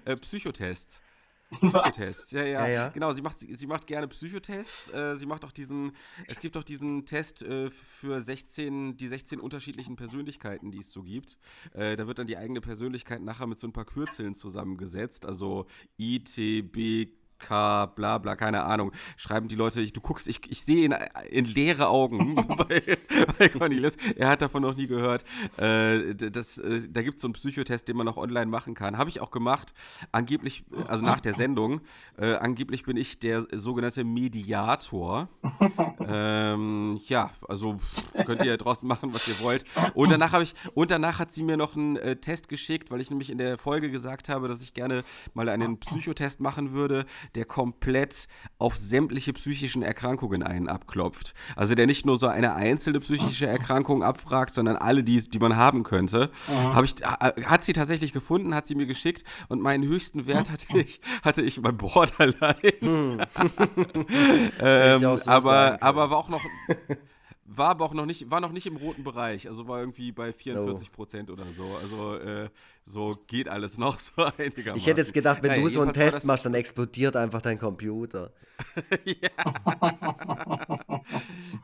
äh, 0.05 0.15
Psychotests. 0.15 1.01
Psychotests, 1.61 2.31
ja, 2.31 2.43
ja, 2.43 2.49
Ja, 2.61 2.67
ja. 2.67 2.87
Genau, 2.89 3.13
sie 3.13 3.21
macht, 3.21 3.39
sie 3.39 3.67
macht 3.67 3.87
gerne 3.87 4.09
Psychotests. 4.09 4.89
Äh, 4.93 5.15
sie 5.15 5.25
macht 5.25 5.45
auch 5.45 5.53
diesen, 5.53 5.93
es 6.27 6.41
gibt 6.41 6.57
auch 6.57 6.63
diesen 6.65 7.05
Test 7.05 7.41
äh, 7.41 7.69
für 7.71 8.19
16, 8.19 8.97
die 8.97 9.07
16 9.07 9.39
unterschiedlichen 9.39 9.95
Persönlichkeiten, 9.95 10.71
die 10.71 10.79
es 10.79 10.91
so 10.91 11.03
gibt. 11.03 11.37
Äh, 11.73 11.95
da 11.95 12.05
wird 12.05 12.19
dann 12.19 12.27
die 12.27 12.35
eigene 12.35 12.59
Persönlichkeit 12.59 13.21
nachher 13.21 13.47
mit 13.47 13.59
so 13.59 13.67
ein 13.67 13.71
paar 13.71 13.85
Kürzeln 13.85 14.35
zusammengesetzt. 14.35 15.25
Also 15.25 15.67
I, 15.97 16.21
T, 16.21 16.63
B, 16.63 17.07
K, 17.39 17.85
bla 17.87 18.17
bla, 18.17 18.35
keine 18.35 18.63
Ahnung. 18.63 18.91
Schreiben 19.15 19.47
die 19.47 19.55
Leute, 19.55 19.81
ich, 19.81 19.93
du 19.93 20.01
guckst, 20.01 20.27
ich, 20.27 20.41
ich 20.49 20.61
sehe 20.63 20.85
in, 20.85 20.95
in 21.29 21.45
leere 21.45 21.87
Augen 21.87 22.35
bei, 22.35 22.97
bei 23.37 23.49
Cornelis. 23.49 23.97
Er 24.15 24.29
hat 24.29 24.41
davon 24.41 24.61
noch 24.61 24.75
nie 24.75 24.87
gehört. 24.87 25.25
Äh, 25.57 26.15
das, 26.15 26.57
äh, 26.57 26.87
da 26.89 27.01
gibt 27.01 27.15
es 27.15 27.21
so 27.21 27.27
einen 27.27 27.33
Psychotest, 27.33 27.87
den 27.87 27.97
man 27.97 28.07
auch 28.07 28.17
online 28.17 28.47
machen 28.47 28.73
kann. 28.73 28.97
Habe 28.97 29.09
ich 29.09 29.21
auch 29.21 29.31
gemacht. 29.31 29.73
Angeblich, 30.11 30.63
äh, 30.71 30.87
also 30.87 31.05
nach 31.05 31.21
der 31.21 31.33
Sendung, 31.33 31.81
äh, 32.17 32.35
angeblich 32.35 32.83
bin 32.83 32.97
ich 32.97 33.19
der 33.19 33.45
sogenannte 33.51 34.03
Mediator. 34.03 35.29
ähm, 35.99 36.99
ja, 37.05 37.31
also 37.47 37.77
könnt 38.25 38.43
ihr 38.43 38.57
draus 38.57 38.83
machen, 38.83 39.13
was 39.13 39.27
ihr 39.27 39.39
wollt. 39.39 39.65
Und 39.93 40.11
danach 40.11 40.33
habe 40.33 40.43
ich, 40.43 40.53
und 40.73 40.91
danach 40.91 41.19
hat 41.19 41.31
sie 41.31 41.43
mir 41.43 41.57
noch 41.57 41.75
einen 41.75 41.97
äh, 41.97 42.15
Test 42.15 42.49
geschickt, 42.49 42.91
weil 42.91 43.01
ich 43.01 43.09
nämlich 43.09 43.29
in 43.29 43.37
der 43.37 43.57
Folge 43.57 43.91
gesagt 43.91 44.29
habe, 44.29 44.47
dass 44.47 44.61
ich 44.61 44.73
gerne 44.73 45.03
mal 45.33 45.49
einen 45.49 45.79
Psychotest 45.79 46.39
machen 46.39 46.71
würde, 46.71 47.05
der 47.35 47.45
komplett 47.45 48.27
auf 48.59 48.75
sämtliche 48.77 49.33
psychischen 49.33 49.81
Erkrankungen 49.83 50.43
einen 50.43 50.67
abklopft. 50.67 51.33
Also 51.55 51.75
der 51.75 51.85
nicht 51.87 52.05
nur 52.05 52.17
so 52.17 52.27
eine 52.27 52.53
einzelne 52.55 52.99
psychische 52.99 53.47
Erkrankung 53.47 54.03
abfragt, 54.03 54.53
sondern 54.53 54.75
alle, 54.75 55.03
die, 55.03 55.17
die 55.29 55.39
man 55.39 55.55
haben 55.55 55.83
könnte. 55.83 56.31
Habe 56.47 56.85
ich, 56.85 56.95
ha- 57.03 57.33
hat 57.45 57.63
sie 57.63 57.73
tatsächlich 57.73 58.13
gefunden, 58.13 58.55
hat 58.55 58.67
sie 58.67 58.75
mir 58.75 58.85
geschickt 58.85 59.23
und 59.49 59.61
meinen 59.61 59.83
höchsten 59.83 60.25
Wert 60.27 60.49
hatte 60.51 60.77
ich, 60.77 61.01
hatte 61.23 61.41
ich 61.41 61.61
bei 61.61 61.71
Borderline. 61.71 62.47
ähm, 64.59 65.05
auch 65.05 65.17
so 65.17 65.31
aber, 65.31 65.77
aber 65.81 66.09
war 66.09 66.17
auch 66.17 66.29
noch. 66.29 66.41
War 67.49 67.69
aber 67.69 67.85
auch 67.85 67.93
noch 67.93 68.05
nicht, 68.05 68.29
war 68.29 68.41
noch 68.41 68.51
nicht 68.51 68.67
im 68.67 68.75
roten 68.75 69.05
Bereich, 69.05 69.47
also 69.47 69.67
war 69.69 69.79
irgendwie 69.79 70.11
bei 70.11 70.33
44 70.33 70.91
Prozent 70.91 71.29
oder 71.29 71.49
so. 71.51 71.75
Also 71.77 72.15
äh, 72.15 72.49
so 72.85 73.17
geht 73.27 73.47
alles 73.47 73.77
noch 73.77 73.99
so 73.99 74.23
einigermaßen. 74.37 74.75
Ich 74.75 74.85
hätte 74.85 74.99
jetzt 74.99 75.13
gedacht, 75.13 75.41
wenn 75.41 75.51
Naja, 75.51 75.61
du 75.61 75.69
so 75.69 75.81
einen 75.81 75.93
Test 75.93 76.25
machst, 76.25 76.45
dann 76.45 76.53
explodiert 76.53 77.15
einfach 77.15 77.41
dein 77.41 77.57
Computer. 77.57 78.33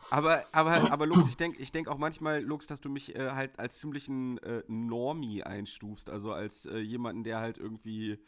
Aber, 0.10 0.46
aber, 0.52 0.92
aber 0.92 1.06
Lux, 1.06 1.28
ich 1.28 1.38
denke 1.38 1.62
ich 1.62 1.72
denk 1.72 1.88
auch 1.88 1.98
manchmal, 1.98 2.42
Lux, 2.42 2.68
dass 2.68 2.82
du 2.82 2.90
mich 2.90 3.16
äh, 3.16 3.32
halt 3.32 3.58
als 3.60 3.80
ziemlichen 3.80 4.38
äh, 4.40 4.64
Normie 4.68 5.44
einstufst. 5.44 6.10
Also 6.10 6.32
als 6.32 6.66
äh, 6.66 6.78
jemanden, 6.78 7.24
der 7.24 7.40
halt 7.40 7.58
irgendwie 7.58 8.20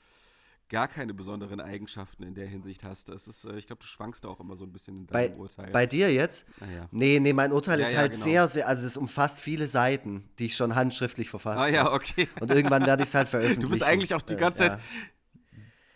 gar 0.70 0.88
keine 0.88 1.14
besonderen 1.14 1.60
Eigenschaften 1.62 2.24
in 2.24 2.34
der 2.34 2.48
Hinsicht 2.48 2.84
hast. 2.84 3.10
Das 3.10 3.28
ist, 3.28 3.46
äh, 3.46 3.56
ich 3.58 3.68
glaube, 3.68 3.82
du 3.82 3.88
schwankst 3.88 4.24
da 4.24 4.30
auch 4.30 4.40
immer 4.40 4.56
so 4.56 4.66
ein 4.66 4.72
bisschen 4.72 4.98
in 4.98 5.06
Bei, 5.06 5.28
deinem 5.28 5.40
Urteil. 5.40 5.72
bei 5.72 5.86
dir 5.86 6.12
jetzt? 6.12 6.46
Naja. 6.60 6.88
Nee, 6.92 7.20
nee, 7.20 7.34
mein 7.34 7.52
Urteil 7.52 7.80
Ja, 7.80 7.86
ist 7.86 7.92
ja, 7.94 8.00
halt 8.00 8.12
genau. 8.14 8.24
sehr, 8.24 8.48
sehr, 8.48 8.68
also 8.68 8.84
das 8.84 8.98
umfasst 8.98 9.40
viele 9.40 9.68
Seiten, 9.68 10.28
die 10.40 10.46
ich 10.46 10.56
schon 10.56 10.74
handschriftlich 10.76 11.30
verfasst 11.30 11.60
Ah 11.62 11.68
ja, 11.68 11.84
habe. 11.84 11.94
okay. 11.96 12.28
Und 12.40 12.50
irgendwann 12.52 12.86
werde 12.86 13.04
ich 13.04 13.10
es 13.10 13.16
halt 13.16 13.28
veröffentlichen. 13.28 13.62
Du 13.66 13.70
bist 13.70 13.84
eigentlich 13.84 14.14
auch 14.16 14.22
die 14.22 14.34
Äh, 14.34 14.38
ganze 14.38 14.64
ja. 14.64 14.70
Zeit. 14.72 14.80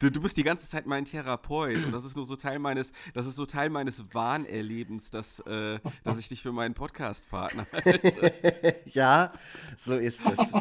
Du, 0.01 0.09
du 0.09 0.22
bist 0.22 0.38
die 0.38 0.43
ganze 0.43 0.65
Zeit 0.65 0.86
mein 0.86 1.03
Therapeut 1.03 1.84
und 1.84 1.91
das 1.91 2.05
ist 2.05 2.15
nur 2.15 2.26
so 2.26 2.38
Teil 2.38 2.57
meines, 2.57 2.93
das 3.13 3.28
ist 3.28 3.36
so 3.36 3.45
Teil 3.45 3.70
meines 3.70 4.13
Wahnerlebens, 4.13 5.11
dass, 5.11 5.41
äh, 5.41 5.80
dass 6.05 6.17
ich 6.20 6.30
dich 6.30 6.41
für 6.41 6.53
meinen 6.53 6.74
Podcast-Partner 6.74 7.67
halte. 7.74 8.76
Ja, 8.86 9.34
so 9.76 9.97
ist 9.97 10.22
es. 10.26 10.51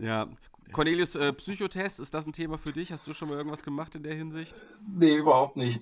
ja. 0.00 0.28
Cornelius, 0.74 1.14
äh, 1.14 1.32
Psychotest, 1.32 2.00
ist 2.00 2.12
das 2.12 2.26
ein 2.26 2.32
Thema 2.32 2.58
für 2.58 2.72
dich? 2.72 2.92
Hast 2.92 3.06
du 3.06 3.14
schon 3.14 3.28
mal 3.28 3.36
irgendwas 3.38 3.62
gemacht 3.62 3.94
in 3.94 4.02
der 4.02 4.14
Hinsicht? 4.14 4.60
Nee, 4.92 5.14
überhaupt 5.16 5.56
nicht. 5.56 5.80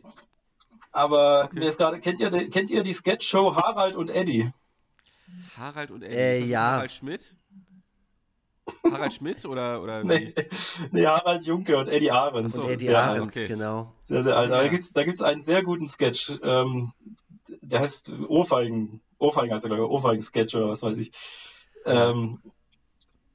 Aber 0.93 1.49
mir 1.53 1.67
ist 1.67 1.79
gerade, 1.79 1.99
kennt 1.99 2.21
ihr, 2.21 2.29
die- 2.31 2.49
kennt 2.51 2.71
ihr 2.71 2.83
die 2.83 2.93
Sketch-Show 2.93 3.57
Harald 3.57 3.97
und 3.97 4.11
Eddie? 4.11 4.53
Harald 5.57 5.91
und 5.91 6.03
Eddie. 6.03 6.15
Äh, 6.15 6.33
ist 6.35 6.35
das 6.35 6.41
nicht 6.43 6.51
ja. 6.53 6.61
Harald 6.73 6.93
Schmidt? 6.93 7.35
Harald 8.85 9.13
Schmidt 9.13 9.45
oder, 9.45 9.83
oder 9.83 10.05
Nee, 10.05 10.35
wie? 10.37 10.45
nee, 10.93 11.07
Harald 11.07 11.45
Junke 11.45 11.77
und 11.79 11.89
Eddie 11.89 12.11
Arendt. 12.11 12.55
Und 12.55 12.69
Eddie 12.69 12.87
Ja, 12.87 13.07
Arendt, 13.07 13.27
okay. 13.29 13.49
genau. 13.49 13.93
Sehr, 14.09 14.23
sehr 14.23 14.37
alt. 14.37 14.51
Ja. 14.51 14.63
Da 14.63 14.69
gibt 14.69 14.83
es 14.83 14.93
da 14.93 15.03
gibt's 15.05 15.23
einen 15.23 15.43
sehr 15.43 15.63
guten 15.65 15.89
Sketch. 15.89 16.33
Ähm, 16.43 16.93
der 17.61 17.81
heißt 17.81 18.11
Ohrfeigen. 18.29 19.01
Ohrfeigen 19.19 19.53
heißt 19.55 19.65
er, 19.65 19.69
glaube 19.69 19.85
ich. 19.85 19.89
Ohrfeigen-Sketch 19.91 20.55
oder 20.55 20.69
was 20.69 20.83
weiß 20.83 20.99
ich. 20.99 21.11
Ähm, 21.87 22.41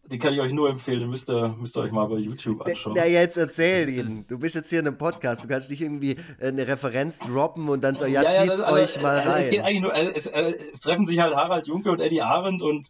den 0.09 0.19
kann 0.19 0.33
ich 0.33 0.39
euch 0.39 0.53
nur 0.53 0.69
empfehlen. 0.69 1.09
Müsst 1.09 1.29
ihr, 1.29 1.49
müsst 1.59 1.75
ihr 1.75 1.81
euch 1.81 1.91
mal 1.91 2.05
bei 2.07 2.17
YouTube 2.17 2.61
anschauen. 2.65 2.95
Ja, 2.95 3.05
jetzt 3.05 3.37
erzähl 3.37 3.89
ihn. 3.89 4.25
Du 4.29 4.39
bist 4.39 4.55
jetzt 4.55 4.69
hier 4.69 4.79
in 4.79 4.87
einem 4.87 4.97
Podcast. 4.97 5.43
Du 5.43 5.47
kannst 5.47 5.69
nicht 5.69 5.81
irgendwie 5.81 6.15
eine 6.39 6.67
Referenz 6.67 7.19
droppen 7.19 7.67
und 7.69 7.83
dann 7.83 7.95
so, 7.95 8.05
ja, 8.05 8.21
zieht's 8.21 8.59
das- 8.59 8.61
also, 8.63 8.81
euch 8.81 9.01
mal 9.01 9.19
äh, 9.19 9.41
Es, 9.43 9.49
geht 9.49 9.59
rein. 9.59 9.65
eigentlich 9.65 9.81
nur, 9.81 9.93
äh, 9.93 10.07
es, 10.15 10.25
äh, 10.27 10.55
es 10.71 10.79
treffen 10.79 11.07
sich 11.07 11.19
halt 11.19 11.35
Harald 11.35 11.67
Junke 11.67 11.91
und 11.91 11.99
Eddie 11.99 12.21
Arendt 12.21 12.61
und, 12.61 12.87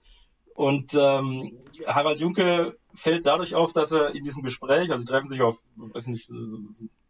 und 0.54 0.94
ähm, 0.94 1.58
Harald 1.88 2.20
Junke 2.20 2.78
fällt 2.94 3.26
dadurch 3.26 3.56
auf, 3.56 3.74
dass 3.74 3.92
er 3.92 4.14
in 4.16 4.24
diesem 4.24 4.44
Gespräch, 4.44 4.92
also 4.92 5.00
sie 5.00 5.06
treffen 5.06 5.30
sich 5.30 5.42
auf, 5.42 5.58
weiß 5.76 6.08
nicht, 6.08 6.30
äh, 6.30 6.34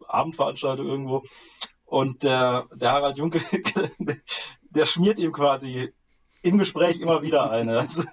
Abendveranstaltung 0.07 0.87
irgendwo 0.87 1.23
und 1.85 2.23
der, 2.23 2.65
der 2.75 2.91
Harald 2.91 3.17
Junke, 3.17 3.39
der 4.69 4.85
schmiert 4.85 5.19
ihm 5.19 5.31
quasi 5.31 5.93
im 6.47 6.57
Gespräch 6.57 6.99
immer 6.99 7.21
wieder 7.21 7.51
eine. 7.51 7.79
Also, 7.79 8.03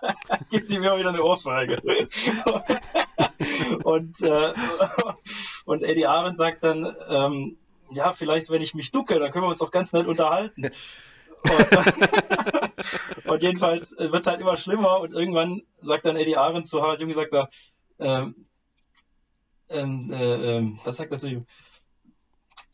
gibt 0.50 0.70
ihm 0.70 0.82
immer 0.82 0.98
wieder 0.98 1.10
eine 1.10 1.22
Ohrfeige. 1.22 1.80
und, 3.84 4.20
äh, 4.20 4.52
und 5.64 5.82
Eddie 5.82 6.06
Arendt 6.06 6.38
sagt 6.38 6.64
dann, 6.64 6.94
ähm, 7.08 7.56
ja, 7.92 8.12
vielleicht, 8.12 8.50
wenn 8.50 8.62
ich 8.62 8.74
mich 8.74 8.90
ducke, 8.90 9.18
dann 9.18 9.30
können 9.30 9.44
wir 9.44 9.48
uns 9.48 9.58
doch 9.58 9.70
ganz 9.70 9.92
nett 9.92 10.06
unterhalten. 10.06 10.70
Und, 11.44 11.44
und 13.26 13.42
jedenfalls 13.42 13.94
wird 13.98 14.14
es 14.14 14.26
halt 14.26 14.40
immer 14.40 14.56
schlimmer 14.56 15.00
und 15.00 15.12
irgendwann 15.12 15.62
sagt 15.78 16.06
dann 16.06 16.16
Eddie 16.16 16.36
Arendt 16.36 16.66
zu 16.66 16.82
Harald 16.82 17.00
Junge, 17.00 17.14
sagt 17.14 17.34
er, 17.34 17.50
ähm, 17.98 18.46
ähm, 19.68 20.10
äh, 20.12 20.56
ähm, 20.56 20.80
was 20.84 20.96
sagt 20.96 21.18
zu 21.18 21.28
ihm? 21.28 21.46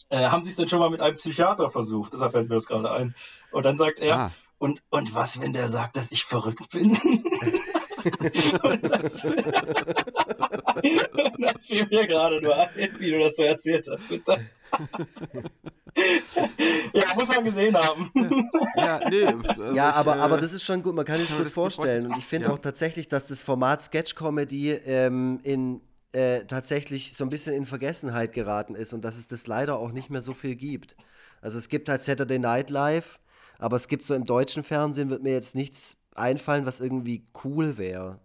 Äh, 0.09 0.29
haben 0.29 0.43
Sie 0.43 0.51
es 0.51 0.57
denn 0.57 0.69
schon 0.69 0.81
mal 0.81 0.91
mit 0.91 1.01
einem 1.01 1.17
Psychiater 1.17 1.71
versucht? 1.71 2.13
Deshalb 2.13 2.33
fällt 2.33 2.49
mir 2.49 2.57
das 2.57 2.67
gerade 2.67 2.91
ein. 2.91 3.15
Und 3.53 3.65
dann 3.65 3.77
sagt 3.77 4.01
er, 4.01 4.19
Ah, 4.19 4.33
und, 4.61 4.83
und 4.91 5.15
was, 5.15 5.41
wenn 5.41 5.55
der 5.55 5.69
sagt, 5.69 5.97
dass 5.97 6.13
ich 6.13 6.25
verrückt 6.25 6.69
bin? 6.71 6.93
und 8.63 8.85
das, 8.85 9.13
das 11.39 11.67
fiel 11.67 11.87
mir 11.91 12.07
gerade 12.07 12.43
nur 12.43 12.55
ein, 12.55 12.69
wie 12.99 13.11
du 13.11 13.19
das 13.21 13.37
so 13.37 13.43
erzählt 13.43 13.89
hast, 13.91 14.09
bitte. 14.11 14.39
ja, 16.93 17.15
muss 17.15 17.29
man 17.29 17.45
gesehen 17.45 17.75
haben. 17.75 18.11
ja, 18.77 19.01
nee. 19.09 19.25
Also 19.25 19.73
Ja, 19.73 19.91
ich, 19.91 19.97
aber, 19.97 20.17
äh, 20.17 20.21
aber 20.21 20.37
das 20.39 20.53
ist 20.53 20.63
schon 20.65 20.83
gut, 20.83 20.95
man 20.95 21.07
kann 21.07 21.19
sich 21.21 21.31
gut 21.31 21.39
das 21.39 21.45
gut 21.47 21.53
vorstellen. 21.55 22.07
Und 22.07 22.19
ich 22.19 22.27
finde 22.27 22.49
Ja. 22.49 22.53
auch 22.53 22.59
tatsächlich, 22.59 23.09
dass 23.09 23.27
das 23.27 23.41
Format 23.43 23.83
Sketch 23.83 24.15
Comedy 24.15 24.73
ähm, 24.73 25.41
in 25.43 25.81
äh, 26.13 26.45
tatsächlich 26.45 27.17
so 27.17 27.25
ein 27.25 27.31
bisschen 27.31 27.55
in 27.55 27.65
Vergessenheit 27.65 28.35
geraten 28.35 28.75
ist 28.75 28.93
und 28.93 29.05
dass 29.07 29.17
es 29.17 29.27
das 29.27 29.47
leider 29.47 29.79
auch 29.79 29.93
nicht 29.93 30.11
mehr 30.11 30.21
so 30.21 30.35
viel 30.35 30.55
gibt. 30.57 30.97
Also 31.41 31.57
es 31.57 31.69
gibt 31.71 31.89
halt 31.89 32.03
Saturday 32.03 32.39
Night 32.39 32.69
Live, 32.69 33.19
aber 33.61 33.77
es 33.77 33.89
gibt 33.89 34.05
so 34.05 34.15
im 34.15 34.25
deutschen 34.25 34.63
Fernsehen 34.65 35.11
wird 35.11 35.23
mir 35.23 35.33
jetzt 35.33 35.55
nichts 35.55 35.97
einfallen, 36.15 36.67
was 36.67 36.81
irgendwie 36.81 37.27
cool 37.45 37.79
wäre. 37.79 38.21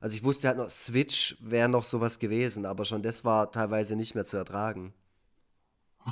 Also 0.00 0.16
ich 0.16 0.24
wusste 0.24 0.48
halt 0.48 0.58
noch, 0.58 0.70
Switch 0.70 1.36
wäre 1.40 1.68
noch 1.68 1.84
sowas 1.84 2.18
gewesen, 2.18 2.66
aber 2.66 2.84
schon 2.84 3.02
das 3.02 3.24
war 3.24 3.50
teilweise 3.52 3.96
nicht 3.96 4.14
mehr 4.14 4.24
zu 4.24 4.36
ertragen. 4.36 4.94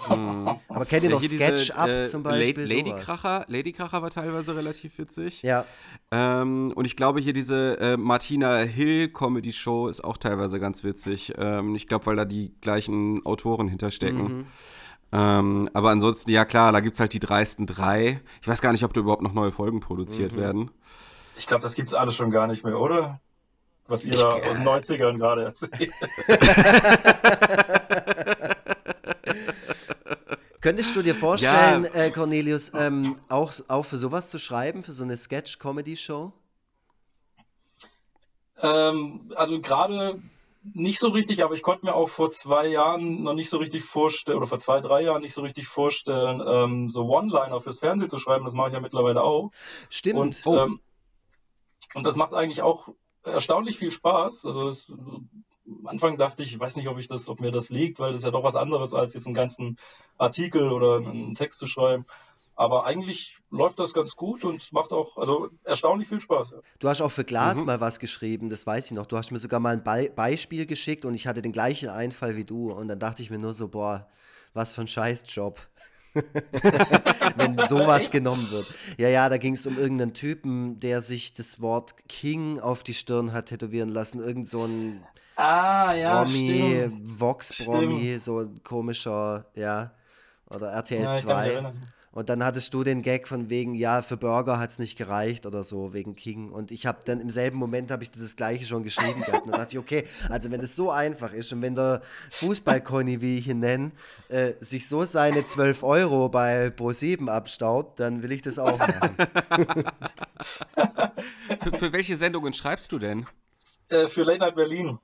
mh. 0.08 0.60
Aber 0.68 0.86
kennt 0.86 1.04
ihr 1.04 1.10
Ja, 1.10 1.14
noch 1.14 1.20
hier 1.20 1.28
diese, 1.28 1.44
Sketch 1.44 1.70
Up 1.72 1.88
äh, 1.88 2.04
zum 2.04 2.22
Beispiel? 2.22 2.64
Lady 2.64 2.82
sowas? 2.82 3.00
Kracher, 3.04 3.44
Lady 3.48 3.72
Kracher 3.72 4.02
war 4.02 4.10
teilweise 4.10 4.56
relativ 4.56 4.98
witzig. 4.98 5.42
Ja, 5.42 5.66
Ähm, 6.12 6.72
und 6.76 6.84
ich 6.86 6.96
glaube, 6.96 7.20
hier 7.20 7.32
diese 7.32 7.78
äh, 7.80 7.96
Martina 7.96 8.58
Hill 8.60 9.10
Comedy 9.12 9.52
Show 9.52 9.88
ist 9.88 10.02
auch 10.04 10.16
teilweise 10.18 10.60
ganz 10.60 10.84
witzig. 10.84 11.34
Ähm, 11.38 11.76
ich 11.76 11.88
glaube, 11.88 12.06
weil 12.06 12.16
da 12.16 12.24
die 12.24 12.54
gleichen 12.60 13.24
Autoren 13.26 13.68
hinterstecken. 13.68 14.32
Mhm. 14.38 14.46
Ähm, 15.12 15.70
aber 15.72 15.90
ansonsten, 15.90 16.30
ja 16.30 16.44
klar, 16.44 16.72
da 16.72 16.80
gibt 16.80 16.94
es 16.94 17.00
halt 17.00 17.12
die 17.12 17.20
dreisten 17.20 17.66
drei. 17.66 18.20
Ich 18.42 18.48
weiß 18.48 18.60
gar 18.60 18.72
nicht, 18.72 18.84
ob 18.84 18.92
da 18.92 19.00
überhaupt 19.00 19.22
noch 19.22 19.32
neue 19.32 19.52
Folgen 19.52 19.80
produziert 19.80 20.32
mhm. 20.32 20.36
werden. 20.36 20.70
Ich 21.36 21.46
glaube, 21.46 21.62
das 21.62 21.74
gibt 21.74 21.88
es 21.88 21.94
alles 21.94 22.14
schon 22.14 22.30
gar 22.30 22.46
nicht 22.46 22.64
mehr, 22.64 22.78
oder? 22.78 23.20
Was 23.88 24.04
ihr 24.04 24.14
ich, 24.14 24.20
da 24.20 24.34
aus 24.34 24.56
den 24.56 24.66
90ern 24.66 25.18
gerade 25.18 25.44
erzählt. 25.44 25.92
Könntest 30.60 30.96
du 30.96 31.02
dir 31.02 31.14
vorstellen, 31.14 31.84
ja. 31.84 32.06
äh, 32.06 32.10
Cornelius, 32.10 32.72
ähm, 32.74 33.16
auch, 33.28 33.52
auch 33.68 33.84
für 33.84 33.98
sowas 33.98 34.30
zu 34.30 34.40
schreiben, 34.40 34.82
für 34.82 34.90
so 34.90 35.04
eine 35.04 35.16
Sketch-Comedy-Show? 35.16 36.32
Ähm, 38.62 39.30
also 39.36 39.60
gerade 39.60 40.20
nicht 40.74 40.98
so 40.98 41.08
richtig, 41.08 41.42
aber 41.44 41.54
ich 41.54 41.62
konnte 41.62 41.86
mir 41.86 41.94
auch 41.94 42.08
vor 42.08 42.30
zwei 42.30 42.66
Jahren 42.66 43.22
noch 43.22 43.34
nicht 43.34 43.50
so 43.50 43.58
richtig 43.58 43.84
vorstellen, 43.84 44.38
oder 44.38 44.46
vor 44.46 44.58
zwei, 44.58 44.80
drei 44.80 45.02
Jahren 45.02 45.22
nicht 45.22 45.34
so 45.34 45.42
richtig 45.42 45.68
vorstellen, 45.68 46.42
ähm, 46.46 46.90
so 46.90 47.06
One-Liner 47.06 47.60
fürs 47.60 47.78
Fernsehen 47.78 48.10
zu 48.10 48.18
schreiben. 48.18 48.44
Das 48.44 48.54
mache 48.54 48.68
ich 48.68 48.74
ja 48.74 48.80
mittlerweile 48.80 49.22
auch. 49.22 49.50
Stimmt. 49.88 50.18
Und, 50.18 50.42
oh. 50.44 50.58
ähm, 50.58 50.80
und 51.94 52.06
das 52.06 52.16
macht 52.16 52.34
eigentlich 52.34 52.62
auch 52.62 52.88
erstaunlich 53.22 53.78
viel 53.78 53.90
Spaß. 53.90 54.46
Also 54.46 54.68
es, 54.68 54.92
am 55.66 55.86
Anfang 55.86 56.16
dachte 56.16 56.42
ich, 56.42 56.52
ich 56.52 56.60
weiß 56.60 56.76
nicht, 56.76 56.88
ob 56.88 56.98
ich 56.98 57.08
das, 57.08 57.28
ob 57.28 57.40
mir 57.40 57.52
das 57.52 57.70
liegt, 57.70 57.98
weil 57.98 58.12
das 58.12 58.20
ist 58.20 58.24
ja 58.24 58.30
doch 58.30 58.44
was 58.44 58.56
anderes, 58.56 58.94
als 58.94 59.14
jetzt 59.14 59.26
einen 59.26 59.34
ganzen 59.34 59.78
Artikel 60.16 60.70
oder 60.70 60.96
einen 60.96 61.34
Text 61.34 61.58
zu 61.58 61.66
schreiben. 61.66 62.06
Aber 62.58 62.86
eigentlich 62.86 63.36
läuft 63.50 63.78
das 63.78 63.92
ganz 63.92 64.16
gut 64.16 64.42
und 64.42 64.72
macht 64.72 64.90
auch 64.90 65.18
also 65.18 65.50
erstaunlich 65.62 66.08
viel 66.08 66.20
Spaß. 66.20 66.52
Ja. 66.52 66.56
Du 66.78 66.88
hast 66.88 67.02
auch 67.02 67.10
für 67.10 67.24
Glas 67.24 67.60
mhm. 67.60 67.66
mal 67.66 67.80
was 67.82 68.00
geschrieben, 68.00 68.48
das 68.48 68.66
weiß 68.66 68.86
ich 68.86 68.92
noch. 68.92 69.04
Du 69.04 69.18
hast 69.18 69.30
mir 69.30 69.38
sogar 69.38 69.60
mal 69.60 69.74
ein 69.74 69.84
Be 69.84 70.10
Beispiel 70.14 70.64
geschickt 70.64 71.04
und 71.04 71.12
ich 71.12 71.26
hatte 71.26 71.42
den 71.42 71.52
gleichen 71.52 71.90
Einfall 71.90 72.34
wie 72.34 72.46
du. 72.46 72.72
Und 72.72 72.88
dann 72.88 72.98
dachte 72.98 73.22
ich 73.22 73.30
mir 73.30 73.38
nur 73.38 73.52
so, 73.52 73.68
boah, 73.68 74.08
was 74.54 74.72
für 74.72 74.80
ein 74.80 74.88
Scheißjob. 74.88 75.60
Wenn 77.36 77.58
sowas 77.68 78.10
genommen 78.10 78.50
wird. 78.50 78.66
Ja, 78.96 79.08
ja, 79.10 79.28
da 79.28 79.36
ging 79.36 79.52
es 79.52 79.66
um 79.66 79.76
irgendeinen 79.76 80.14
Typen, 80.14 80.80
der 80.80 81.02
sich 81.02 81.34
das 81.34 81.60
Wort 81.60 82.08
King 82.08 82.58
auf 82.58 82.82
die 82.82 82.94
Stirn 82.94 83.34
hat 83.34 83.46
tätowieren 83.46 83.90
lassen. 83.90 84.20
Irgend 84.20 84.48
so 84.48 84.64
ein 84.64 85.04
ah, 85.36 85.92
ja, 85.92 86.24
Promi, 86.24 86.90
Vox-Promi, 87.04 88.18
so 88.18 88.40
ein 88.40 88.62
komischer, 88.62 89.44
ja. 89.54 89.92
Oder 90.48 90.68
RTL 90.68 91.02
ja, 91.02 91.12
2. 91.12 91.72
Und 92.16 92.30
dann 92.30 92.42
hattest 92.42 92.72
du 92.72 92.82
den 92.82 93.02
Gag 93.02 93.28
von 93.28 93.50
wegen, 93.50 93.74
ja, 93.74 94.00
für 94.00 94.16
Burger 94.16 94.58
hat 94.58 94.70
es 94.70 94.78
nicht 94.78 94.96
gereicht 94.96 95.44
oder 95.44 95.62
so, 95.62 95.92
wegen 95.92 96.16
King. 96.16 96.50
Und 96.50 96.72
ich 96.72 96.86
habe 96.86 97.00
dann 97.04 97.20
im 97.20 97.28
selben 97.28 97.58
Moment 97.58 97.90
habe 97.90 98.04
ich 98.04 98.10
das 98.10 98.36
gleiche 98.36 98.64
schon 98.64 98.84
geschrieben 98.84 99.20
gehabt. 99.20 99.44
Und 99.44 99.50
dann 99.50 99.60
dachte 99.60 99.76
ich, 99.76 99.78
okay, 99.78 100.06
also 100.30 100.50
wenn 100.50 100.62
es 100.62 100.74
so 100.74 100.90
einfach 100.90 101.34
ist 101.34 101.52
und 101.52 101.60
wenn 101.60 101.74
der 101.74 102.00
Fußballconny, 102.30 103.20
wie 103.20 103.36
ich 103.36 103.48
ihn 103.48 103.60
nenne, 103.60 103.90
äh, 104.30 104.54
sich 104.62 104.88
so 104.88 105.04
seine 105.04 105.44
12 105.44 105.82
Euro 105.82 106.30
bei 106.30 106.68
Pro7 106.68 107.28
abstaubt, 107.28 108.00
dann 108.00 108.22
will 108.22 108.32
ich 108.32 108.40
das 108.40 108.58
auch 108.58 108.78
machen. 108.78 109.14
für, 111.60 111.72
für 111.76 111.92
welche 111.92 112.16
Sendungen 112.16 112.54
schreibst 112.54 112.92
du 112.92 112.98
denn? 112.98 113.26
Äh, 113.90 114.06
für 114.06 114.22
Late 114.22 114.38
Night 114.38 114.56
Berlin. 114.56 114.98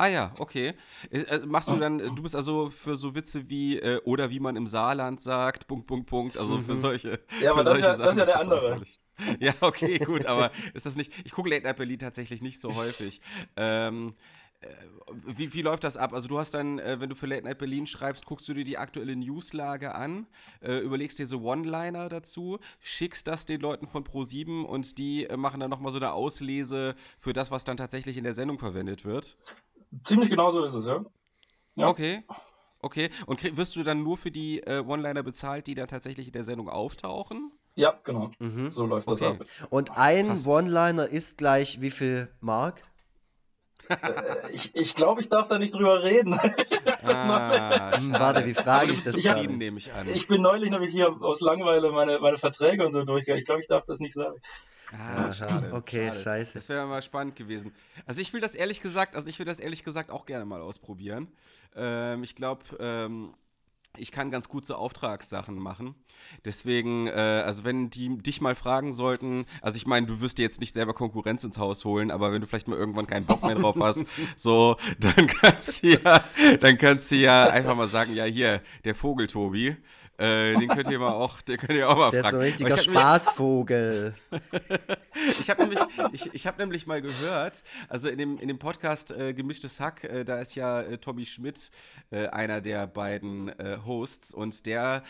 Ah 0.00 0.06
ja, 0.06 0.32
okay. 0.38 0.72
Äh, 1.10 1.18
äh, 1.18 1.44
machst 1.44 1.68
du 1.68 1.76
dann, 1.76 1.98
du 1.98 2.22
bist 2.22 2.34
also 2.34 2.70
für 2.70 2.96
so 2.96 3.14
Witze 3.14 3.50
wie, 3.50 3.78
äh, 3.78 4.00
oder 4.04 4.30
wie 4.30 4.40
man 4.40 4.56
im 4.56 4.66
Saarland 4.66 5.20
sagt, 5.20 5.66
Punkt, 5.66 5.86
Punkt, 5.86 6.08
Punkt, 6.08 6.38
also 6.38 6.58
für 6.62 6.72
mhm. 6.72 6.80
solche. 6.80 7.20
Ja, 7.42 7.50
aber 7.50 7.64
das 7.64 7.76
ist 7.76 7.82
ja, 7.82 7.96
das 7.98 8.10
ist 8.12 8.16
ja 8.16 8.24
der 8.24 8.40
andere. 8.40 8.80
Ja, 9.38 9.52
okay, 9.60 9.98
gut, 9.98 10.24
aber 10.24 10.50
ist 10.72 10.86
das 10.86 10.96
nicht, 10.96 11.12
ich 11.26 11.32
gucke 11.32 11.50
Late 11.50 11.64
Night 11.64 11.76
Berlin 11.76 11.98
tatsächlich 11.98 12.40
nicht 12.40 12.58
so 12.58 12.74
häufig. 12.74 13.20
Ähm, 13.54 14.14
äh, 14.62 14.68
wie, 15.26 15.52
wie, 15.52 15.60
läuft 15.60 15.84
das 15.84 15.98
ab? 15.98 16.14
Also 16.14 16.28
du 16.28 16.38
hast 16.38 16.54
dann, 16.54 16.78
äh, 16.78 16.98
wenn 17.00 17.10
du 17.10 17.14
für 17.14 17.26
Late 17.26 17.44
Night 17.44 17.58
Berlin 17.58 17.86
schreibst, 17.86 18.24
guckst 18.24 18.48
du 18.48 18.54
dir 18.54 18.64
die 18.64 18.78
aktuelle 18.78 19.14
Newslage 19.16 19.94
an, 19.94 20.26
äh, 20.62 20.78
überlegst 20.78 21.18
dir 21.18 21.26
so 21.26 21.42
One-Liner 21.42 22.08
dazu, 22.08 22.58
schickst 22.78 23.26
das 23.26 23.44
den 23.44 23.60
Leuten 23.60 23.86
von 23.86 24.04
Pro7 24.04 24.62
und 24.62 24.96
die 24.96 25.26
äh, 25.26 25.36
machen 25.36 25.60
dann 25.60 25.68
nochmal 25.68 25.92
so 25.92 25.98
eine 25.98 26.12
Auslese 26.12 26.94
für 27.18 27.34
das, 27.34 27.50
was 27.50 27.64
dann 27.64 27.76
tatsächlich 27.76 28.16
in 28.16 28.24
der 28.24 28.32
Sendung 28.32 28.58
verwendet 28.58 29.04
wird. 29.04 29.36
Ziemlich 30.04 30.30
genau 30.30 30.50
so 30.50 30.64
ist 30.64 30.74
es, 30.74 30.86
ja. 30.86 31.04
ja. 31.74 31.88
Okay. 31.88 32.24
Okay. 32.82 33.10
Und 33.26 33.56
wirst 33.56 33.76
du 33.76 33.82
dann 33.82 34.02
nur 34.02 34.16
für 34.16 34.30
die 34.30 34.60
äh, 34.60 34.82
One-Liner 34.86 35.22
bezahlt, 35.22 35.66
die 35.66 35.74
dann 35.74 35.88
tatsächlich 35.88 36.28
in 36.28 36.32
der 36.32 36.44
Sendung 36.44 36.68
auftauchen? 36.68 37.52
Ja, 37.74 37.98
genau. 38.04 38.30
Mhm. 38.38 38.70
So 38.70 38.86
läuft 38.86 39.08
okay. 39.08 39.36
das 39.38 39.40
ab. 39.40 39.68
Und 39.70 39.96
ein 39.96 40.44
One-Liner 40.44 41.06
ist 41.06 41.38
gleich 41.38 41.80
wie 41.80 41.90
viel 41.90 42.28
Mark? 42.40 42.82
Äh, 43.90 44.50
ich 44.52 44.74
ich 44.74 44.94
glaube, 44.94 45.20
ich 45.20 45.28
darf 45.28 45.48
da 45.48 45.58
nicht 45.58 45.74
drüber 45.74 46.02
reden. 46.02 46.34
ah, 47.04 47.90
warte, 48.12 48.46
wie 48.46 48.54
frage 48.54 48.92
ich 48.92 49.04
das 49.04 49.16
ich, 49.16 49.28
hab, 49.28 49.42
nehme 49.42 49.78
ich 49.78 49.92
an. 49.92 50.08
Ich 50.08 50.28
bin 50.28 50.42
neulich 50.42 50.70
nämlich 50.70 50.92
hier 50.92 51.08
aus 51.20 51.40
Langeweile 51.40 51.90
meine, 51.90 52.18
meine 52.20 52.38
Verträge 52.38 52.86
und 52.86 52.92
so 52.92 53.04
durchgegangen. 53.04 53.40
Ich 53.40 53.46
glaube, 53.46 53.60
ich 53.60 53.68
darf 53.68 53.84
das 53.84 54.00
nicht 54.00 54.14
sagen. 54.14 54.40
Ah, 54.92 55.32
schade. 55.32 55.72
Okay, 55.72 56.08
schade. 56.08 56.18
scheiße. 56.18 56.58
Das 56.58 56.68
wäre 56.68 56.86
mal 56.86 57.02
spannend 57.02 57.36
gewesen. 57.36 57.72
Also 58.06 58.20
ich 58.20 58.32
will 58.32 58.40
das 58.40 58.54
ehrlich 58.54 58.80
gesagt, 58.80 59.14
also 59.14 59.28
ich 59.28 59.38
will 59.38 59.46
das 59.46 59.60
ehrlich 59.60 59.84
gesagt 59.84 60.10
auch 60.10 60.26
gerne 60.26 60.44
mal 60.44 60.60
ausprobieren. 60.60 61.28
Ähm, 61.76 62.24
ich 62.24 62.34
glaube, 62.34 62.64
ähm, 62.80 63.34
ich 63.96 64.12
kann 64.12 64.30
ganz 64.30 64.48
gut 64.48 64.66
so 64.66 64.74
Auftragssachen 64.74 65.56
machen. 65.56 65.94
Deswegen, 66.44 67.06
äh, 67.06 67.10
also 67.10 67.64
wenn 67.64 67.90
die 67.90 68.18
dich 68.18 68.40
mal 68.40 68.54
fragen 68.54 68.92
sollten, 68.94 69.46
also 69.62 69.76
ich 69.76 69.86
meine, 69.86 70.06
du 70.06 70.20
wirst 70.20 70.38
dir 70.38 70.42
jetzt 70.42 70.60
nicht 70.60 70.74
selber 70.74 70.94
Konkurrenz 70.94 71.44
ins 71.44 71.58
Haus 71.58 71.84
holen, 71.84 72.10
aber 72.10 72.32
wenn 72.32 72.40
du 72.40 72.46
vielleicht 72.46 72.68
mal 72.68 72.78
irgendwann 72.78 73.06
keinen 73.06 73.26
Bock 73.26 73.42
mehr 73.42 73.56
drauf 73.56 73.76
hast, 73.80 74.04
so, 74.36 74.76
dann 74.98 75.26
kannst 75.26 75.82
du 75.82 75.88
ja, 75.88 76.24
dann 76.60 76.78
kannst 76.78 77.10
du 77.10 77.16
ja 77.16 77.48
einfach 77.50 77.74
mal 77.74 77.88
sagen, 77.88 78.14
ja 78.14 78.24
hier, 78.24 78.62
der 78.84 78.94
Vogel 78.94 79.26
Tobi, 79.26 79.76
äh, 80.18 80.56
den 80.56 80.68
könnt 80.68 80.88
ihr 80.88 80.98
mal 80.98 81.12
auch, 81.12 81.40
den 81.40 81.56
könnt 81.56 81.72
ihr 81.78 81.88
auch 81.88 81.96
mal 81.96 82.10
Der 82.10 82.22
fragen. 82.22 82.26
ist 82.26 82.58
so 82.58 82.64
ein 82.66 82.72
richtiger 82.72 82.78
Spaßvogel. 82.78 84.14
ich 85.40 85.50
habe 85.50 85.62
nämlich, 85.62 85.80
ich, 86.12 86.34
ich 86.34 86.46
hab 86.46 86.58
nämlich 86.58 86.86
mal 86.86 87.02
gehört, 87.02 87.62
also 87.88 88.08
in 88.08 88.18
dem, 88.18 88.38
in 88.38 88.48
dem 88.48 88.58
Podcast 88.58 89.10
äh, 89.10 89.34
Gemischtes 89.34 89.80
Hack, 89.80 90.04
äh, 90.04 90.24
da 90.24 90.40
ist 90.40 90.54
ja 90.54 90.82
äh, 90.82 90.98
Tommy 90.98 91.24
Schmidt 91.24 91.70
äh, 92.10 92.28
einer 92.28 92.60
der 92.60 92.86
beiden 92.86 93.48
äh, 93.48 93.78
Hosts 93.84 94.32
und 94.32 94.66
der 94.66 95.02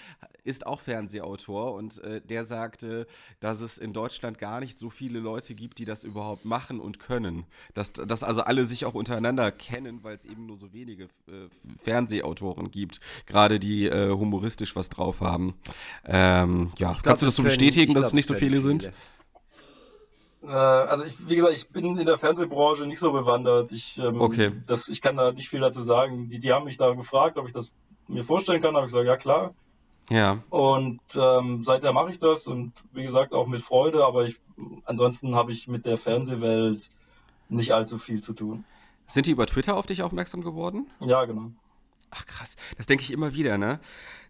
ist 0.45 0.67
auch 0.67 0.81
Fernsehautor 0.81 1.75
und 1.75 2.01
der 2.31 2.47
sagte, 2.47 3.07
dass 3.41 3.61
es 3.61 3.77
in 3.77 3.93
Deutschland 3.93 4.39
gar 4.39 4.61
nicht 4.61 4.79
so 4.79 4.89
viele 4.89 5.19
Leute 5.19 5.55
gibt, 5.55 5.79
die 5.79 5.85
das 5.85 6.03
überhaupt 6.03 6.47
machen 6.47 6.81
und 6.81 6.99
können. 6.99 7.45
Dass, 7.75 7.93
dass 7.93 8.23
also 8.23 8.41
alle 8.43 8.65
sich 8.65 8.87
auch 8.87 8.95
untereinander 8.95 9.53
kennen, 9.53 10.03
weil 10.03 10.17
es 10.17 10.25
eben 10.25 10.47
nur 10.47 10.57
so 10.57 10.73
wenige 10.73 11.09
Fernsehautoren 11.79 12.71
gibt, 12.71 13.01
gerade 13.27 13.61
die 13.61 13.91
humoristisch 13.91 14.75
was 14.77 14.89
drauf 14.89 15.01
drauf 15.01 15.21
haben. 15.21 15.55
Ähm, 16.05 16.71
ja, 16.79 16.93
glaub, 16.93 17.03
kannst 17.03 17.23
du 17.23 17.27
das 17.27 17.37
so 17.37 17.43
bestätigen, 17.43 17.95
dass 17.95 18.07
es 18.07 18.13
nicht 18.13 18.29
so 18.29 18.35
viele, 18.35 18.61
viele. 18.61 18.63
sind? 18.63 18.93
Äh, 20.43 20.49
also 20.49 21.05
ich, 21.05 21.29
wie 21.29 21.37
gesagt, 21.37 21.55
ich 21.55 21.69
bin 21.69 21.99
in 21.99 22.07
der 22.07 22.19
Fernsehbranche 22.19 22.87
nicht 22.87 22.99
so 22.99 23.13
bewandert. 23.13 23.73
Ich, 23.73 23.99
ähm, 23.99 24.21
okay. 24.21 24.53
das, 24.67 24.89
ich 24.89 25.01
kann 25.01 25.17
da 25.17 25.33
nicht 25.33 25.49
viel 25.49 25.61
dazu 25.61 25.83
sagen. 25.83 26.29
Die, 26.29 26.41
die 26.41 26.53
haben 26.53 26.65
mich 26.65 26.77
da 26.77 26.93
gefragt, 26.95 27.39
ob 27.39 27.47
ich 27.47 27.53
das 27.53 27.73
mir 28.09 28.25
vorstellen 28.25 28.61
kann. 28.61 28.75
Da 28.75 28.79
habe 28.79 28.87
ich 28.87 28.93
gesagt, 28.93 29.07
ja 29.07 29.17
klar. 29.17 29.55
Ja. 30.11 30.43
Und 30.51 31.01
ähm, 31.15 31.63
seither 31.63 31.93
mache 31.93 32.11
ich 32.11 32.19
das 32.19 32.47
und 32.49 32.73
wie 32.93 33.05
gesagt 33.05 33.33
auch 33.33 33.47
mit 33.47 33.63
Freude, 33.63 34.05
aber 34.05 34.25
ich, 34.25 34.41
ansonsten 34.85 35.37
habe 35.37 35.53
ich 35.53 35.69
mit 35.69 35.87
der 35.87 35.99
Fernsehwelt 35.99 36.91
nicht 37.49 37.73
allzu 37.73 37.99
viel 37.99 38.21
zu 38.21 38.33
tun. 38.33 38.65
Sind 39.07 39.27
die 39.27 39.31
über 39.31 39.47
Twitter 39.47 39.77
auf 39.77 39.87
dich 39.87 40.03
aufmerksam 40.03 40.43
geworden? 40.43 40.89
Ja, 41.01 41.25
genau. 41.25 41.53
Ach 42.13 42.27
krass, 42.27 42.57
das 42.77 42.87
denke 42.87 43.05
ich 43.05 43.13
immer 43.13 43.35
wieder, 43.35 43.57
ne? 43.57 43.79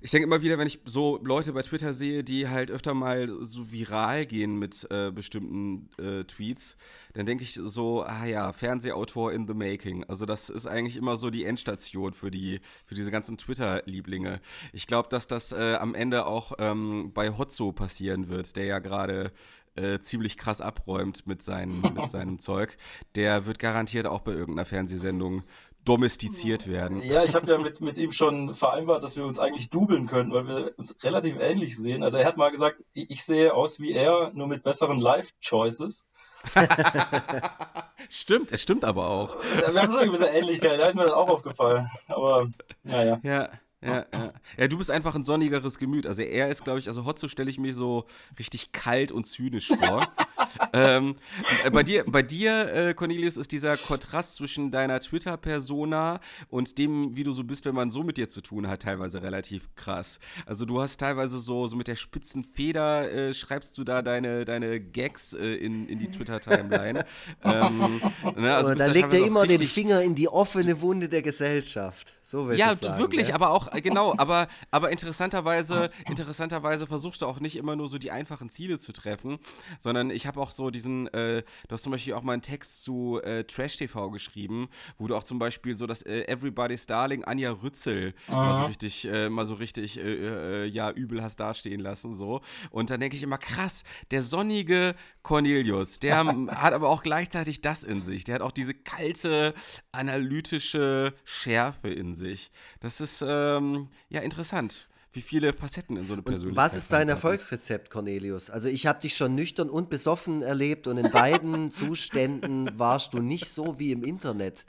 Ich 0.03 0.11
denke 0.11 0.27
immer 0.27 0.43
wieder, 0.43 0.59
wenn 0.59 0.67
ich 0.67 0.81
so 0.85 1.19
Leute 1.23 1.53
bei 1.53 1.63
Twitter 1.63 1.95
sehe, 1.95 2.23
die 2.23 2.49
halt 2.49 2.71
öfter 2.71 2.93
mal 2.93 3.29
so 3.43 3.73
viral 3.73 4.27
gehen 4.27 4.59
mit 4.59 4.87
äh, 4.91 5.11
bestimmten 5.11 5.89
äh, 5.99 6.25
Tweets, 6.25 6.77
dann 7.15 7.27
denke 7.27 7.43
ich 7.43 7.55
so, 7.55 8.03
ah 8.03 8.25
ja, 8.25 8.53
Fernsehautor 8.53 9.33
in 9.33 9.47
the 9.47 9.55
making. 9.55 10.05
Also 10.05 10.27
das 10.27 10.51
ist 10.51 10.67
eigentlich 10.67 10.97
immer 10.97 11.17
so 11.17 11.31
die 11.31 11.45
Endstation 11.45 12.13
für 12.13 12.31
die, 12.31 12.61
für 12.85 12.95
diese 12.95 13.11
ganzen 13.11 13.39
Twitter-Lieblinge. 13.39 14.41
Ich 14.73 14.87
glaube, 14.87 15.09
dass 15.09 15.27
das 15.27 15.53
äh, 15.53 15.75
am 15.75 15.95
Ende 15.95 16.27
auch 16.27 16.53
ähm, 16.59 17.13
bei 17.15 17.37
Hotzo 17.37 17.73
passieren 17.73 18.29
wird, 18.29 18.57
der 18.57 18.65
ja 18.65 18.79
gerade 18.79 19.33
äh, 19.77 20.01
ziemlich 20.01 20.37
krass 20.37 20.61
abräumt 20.61 21.27
mit, 21.27 21.43
seinen, 21.43 21.81
mit 21.81 22.11
seinem 22.11 22.39
Zeug. 22.39 22.77
Der 23.15 23.47
wird 23.47 23.59
garantiert 23.59 24.07
auch 24.07 24.21
bei 24.21 24.33
irgendeiner 24.33 24.67
Fernsehsendung 24.67 25.43
domestiziert 25.85 26.67
werden. 26.67 27.03
Ja, 27.03 27.25
ich 27.25 27.35
habe 27.35 27.51
ja 27.51 27.59
mit, 27.59 27.81
mit 27.81 27.97
ihm 27.97 28.13
schon 28.13 28.55
vereinbart, 28.55 29.03
dass 29.03 29.17
wir 29.17 29.25
uns 29.25 29.39
eigentlich 29.39 29.71
dubeln 29.71 30.07
können, 30.07 30.33
weil 30.33 30.47
wir 30.47 30.73
uns 30.77 30.95
relativ 31.03 31.39
ähnlich 31.41 31.77
sehen. 31.77 32.03
Also 32.03 32.19
er 32.19 32.27
hat 32.27 32.37
mal 32.37 32.51
gesagt, 32.51 32.83
ich 32.93 33.25
sehe 33.25 33.55
aus 33.55 33.81
wie 33.81 33.93
er, 33.93 34.31
nur 34.35 34.47
mit 34.47 34.63
besseren 34.63 35.01
Life-Choices. 35.01 36.05
stimmt, 38.09 38.51
es 38.51 38.63
stimmt 38.63 38.85
aber 38.85 39.09
auch. 39.09 39.37
Wir 39.43 39.83
haben 39.83 39.91
schon 39.91 40.01
eine 40.01 40.07
gewisse 40.07 40.29
Ähnlichkeit, 40.29 40.81
da 40.81 40.89
ist 40.89 40.95
mir 40.95 41.05
das 41.05 41.13
auch 41.13 41.29
aufgefallen. 41.29 41.91
Aber 42.09 42.49
naja. 42.83 43.21
Ja. 43.23 43.51
Ja, 43.83 44.05
ja. 44.13 44.33
ja, 44.59 44.69
du 44.69 44.77
bist 44.77 44.91
einfach 44.91 45.15
ein 45.15 45.23
sonnigeres 45.23 45.79
Gemüt. 45.79 46.07
Also 46.07 46.21
er 46.21 46.51
ist, 46.51 46.65
glaube 46.65 46.81
ich, 46.81 46.89
also 46.89 47.07
Hotzo 47.07 47.29
stelle 47.29 47.49
ich 47.49 47.59
mir 47.59 47.75
so 47.75 48.05
richtig 48.39 48.73
kalt 48.73 49.11
und 49.11 49.25
zynisch 49.25 49.69
vor. 49.69 50.07
ähm, 50.75 51.17
äh, 51.65 51.71
bei 51.71 51.83
dir, 51.83 52.05
bei 52.07 52.23
dir 52.23 52.75
äh, 52.75 52.95
Cornelius, 52.95 53.39
ist 53.39 53.53
dieser 53.53 53.79
Kontrast 53.79 54.35
zwischen 54.35 54.71
deiner 54.71 55.01
Twitter-Persona 55.01 56.21
und 56.51 56.77
dem, 56.77 57.17
wie 57.17 57.25
du 57.25 57.33
so 57.33 57.43
bist, 57.43 57.65
wenn 57.65 57.75
man 57.75 57.91
so 57.91 58.03
mit 58.03 58.19
dir 58.19 58.29
zu 58.29 58.43
tun 58.43 58.69
hat, 58.69 58.83
teilweise 58.83 59.23
relativ 59.23 59.75
krass. 59.77 60.21
Also 60.45 60.67
du 60.67 60.81
hast 60.83 61.01
teilweise 61.01 61.41
so, 61.41 61.67
so 61.67 61.75
mit 61.75 61.89
der 61.89 61.97
spitzen 61.97 62.45
Feder 62.45 63.11
äh, 63.11 63.33
schreibst 63.33 63.79
du 63.79 63.85
da 63.85 64.03
deine, 64.03 64.45
deine 64.45 64.79
Gags 64.79 65.33
äh, 65.33 65.55
in, 65.55 65.89
in 65.89 65.99
die 65.99 66.11
Twitter-Timeline. 66.11 67.07
ähm, 67.45 68.01
ne, 68.37 68.55
also 68.55 68.75
da 68.75 68.87
legt 68.87 69.15
er 69.15 69.27
immer 69.27 69.47
den 69.47 69.67
Finger 69.67 70.03
in 70.03 70.15
die 70.15 70.29
offene 70.29 70.83
Wunde 70.83 71.09
der 71.09 71.23
Gesellschaft. 71.23 72.13
So 72.23 72.53
ja, 72.53 72.77
sagen, 72.77 72.99
wirklich, 73.01 73.29
ja? 73.29 73.35
aber 73.35 73.51
auch 73.51 73.70
äh, 73.73 73.81
genau, 73.81 74.15
aber, 74.17 74.49
aber 74.71 74.91
interessanterweise, 74.91 75.91
interessanterweise 76.07 76.87
versuchst 76.87 77.23
du 77.23 77.27
auch 77.27 77.41
nicht 77.41 77.57
immer 77.57 77.77
nur 77.77 77.89
so 77.89 77.99
die 77.99 78.11
einfachen 78.11 78.51
Ziele 78.51 78.79
zu 78.79 78.93
treffen, 78.93 79.39
sondern 79.79 80.11
ich 80.11 80.27
habe 80.27 80.41
auch 80.41 80.51
so 80.51 80.71
diesen, 80.71 81.07
äh, 81.09 81.43
du 81.69 81.75
hast 81.75 81.83
zum 81.83 81.93
Beispiel 81.93 82.15
auch 82.15 82.23
mal 82.23 82.35
einen 82.35 82.43
Text 82.43 82.83
zu 82.83 83.21
äh, 83.23 83.45
Trash 83.45 83.77
TV 83.77 84.11
geschrieben, 84.11 84.69
wo 84.99 85.07
du 85.07 85.17
auch 85.17 85.25
zum 85.25 85.39
Beispiel 85.39 85.75
so 85.75 85.87
das 85.87 86.03
äh, 86.03 86.25
Everybody's 86.27 86.87
Darling 86.87 87.25
Anja 87.25 87.51
Rützel 87.51 88.15
mal 88.29 88.57
so 88.57 88.65
richtig, 88.65 89.07
äh, 89.07 89.29
mal 89.29 89.47
so 89.47 89.55
richtig, 89.55 89.99
äh, 89.99 90.67
ja, 90.67 90.91
übel 90.91 91.23
hast 91.23 91.37
dastehen 91.37 91.81
lassen, 91.81 92.15
so. 92.15 92.41
Und 92.71 92.91
dann 92.91 93.01
denke 93.01 93.17
ich 93.17 93.23
immer, 93.23 93.39
krass, 93.39 93.85
der 94.11 94.23
sonnige 94.23 94.95
Cornelius, 95.23 95.99
der 95.99 96.17
hat 96.49 96.75
aber 96.75 96.89
auch 96.89 97.03
gleichzeitig 97.03 97.61
das 97.61 97.85
in 97.85 98.03
sich. 98.03 98.25
Der 98.25 98.37
hat 98.37 98.43
auch 98.43 98.53
diese 98.53 98.75
kalte, 98.75 99.55
analytische 99.93 101.15
Schärfe 101.25 101.89
in 101.89 102.15
sich. 102.15 102.51
Das 102.81 103.01
ist, 103.01 103.23
ähm, 103.65 103.89
ja, 104.09 104.21
interessant 104.21 104.89
wie 105.13 105.21
viele 105.21 105.53
Facetten 105.53 105.97
in 105.97 106.07
so 106.07 106.13
eine 106.13 106.23
Persönlichkeit. 106.23 106.53
Und 106.53 106.57
was 106.57 106.77
ist 106.77 106.93
dein 106.93 107.09
Erfolgsrezept, 107.09 107.91
Cornelius? 107.91 108.49
Also 108.49 108.69
ich 108.69 108.87
habe 108.87 109.01
dich 109.01 109.17
schon 109.17 109.35
nüchtern 109.35 109.69
und 109.69 109.91
besoffen 109.91 110.43
erlebt 110.43 110.87
und 110.87 110.99
in 110.99 111.11
beiden 111.11 111.71
Zuständen 111.73 112.71
warst 112.79 113.15
du 113.15 113.19
nicht 113.19 113.49
so 113.49 113.79
wie 113.79 113.91
im 113.93 114.05
Internet. 114.05 114.67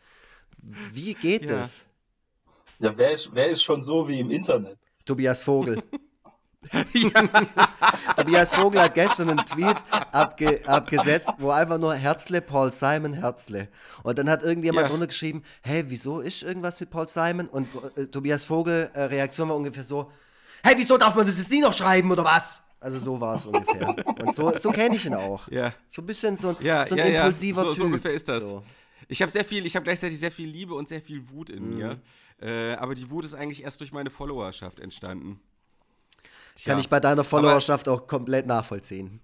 Wie 0.62 1.14
geht 1.14 1.46
ja. 1.46 1.60
das? 1.60 1.86
Ja, 2.80 2.98
wer 2.98 3.12
ist, 3.12 3.30
wer 3.34 3.50
ist 3.50 3.62
schon 3.62 3.84
so 3.84 4.08
wie 4.08 4.20
im 4.20 4.32
Internet? 4.32 4.78
Tobias 5.06 5.44
Vogel. 5.44 5.82
Tobias 8.16 8.54
Vogel 8.54 8.82
hat 8.82 8.94
gestern 8.94 9.30
einen 9.32 9.46
Tweet 9.46 9.78
abge 10.12 10.62
abgesetzt, 10.68 11.30
wo 11.40 11.50
einfach 11.50 11.80
nur 11.80 11.96
Herzle, 11.96 12.42
Paul 12.42 12.72
Simon, 12.72 13.14
Herzle. 13.14 13.68
Und 14.04 14.20
dann 14.20 14.30
hat 14.30 14.44
irgendjemand 14.44 14.86
ja. 14.86 14.90
drunter 14.90 15.08
geschrieben, 15.08 15.44
hey, 15.62 15.84
wieso 15.88 16.20
ist 16.20 16.44
irgendwas 16.44 16.80
mit 16.80 16.92
Paul 16.92 17.08
Simon? 17.08 17.48
Und 17.48 17.68
äh, 17.96 18.06
Tobias 18.06 18.46
Vogel, 18.46 18.92
äh, 18.94 19.04
Reaktion 19.04 19.50
war 19.50 19.56
ungefähr 19.56 19.84
so, 19.84 20.12
hey, 20.64 20.76
wieso 20.78 20.98
darf 20.98 21.16
man 21.16 21.26
das 21.26 21.40
jetzt 21.40 21.50
nie 21.50 21.62
noch 21.62 21.74
schreiben 21.74 22.12
oder 22.12 22.24
was? 22.24 22.62
Also 22.80 23.00
so 23.00 23.20
war 23.20 23.36
es 23.36 23.46
ungefähr. 23.46 23.96
Und 24.20 24.36
so, 24.36 24.56
so 24.58 24.72
kenne 24.72 24.96
ich 24.96 25.06
ihn 25.06 25.14
auch. 25.14 25.48
Ja. 25.50 25.74
So 25.88 26.02
ein 26.02 26.06
bisschen 26.06 26.38
so, 26.38 26.56
ja, 26.62 26.86
so 26.86 26.96
ein 26.96 27.12
ja, 27.12 27.22
impulsiver 27.22 27.64
so, 27.64 27.70
Typ. 27.70 27.78
So 27.78 27.86
ungefähr 27.86 28.14
ist 28.14 28.28
das. 28.30 28.44
So. 28.44 28.64
Ich 29.08 29.22
habe 29.22 29.32
sehr 29.32 29.46
viel, 29.46 29.66
ich 29.66 29.76
habe 29.76 29.84
gleichzeitig 29.84 30.20
sehr 30.20 30.32
viel 30.32 30.50
Liebe 30.50 30.74
und 30.74 30.90
sehr 30.90 31.02
viel 31.02 31.30
Wut 31.30 31.50
in 31.50 31.70
mhm. 31.70 31.76
mir. 31.76 32.02
Äh, 32.40 32.74
aber 32.74 32.96
die 32.96 33.10
Wut 33.12 33.26
ist 33.26 33.36
eigentlich 33.36 33.64
erst 33.64 33.82
durch 33.82 33.92
meine 33.92 34.10
Followerschaft 34.10 34.80
entstanden. 34.80 35.40
Kann 36.66 36.80
ich 36.80 36.90
bei 36.90 37.00
deiner 37.00 37.24
Followerschaft 37.24 37.88
auch 37.88 38.08
komplett 38.08 38.46
nachvollziehen. 38.46 39.22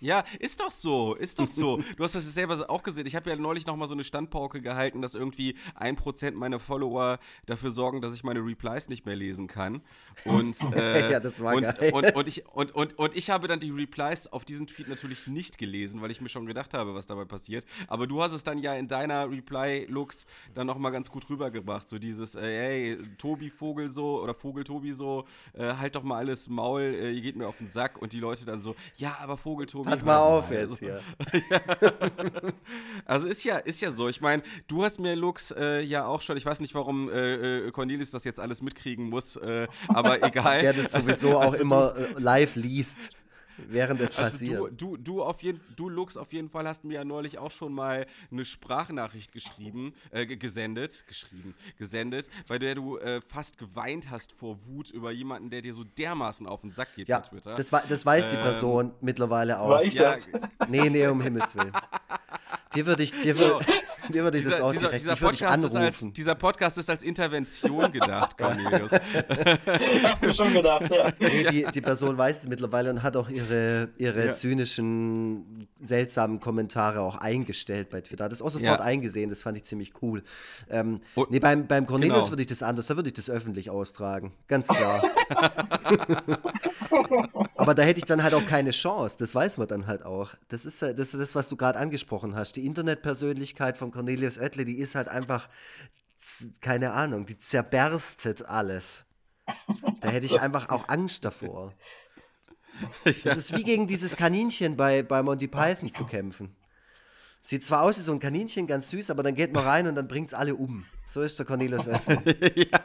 Ja, 0.00 0.24
ist 0.38 0.60
doch 0.60 0.70
so, 0.70 1.14
ist 1.14 1.38
doch 1.38 1.46
so. 1.46 1.78
Du 1.96 2.04
hast 2.04 2.14
das 2.14 2.32
selber 2.32 2.68
auch 2.70 2.82
gesehen. 2.82 3.06
Ich 3.06 3.16
habe 3.16 3.30
ja 3.30 3.36
neulich 3.36 3.66
noch 3.66 3.76
mal 3.76 3.88
so 3.88 3.94
eine 3.94 4.04
Standpauke 4.04 4.60
gehalten, 4.60 5.02
dass 5.02 5.14
irgendwie 5.14 5.56
ein 5.74 5.96
Prozent 5.96 6.36
meiner 6.36 6.60
Follower 6.60 7.18
dafür 7.46 7.70
sorgen, 7.70 8.00
dass 8.00 8.14
ich 8.14 8.22
meine 8.22 8.40
Replies 8.40 8.88
nicht 8.88 9.06
mehr 9.06 9.16
lesen 9.16 9.48
kann. 9.48 9.82
Und, 10.24 10.56
äh, 10.74 11.12
ja, 11.12 11.20
das 11.20 11.42
war 11.42 11.54
und, 11.54 11.64
geil. 11.64 11.90
Und, 11.92 12.14
und, 12.14 12.28
ich, 12.28 12.46
und, 12.46 12.74
und, 12.74 12.98
und 12.98 13.16
ich 13.16 13.30
habe 13.30 13.48
dann 13.48 13.58
die 13.58 13.70
Replies 13.70 14.26
auf 14.28 14.44
diesen 14.44 14.66
Tweet 14.66 14.88
natürlich 14.88 15.26
nicht 15.26 15.58
gelesen, 15.58 16.00
weil 16.00 16.10
ich 16.10 16.20
mir 16.20 16.28
schon 16.28 16.46
gedacht 16.46 16.74
habe, 16.74 16.94
was 16.94 17.06
dabei 17.06 17.24
passiert. 17.24 17.64
Aber 17.88 18.06
du 18.06 18.22
hast 18.22 18.32
es 18.32 18.44
dann 18.44 18.58
ja 18.58 18.74
in 18.74 18.86
deiner 18.86 19.28
Reply-Looks 19.30 20.26
dann 20.54 20.66
noch 20.66 20.78
mal 20.78 20.90
ganz 20.90 21.10
gut 21.10 21.28
rübergebracht. 21.28 21.88
So 21.88 21.98
dieses, 21.98 22.34
äh, 22.34 22.40
hey, 22.42 22.98
Tobi 23.18 23.50
Vogel 23.50 23.88
so 23.88 24.22
oder 24.22 24.34
Vogel 24.34 24.62
Tobi 24.64 24.92
so, 24.92 25.26
äh, 25.54 25.74
halt 25.74 25.96
doch 25.96 26.02
mal 26.02 26.18
alles 26.18 26.48
Maul, 26.48 26.82
äh, 26.82 27.12
ihr 27.12 27.22
geht 27.22 27.36
mir 27.36 27.48
auf 27.48 27.58
den 27.58 27.68
Sack. 27.68 28.00
Und 28.00 28.12
die 28.12 28.20
Leute 28.20 28.44
dann 28.44 28.60
so, 28.60 28.76
ja, 28.96 29.16
aber 29.20 29.36
Vogel 29.36 29.66
Tobi 29.66 29.87
Pass 29.90 30.04
mal 30.04 30.18
auf 30.18 30.50
jetzt 30.50 30.78
hier. 30.78 31.00
also 33.04 33.26
ist 33.26 33.44
ja, 33.44 33.58
ist 33.58 33.80
ja 33.80 33.90
so. 33.90 34.08
Ich 34.08 34.20
meine, 34.20 34.42
du 34.66 34.84
hast 34.84 34.98
mir 34.98 35.16
Lux 35.16 35.50
äh, 35.50 35.80
ja 35.80 36.06
auch 36.06 36.22
schon, 36.22 36.36
ich 36.36 36.46
weiß 36.46 36.60
nicht, 36.60 36.74
warum 36.74 37.08
äh, 37.10 37.66
äh 37.66 37.70
Cornelius 37.70 38.10
das 38.10 38.24
jetzt 38.24 38.40
alles 38.40 38.62
mitkriegen 38.62 39.08
muss, 39.08 39.36
äh, 39.36 39.66
aber 39.88 40.22
egal. 40.26 40.60
Der 40.60 40.72
das 40.72 40.92
sowieso 40.92 41.36
auch 41.36 41.52
also 41.52 41.62
immer 41.62 41.94
äh, 41.96 42.20
live 42.20 42.56
liest 42.56 43.10
während 43.68 44.00
es 44.00 44.16
also 44.16 44.22
passiert. 44.22 44.60
Du, 44.60 44.68
du, 44.68 44.96
du, 44.96 45.22
auf 45.22 45.42
jeden, 45.42 45.60
du, 45.76 45.88
Lux, 45.88 46.16
auf 46.16 46.32
jeden 46.32 46.48
Fall 46.48 46.66
hast 46.66 46.84
mir 46.84 46.94
ja 46.94 47.04
neulich 47.04 47.38
auch 47.38 47.50
schon 47.50 47.72
mal 47.72 48.06
eine 48.30 48.44
Sprachnachricht 48.44 49.32
geschrieben, 49.32 49.94
äh, 50.10 50.26
gesendet, 50.26 51.04
geschrieben, 51.06 51.54
gesendet, 51.78 52.28
bei 52.48 52.58
der 52.58 52.74
du 52.74 52.98
äh, 52.98 53.20
fast 53.20 53.58
geweint 53.58 54.10
hast 54.10 54.32
vor 54.32 54.64
Wut 54.66 54.90
über 54.90 55.10
jemanden, 55.10 55.50
der 55.50 55.62
dir 55.62 55.74
so 55.74 55.84
dermaßen 55.84 56.46
auf 56.46 56.60
den 56.62 56.70
Sack 56.70 56.94
geht 56.94 57.08
ja, 57.08 57.20
bei 57.20 57.28
Twitter. 57.28 57.54
Das, 57.54 57.70
das 57.70 58.06
weiß 58.06 58.24
ähm, 58.24 58.30
die 58.30 58.36
Person 58.36 58.92
mittlerweile 59.00 59.60
auch. 59.60 59.70
War 59.70 59.84
ich 59.84 59.94
ja, 59.94 60.04
das? 60.04 60.28
Nee, 60.68 60.90
nee, 60.90 61.06
um 61.06 61.20
Himmels 61.20 61.56
Willen. 61.56 61.72
Dir 62.74 62.86
würde 62.86 63.02
ich, 63.02 63.18
dir 63.20 63.38
würde, 63.38 63.64
dir 64.12 64.24
würde 64.24 64.38
ich 64.38 64.44
das 64.44 64.60
auch 64.60 64.72
dieser, 64.72 64.88
direkt 64.88 65.04
dieser 65.04 65.16
Podcast, 65.16 65.64
ist 65.64 65.76
als, 65.76 66.12
dieser 66.12 66.34
Podcast 66.34 66.78
ist 66.78 66.90
als 66.90 67.02
Intervention 67.02 67.92
gedacht, 67.92 68.36
Cornelius. 68.38 68.90
Hast 68.92 70.22
du 70.22 70.32
schon 70.32 70.52
gedacht, 70.52 70.90
ja. 70.90 71.12
Nee, 71.18 71.44
die, 71.44 71.66
die 71.72 71.80
Person 71.80 72.16
weiß 72.16 72.38
es 72.38 72.48
mittlerweile 72.48 72.90
und 72.90 73.02
hat 73.02 73.16
auch 73.16 73.28
ihre, 73.28 73.88
ihre 73.98 74.26
ja. 74.26 74.32
zynischen, 74.32 75.68
seltsamen 75.80 76.40
Kommentare 76.40 77.00
auch 77.00 77.16
eingestellt 77.16 77.90
bei 77.90 78.00
Twitter. 78.00 78.24
Hat 78.24 78.32
das 78.32 78.42
auch 78.42 78.50
sofort 78.50 78.80
ja. 78.80 78.84
eingesehen, 78.84 79.30
das 79.30 79.42
fand 79.42 79.56
ich 79.56 79.64
ziemlich 79.64 79.92
cool. 80.02 80.22
Ähm, 80.70 81.00
und, 81.14 81.30
nee, 81.30 81.38
beim, 81.38 81.66
beim 81.66 81.86
Cornelius 81.86 82.18
genau. 82.18 82.30
würde 82.30 82.42
ich 82.42 82.48
das 82.48 82.62
anders, 82.62 82.86
da 82.86 82.96
würde 82.96 83.08
ich 83.08 83.14
das 83.14 83.30
öffentlich 83.30 83.70
austragen. 83.70 84.32
Ganz 84.46 84.68
klar. 84.68 85.02
Aber 87.56 87.74
da 87.74 87.82
hätte 87.82 87.98
ich 87.98 88.04
dann 88.04 88.22
halt 88.22 88.34
auch 88.34 88.44
keine 88.46 88.70
Chance, 88.70 89.16
das 89.18 89.34
weiß 89.34 89.58
man 89.58 89.68
dann 89.68 89.86
halt 89.86 90.04
auch. 90.04 90.34
Das 90.48 90.64
ist 90.64 90.82
das, 90.82 90.98
ist 90.98 91.14
das 91.14 91.34
was 91.34 91.48
du 91.48 91.56
gerade 91.56 91.78
angesprochen 91.78 92.34
hast 92.34 92.58
die 92.58 92.66
Internetpersönlichkeit 92.66 93.76
von 93.76 93.90
Cornelius 93.98 94.38
Oettle, 94.38 94.64
die 94.64 94.78
ist 94.78 94.94
halt 94.94 95.08
einfach, 95.08 95.48
keine 96.60 96.92
Ahnung, 96.92 97.26
die 97.26 97.36
zerberstet 97.36 98.46
alles. 98.46 99.04
Da 100.00 100.10
hätte 100.10 100.24
ich 100.24 100.40
einfach 100.40 100.68
auch 100.68 100.88
Angst 100.88 101.24
davor. 101.24 101.74
Das 103.24 103.36
ist 103.36 103.56
wie 103.56 103.64
gegen 103.64 103.88
dieses 103.88 104.14
Kaninchen 104.14 104.76
bei, 104.76 105.02
bei 105.02 105.20
Monty 105.20 105.48
Python 105.48 105.90
zu 105.90 106.04
kämpfen. 106.04 106.54
Sieht 107.42 107.66
zwar 107.66 107.82
aus 107.82 107.98
wie 107.98 108.02
so 108.02 108.12
ein 108.12 108.20
Kaninchen, 108.20 108.68
ganz 108.68 108.90
süß, 108.90 109.10
aber 109.10 109.24
dann 109.24 109.34
geht 109.34 109.52
man 109.52 109.64
rein 109.64 109.88
und 109.88 109.96
dann 109.96 110.06
bringt 110.06 110.28
es 110.28 110.34
alle 110.34 110.54
um. 110.54 110.84
So 111.04 111.22
ist 111.22 111.40
der 111.40 111.46
Cornelius 111.46 111.88
Oettle. 111.88 112.52
ja. 112.70 112.78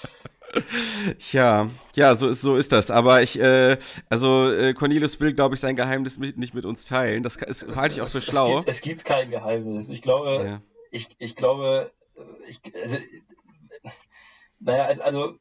Ja, 1.32 1.68
ja, 1.94 2.14
so 2.14 2.28
ist, 2.28 2.40
so 2.40 2.56
ist 2.56 2.72
das. 2.72 2.90
Aber 2.90 3.22
ich, 3.22 3.38
äh, 3.38 3.78
also 4.08 4.50
äh, 4.50 4.74
Cornelius 4.74 5.20
will, 5.20 5.32
glaube 5.32 5.54
ich, 5.54 5.60
sein 5.60 5.76
Geheimnis 5.76 6.18
mit, 6.18 6.38
nicht 6.38 6.54
mit 6.54 6.64
uns 6.64 6.84
teilen. 6.84 7.22
Das, 7.22 7.36
das 7.36 7.66
halte 7.76 7.94
ich 7.96 8.00
auch 8.00 8.08
für 8.08 8.20
schlau. 8.20 8.48
Es 8.48 8.56
gibt, 8.56 8.68
es 8.68 8.80
gibt 8.80 9.04
kein 9.04 9.30
Geheimnis. 9.30 9.88
Ich 9.90 10.02
glaube, 10.02 10.44
ja. 10.44 10.62
ich, 10.90 11.08
ich 11.18 11.36
glaube, 11.36 11.90
ich, 12.48 12.60
also, 12.82 12.96
naja, 14.60 14.84
also, 14.84 15.02
also 15.02 15.34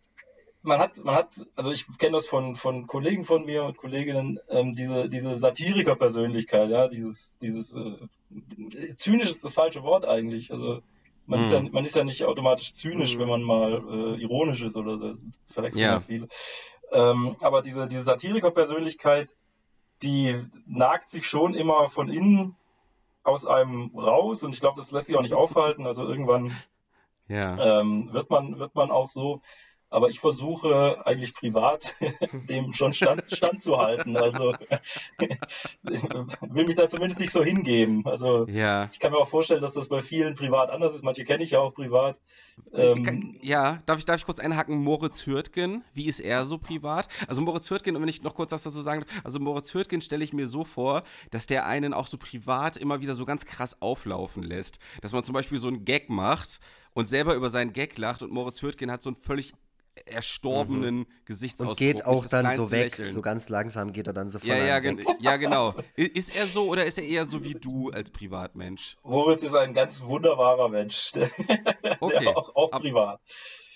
man 0.61 0.79
hat, 0.79 0.97
man 1.03 1.15
hat, 1.15 1.45
also 1.55 1.71
ich 1.71 1.85
kenne 1.97 2.13
das 2.13 2.27
von, 2.27 2.55
von 2.55 2.87
Kollegen 2.87 3.25
von 3.25 3.45
mir 3.45 3.63
und 3.63 3.77
Kolleginnen, 3.77 4.39
ähm, 4.49 4.75
diese, 4.75 5.09
diese 5.09 5.37
Satiriker-Persönlichkeit, 5.37 6.69
ja, 6.69 6.87
dieses, 6.87 7.37
dieses 7.39 7.75
äh, 7.75 8.95
zynisch 8.95 9.29
ist 9.29 9.43
das 9.43 9.53
falsche 9.53 9.83
Wort 9.83 10.05
eigentlich. 10.05 10.51
Also 10.51 10.81
man, 11.29 11.39
hm. 11.39 11.45
ist 11.45 11.51
ja, 11.51 11.59
hm. 11.59 11.69
man 11.71 11.85
ist 11.85 11.95
ja 11.95 12.03
nicht 12.03 12.25
automatisch 12.25 12.73
zynisch, 12.73 13.13
hm. 13.13 13.19
wenn 13.19 13.29
man 13.29 13.43
mal 13.43 13.73
äh, 13.73 14.21
ironisch 14.21 14.61
ist 14.61 14.75
oder 14.75 14.97
das 14.97 15.25
verwechseln 15.47 15.83
ja 15.83 15.99
viele. 15.99 16.27
Ähm, 16.91 17.35
aber 17.41 17.61
diese, 17.61 17.87
diese 17.87 18.03
Satiriker-Persönlichkeit, 18.03 19.35
die 20.01 20.43
nagt 20.65 21.09
sich 21.09 21.27
schon 21.27 21.53
immer 21.53 21.87
von 21.89 22.09
innen 22.09 22.55
aus 23.23 23.45
einem 23.45 23.91
raus 23.95 24.43
und 24.43 24.53
ich 24.53 24.59
glaube, 24.59 24.77
das 24.77 24.91
lässt 24.91 25.07
sich 25.07 25.15
auch 25.15 25.21
nicht 25.21 25.35
aufhalten. 25.35 25.85
Also 25.85 26.07
irgendwann 26.07 26.55
ja. 27.27 27.81
ähm, 27.81 28.11
wird, 28.11 28.29
man, 28.31 28.57
wird 28.57 28.73
man 28.73 28.89
auch 28.89 29.07
so. 29.07 29.41
Aber 29.89 30.09
ich 30.09 30.19
versuche 30.19 31.05
eigentlich 31.05 31.33
privat 31.33 31.95
dem 32.49 32.73
schon 32.73 32.93
stand, 32.93 33.23
standzuhalten. 33.27 34.17
Also 34.17 34.53
will 35.83 36.65
mich 36.65 36.75
da 36.75 36.89
zumindest 36.89 37.19
nicht 37.19 37.31
so 37.31 37.43
hingeben. 37.43 38.05
Also 38.05 38.45
ja. 38.47 38.89
ich 38.91 38.99
kann 38.99 39.11
mir 39.11 39.17
auch 39.17 39.27
vorstellen, 39.27 39.61
dass 39.61 39.73
das 39.73 39.87
bei 39.87 40.01
vielen 40.01 40.35
privat 40.35 40.69
anders 40.69 40.93
ist. 40.93 41.03
Manche 41.03 41.25
kenne 41.25 41.43
ich 41.43 41.51
ja 41.51 41.59
auch 41.59 41.73
privat. 41.73 42.17
Ähm, 42.73 43.37
ja, 43.41 43.79
darf 43.85 43.99
ich, 43.99 44.05
darf 44.05 44.17
ich 44.17 44.25
kurz 44.25 44.39
einhaken? 44.39 44.77
Moritz 44.83 45.25
Hürtgen, 45.25 45.83
wie 45.93 46.05
ist 46.05 46.19
er 46.19 46.45
so 46.45 46.57
privat? 46.57 47.07
Also 47.27 47.41
Moritz 47.41 47.69
Hürtgen, 47.69 47.95
und 47.95 48.01
wenn 48.01 48.09
ich 48.09 48.21
noch 48.21 48.35
kurz 48.35 48.51
was 48.51 48.63
dazu 48.63 48.81
sagen 48.81 49.01
darf, 49.01 49.21
also 49.23 49.39
Moritz 49.39 49.73
Hürtgen 49.73 50.01
stelle 50.01 50.23
ich 50.23 50.33
mir 50.33 50.47
so 50.47 50.63
vor, 50.63 51.03
dass 51.31 51.47
der 51.47 51.65
einen 51.65 51.93
auch 51.93 52.07
so 52.07 52.17
privat 52.17 52.77
immer 52.77 53.01
wieder 53.01 53.15
so 53.15 53.25
ganz 53.25 53.45
krass 53.45 53.81
auflaufen 53.81 54.43
lässt. 54.43 54.79
Dass 55.01 55.13
man 55.13 55.23
zum 55.23 55.33
Beispiel 55.33 55.57
so 55.57 55.67
einen 55.67 55.85
Gag 55.85 56.09
macht 56.09 56.59
und 56.93 57.05
selber 57.05 57.35
über 57.35 57.49
seinen 57.49 57.73
Gag 57.73 57.97
lacht 57.97 58.21
und 58.21 58.31
Moritz 58.31 58.61
Hürtgen 58.61 58.91
hat 58.91 59.01
so 59.01 59.09
einen 59.09 59.15
völlig 59.15 59.53
erstorbenen 60.07 60.99
mhm. 60.99 61.07
Gesichtsausdruck. 61.25 61.79
Und 61.79 61.85
geht 61.85 62.05
auch 62.05 62.25
dann 62.25 62.51
so 62.51 62.71
weg, 62.71 62.97
Lächeln. 62.97 63.11
so 63.11 63.21
ganz 63.21 63.49
langsam 63.49 63.91
geht 63.93 64.07
er 64.07 64.13
dann 64.13 64.29
so 64.29 64.39
von 64.39 64.49
ja, 64.49 64.57
ja, 64.57 64.79
gen 64.79 65.03
ja, 65.19 65.37
genau. 65.37 65.73
Ist 65.95 66.35
er 66.35 66.47
so 66.47 66.67
oder 66.67 66.85
ist 66.85 66.97
er 66.97 67.03
eher 67.03 67.25
so 67.25 67.43
wie 67.43 67.53
du 67.53 67.89
als 67.91 68.09
Privatmensch? 68.11 68.97
Moritz 69.03 69.43
ist 69.43 69.55
ein 69.55 69.73
ganz 69.73 70.01
wunderbarer 70.01 70.69
Mensch, 70.69 71.11
der, 71.13 71.29
okay. 71.99 72.19
der 72.23 72.37
auch, 72.37 72.55
auch 72.55 72.71
privat. 72.71 73.19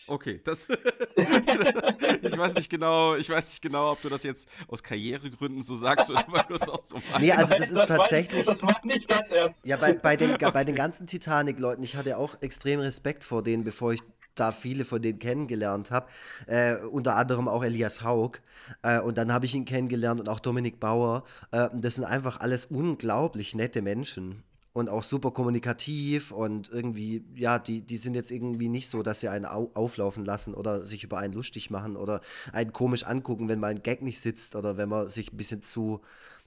Okay, 0.07 0.41
das. 0.43 0.67
ich 2.21 2.37
weiß 2.37 2.55
nicht 2.55 2.69
genau, 2.69 3.15
ich 3.15 3.29
weiß 3.29 3.49
nicht 3.51 3.61
genau, 3.61 3.91
ob 3.91 4.01
du 4.01 4.09
das 4.09 4.23
jetzt 4.23 4.49
aus 4.67 4.83
Karrieregründen 4.83 5.63
so 5.63 5.75
sagst 5.75 6.09
oder 6.09 6.23
weil 6.27 6.43
du 6.47 6.55
es 6.55 6.69
auch 6.69 6.83
so 6.85 6.95
meinst. 6.95 7.19
Nee, 7.19 7.31
also 7.31 7.55
das 7.55 7.71
ist 7.71 7.77
das 7.77 7.87
tatsächlich. 7.87 8.45
War, 8.45 8.53
das 8.53 8.63
war 8.63 8.81
nicht 8.83 9.07
ganz 9.07 9.31
ernst. 9.31 9.65
Ja, 9.65 9.77
bei, 9.77 9.93
bei, 9.93 10.15
den, 10.17 10.37
bei 10.53 10.63
den 10.63 10.75
ganzen 10.75 11.07
Titanic-Leuten, 11.07 11.83
ich 11.83 11.95
hatte 11.95 12.17
auch 12.17 12.41
extrem 12.41 12.79
Respekt 12.79 13.23
vor 13.23 13.43
denen, 13.43 13.63
bevor 13.63 13.93
ich 13.93 14.01
da 14.35 14.51
viele 14.51 14.83
von 14.83 15.01
denen 15.01 15.19
kennengelernt 15.19 15.91
habe. 15.91 16.07
Äh, 16.47 16.77
unter 16.77 17.15
anderem 17.15 17.47
auch 17.47 17.63
Elias 17.63 18.03
Haug. 18.03 18.39
Äh, 18.81 18.99
und 18.99 19.17
dann 19.17 19.31
habe 19.31 19.45
ich 19.45 19.55
ihn 19.55 19.65
kennengelernt 19.65 20.19
und 20.19 20.27
auch 20.27 20.39
Dominik 20.39 20.79
Bauer. 20.79 21.23
Äh, 21.51 21.69
das 21.73 21.95
sind 21.95 22.05
einfach 22.05 22.39
alles 22.39 22.65
unglaublich 22.65 23.55
nette 23.55 23.81
Menschen 23.81 24.43
und 24.73 24.89
auch 24.89 25.03
super 25.03 25.31
kommunikativ 25.31 26.31
und 26.31 26.69
irgendwie, 26.69 27.23
ja, 27.35 27.59
die, 27.59 27.81
die 27.81 27.97
sind 27.97 28.15
jetzt 28.15 28.31
irgendwie 28.31 28.69
nicht 28.69 28.89
so, 28.89 29.03
dass 29.03 29.19
sie 29.19 29.29
einen 29.29 29.45
au 29.45 29.71
auflaufen 29.75 30.25
lassen 30.25 30.55
oder 30.55 30.85
sich 30.85 31.03
über 31.03 31.19
einen 31.19 31.33
lustig 31.33 31.69
machen 31.69 31.95
oder 31.95 32.21
einen 32.51 32.73
komisch 32.73 33.03
angucken, 33.03 33.47
wenn 33.47 33.59
mal 33.59 33.67
ein 33.67 33.83
Gag 33.83 34.01
nicht 34.01 34.19
sitzt 34.19 34.55
oder 34.55 34.75
wenn 34.77 34.89
man 34.89 35.09
sich 35.09 35.31
ein 35.31 35.37
bisschen 35.37 35.61
zu, 35.61 36.01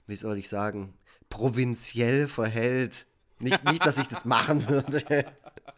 wie 0.07 0.15
soll 0.15 0.37
ich 0.37 0.49
sagen, 0.49 0.93
provinziell 1.29 2.27
verhält. 2.27 3.05
Nicht, 3.39 3.63
nicht 3.65 3.85
dass 3.85 3.97
ich 3.97 4.07
das 4.07 4.25
machen 4.25 4.67
würde. 4.67 5.03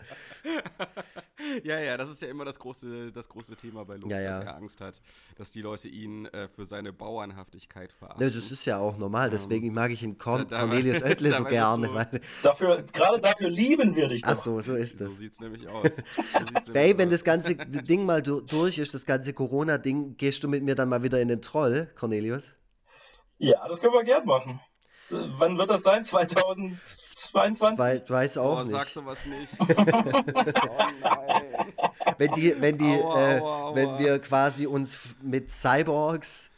ja, 1.64 1.80
ja, 1.80 1.98
das 1.98 2.10
ist 2.10 2.22
ja 2.22 2.28
immer 2.28 2.46
das 2.46 2.60
große, 2.60 3.12
das 3.12 3.28
große 3.30 3.56
Thema 3.56 3.86
bei 3.86 3.96
Lux, 3.96 4.12
ja, 4.14 4.22
ja. 4.22 4.38
dass 4.38 4.46
er 4.46 4.56
Angst 4.56 4.82
hat, 4.82 5.02
dass 5.36 5.52
die 5.52 5.62
Leute 5.62 5.88
ihn 5.88 6.26
äh, 6.28 6.48
für 6.48 6.66
seine 6.66 6.94
Bauernhaftigkeit 6.94 7.92
verachten. 7.92 8.22
Ja, 8.22 8.30
das 8.30 8.52
ist 8.52 8.66
ja 8.66 8.78
auch 8.78 8.98
normal, 8.98 9.30
deswegen 9.30 9.74
mag 9.74 9.92
ich 9.92 10.04
ihn 10.04 10.18
Corn 10.18 10.48
da, 10.48 10.60
Cornelius 10.60 11.02
Oettle 11.04 11.32
so 11.32 11.44
gerne. 11.44 11.88
So 11.88 12.20
dafür, 12.44 12.84
gerade 12.94 13.20
dafür 13.20 13.50
lieben 13.50 13.96
wir 13.96 14.08
dich 14.10 14.22
doch. 14.22 14.30
Ach 14.30 14.36
so, 14.36 14.62
so 14.62 14.76
ist 14.76 15.00
das. 15.00 15.08
So 15.08 15.14
sieht 15.14 15.32
es 15.34 15.40
nämlich 15.40 15.68
aus. 15.68 15.92
So 16.66 16.74
Babe, 16.74 16.98
wenn 16.98 17.10
das 17.10 17.24
ganze 17.24 17.56
Ding 17.56 18.06
mal 18.06 18.22
durch 18.22 18.78
ist, 18.78 18.94
das 18.94 19.06
ganze 19.06 19.34
Corona-Ding, 19.34 20.18
gehst 20.18 20.44
du 20.44 20.48
mit 20.48 20.64
mir 20.64 20.76
dann 20.76 20.90
mal 20.90 21.04
wieder 21.04 21.22
in 21.22 21.28
den 21.28 21.42
Troll, 21.42 21.90
Cornelius? 21.96 22.54
Ja, 23.38 23.66
das 23.68 23.80
können 23.80 23.94
wir 23.94 24.04
gern 24.04 24.26
machen. 24.26 24.60
Wann 25.10 25.58
wird 25.58 25.70
das 25.70 25.84
sein? 25.84 26.04
2022? 26.04 27.78
Zwei, 27.78 28.04
weiß 28.08 28.38
auch 28.38 28.60
oh, 28.60 28.64
nicht. 28.64 28.72
Sag 28.72 28.86
sowas 28.86 29.18
nicht. 29.26 29.50
oh 29.60 29.66
nein. 31.02 31.44
Wenn 32.18 32.34
die, 32.34 32.56
wenn 32.60 32.78
die, 32.78 32.94
aua, 32.94 33.20
äh, 33.20 33.40
aua, 33.40 33.62
aua. 33.62 33.76
wenn 33.76 34.00
wir 34.00 34.20
quasi 34.20 34.68
uns 34.68 34.98
mit 35.22 35.52
Cyborgs 35.52 36.52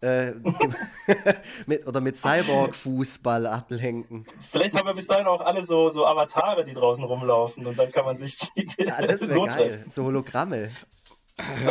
äh, 0.00 0.32
mit, 1.66 1.86
oder 1.86 2.00
mit 2.00 2.16
Cyborg-Fußball 2.16 3.46
ablenken. 3.46 4.26
Vielleicht 4.50 4.78
haben 4.78 4.86
wir 4.86 4.94
bis 4.94 5.06
dahin 5.06 5.26
auch 5.26 5.40
alle 5.40 5.64
so, 5.64 5.90
so 5.90 6.06
Avatare, 6.06 6.64
die 6.64 6.74
draußen 6.74 7.02
rumlaufen 7.02 7.66
und 7.66 7.78
dann 7.78 7.90
kann 7.90 8.04
man 8.04 8.16
sich. 8.16 8.38
ja, 8.78 9.02
das 9.02 9.22
wäre 9.22 9.32
so 9.34 9.44
geil. 9.44 9.84
So 9.88 10.04
Hologramme. 10.04 10.70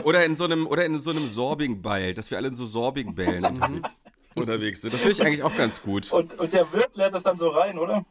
Oder 0.04 0.26
in 0.26 0.36
so 0.36 0.44
einem, 0.44 0.68
oder 0.68 0.86
in 0.86 1.00
so 1.00 1.10
einem 1.10 1.28
Sorbing-Ball, 1.28 2.14
dass 2.14 2.30
wir 2.30 2.38
alle 2.38 2.50
in 2.50 2.56
so 2.56 2.66
Sorbing-Bällen 2.66 3.58
mhm 3.58 3.84
unterwegs 4.42 4.82
sind. 4.82 4.94
Das 4.94 5.02
finde 5.02 5.14
ich 5.16 5.22
eigentlich 5.22 5.44
auch 5.44 5.56
ganz 5.56 5.82
gut. 5.82 6.12
Und, 6.12 6.38
und 6.40 6.54
der 6.54 6.72
Wirt 6.74 6.96
leert 6.96 7.14
das 7.14 7.24
dann 7.24 7.38
so 7.38 7.50
rein, 7.50 7.78
oder? 7.78 8.06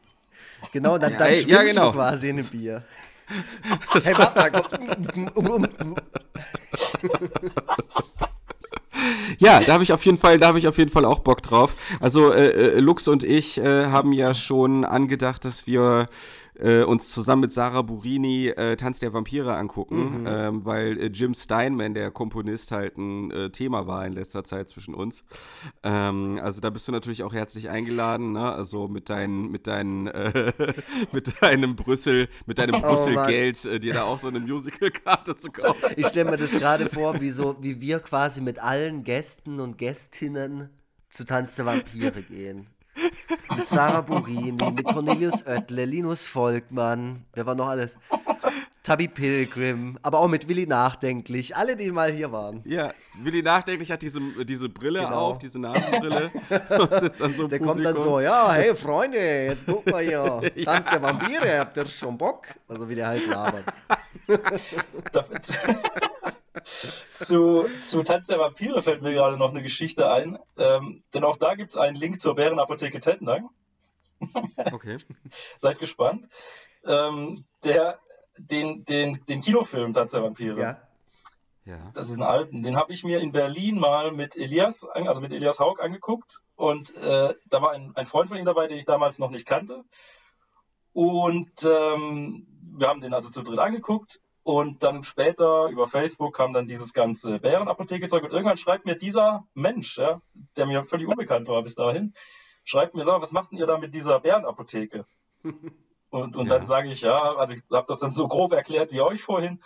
Genau, 0.73 0.99
dann, 0.99 1.17
dann 1.19 1.33
ja, 1.33 1.41
ja, 1.41 1.63
genau. 1.63 1.91
du 1.91 1.99
quasi 1.99 2.31
in 2.31 2.39
ein 2.39 2.47
Bier. 2.47 2.83
hey, 4.05 4.15
warte 4.17 4.39
mal. 4.39 4.51
Ja, 9.39 9.61
da 9.61 9.75
habe 9.75 9.83
ich 9.83 9.93
auf 9.93 10.05
jeden 10.05 10.19
Fall, 10.19 10.39
da 10.39 10.49
habe 10.49 10.59
ich 10.59 10.69
auf 10.69 10.79
jeden 10.79 10.91
Fall 10.91 11.05
auch 11.05 11.19
Bock 11.19 11.43
drauf. 11.43 11.77
Also 12.01 12.33
äh, 12.33 12.49
äh 12.49 12.79
Lux 12.79 13.09
und 13.09 13.25
ich 13.25 13.59
äh, 13.59 13.87
haben 13.87 14.13
ja 14.13 14.35
schon 14.35 14.85
angedacht, 14.85 15.45
dass 15.45 15.67
wir 15.67 16.09
äh, 16.59 16.83
uns 16.83 17.11
zusammen 17.13 17.43
mit 17.43 17.53
Sarah 17.53 17.83
Burini 17.83 18.49
äh, 18.49 18.77
Tanz 18.77 19.01
der 19.01 19.13
Vampire 19.13 19.57
angucken, 19.57 20.21
mhm. 20.21 20.27
ähm, 20.27 20.65
weil 20.65 20.99
äh, 20.99 21.07
Jim 21.07 21.35
Steinman, 21.35 21.95
der 21.95 22.11
Komponist, 22.11 22.71
halt 22.71 22.97
ein 22.97 23.31
äh, 23.31 23.51
Thema 23.51 23.87
war 23.87 24.07
in 24.07 24.13
letzter 24.13 24.45
Zeit 24.45 24.69
zwischen 24.69 24.95
uns. 24.95 25.25
Ähm, 25.83 26.39
also 26.43 26.61
da 26.61 26.71
bist 26.71 26.87
du 26.87 26.93
natürlich 26.93 27.23
auch 27.23 27.33
herzlich 27.33 27.69
eingeladen, 27.69 28.33
ne? 28.33 28.53
Also 28.53 28.89
mit 28.89 29.11
deinen, 29.11 29.51
mit 29.51 29.67
deinen, 29.67 30.07
äh, 30.07 30.53
mit 31.13 31.43
deinem 31.43 31.77
Brüssel, 31.77 32.29
mit 32.47 32.59
deinem 32.59 32.77
oh, 32.77 32.81
Brüssel-Geld, 32.81 33.83
dir 33.83 33.95
da 33.95 34.05
auch 34.05 34.19
so 34.19 34.29
eine 34.29 34.41
Musical-Karte 34.41 35.37
zu 35.37 35.51
kaufen. 35.51 35.93
Ich 35.97 36.07
stelle 36.07 36.31
mir 36.31 36.37
das 36.37 36.53
gerade 36.53 36.89
vor, 36.89 37.15
wie 37.21 37.31
so, 37.31 37.57
wie 37.61 37.81
wir 37.81 37.99
quasi 38.01 38.41
mit 38.41 38.59
allen 38.59 39.05
Gästen 39.05 39.61
und 39.61 39.79
Gästinnen 39.79 40.71
zu 41.11 41.25
Tanz 41.25 41.55
der 41.57 41.67
Vampire 41.67 42.23
gehen. 42.23 42.67
Mit 43.57 43.67
Sarah 43.67 44.01
Burini, 44.01 44.53
mit 44.73 44.85
Cornelius 44.85 45.45
Oettle, 45.47 45.85
Linus 45.85 46.27
Volkmann, 46.27 47.25
wer 47.33 47.45
war 47.47 47.55
noch 47.55 47.69
alles? 47.69 47.97
Tabby 48.83 49.09
Pilgrim, 49.09 49.99
aber 50.03 50.19
auch 50.21 50.29
mit 50.29 50.47
Willi 50.49 50.67
Nachdenklich, 50.67 51.57
alle, 51.57 51.75
die 51.75 51.91
mal 51.91 52.13
hier 52.13 52.31
waren. 52.33 52.61
Ja, 52.65 52.93
Willi 53.23 53.43
Nachdenklich 53.43 53.91
hat 53.91 54.03
diese, 54.03 54.21
diese 54.45 54.69
Brille 54.69 55.01
genau. 55.01 55.31
auf, 55.31 55.39
diese 55.39 55.59
Nasenbrille 55.59 56.31
und 56.79 57.01
sitzt 57.01 57.23
an 57.23 57.35
so 57.35 57.49
Der 57.49 57.59
Publikum. 57.59 57.67
kommt 57.67 57.85
dann 57.85 57.97
so, 57.97 58.21
ja, 58.21 58.53
hey 58.53 58.75
Freunde, 58.75 59.47
jetzt 59.47 59.67
guck 59.67 59.87
mal 59.87 60.03
hier, 60.05 60.43
Tanz 60.65 60.87
der 60.91 61.03
Vampire, 61.03 61.59
habt 61.59 61.77
ihr 61.77 61.87
schon 61.87 62.19
Bock? 62.19 62.47
Also 62.69 62.89
wie 62.89 62.95
der 62.95 63.07
halt 63.09 63.27
labert. 63.27 63.65
Zu, 67.15 67.67
zu 67.81 68.03
Tanz 68.03 68.27
der 68.27 68.39
Vampire 68.39 68.83
fällt 68.83 69.03
mir 69.03 69.13
gerade 69.13 69.37
noch 69.37 69.51
eine 69.51 69.63
Geschichte 69.63 70.11
ein. 70.11 70.39
Ähm, 70.57 71.03
denn 71.13 71.25
auch 71.25 71.37
da 71.37 71.55
gibt 71.55 71.71
es 71.71 71.77
einen 71.77 71.97
Link 71.97 72.21
zur 72.21 72.35
Bärenapotheke 72.35 73.01
Tettnang. 73.01 73.51
Okay. 74.73 74.99
Seid 75.57 75.79
gespannt. 75.79 76.27
Ähm, 76.85 77.45
der, 77.65 77.99
den, 78.39 78.85
den, 78.85 79.25
den 79.27 79.41
Kinofilm 79.41 79.93
Tanz 79.93 80.13
der 80.13 80.23
Vampire. 80.23 80.61
Ja. 80.61 80.81
Ja. 81.65 81.91
Das 81.95 82.11
ist 82.11 82.17
ein 82.17 82.23
alten. 82.23 82.63
Den 82.63 82.77
habe 82.77 82.93
ich 82.93 83.05
mir 83.05 83.21
in 83.21 83.33
Berlin 83.33 83.79
mal 83.79 84.13
mit 84.13 84.37
Elias, 84.37 84.85
also 84.85 85.23
mit 85.23 85.33
Elias 85.33 85.61
Haug 85.61 85.81
angeguckt. 85.81 86.43
Und 86.57 86.95
äh, 86.97 87.35
da 87.49 87.63
war 87.63 87.71
ein, 87.71 87.93
ein 87.97 88.07
Freund 88.07 88.29
von 88.29 88.37
ihm 88.37 88.45
dabei, 88.45 88.67
den 88.67 88.77
ich 88.77 88.85
damals 88.85 89.19
noch 89.19 89.31
nicht 89.31 89.47
kannte. 89.47 89.83
Und 90.93 91.65
ähm, 91.65 92.47
wir 92.77 92.89
haben 92.89 93.01
den 93.01 93.15
also 93.15 93.31
zu 93.31 93.43
dritt 93.43 93.59
angeguckt 93.59 94.21
und 94.45 94.83
dann 94.83 95.03
später 95.03 95.69
über 95.69 95.89
Facebook 95.89 96.37
kam 96.37 96.53
dann 96.53 96.69
dieses 96.69 96.93
ganze 96.93 97.41
Bärenapotheke-Zeug. 97.41 98.25
Und 98.25 98.33
irgendwann 98.33 98.59
schreibt 98.59 98.85
mir 98.85 98.95
dieser 98.95 99.47
Mensch, 99.55 99.97
ja, 99.97 100.21
der 100.57 100.67
mir 100.67 100.85
völlig 100.85 101.09
unbekannt 101.09 101.49
war 101.49 101.63
bis 101.63 101.75
dahin, 101.75 102.15
schreibt 102.63 102.95
mir, 102.95 103.05
sag, 103.05 103.23
was 103.23 103.33
macht 103.33 103.51
denn 103.51 103.59
ihr 103.59 103.67
da 103.67 103.79
mit 103.79 103.95
dieser 103.95 104.21
Bärenapotheke? 104.21 105.07
Und, 106.11 106.37
und 106.37 106.47
ja. 106.47 106.59
dann 106.59 106.67
sage 106.67 106.87
ich, 106.93 107.01
ja, 107.01 107.17
also 107.17 107.55
ich 107.55 107.63
habe 107.73 107.87
das 107.89 107.99
dann 107.99 108.13
so 108.13 108.29
grob 108.29 108.53
erklärt 108.53 108.93
wie 108.93 109.01
euch 109.01 109.21
vorhin. 109.21 109.61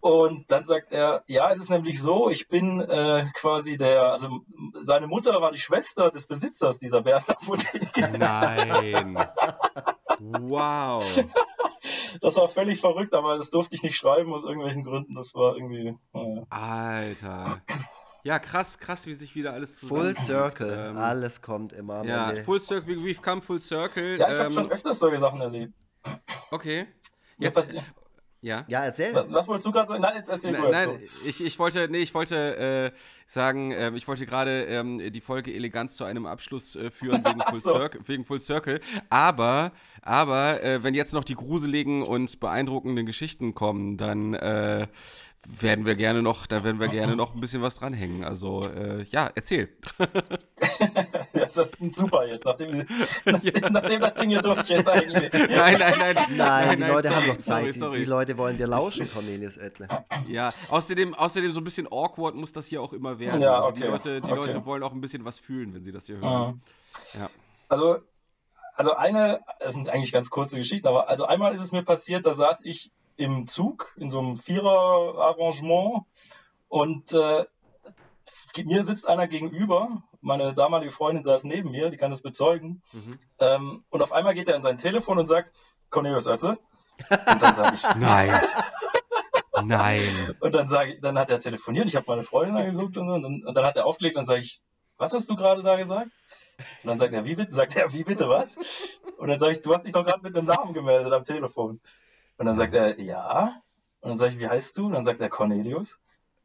Und 0.00 0.50
dann 0.50 0.64
sagt 0.64 0.92
er, 0.92 1.24
ja, 1.26 1.50
es 1.50 1.58
ist 1.58 1.68
nämlich 1.68 2.00
so, 2.00 2.30
ich 2.30 2.48
bin 2.48 2.80
äh, 2.80 3.26
quasi 3.34 3.76
der, 3.76 4.12
also 4.12 4.46
seine 4.72 5.08
Mutter 5.08 5.42
war 5.42 5.52
die 5.52 5.58
Schwester 5.58 6.10
des 6.10 6.26
Besitzers 6.26 6.78
dieser 6.78 7.02
Bärenapotheke. 7.02 8.16
Nein. 8.16 9.18
wow. 10.20 11.04
Das 12.20 12.36
war 12.36 12.48
völlig 12.48 12.80
verrückt, 12.80 13.14
aber 13.14 13.36
das 13.36 13.50
durfte 13.50 13.76
ich 13.76 13.82
nicht 13.82 13.96
schreiben 13.96 14.32
aus 14.32 14.44
irgendwelchen 14.44 14.84
Gründen. 14.84 15.14
Das 15.14 15.34
war 15.34 15.54
irgendwie. 15.56 15.96
Naja. 16.12 16.42
Alter. 16.50 17.62
Ja, 18.24 18.38
krass, 18.38 18.78
krass, 18.78 19.06
wie 19.06 19.14
sich 19.14 19.34
wieder 19.34 19.52
alles 19.52 19.78
zusammen. 19.78 20.00
Full 20.00 20.16
Circle, 20.16 20.90
ähm, 20.90 20.96
alles 20.96 21.40
kommt 21.40 21.72
immer. 21.72 22.04
Ja, 22.04 22.34
Full 22.44 22.60
Circle, 22.60 22.96
we've 22.96 23.22
come 23.22 23.40
full 23.40 23.60
circle. 23.60 24.18
Ja, 24.18 24.28
ich 24.28 24.34
ähm, 24.34 24.40
habe 24.40 24.50
schon 24.50 24.70
öfters 24.70 24.98
solche 24.98 25.18
Sachen 25.18 25.40
erlebt. 25.40 25.72
Okay. 26.50 26.86
Jetzt, 27.38 27.74
ja. 28.40 28.64
Ja, 28.68 28.84
erzähl. 28.84 29.14
Was 29.14 29.48
wolltest 29.48 29.66
du 29.66 29.72
gerade 29.72 29.88
sagen? 29.88 30.02
Nein, 30.02 30.16
jetzt 30.16 30.28
erzähl 30.28 30.52
nein, 30.52 30.70
nein, 30.70 31.00
ich, 31.26 31.44
ich 31.44 31.58
wollte, 31.58 31.88
nee, 31.90 31.98
ich 31.98 32.14
wollte 32.14 32.92
äh, 32.94 32.98
sagen, 33.26 33.72
äh, 33.72 33.90
ich 33.94 34.06
wollte 34.06 34.26
gerade 34.26 34.64
ähm, 34.64 35.12
die 35.12 35.20
Folge 35.20 35.52
elegant 35.52 35.90
zu 35.90 36.04
einem 36.04 36.26
Abschluss 36.26 36.76
äh, 36.76 36.90
führen 36.90 37.24
wegen 37.24 37.40
Full, 37.48 37.58
so. 37.58 37.70
Circle, 37.70 38.00
wegen 38.06 38.24
Full 38.24 38.40
Circle. 38.40 38.80
Aber, 39.10 39.72
aber 40.02 40.62
äh, 40.62 40.82
wenn 40.82 40.94
jetzt 40.94 41.14
noch 41.14 41.24
die 41.24 41.34
gruseligen 41.34 42.02
und 42.02 42.38
beeindruckenden 42.38 43.06
Geschichten 43.06 43.54
kommen, 43.54 43.96
dann 43.96 44.34
äh, 44.34 44.86
werden 45.50 45.86
wir 45.86 45.94
gerne 45.94 46.22
noch, 46.22 46.46
da 46.46 46.62
werden 46.62 46.78
wir 46.78 46.88
gerne 46.88 47.16
noch 47.16 47.34
ein 47.34 47.40
bisschen 47.40 47.62
was 47.62 47.76
dranhängen. 47.76 48.22
Also 48.22 48.64
äh, 48.64 49.02
ja, 49.04 49.30
erzähl. 49.34 49.70
das 51.32 51.56
ist 51.56 51.94
super 51.94 52.26
jetzt, 52.26 52.44
nachdem, 52.44 52.86
nachdem, 53.24 53.72
nachdem, 53.72 54.00
das 54.00 54.14
Ding 54.14 54.28
hier 54.28 54.42
durch 54.42 54.68
ist 54.68 54.88
eigentlich. 54.88 55.32
Nein, 55.32 55.48
nein, 55.78 55.78
nein. 55.78 55.98
Nein, 55.98 56.36
nein 56.36 56.76
die 56.76 56.82
nein, 56.82 56.92
Leute 56.92 57.08
sorry, 57.08 57.20
haben 57.20 57.26
doch 57.28 57.38
Zeit. 57.38 57.62
Sorry, 57.62 57.72
sorry. 57.72 57.98
Die, 57.98 58.04
die, 58.04 58.10
Leute 58.10 58.38
wollen 58.38 58.56
dir 58.58 58.66
lauschen, 58.66 59.10
Cornelius 59.10 59.56
Oettle. 59.56 59.88
Ja, 60.28 60.52
außerdem, 60.68 61.14
außerdem 61.14 61.52
so 61.52 61.60
ein 61.60 61.64
bisschen 61.64 61.90
awkward 61.90 62.34
muss 62.34 62.52
das 62.52 62.66
hier 62.66 62.82
auch 62.82 62.92
immer 62.92 63.18
werden. 63.18 63.40
Ja, 63.40 63.56
also 63.56 63.68
okay, 63.68 63.80
die 63.80 63.86
Leute, 63.86 64.20
die 64.20 64.26
okay. 64.30 64.36
Leute 64.36 64.64
wollen 64.66 64.82
auch 64.82 64.92
ein 64.92 65.00
bisschen 65.00 65.24
was 65.24 65.38
fühlen, 65.38 65.74
wenn 65.74 65.84
sie 65.84 65.92
das 65.92 66.06
hier 66.06 66.18
hören. 66.18 66.60
Mhm. 67.14 67.20
Ja. 67.20 67.30
Also, 67.70 67.98
also 68.74 68.94
eine, 68.94 69.40
das 69.60 69.74
sind 69.74 69.88
eigentlich 69.88 70.12
ganz 70.12 70.28
kurze 70.28 70.56
Geschichten, 70.56 70.86
aber 70.86 71.08
also 71.08 71.24
einmal 71.24 71.54
ist 71.54 71.62
es 71.62 71.72
mir 71.72 71.82
passiert, 71.82 72.26
da 72.26 72.34
saß 72.34 72.60
ich 72.64 72.92
im 73.18 73.46
Zug, 73.46 73.92
in 73.96 74.10
so 74.10 74.20
einem 74.20 74.36
Vierer-Arrangement. 74.36 76.04
Und 76.68 77.12
äh, 77.12 77.44
mir 78.64 78.84
sitzt 78.84 79.06
einer 79.06 79.26
gegenüber, 79.26 80.02
meine 80.20 80.54
damalige 80.54 80.92
Freundin 80.92 81.24
saß 81.24 81.44
neben 81.44 81.70
mir, 81.70 81.90
die 81.90 81.96
kann 81.96 82.10
das 82.10 82.22
bezeugen. 82.22 82.82
Mhm. 82.92 83.18
Ähm, 83.40 83.84
und 83.90 84.02
auf 84.02 84.12
einmal 84.12 84.34
geht 84.34 84.48
er 84.48 84.56
in 84.56 84.62
sein 84.62 84.78
Telefon 84.78 85.18
und 85.18 85.26
sagt, 85.26 85.52
Cornelius 85.90 86.26
Oettel. 86.26 86.58
Und 87.10 87.42
dann 87.42 87.54
sage 87.54 87.74
ich, 87.74 87.82
nein. 87.96 88.40
Nein. 89.64 90.36
Und 90.40 90.54
dann 90.54 90.68
sage 90.68 90.94
ich, 90.94 91.00
dann 91.00 91.18
hat 91.18 91.30
er 91.30 91.40
telefoniert, 91.40 91.86
ich 91.88 91.96
habe 91.96 92.06
meine 92.08 92.22
Freundin 92.22 92.56
angeguckt 92.56 92.96
und, 92.96 93.10
und, 93.10 93.22
dann, 93.22 93.44
und 93.44 93.54
dann 93.54 93.64
hat 93.64 93.76
er 93.76 93.86
aufgelegt 93.86 94.16
und 94.16 94.24
sage 94.24 94.42
ich, 94.42 94.60
was 94.96 95.12
hast 95.12 95.28
du 95.28 95.34
gerade 95.34 95.62
da 95.62 95.76
gesagt? 95.76 96.10
Und 96.82 96.88
dann 96.88 96.98
sagt 96.98 97.12
er, 97.12 97.24
wie 97.24 97.34
bitte? 97.34 97.52
Sagt 97.52 97.74
er, 97.76 97.92
wie 97.92 98.04
bitte 98.04 98.28
was? 98.28 98.56
Und 99.16 99.28
dann 99.28 99.38
sage 99.38 99.52
ich, 99.52 99.60
du 99.60 99.74
hast 99.74 99.84
dich 99.84 99.92
doch 99.92 100.04
gerade 100.04 100.22
mit 100.22 100.36
einem 100.36 100.46
Namen 100.46 100.74
gemeldet 100.74 101.12
am 101.12 101.24
Telefon. 101.24 101.80
Und 102.38 102.46
dann 102.46 102.56
sagt 102.56 102.72
er, 102.74 102.98
ja. 103.00 103.60
Und 104.00 104.10
dann 104.10 104.18
sage 104.18 104.32
ich, 104.32 104.38
wie 104.38 104.48
heißt 104.48 104.78
du? 104.78 104.86
Und 104.86 104.92
dann 104.92 105.04
sagt 105.04 105.20
er 105.20 105.28
Cornelius. 105.28 105.98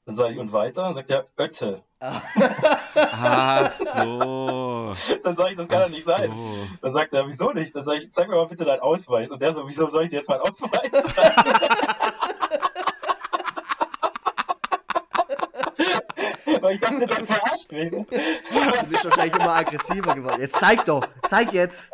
Dann 0.05 0.15
sage 0.15 0.33
ich, 0.33 0.39
und 0.39 0.51
weiter? 0.51 0.81
Dann 0.83 0.95
sagt 0.95 1.09
er, 1.11 1.25
Ötte. 1.37 1.83
Ach 1.99 3.71
so. 3.71 4.93
Dann 5.23 5.37
sage 5.37 5.51
ich, 5.51 5.57
das 5.57 5.69
kann 5.69 5.83
doch 5.83 5.89
nicht 5.89 6.03
so. 6.03 6.11
sein. 6.11 6.33
Dann 6.81 6.91
sagt 6.91 7.13
er, 7.13 7.25
wieso 7.27 7.51
nicht? 7.51 7.73
Dann 7.73 7.85
sage 7.85 7.99
ich, 7.99 8.11
zeig 8.11 8.27
mir 8.27 8.35
mal 8.35 8.47
bitte 8.47 8.65
deinen 8.65 8.81
Ausweis. 8.81 9.31
Und 9.31 9.41
der 9.41 9.53
so, 9.53 9.65
wieso 9.65 9.87
soll 9.87 10.03
ich 10.03 10.09
dir 10.09 10.17
jetzt 10.17 10.27
meinen 10.27 10.41
Ausweis 10.41 10.91
zeigen? 10.91 11.69
Weil 16.61 16.75
ich 16.75 16.79
dachte, 16.81 17.07
du 17.07 17.25
verarscht 17.25 17.71
mich. 17.71 17.91
Du 17.91 18.05
bist 18.89 19.05
wahrscheinlich 19.05 19.35
immer 19.35 19.53
aggressiver 19.55 20.15
geworden. 20.15 20.41
Jetzt 20.41 20.55
zeig 20.59 20.83
doch, 20.85 21.05
zeig 21.27 21.53
jetzt. 21.53 21.89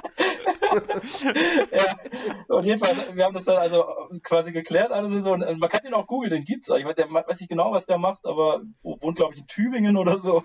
ja, 1.71 2.55
und 2.55 2.65
jedenfalls, 2.65 3.15
wir 3.15 3.25
haben 3.25 3.33
das 3.33 3.45
dann 3.45 3.57
also 3.57 3.85
quasi 4.23 4.51
geklärt, 4.51 4.91
alles 4.91 5.23
so. 5.23 5.33
Und 5.33 5.59
man 5.59 5.69
kann 5.69 5.81
den 5.83 5.93
auch 5.93 6.07
googeln, 6.07 6.31
den 6.31 6.45
gibt's. 6.45 6.69
Ich 6.69 6.85
weiß, 6.85 6.95
der, 6.95 7.11
weiß 7.11 7.39
nicht 7.39 7.49
genau, 7.49 7.71
was 7.71 7.85
der 7.85 7.97
macht, 7.97 8.25
aber 8.25 8.61
wohnt, 8.81 9.17
glaube 9.17 9.33
ich, 9.33 9.41
in 9.41 9.47
Tübingen 9.47 9.97
oder 9.97 10.17
so. 10.17 10.43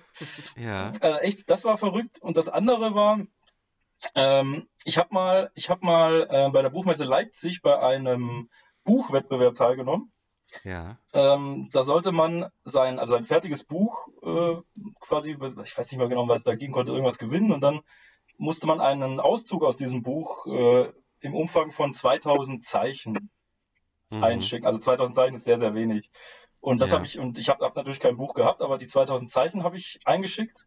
Ja. 0.57 0.93
Also 1.01 1.19
echt, 1.19 1.51
das 1.51 1.65
war 1.65 1.77
verrückt. 1.77 2.21
Und 2.21 2.37
das 2.37 2.49
andere 2.49 2.95
war, 2.95 3.21
ähm, 4.15 4.69
ich 4.85 4.99
habe 4.99 5.09
mal, 5.13 5.51
ich 5.55 5.71
hab 5.71 5.83
mal 5.83 6.27
äh, 6.31 6.51
bei 6.51 6.63
der 6.63 6.71
Buchmesse 6.71 7.05
Leipzig 7.05 7.63
bei 7.63 7.79
einem 7.79 8.49
Buchwettbewerb 8.85 9.55
teilgenommen. 9.55 10.13
Ja. 10.63 10.99
Ähm, 11.13 11.69
da 11.73 11.83
sollte 11.85 12.13
man 12.13 12.51
sein, 12.63 12.99
also 12.99 13.15
ein 13.15 13.25
fertiges 13.25 13.65
Buch 13.65 14.09
äh, 14.23 14.57
quasi, 15.01 15.33
ich 15.65 15.79
weiß 15.79 15.91
nicht 15.91 15.99
mehr 15.99 16.09
genau, 16.09 16.29
was 16.29 16.45
da 16.45 16.55
ging, 16.55 16.71
konnte 16.71 16.93
irgendwas 16.93 17.19
gewinnen 17.19 17.51
und 17.51 17.63
dann 17.63 17.81
musste 18.37 18.67
man 18.67 18.81
einen 18.81 19.21
Auszug 19.21 19.63
aus 19.65 19.77
diesem 19.77 20.03
Buch 20.03 20.47
äh, 20.47 20.93
im 21.21 21.35
Umfang 21.35 21.73
von 21.73 21.95
2000 21.95 22.65
Zeichen 22.65 23.31
mhm. 24.11 24.25
einschicken. 24.25 24.67
Also 24.67 24.79
2000 24.79 25.17
Zeichen 25.17 25.35
ist 25.35 25.45
sehr, 25.45 25.59
sehr 25.59 25.75
wenig. 25.75 26.11
Und 26.61 26.81
das 26.81 26.91
ja. 26.91 26.97
habe 26.97 27.07
ich, 27.07 27.19
und 27.19 27.39
ich 27.39 27.49
habe 27.49 27.65
hab 27.65 27.77
natürlich 27.77 28.01
kein 28.01 28.17
Buch 28.17 28.35
gehabt, 28.35 28.63
aber 28.63 28.79
die 28.79 28.87
2000 28.87 29.31
Zeichen 29.31 29.65
habe 29.65 29.77
ich 29.77 30.01
eingeschickt. 30.05 30.67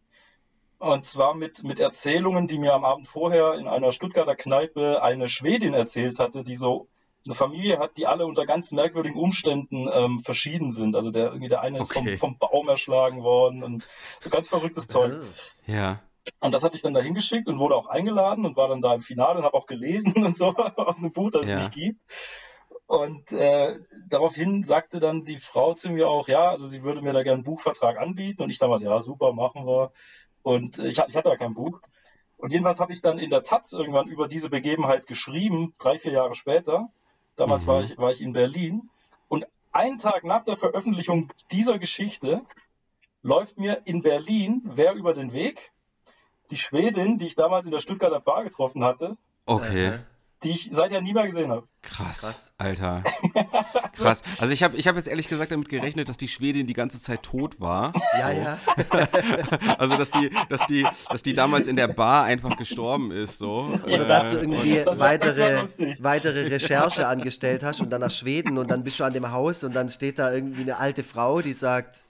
Und 0.80 1.06
zwar 1.06 1.34
mit, 1.34 1.64
mit 1.64 1.80
Erzählungen, 1.80 2.48
die 2.48 2.60
mir 2.60 2.74
am 2.76 2.86
Abend 2.86 3.08
vorher 3.08 3.56
in 3.56 3.68
einer 3.68 3.92
Stuttgarter 3.92 4.36
Kneipe 4.36 5.02
eine 5.02 5.28
Schwedin 5.28 5.74
erzählt 5.74 6.20
hatte, 6.20 6.44
die 6.44 6.54
so 6.54 6.88
eine 7.26 7.34
Familie 7.34 7.80
hat, 7.80 7.98
die 7.98 8.06
alle 8.06 8.28
unter 8.28 8.46
ganz 8.46 8.72
merkwürdigen 8.72 9.20
Umständen 9.20 9.90
ähm, 9.92 10.20
verschieden 10.20 10.72
sind. 10.72 10.96
Also 10.96 11.10
der 11.10 11.28
irgendwie 11.28 11.50
der 11.50 11.62
eine 11.62 11.80
ist 11.80 11.90
okay. 11.90 12.16
vom, 12.16 12.38
vom 12.38 12.38
Baum 12.38 12.70
erschlagen 12.70 13.24
worden 13.24 13.64
und 13.64 13.88
so 14.22 14.30
ganz 14.30 14.50
verrücktes 14.50 14.88
Zeug. 14.88 15.16
Ja. 15.66 16.00
Und 16.40 16.52
das 16.54 16.64
hatte 16.64 16.76
ich 16.76 16.82
dann 16.82 16.94
da 16.94 17.02
hingeschickt 17.02 17.48
und 17.48 17.60
wurde 17.60 17.76
auch 17.76 17.88
eingeladen 17.88 18.46
und 18.46 18.58
war 18.58 18.68
dann 18.68 18.82
da 18.82 18.94
im 18.94 19.02
Finale 19.02 19.40
und 19.40 19.46
habe 19.46 19.56
auch 19.56 19.66
gelesen 19.66 20.14
und 20.26 20.36
so 20.36 20.56
aus 20.56 21.00
einem 21.00 21.12
Buch, 21.12 21.32
das 21.32 21.44
es 21.44 21.56
nicht 21.56 21.72
gibt. 21.72 22.00
Und 22.86 23.32
äh, 23.34 23.80
daraufhin 24.10 24.64
sagte 24.64 25.02
dann 25.02 25.26
die 25.26 25.40
Frau 25.40 25.74
zu 25.74 25.90
mir 25.90 26.08
auch, 26.10 26.30
ja, 26.30 26.50
also 26.50 26.68
sie 26.68 26.84
würde 26.84 27.02
mir 27.02 27.12
da 27.12 27.24
gerne 27.24 27.36
einen 27.36 27.44
Buchvertrag 27.44 27.98
anbieten. 27.98 28.42
Und 28.42 28.50
ich 28.50 28.60
damals, 28.60 28.82
ja, 28.82 29.02
super, 29.02 29.34
machen 29.34 29.66
wir. 29.66 29.92
Und 30.42 30.80
äh, 30.80 30.88
ich, 30.88 30.98
ich 30.98 31.16
hatte 31.16 31.30
ja 31.30 31.36
kein 31.36 31.54
Buch. 31.54 31.82
Und 32.38 32.54
jedenfalls 32.54 32.80
habe 32.80 32.94
ich 32.94 33.02
dann 33.02 33.20
in 33.20 33.30
der 33.30 33.44
Taz 33.44 33.74
irgendwann 33.74 34.08
über 34.08 34.28
diese 34.28 34.50
Begebenheit 34.50 35.08
geschrieben, 35.08 35.74
drei, 35.80 36.00
vier 36.00 36.14
Jahre 36.14 36.36
später. 36.36 36.88
Damals 37.36 37.66
mhm. 37.66 37.68
war, 37.68 37.84
ich, 37.84 37.98
war 37.98 38.12
ich 38.12 38.22
in 38.22 38.32
Berlin. 38.32 38.90
Und 39.28 39.48
einen 39.74 39.98
Tag 39.98 40.24
nach 40.24 40.46
der 40.46 40.56
Veröffentlichung 40.56 41.34
dieser 41.52 41.80
Geschichte 41.80 42.42
läuft 43.22 43.58
mir 43.58 43.82
in 43.86 44.02
Berlin 44.02 44.62
wer 44.64 44.94
über 44.94 45.14
den 45.14 45.34
Weg? 45.34 45.74
Die 46.52 46.58
Schwedin, 46.58 47.18
die 47.18 47.28
ich 47.28 47.36
damals 47.36 47.66
in 47.66 47.72
der 47.72 47.80
Stuttgarter 47.80 48.20
Bar 48.20 48.44
getroffen 48.44 48.84
hatte. 48.84 49.18
Okay. 49.46 49.94
Die 50.44 50.52
ich 50.52 50.70
seither 50.72 51.02
nie 51.02 51.14
mehr 51.14 51.26
gesehen 51.26 51.50
habe. 51.50 51.68
Krass, 51.82 52.22
Krass, 52.22 52.54
Alter. 52.60 53.04
Krass. 53.94 54.22
Also 54.38 54.54
ich 54.54 54.62
habe 54.62 54.78
ich 54.78 54.88
hab 54.88 54.96
jetzt 54.96 55.08
ehrlich 55.08 55.30
gesagt 55.30 55.52
damit 55.52 55.68
gerechnet, 55.68 56.10
dass 56.10 56.18
die 56.18 56.28
Schwedin 56.28 56.68
die 56.68 56.74
ganze 56.74 57.02
Zeit 57.02 57.24
tot 57.24 57.60
war. 57.60 57.92
Ja, 58.20 58.30
so. 58.30 58.38
ja. 58.38 58.60
also 59.80 59.98
dass 59.98 60.12
die, 60.12 60.30
dass 60.48 60.68
die, 60.68 60.86
dass 61.10 61.24
die 61.24 61.34
damals 61.34 61.66
in 61.66 61.76
der 61.76 61.88
Bar 61.88 62.26
einfach 62.26 62.56
gestorben 62.56 63.12
ist. 63.12 63.40
So. 63.40 63.80
Oder 63.86 64.06
dass 64.06 64.30
du 64.30 64.38
irgendwie 64.38 64.84
das 64.84 65.00
weitere, 65.00 65.64
weitere 66.00 66.48
Recherche 66.50 67.08
angestellt 67.08 67.64
hast 67.64 67.82
und 67.82 67.90
dann 67.90 68.02
nach 68.02 68.12
Schweden 68.12 68.60
und 68.60 68.70
dann 68.70 68.84
bist 68.84 69.00
du 69.00 69.06
an 69.06 69.14
dem 69.14 69.32
Haus 69.32 69.64
und 69.64 69.76
dann 69.76 69.90
steht 69.90 70.20
da 70.20 70.32
irgendwie 70.32 70.62
eine 70.62 70.78
alte 70.78 71.04
Frau, 71.04 71.42
die 71.42 71.54
sagt, 71.54 72.07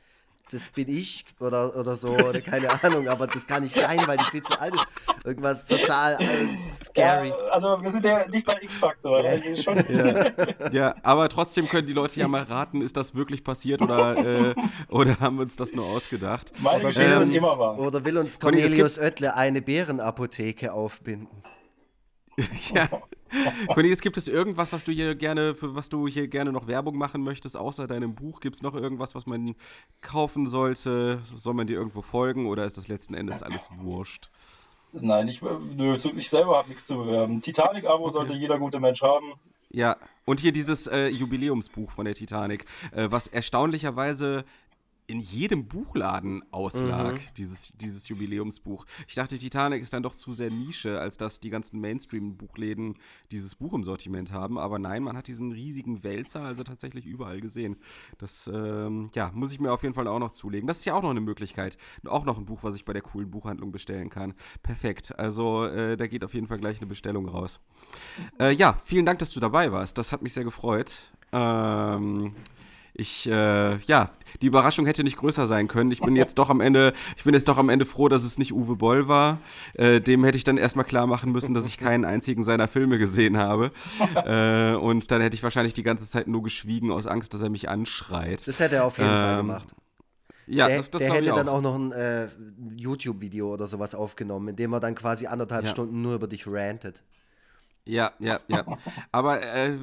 das 0.51 0.69
bin 0.69 0.89
ich 0.89 1.25
oder, 1.39 1.75
oder 1.75 1.95
so 1.95 2.09
oder 2.09 2.41
keine 2.41 2.83
Ahnung, 2.83 3.07
aber 3.07 3.27
das 3.27 3.45
kann 3.45 3.63
nicht 3.63 3.75
sein, 3.75 3.99
weil 4.05 4.17
die 4.17 4.25
viel 4.25 4.41
zu 4.41 4.59
alt 4.59 4.75
ist. 4.75 4.87
Irgendwas 5.25 5.65
total 5.65 6.17
äh, 6.19 6.73
scary. 6.73 7.29
Ja, 7.29 7.35
also 7.51 7.81
wir 7.81 7.91
sind 7.91 8.05
ja 8.05 8.27
nicht 8.27 8.45
bei 8.45 8.55
X-Factor. 8.61 9.23
Ja. 9.23 9.37
Ja. 9.87 10.69
ja. 10.71 10.95
aber 11.03 11.29
trotzdem 11.29 11.67
können 11.67 11.87
die 11.87 11.93
Leute 11.93 12.19
ja 12.19 12.27
mal 12.27 12.43
raten, 12.43 12.81
ist 12.81 12.97
das 12.97 13.15
wirklich 13.15 13.43
passiert 13.43 13.81
oder, 13.81 14.17
äh, 14.17 14.55
oder 14.89 15.19
haben 15.19 15.37
wir 15.37 15.43
uns 15.43 15.55
das 15.55 15.73
nur 15.73 15.85
ausgedacht? 15.85 16.51
Meine 16.59 16.87
oder, 16.87 16.95
will 16.95 17.17
uns, 17.17 17.35
immer 17.35 17.59
wahr. 17.59 17.79
oder 17.79 18.05
will 18.05 18.17
uns 18.17 18.39
Cornelius 18.39 18.97
Oettle 18.97 19.35
eine 19.35 19.61
Bärenapotheke 19.61 20.73
aufbinden? 20.73 21.43
ja. 22.73 22.87
Cornelius, 23.67 24.01
gibt 24.01 24.17
es 24.17 24.27
irgendwas, 24.27 24.73
was 24.73 24.83
du 24.83 24.91
hier 24.91 25.15
gerne, 25.15 25.55
für 25.55 25.75
was 25.75 25.89
du 25.89 26.07
hier 26.07 26.27
gerne 26.27 26.51
noch 26.51 26.67
Werbung 26.67 26.97
machen 26.97 27.23
möchtest, 27.23 27.57
außer 27.57 27.87
deinem 27.87 28.15
Buch? 28.15 28.39
Gibt 28.39 28.55
es 28.55 28.61
noch 28.61 28.75
irgendwas, 28.75 29.15
was 29.15 29.25
man 29.25 29.55
kaufen 30.01 30.45
sollte? 30.45 31.19
Soll 31.23 31.53
man 31.53 31.67
dir 31.67 31.77
irgendwo 31.77 32.01
folgen 32.01 32.47
oder 32.47 32.65
ist 32.65 32.77
das 32.77 32.87
letzten 32.87 33.13
Endes 33.13 33.43
alles 33.43 33.69
wurscht? 33.77 34.29
Nein, 34.93 35.27
ich, 35.27 35.41
nö, 35.41 35.97
ich 36.15 36.29
selber 36.29 36.57
habe 36.57 36.69
nichts 36.69 36.85
zu 36.85 36.95
bewerben. 36.97 37.41
Titanic-Abo 37.41 38.05
okay. 38.05 38.13
sollte 38.13 38.33
jeder 38.33 38.57
gute 38.57 38.79
Mensch 38.79 39.01
haben. 39.01 39.33
Ja, 39.69 39.97
und 40.25 40.39
hier 40.39 40.53
dieses 40.53 40.87
äh, 40.87 41.07
Jubiläumsbuch 41.09 41.91
von 41.91 42.05
der 42.05 42.13
Titanic, 42.13 42.65
äh, 42.93 43.07
was 43.11 43.27
erstaunlicherweise 43.27 44.45
in 45.07 45.21
jedem 45.21 45.67
Buchladen 45.67 46.43
auslag, 46.51 47.13
mhm. 47.15 47.33
dieses, 47.37 47.71
dieses 47.77 48.09
Jubiläumsbuch. 48.09 48.85
Ich 49.07 49.15
dachte, 49.15 49.37
Titanic 49.37 49.81
ist 49.81 49.93
dann 49.93 50.03
doch 50.03 50.15
zu 50.15 50.33
sehr 50.33 50.51
Nische, 50.51 50.99
als 50.99 51.17
dass 51.17 51.39
die 51.39 51.49
ganzen 51.49 51.79
Mainstream-Buchläden 51.79 52.95
dieses 53.31 53.55
Buch 53.55 53.73
im 53.73 53.85
Sortiment 53.85 54.33
haben. 54.33 54.59
Aber 54.59 54.79
nein, 54.79 55.03
man 55.03 55.15
hat 55.15 55.27
diesen 55.27 55.53
riesigen 55.53 56.03
Wälzer 56.03 56.41
also 56.41 56.63
tatsächlich 56.63 57.05
überall 57.05 57.39
gesehen. 57.39 57.77
Das, 58.17 58.49
ähm, 58.53 59.09
ja, 59.15 59.31
muss 59.33 59.53
ich 59.53 59.61
mir 59.61 59.71
auf 59.71 59.83
jeden 59.83 59.95
Fall 59.95 60.07
auch 60.09 60.19
noch 60.19 60.31
zulegen. 60.31 60.67
Das 60.67 60.79
ist 60.79 60.85
ja 60.85 60.93
auch 60.93 61.03
noch 61.03 61.11
eine 61.11 61.21
Möglichkeit. 61.21 61.77
Auch 62.05 62.25
noch 62.25 62.37
ein 62.37 62.45
Buch, 62.45 62.63
was 62.63 62.75
ich 62.75 62.83
bei 62.83 62.91
der 62.91 63.01
coolen 63.01 63.31
Buchhandlung 63.31 63.71
bestellen 63.71 64.09
kann. 64.09 64.33
Perfekt. 64.61 65.17
Also, 65.17 65.65
äh, 65.65 65.95
da 65.95 66.07
geht 66.07 66.25
auf 66.25 66.33
jeden 66.33 66.47
Fall 66.47 66.59
gleich 66.59 66.79
eine 66.79 66.87
Bestellung 66.87 67.29
raus. 67.29 67.61
Äh, 68.41 68.51
ja, 68.51 68.77
vielen 68.83 69.05
Dank, 69.05 69.19
dass 69.19 69.31
du 69.31 69.39
dabei 69.39 69.71
warst. 69.71 69.97
Das 69.97 70.11
hat 70.11 70.21
mich 70.21 70.33
sehr 70.33 70.43
gefreut. 70.43 71.13
Ähm, 71.31 72.33
ich, 72.97 73.29
äh, 73.29 73.77
ja, 73.77 74.09
die 74.41 74.47
Überraschung 74.47 74.85
hätte 74.87 75.03
nicht 75.03 75.17
größer 75.17 75.45
sein 75.47 75.67
können. 75.67 75.91
Ich 75.91 76.01
bin 76.01 76.15
jetzt 76.15 76.37
doch 76.39 76.49
am 76.49 76.61
Ende, 76.61 76.93
ich 77.15 77.23
bin 77.23 77.33
jetzt 77.33 77.47
doch 77.47 77.57
am 77.57 77.69
Ende 77.69 77.85
froh, 77.85 78.09
dass 78.09 78.23
es 78.23 78.37
nicht 78.39 78.53
Uwe 78.53 78.75
Boll 78.75 79.07
war. 79.07 79.39
Äh, 79.75 80.01
dem 80.01 80.23
hätte 80.23 80.37
ich 80.37 80.43
dann 80.43 80.57
erstmal 80.57 80.85
klar 80.85 81.05
machen 81.05 81.31
müssen, 81.31 81.53
dass 81.53 81.67
ich 81.67 81.77
keinen 81.77 82.05
einzigen 82.05 82.43
seiner 82.43 82.67
Filme 82.67 82.97
gesehen 82.97 83.37
habe. 83.37 83.69
äh, 84.25 84.75
und 84.75 85.11
dann 85.11 85.21
hätte 85.21 85.35
ich 85.35 85.43
wahrscheinlich 85.43 85.73
die 85.73 85.83
ganze 85.83 86.09
Zeit 86.09 86.27
nur 86.27 86.41
geschwiegen 86.41 86.91
aus 86.91 87.07
Angst, 87.07 87.33
dass 87.33 87.41
er 87.41 87.49
mich 87.49 87.69
anschreit. 87.69 88.47
Das 88.47 88.59
hätte 88.59 88.77
er 88.77 88.85
auf 88.85 88.97
jeden 88.97 89.09
ähm, 89.09 89.15
Fall 89.15 89.37
gemacht. 89.37 89.75
Ja, 90.47 90.67
der, 90.67 90.77
das, 90.77 90.89
das 90.89 91.01
der 91.01 91.13
hätte 91.13 91.33
auch. 91.33 91.37
dann 91.37 91.49
auch 91.49 91.61
noch 91.61 91.75
ein 91.75 91.91
äh, 91.91 92.29
YouTube-Video 92.77 93.53
oder 93.53 93.67
sowas 93.67 93.93
aufgenommen, 93.93 94.47
in 94.47 94.55
dem 94.55 94.73
er 94.73 94.79
dann 94.79 94.95
quasi 94.95 95.27
anderthalb 95.27 95.65
ja. 95.65 95.71
Stunden 95.71 96.01
nur 96.01 96.15
über 96.15 96.27
dich 96.27 96.47
rantet. 96.47 97.03
Ja, 97.87 98.11
ja, 98.19 98.39
ja. 98.47 98.65
Aber 99.11 99.41
äh, 99.41 99.77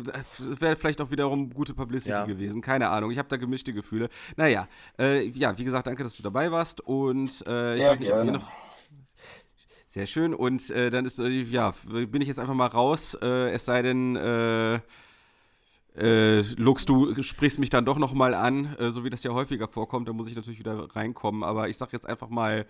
wäre 0.61 0.77
vielleicht 0.77 1.01
auch 1.01 1.11
wiederum 1.11 1.51
gute 1.51 1.75
Publicity 1.75 2.11
ja. 2.11 2.25
gewesen. 2.25 2.61
Keine 2.61 2.89
Ahnung. 2.89 3.11
Ich 3.11 3.19
habe 3.19 3.29
da 3.29 3.37
gemischte 3.37 3.73
Gefühle. 3.73 4.09
Naja, 4.37 4.69
äh, 4.99 5.27
ja, 5.29 5.57
wie 5.59 5.65
gesagt, 5.65 5.87
danke, 5.87 6.03
dass 6.03 6.17
du 6.17 6.23
dabei 6.23 6.51
warst. 6.51 6.81
Und 6.81 7.45
äh, 7.47 7.77
ich 7.77 7.85
weiß 7.85 8.01
nicht, 8.01 8.13
ob 8.13 8.25
ihr 8.25 8.33
noch. 8.33 8.49
Sehr 9.87 10.07
schön. 10.07 10.35
Und 10.35 10.71
äh, 10.71 10.91
dann 10.91 11.07
ist, 11.07 11.21
äh, 11.21 11.29
ja, 11.29 11.73
bin 11.87 12.21
ich 12.21 12.29
jetzt 12.29 12.39
einfach 12.39 12.55
mal 12.55 12.67
raus. 12.67 13.17
Äh, 13.23 13.53
es 13.53 13.65
sei 13.65 13.81
denn, 13.83 14.17
äh, 14.17 14.81
äh, 15.97 16.41
Lux, 16.57 16.85
du 16.85 17.23
sprichst 17.23 17.59
mich 17.61 17.71
dann 17.71 17.85
doch 17.85 17.99
noch 17.99 18.13
mal 18.13 18.35
an, 18.35 18.75
so 18.91 19.05
wie 19.05 19.11
das 19.11 19.23
ja 19.23 19.33
häufiger 19.33 19.69
vorkommt. 19.69 20.09
Da 20.09 20.13
muss 20.13 20.29
ich 20.29 20.35
natürlich 20.35 20.59
wieder 20.59 20.95
reinkommen. 20.97 21.45
Aber 21.45 21.69
ich 21.69 21.77
sag 21.77 21.93
jetzt 21.93 22.07
einfach 22.07 22.29
mal 22.29 22.67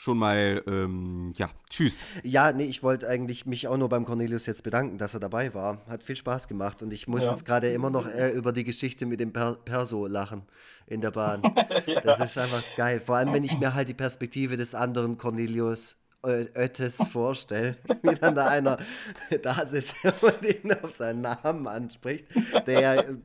schon 0.00 0.16
mal, 0.16 0.62
ähm, 0.66 1.34
ja, 1.36 1.50
tschüss. 1.68 2.06
Ja, 2.22 2.52
nee, 2.52 2.64
ich 2.64 2.82
wollte 2.82 3.06
eigentlich 3.06 3.44
mich 3.44 3.68
auch 3.68 3.76
nur 3.76 3.90
beim 3.90 4.06
Cornelius 4.06 4.46
jetzt 4.46 4.62
bedanken, 4.62 4.96
dass 4.96 5.12
er 5.12 5.20
dabei 5.20 5.52
war. 5.52 5.82
Hat 5.90 6.02
viel 6.02 6.16
Spaß 6.16 6.48
gemacht 6.48 6.82
und 6.82 6.90
ich 6.90 7.06
muss 7.06 7.24
Ja. 7.24 7.32
jetzt 7.32 7.44
gerade 7.44 7.68
immer 7.68 7.90
noch 7.90 8.06
äh, 8.06 8.30
über 8.30 8.52
die 8.54 8.64
Geschichte 8.64 9.04
mit 9.04 9.20
dem 9.20 9.30
per 9.30 9.56
Perso 9.56 10.06
lachen 10.06 10.42
in 10.86 11.02
der 11.02 11.10
Bahn. 11.10 11.42
Ja. 11.86 12.00
Das 12.00 12.20
ist 12.30 12.38
einfach 12.38 12.62
geil. 12.76 13.00
Vor 13.00 13.16
allem, 13.16 13.32
wenn 13.32 13.44
ich 13.44 13.58
mir 13.58 13.74
halt 13.74 13.88
die 13.88 13.94
Perspektive 13.94 14.56
des 14.56 14.74
anderen 14.74 15.16
Cornelius 15.16 15.96
Oettes 16.22 17.02
vorstelle, 17.10 17.72
wie 18.02 18.14
dann 18.14 18.34
da 18.34 18.46
einer 18.48 18.78
da 19.42 19.66
sitzt 19.66 19.94
und 20.04 20.42
ihn 20.42 20.72
auf 20.82 20.92
seinen 20.92 21.22
Namen 21.22 21.66
anspricht, 21.66 22.26
der 22.66 22.80
ja 22.80 22.94
äh, 22.96 23.16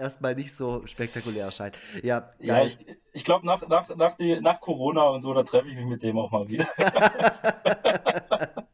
erstmal 0.00 0.34
nicht 0.34 0.54
so 0.54 0.86
spektakulär 0.86 1.44
erscheint. 1.46 1.78
Ja, 2.02 2.32
Ja, 2.40 2.64
ich, 2.64 2.78
ich 3.12 3.24
glaube, 3.24 3.46
nach, 3.46 3.66
nach, 3.68 3.94
nach, 3.96 4.16
die, 4.16 4.40
nach 4.40 4.60
Corona 4.60 5.02
und 5.04 5.22
so, 5.22 5.32
da 5.34 5.42
treffe 5.42 5.68
ich 5.68 5.76
mich 5.76 5.86
mit 5.86 6.02
dem 6.02 6.18
auch 6.18 6.30
mal 6.30 6.48
wieder. 6.48 6.66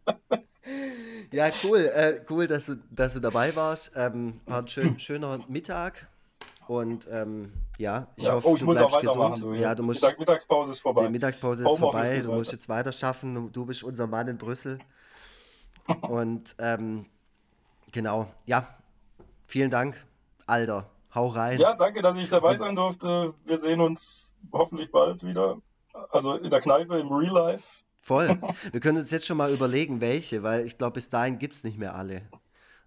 Ja, 1.32 1.50
cool. 1.64 1.90
Äh, 1.94 2.20
cool, 2.30 2.46
dass 2.46 2.66
du, 2.66 2.76
dass 2.90 3.14
du 3.14 3.20
dabei 3.20 3.54
warst. 3.54 3.92
Ähm, 3.94 4.40
war 4.46 4.60
ein 4.60 4.68
schön, 4.68 4.98
schöner 4.98 5.38
Mittag. 5.48 6.06
Und 6.66 7.06
ähm, 7.10 7.52
ja, 7.78 8.08
ich 8.16 8.24
Ja, 8.24 8.32
hoffe, 8.34 8.48
oh, 8.48 8.54
ich 8.54 8.60
du 8.60 8.66
bleibst 8.66 9.00
gesund. 9.00 9.38
Du, 9.40 9.52
ja, 9.54 9.74
du 9.74 9.82
musst, 9.82 10.02
Mittag, 10.02 10.18
Mittagspause 10.18 10.72
ist 10.72 10.80
vorbei. 10.80 11.04
die 11.04 11.10
Mittagspause 11.10 11.62
ist 11.64 11.68
Homeoffice 11.68 12.08
vorbei. 12.08 12.20
Du 12.22 12.32
musst 12.32 12.52
jetzt 12.52 12.68
weiter 12.68 12.92
schaffen. 12.92 13.34
Du, 13.34 13.48
du 13.50 13.66
bist 13.66 13.82
unser 13.82 14.06
Mann 14.06 14.28
in 14.28 14.38
Brüssel. 14.38 14.78
Und 16.00 16.56
ähm, 16.58 17.06
genau, 17.92 18.28
ja, 18.46 18.76
vielen 19.46 19.70
Dank, 19.70 20.04
Alter. 20.46 20.90
Hau 21.16 21.28
rein. 21.28 21.58
Ja, 21.58 21.74
danke, 21.74 22.02
dass 22.02 22.16
ich 22.18 22.28
dabei 22.28 22.56
sein 22.58 22.76
durfte. 22.76 23.32
Wir 23.46 23.58
sehen 23.58 23.80
uns 23.80 24.30
hoffentlich 24.52 24.92
bald 24.92 25.24
wieder. 25.24 25.56
Also 26.10 26.34
in 26.34 26.50
der 26.50 26.60
Kneipe 26.60 26.98
im 26.98 27.08
Real 27.08 27.32
Life. 27.32 27.64
Voll. 28.02 28.28
Wir 28.72 28.80
können 28.80 28.98
uns 28.98 29.10
jetzt 29.10 29.24
schon 29.26 29.38
mal 29.38 29.50
überlegen, 29.50 30.02
welche, 30.02 30.42
weil 30.42 30.66
ich 30.66 30.76
glaube, 30.76 30.92
bis 30.92 31.08
dahin 31.08 31.38
gibt 31.38 31.54
es 31.54 31.64
nicht 31.64 31.78
mehr 31.78 31.94
alle. 31.94 32.22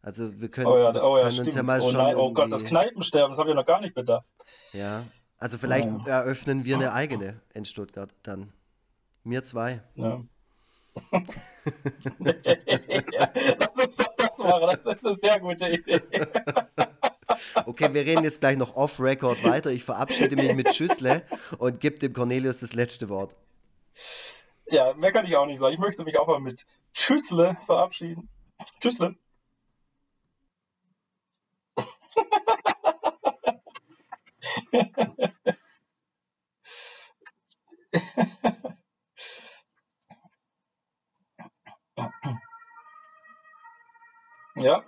Also 0.02 0.40
wir 0.40 0.48
können, 0.50 0.68
Oh 0.68 0.78
ja, 0.78 1.04
oh 1.04 1.18
ja, 1.18 1.24
können 1.24 1.40
uns 1.40 1.56
ja 1.56 1.64
mal 1.64 1.82
Oh 1.82 1.90
schon 1.90 1.98
nein, 2.00 2.16
oh 2.16 2.32
Gott, 2.32 2.50
das 2.54 2.64
Kneipensterben, 2.64 3.32
das 3.32 3.40
habe 3.40 3.50
ich 3.50 3.56
noch 3.56 3.66
gar 3.66 3.82
nicht 3.82 3.94
bedacht. 3.96 4.24
Ja, 4.72 5.04
also 5.40 5.58
vielleicht 5.58 5.90
Ja. 5.90 6.20
eröffnen 6.22 6.64
wir 6.64 6.78
eine 6.78 6.94
eigene 6.94 7.42
in 7.54 7.66
Stuttgart 7.66 8.10
dann. 8.24 8.54
Mir 9.26 9.44
zwei. 9.44 9.82
Ja. 9.96 10.22
Lass 13.60 13.78
uns 13.78 13.96
doch 13.98 14.16
das 14.18 14.38
machen, 14.38 14.70
das 14.72 14.86
ist 14.86 15.06
eine 15.06 15.16
sehr 15.16 15.40
gute 15.42 15.68
Idee. 15.68 16.02
Okay, 17.66 17.94
wir 17.94 18.06
reden 18.06 18.24
jetzt 18.24 18.40
gleich 18.42 18.58
noch 18.58 18.76
off-Record 18.76 19.44
weiter. 19.44 19.72
Ich 19.72 19.84
verabschiede 19.84 20.36
mich 20.36 20.54
mit 20.54 20.70
Tschüssle 20.70 21.24
und 21.58 21.80
gebe 21.80 21.98
dem 22.00 22.14
Cornelius 22.14 22.60
das 22.60 22.74
letzte 22.74 23.10
Wort. 23.10 23.36
Ja, 24.68 24.94
mehr 24.94 25.12
kann 25.12 25.26
ich 25.26 25.36
auch 25.36 25.46
nicht 25.46 25.60
sagen. 25.60 25.74
Ich 25.74 25.80
möchte 25.80 26.04
mich 26.04 26.18
auch 26.20 26.28
mal 26.28 26.40
mit 26.40 26.66
Tschüssle 26.94 27.58
verabschieden. 27.66 28.30
Tschüssle. 28.80 29.16
Ja, 44.56 44.84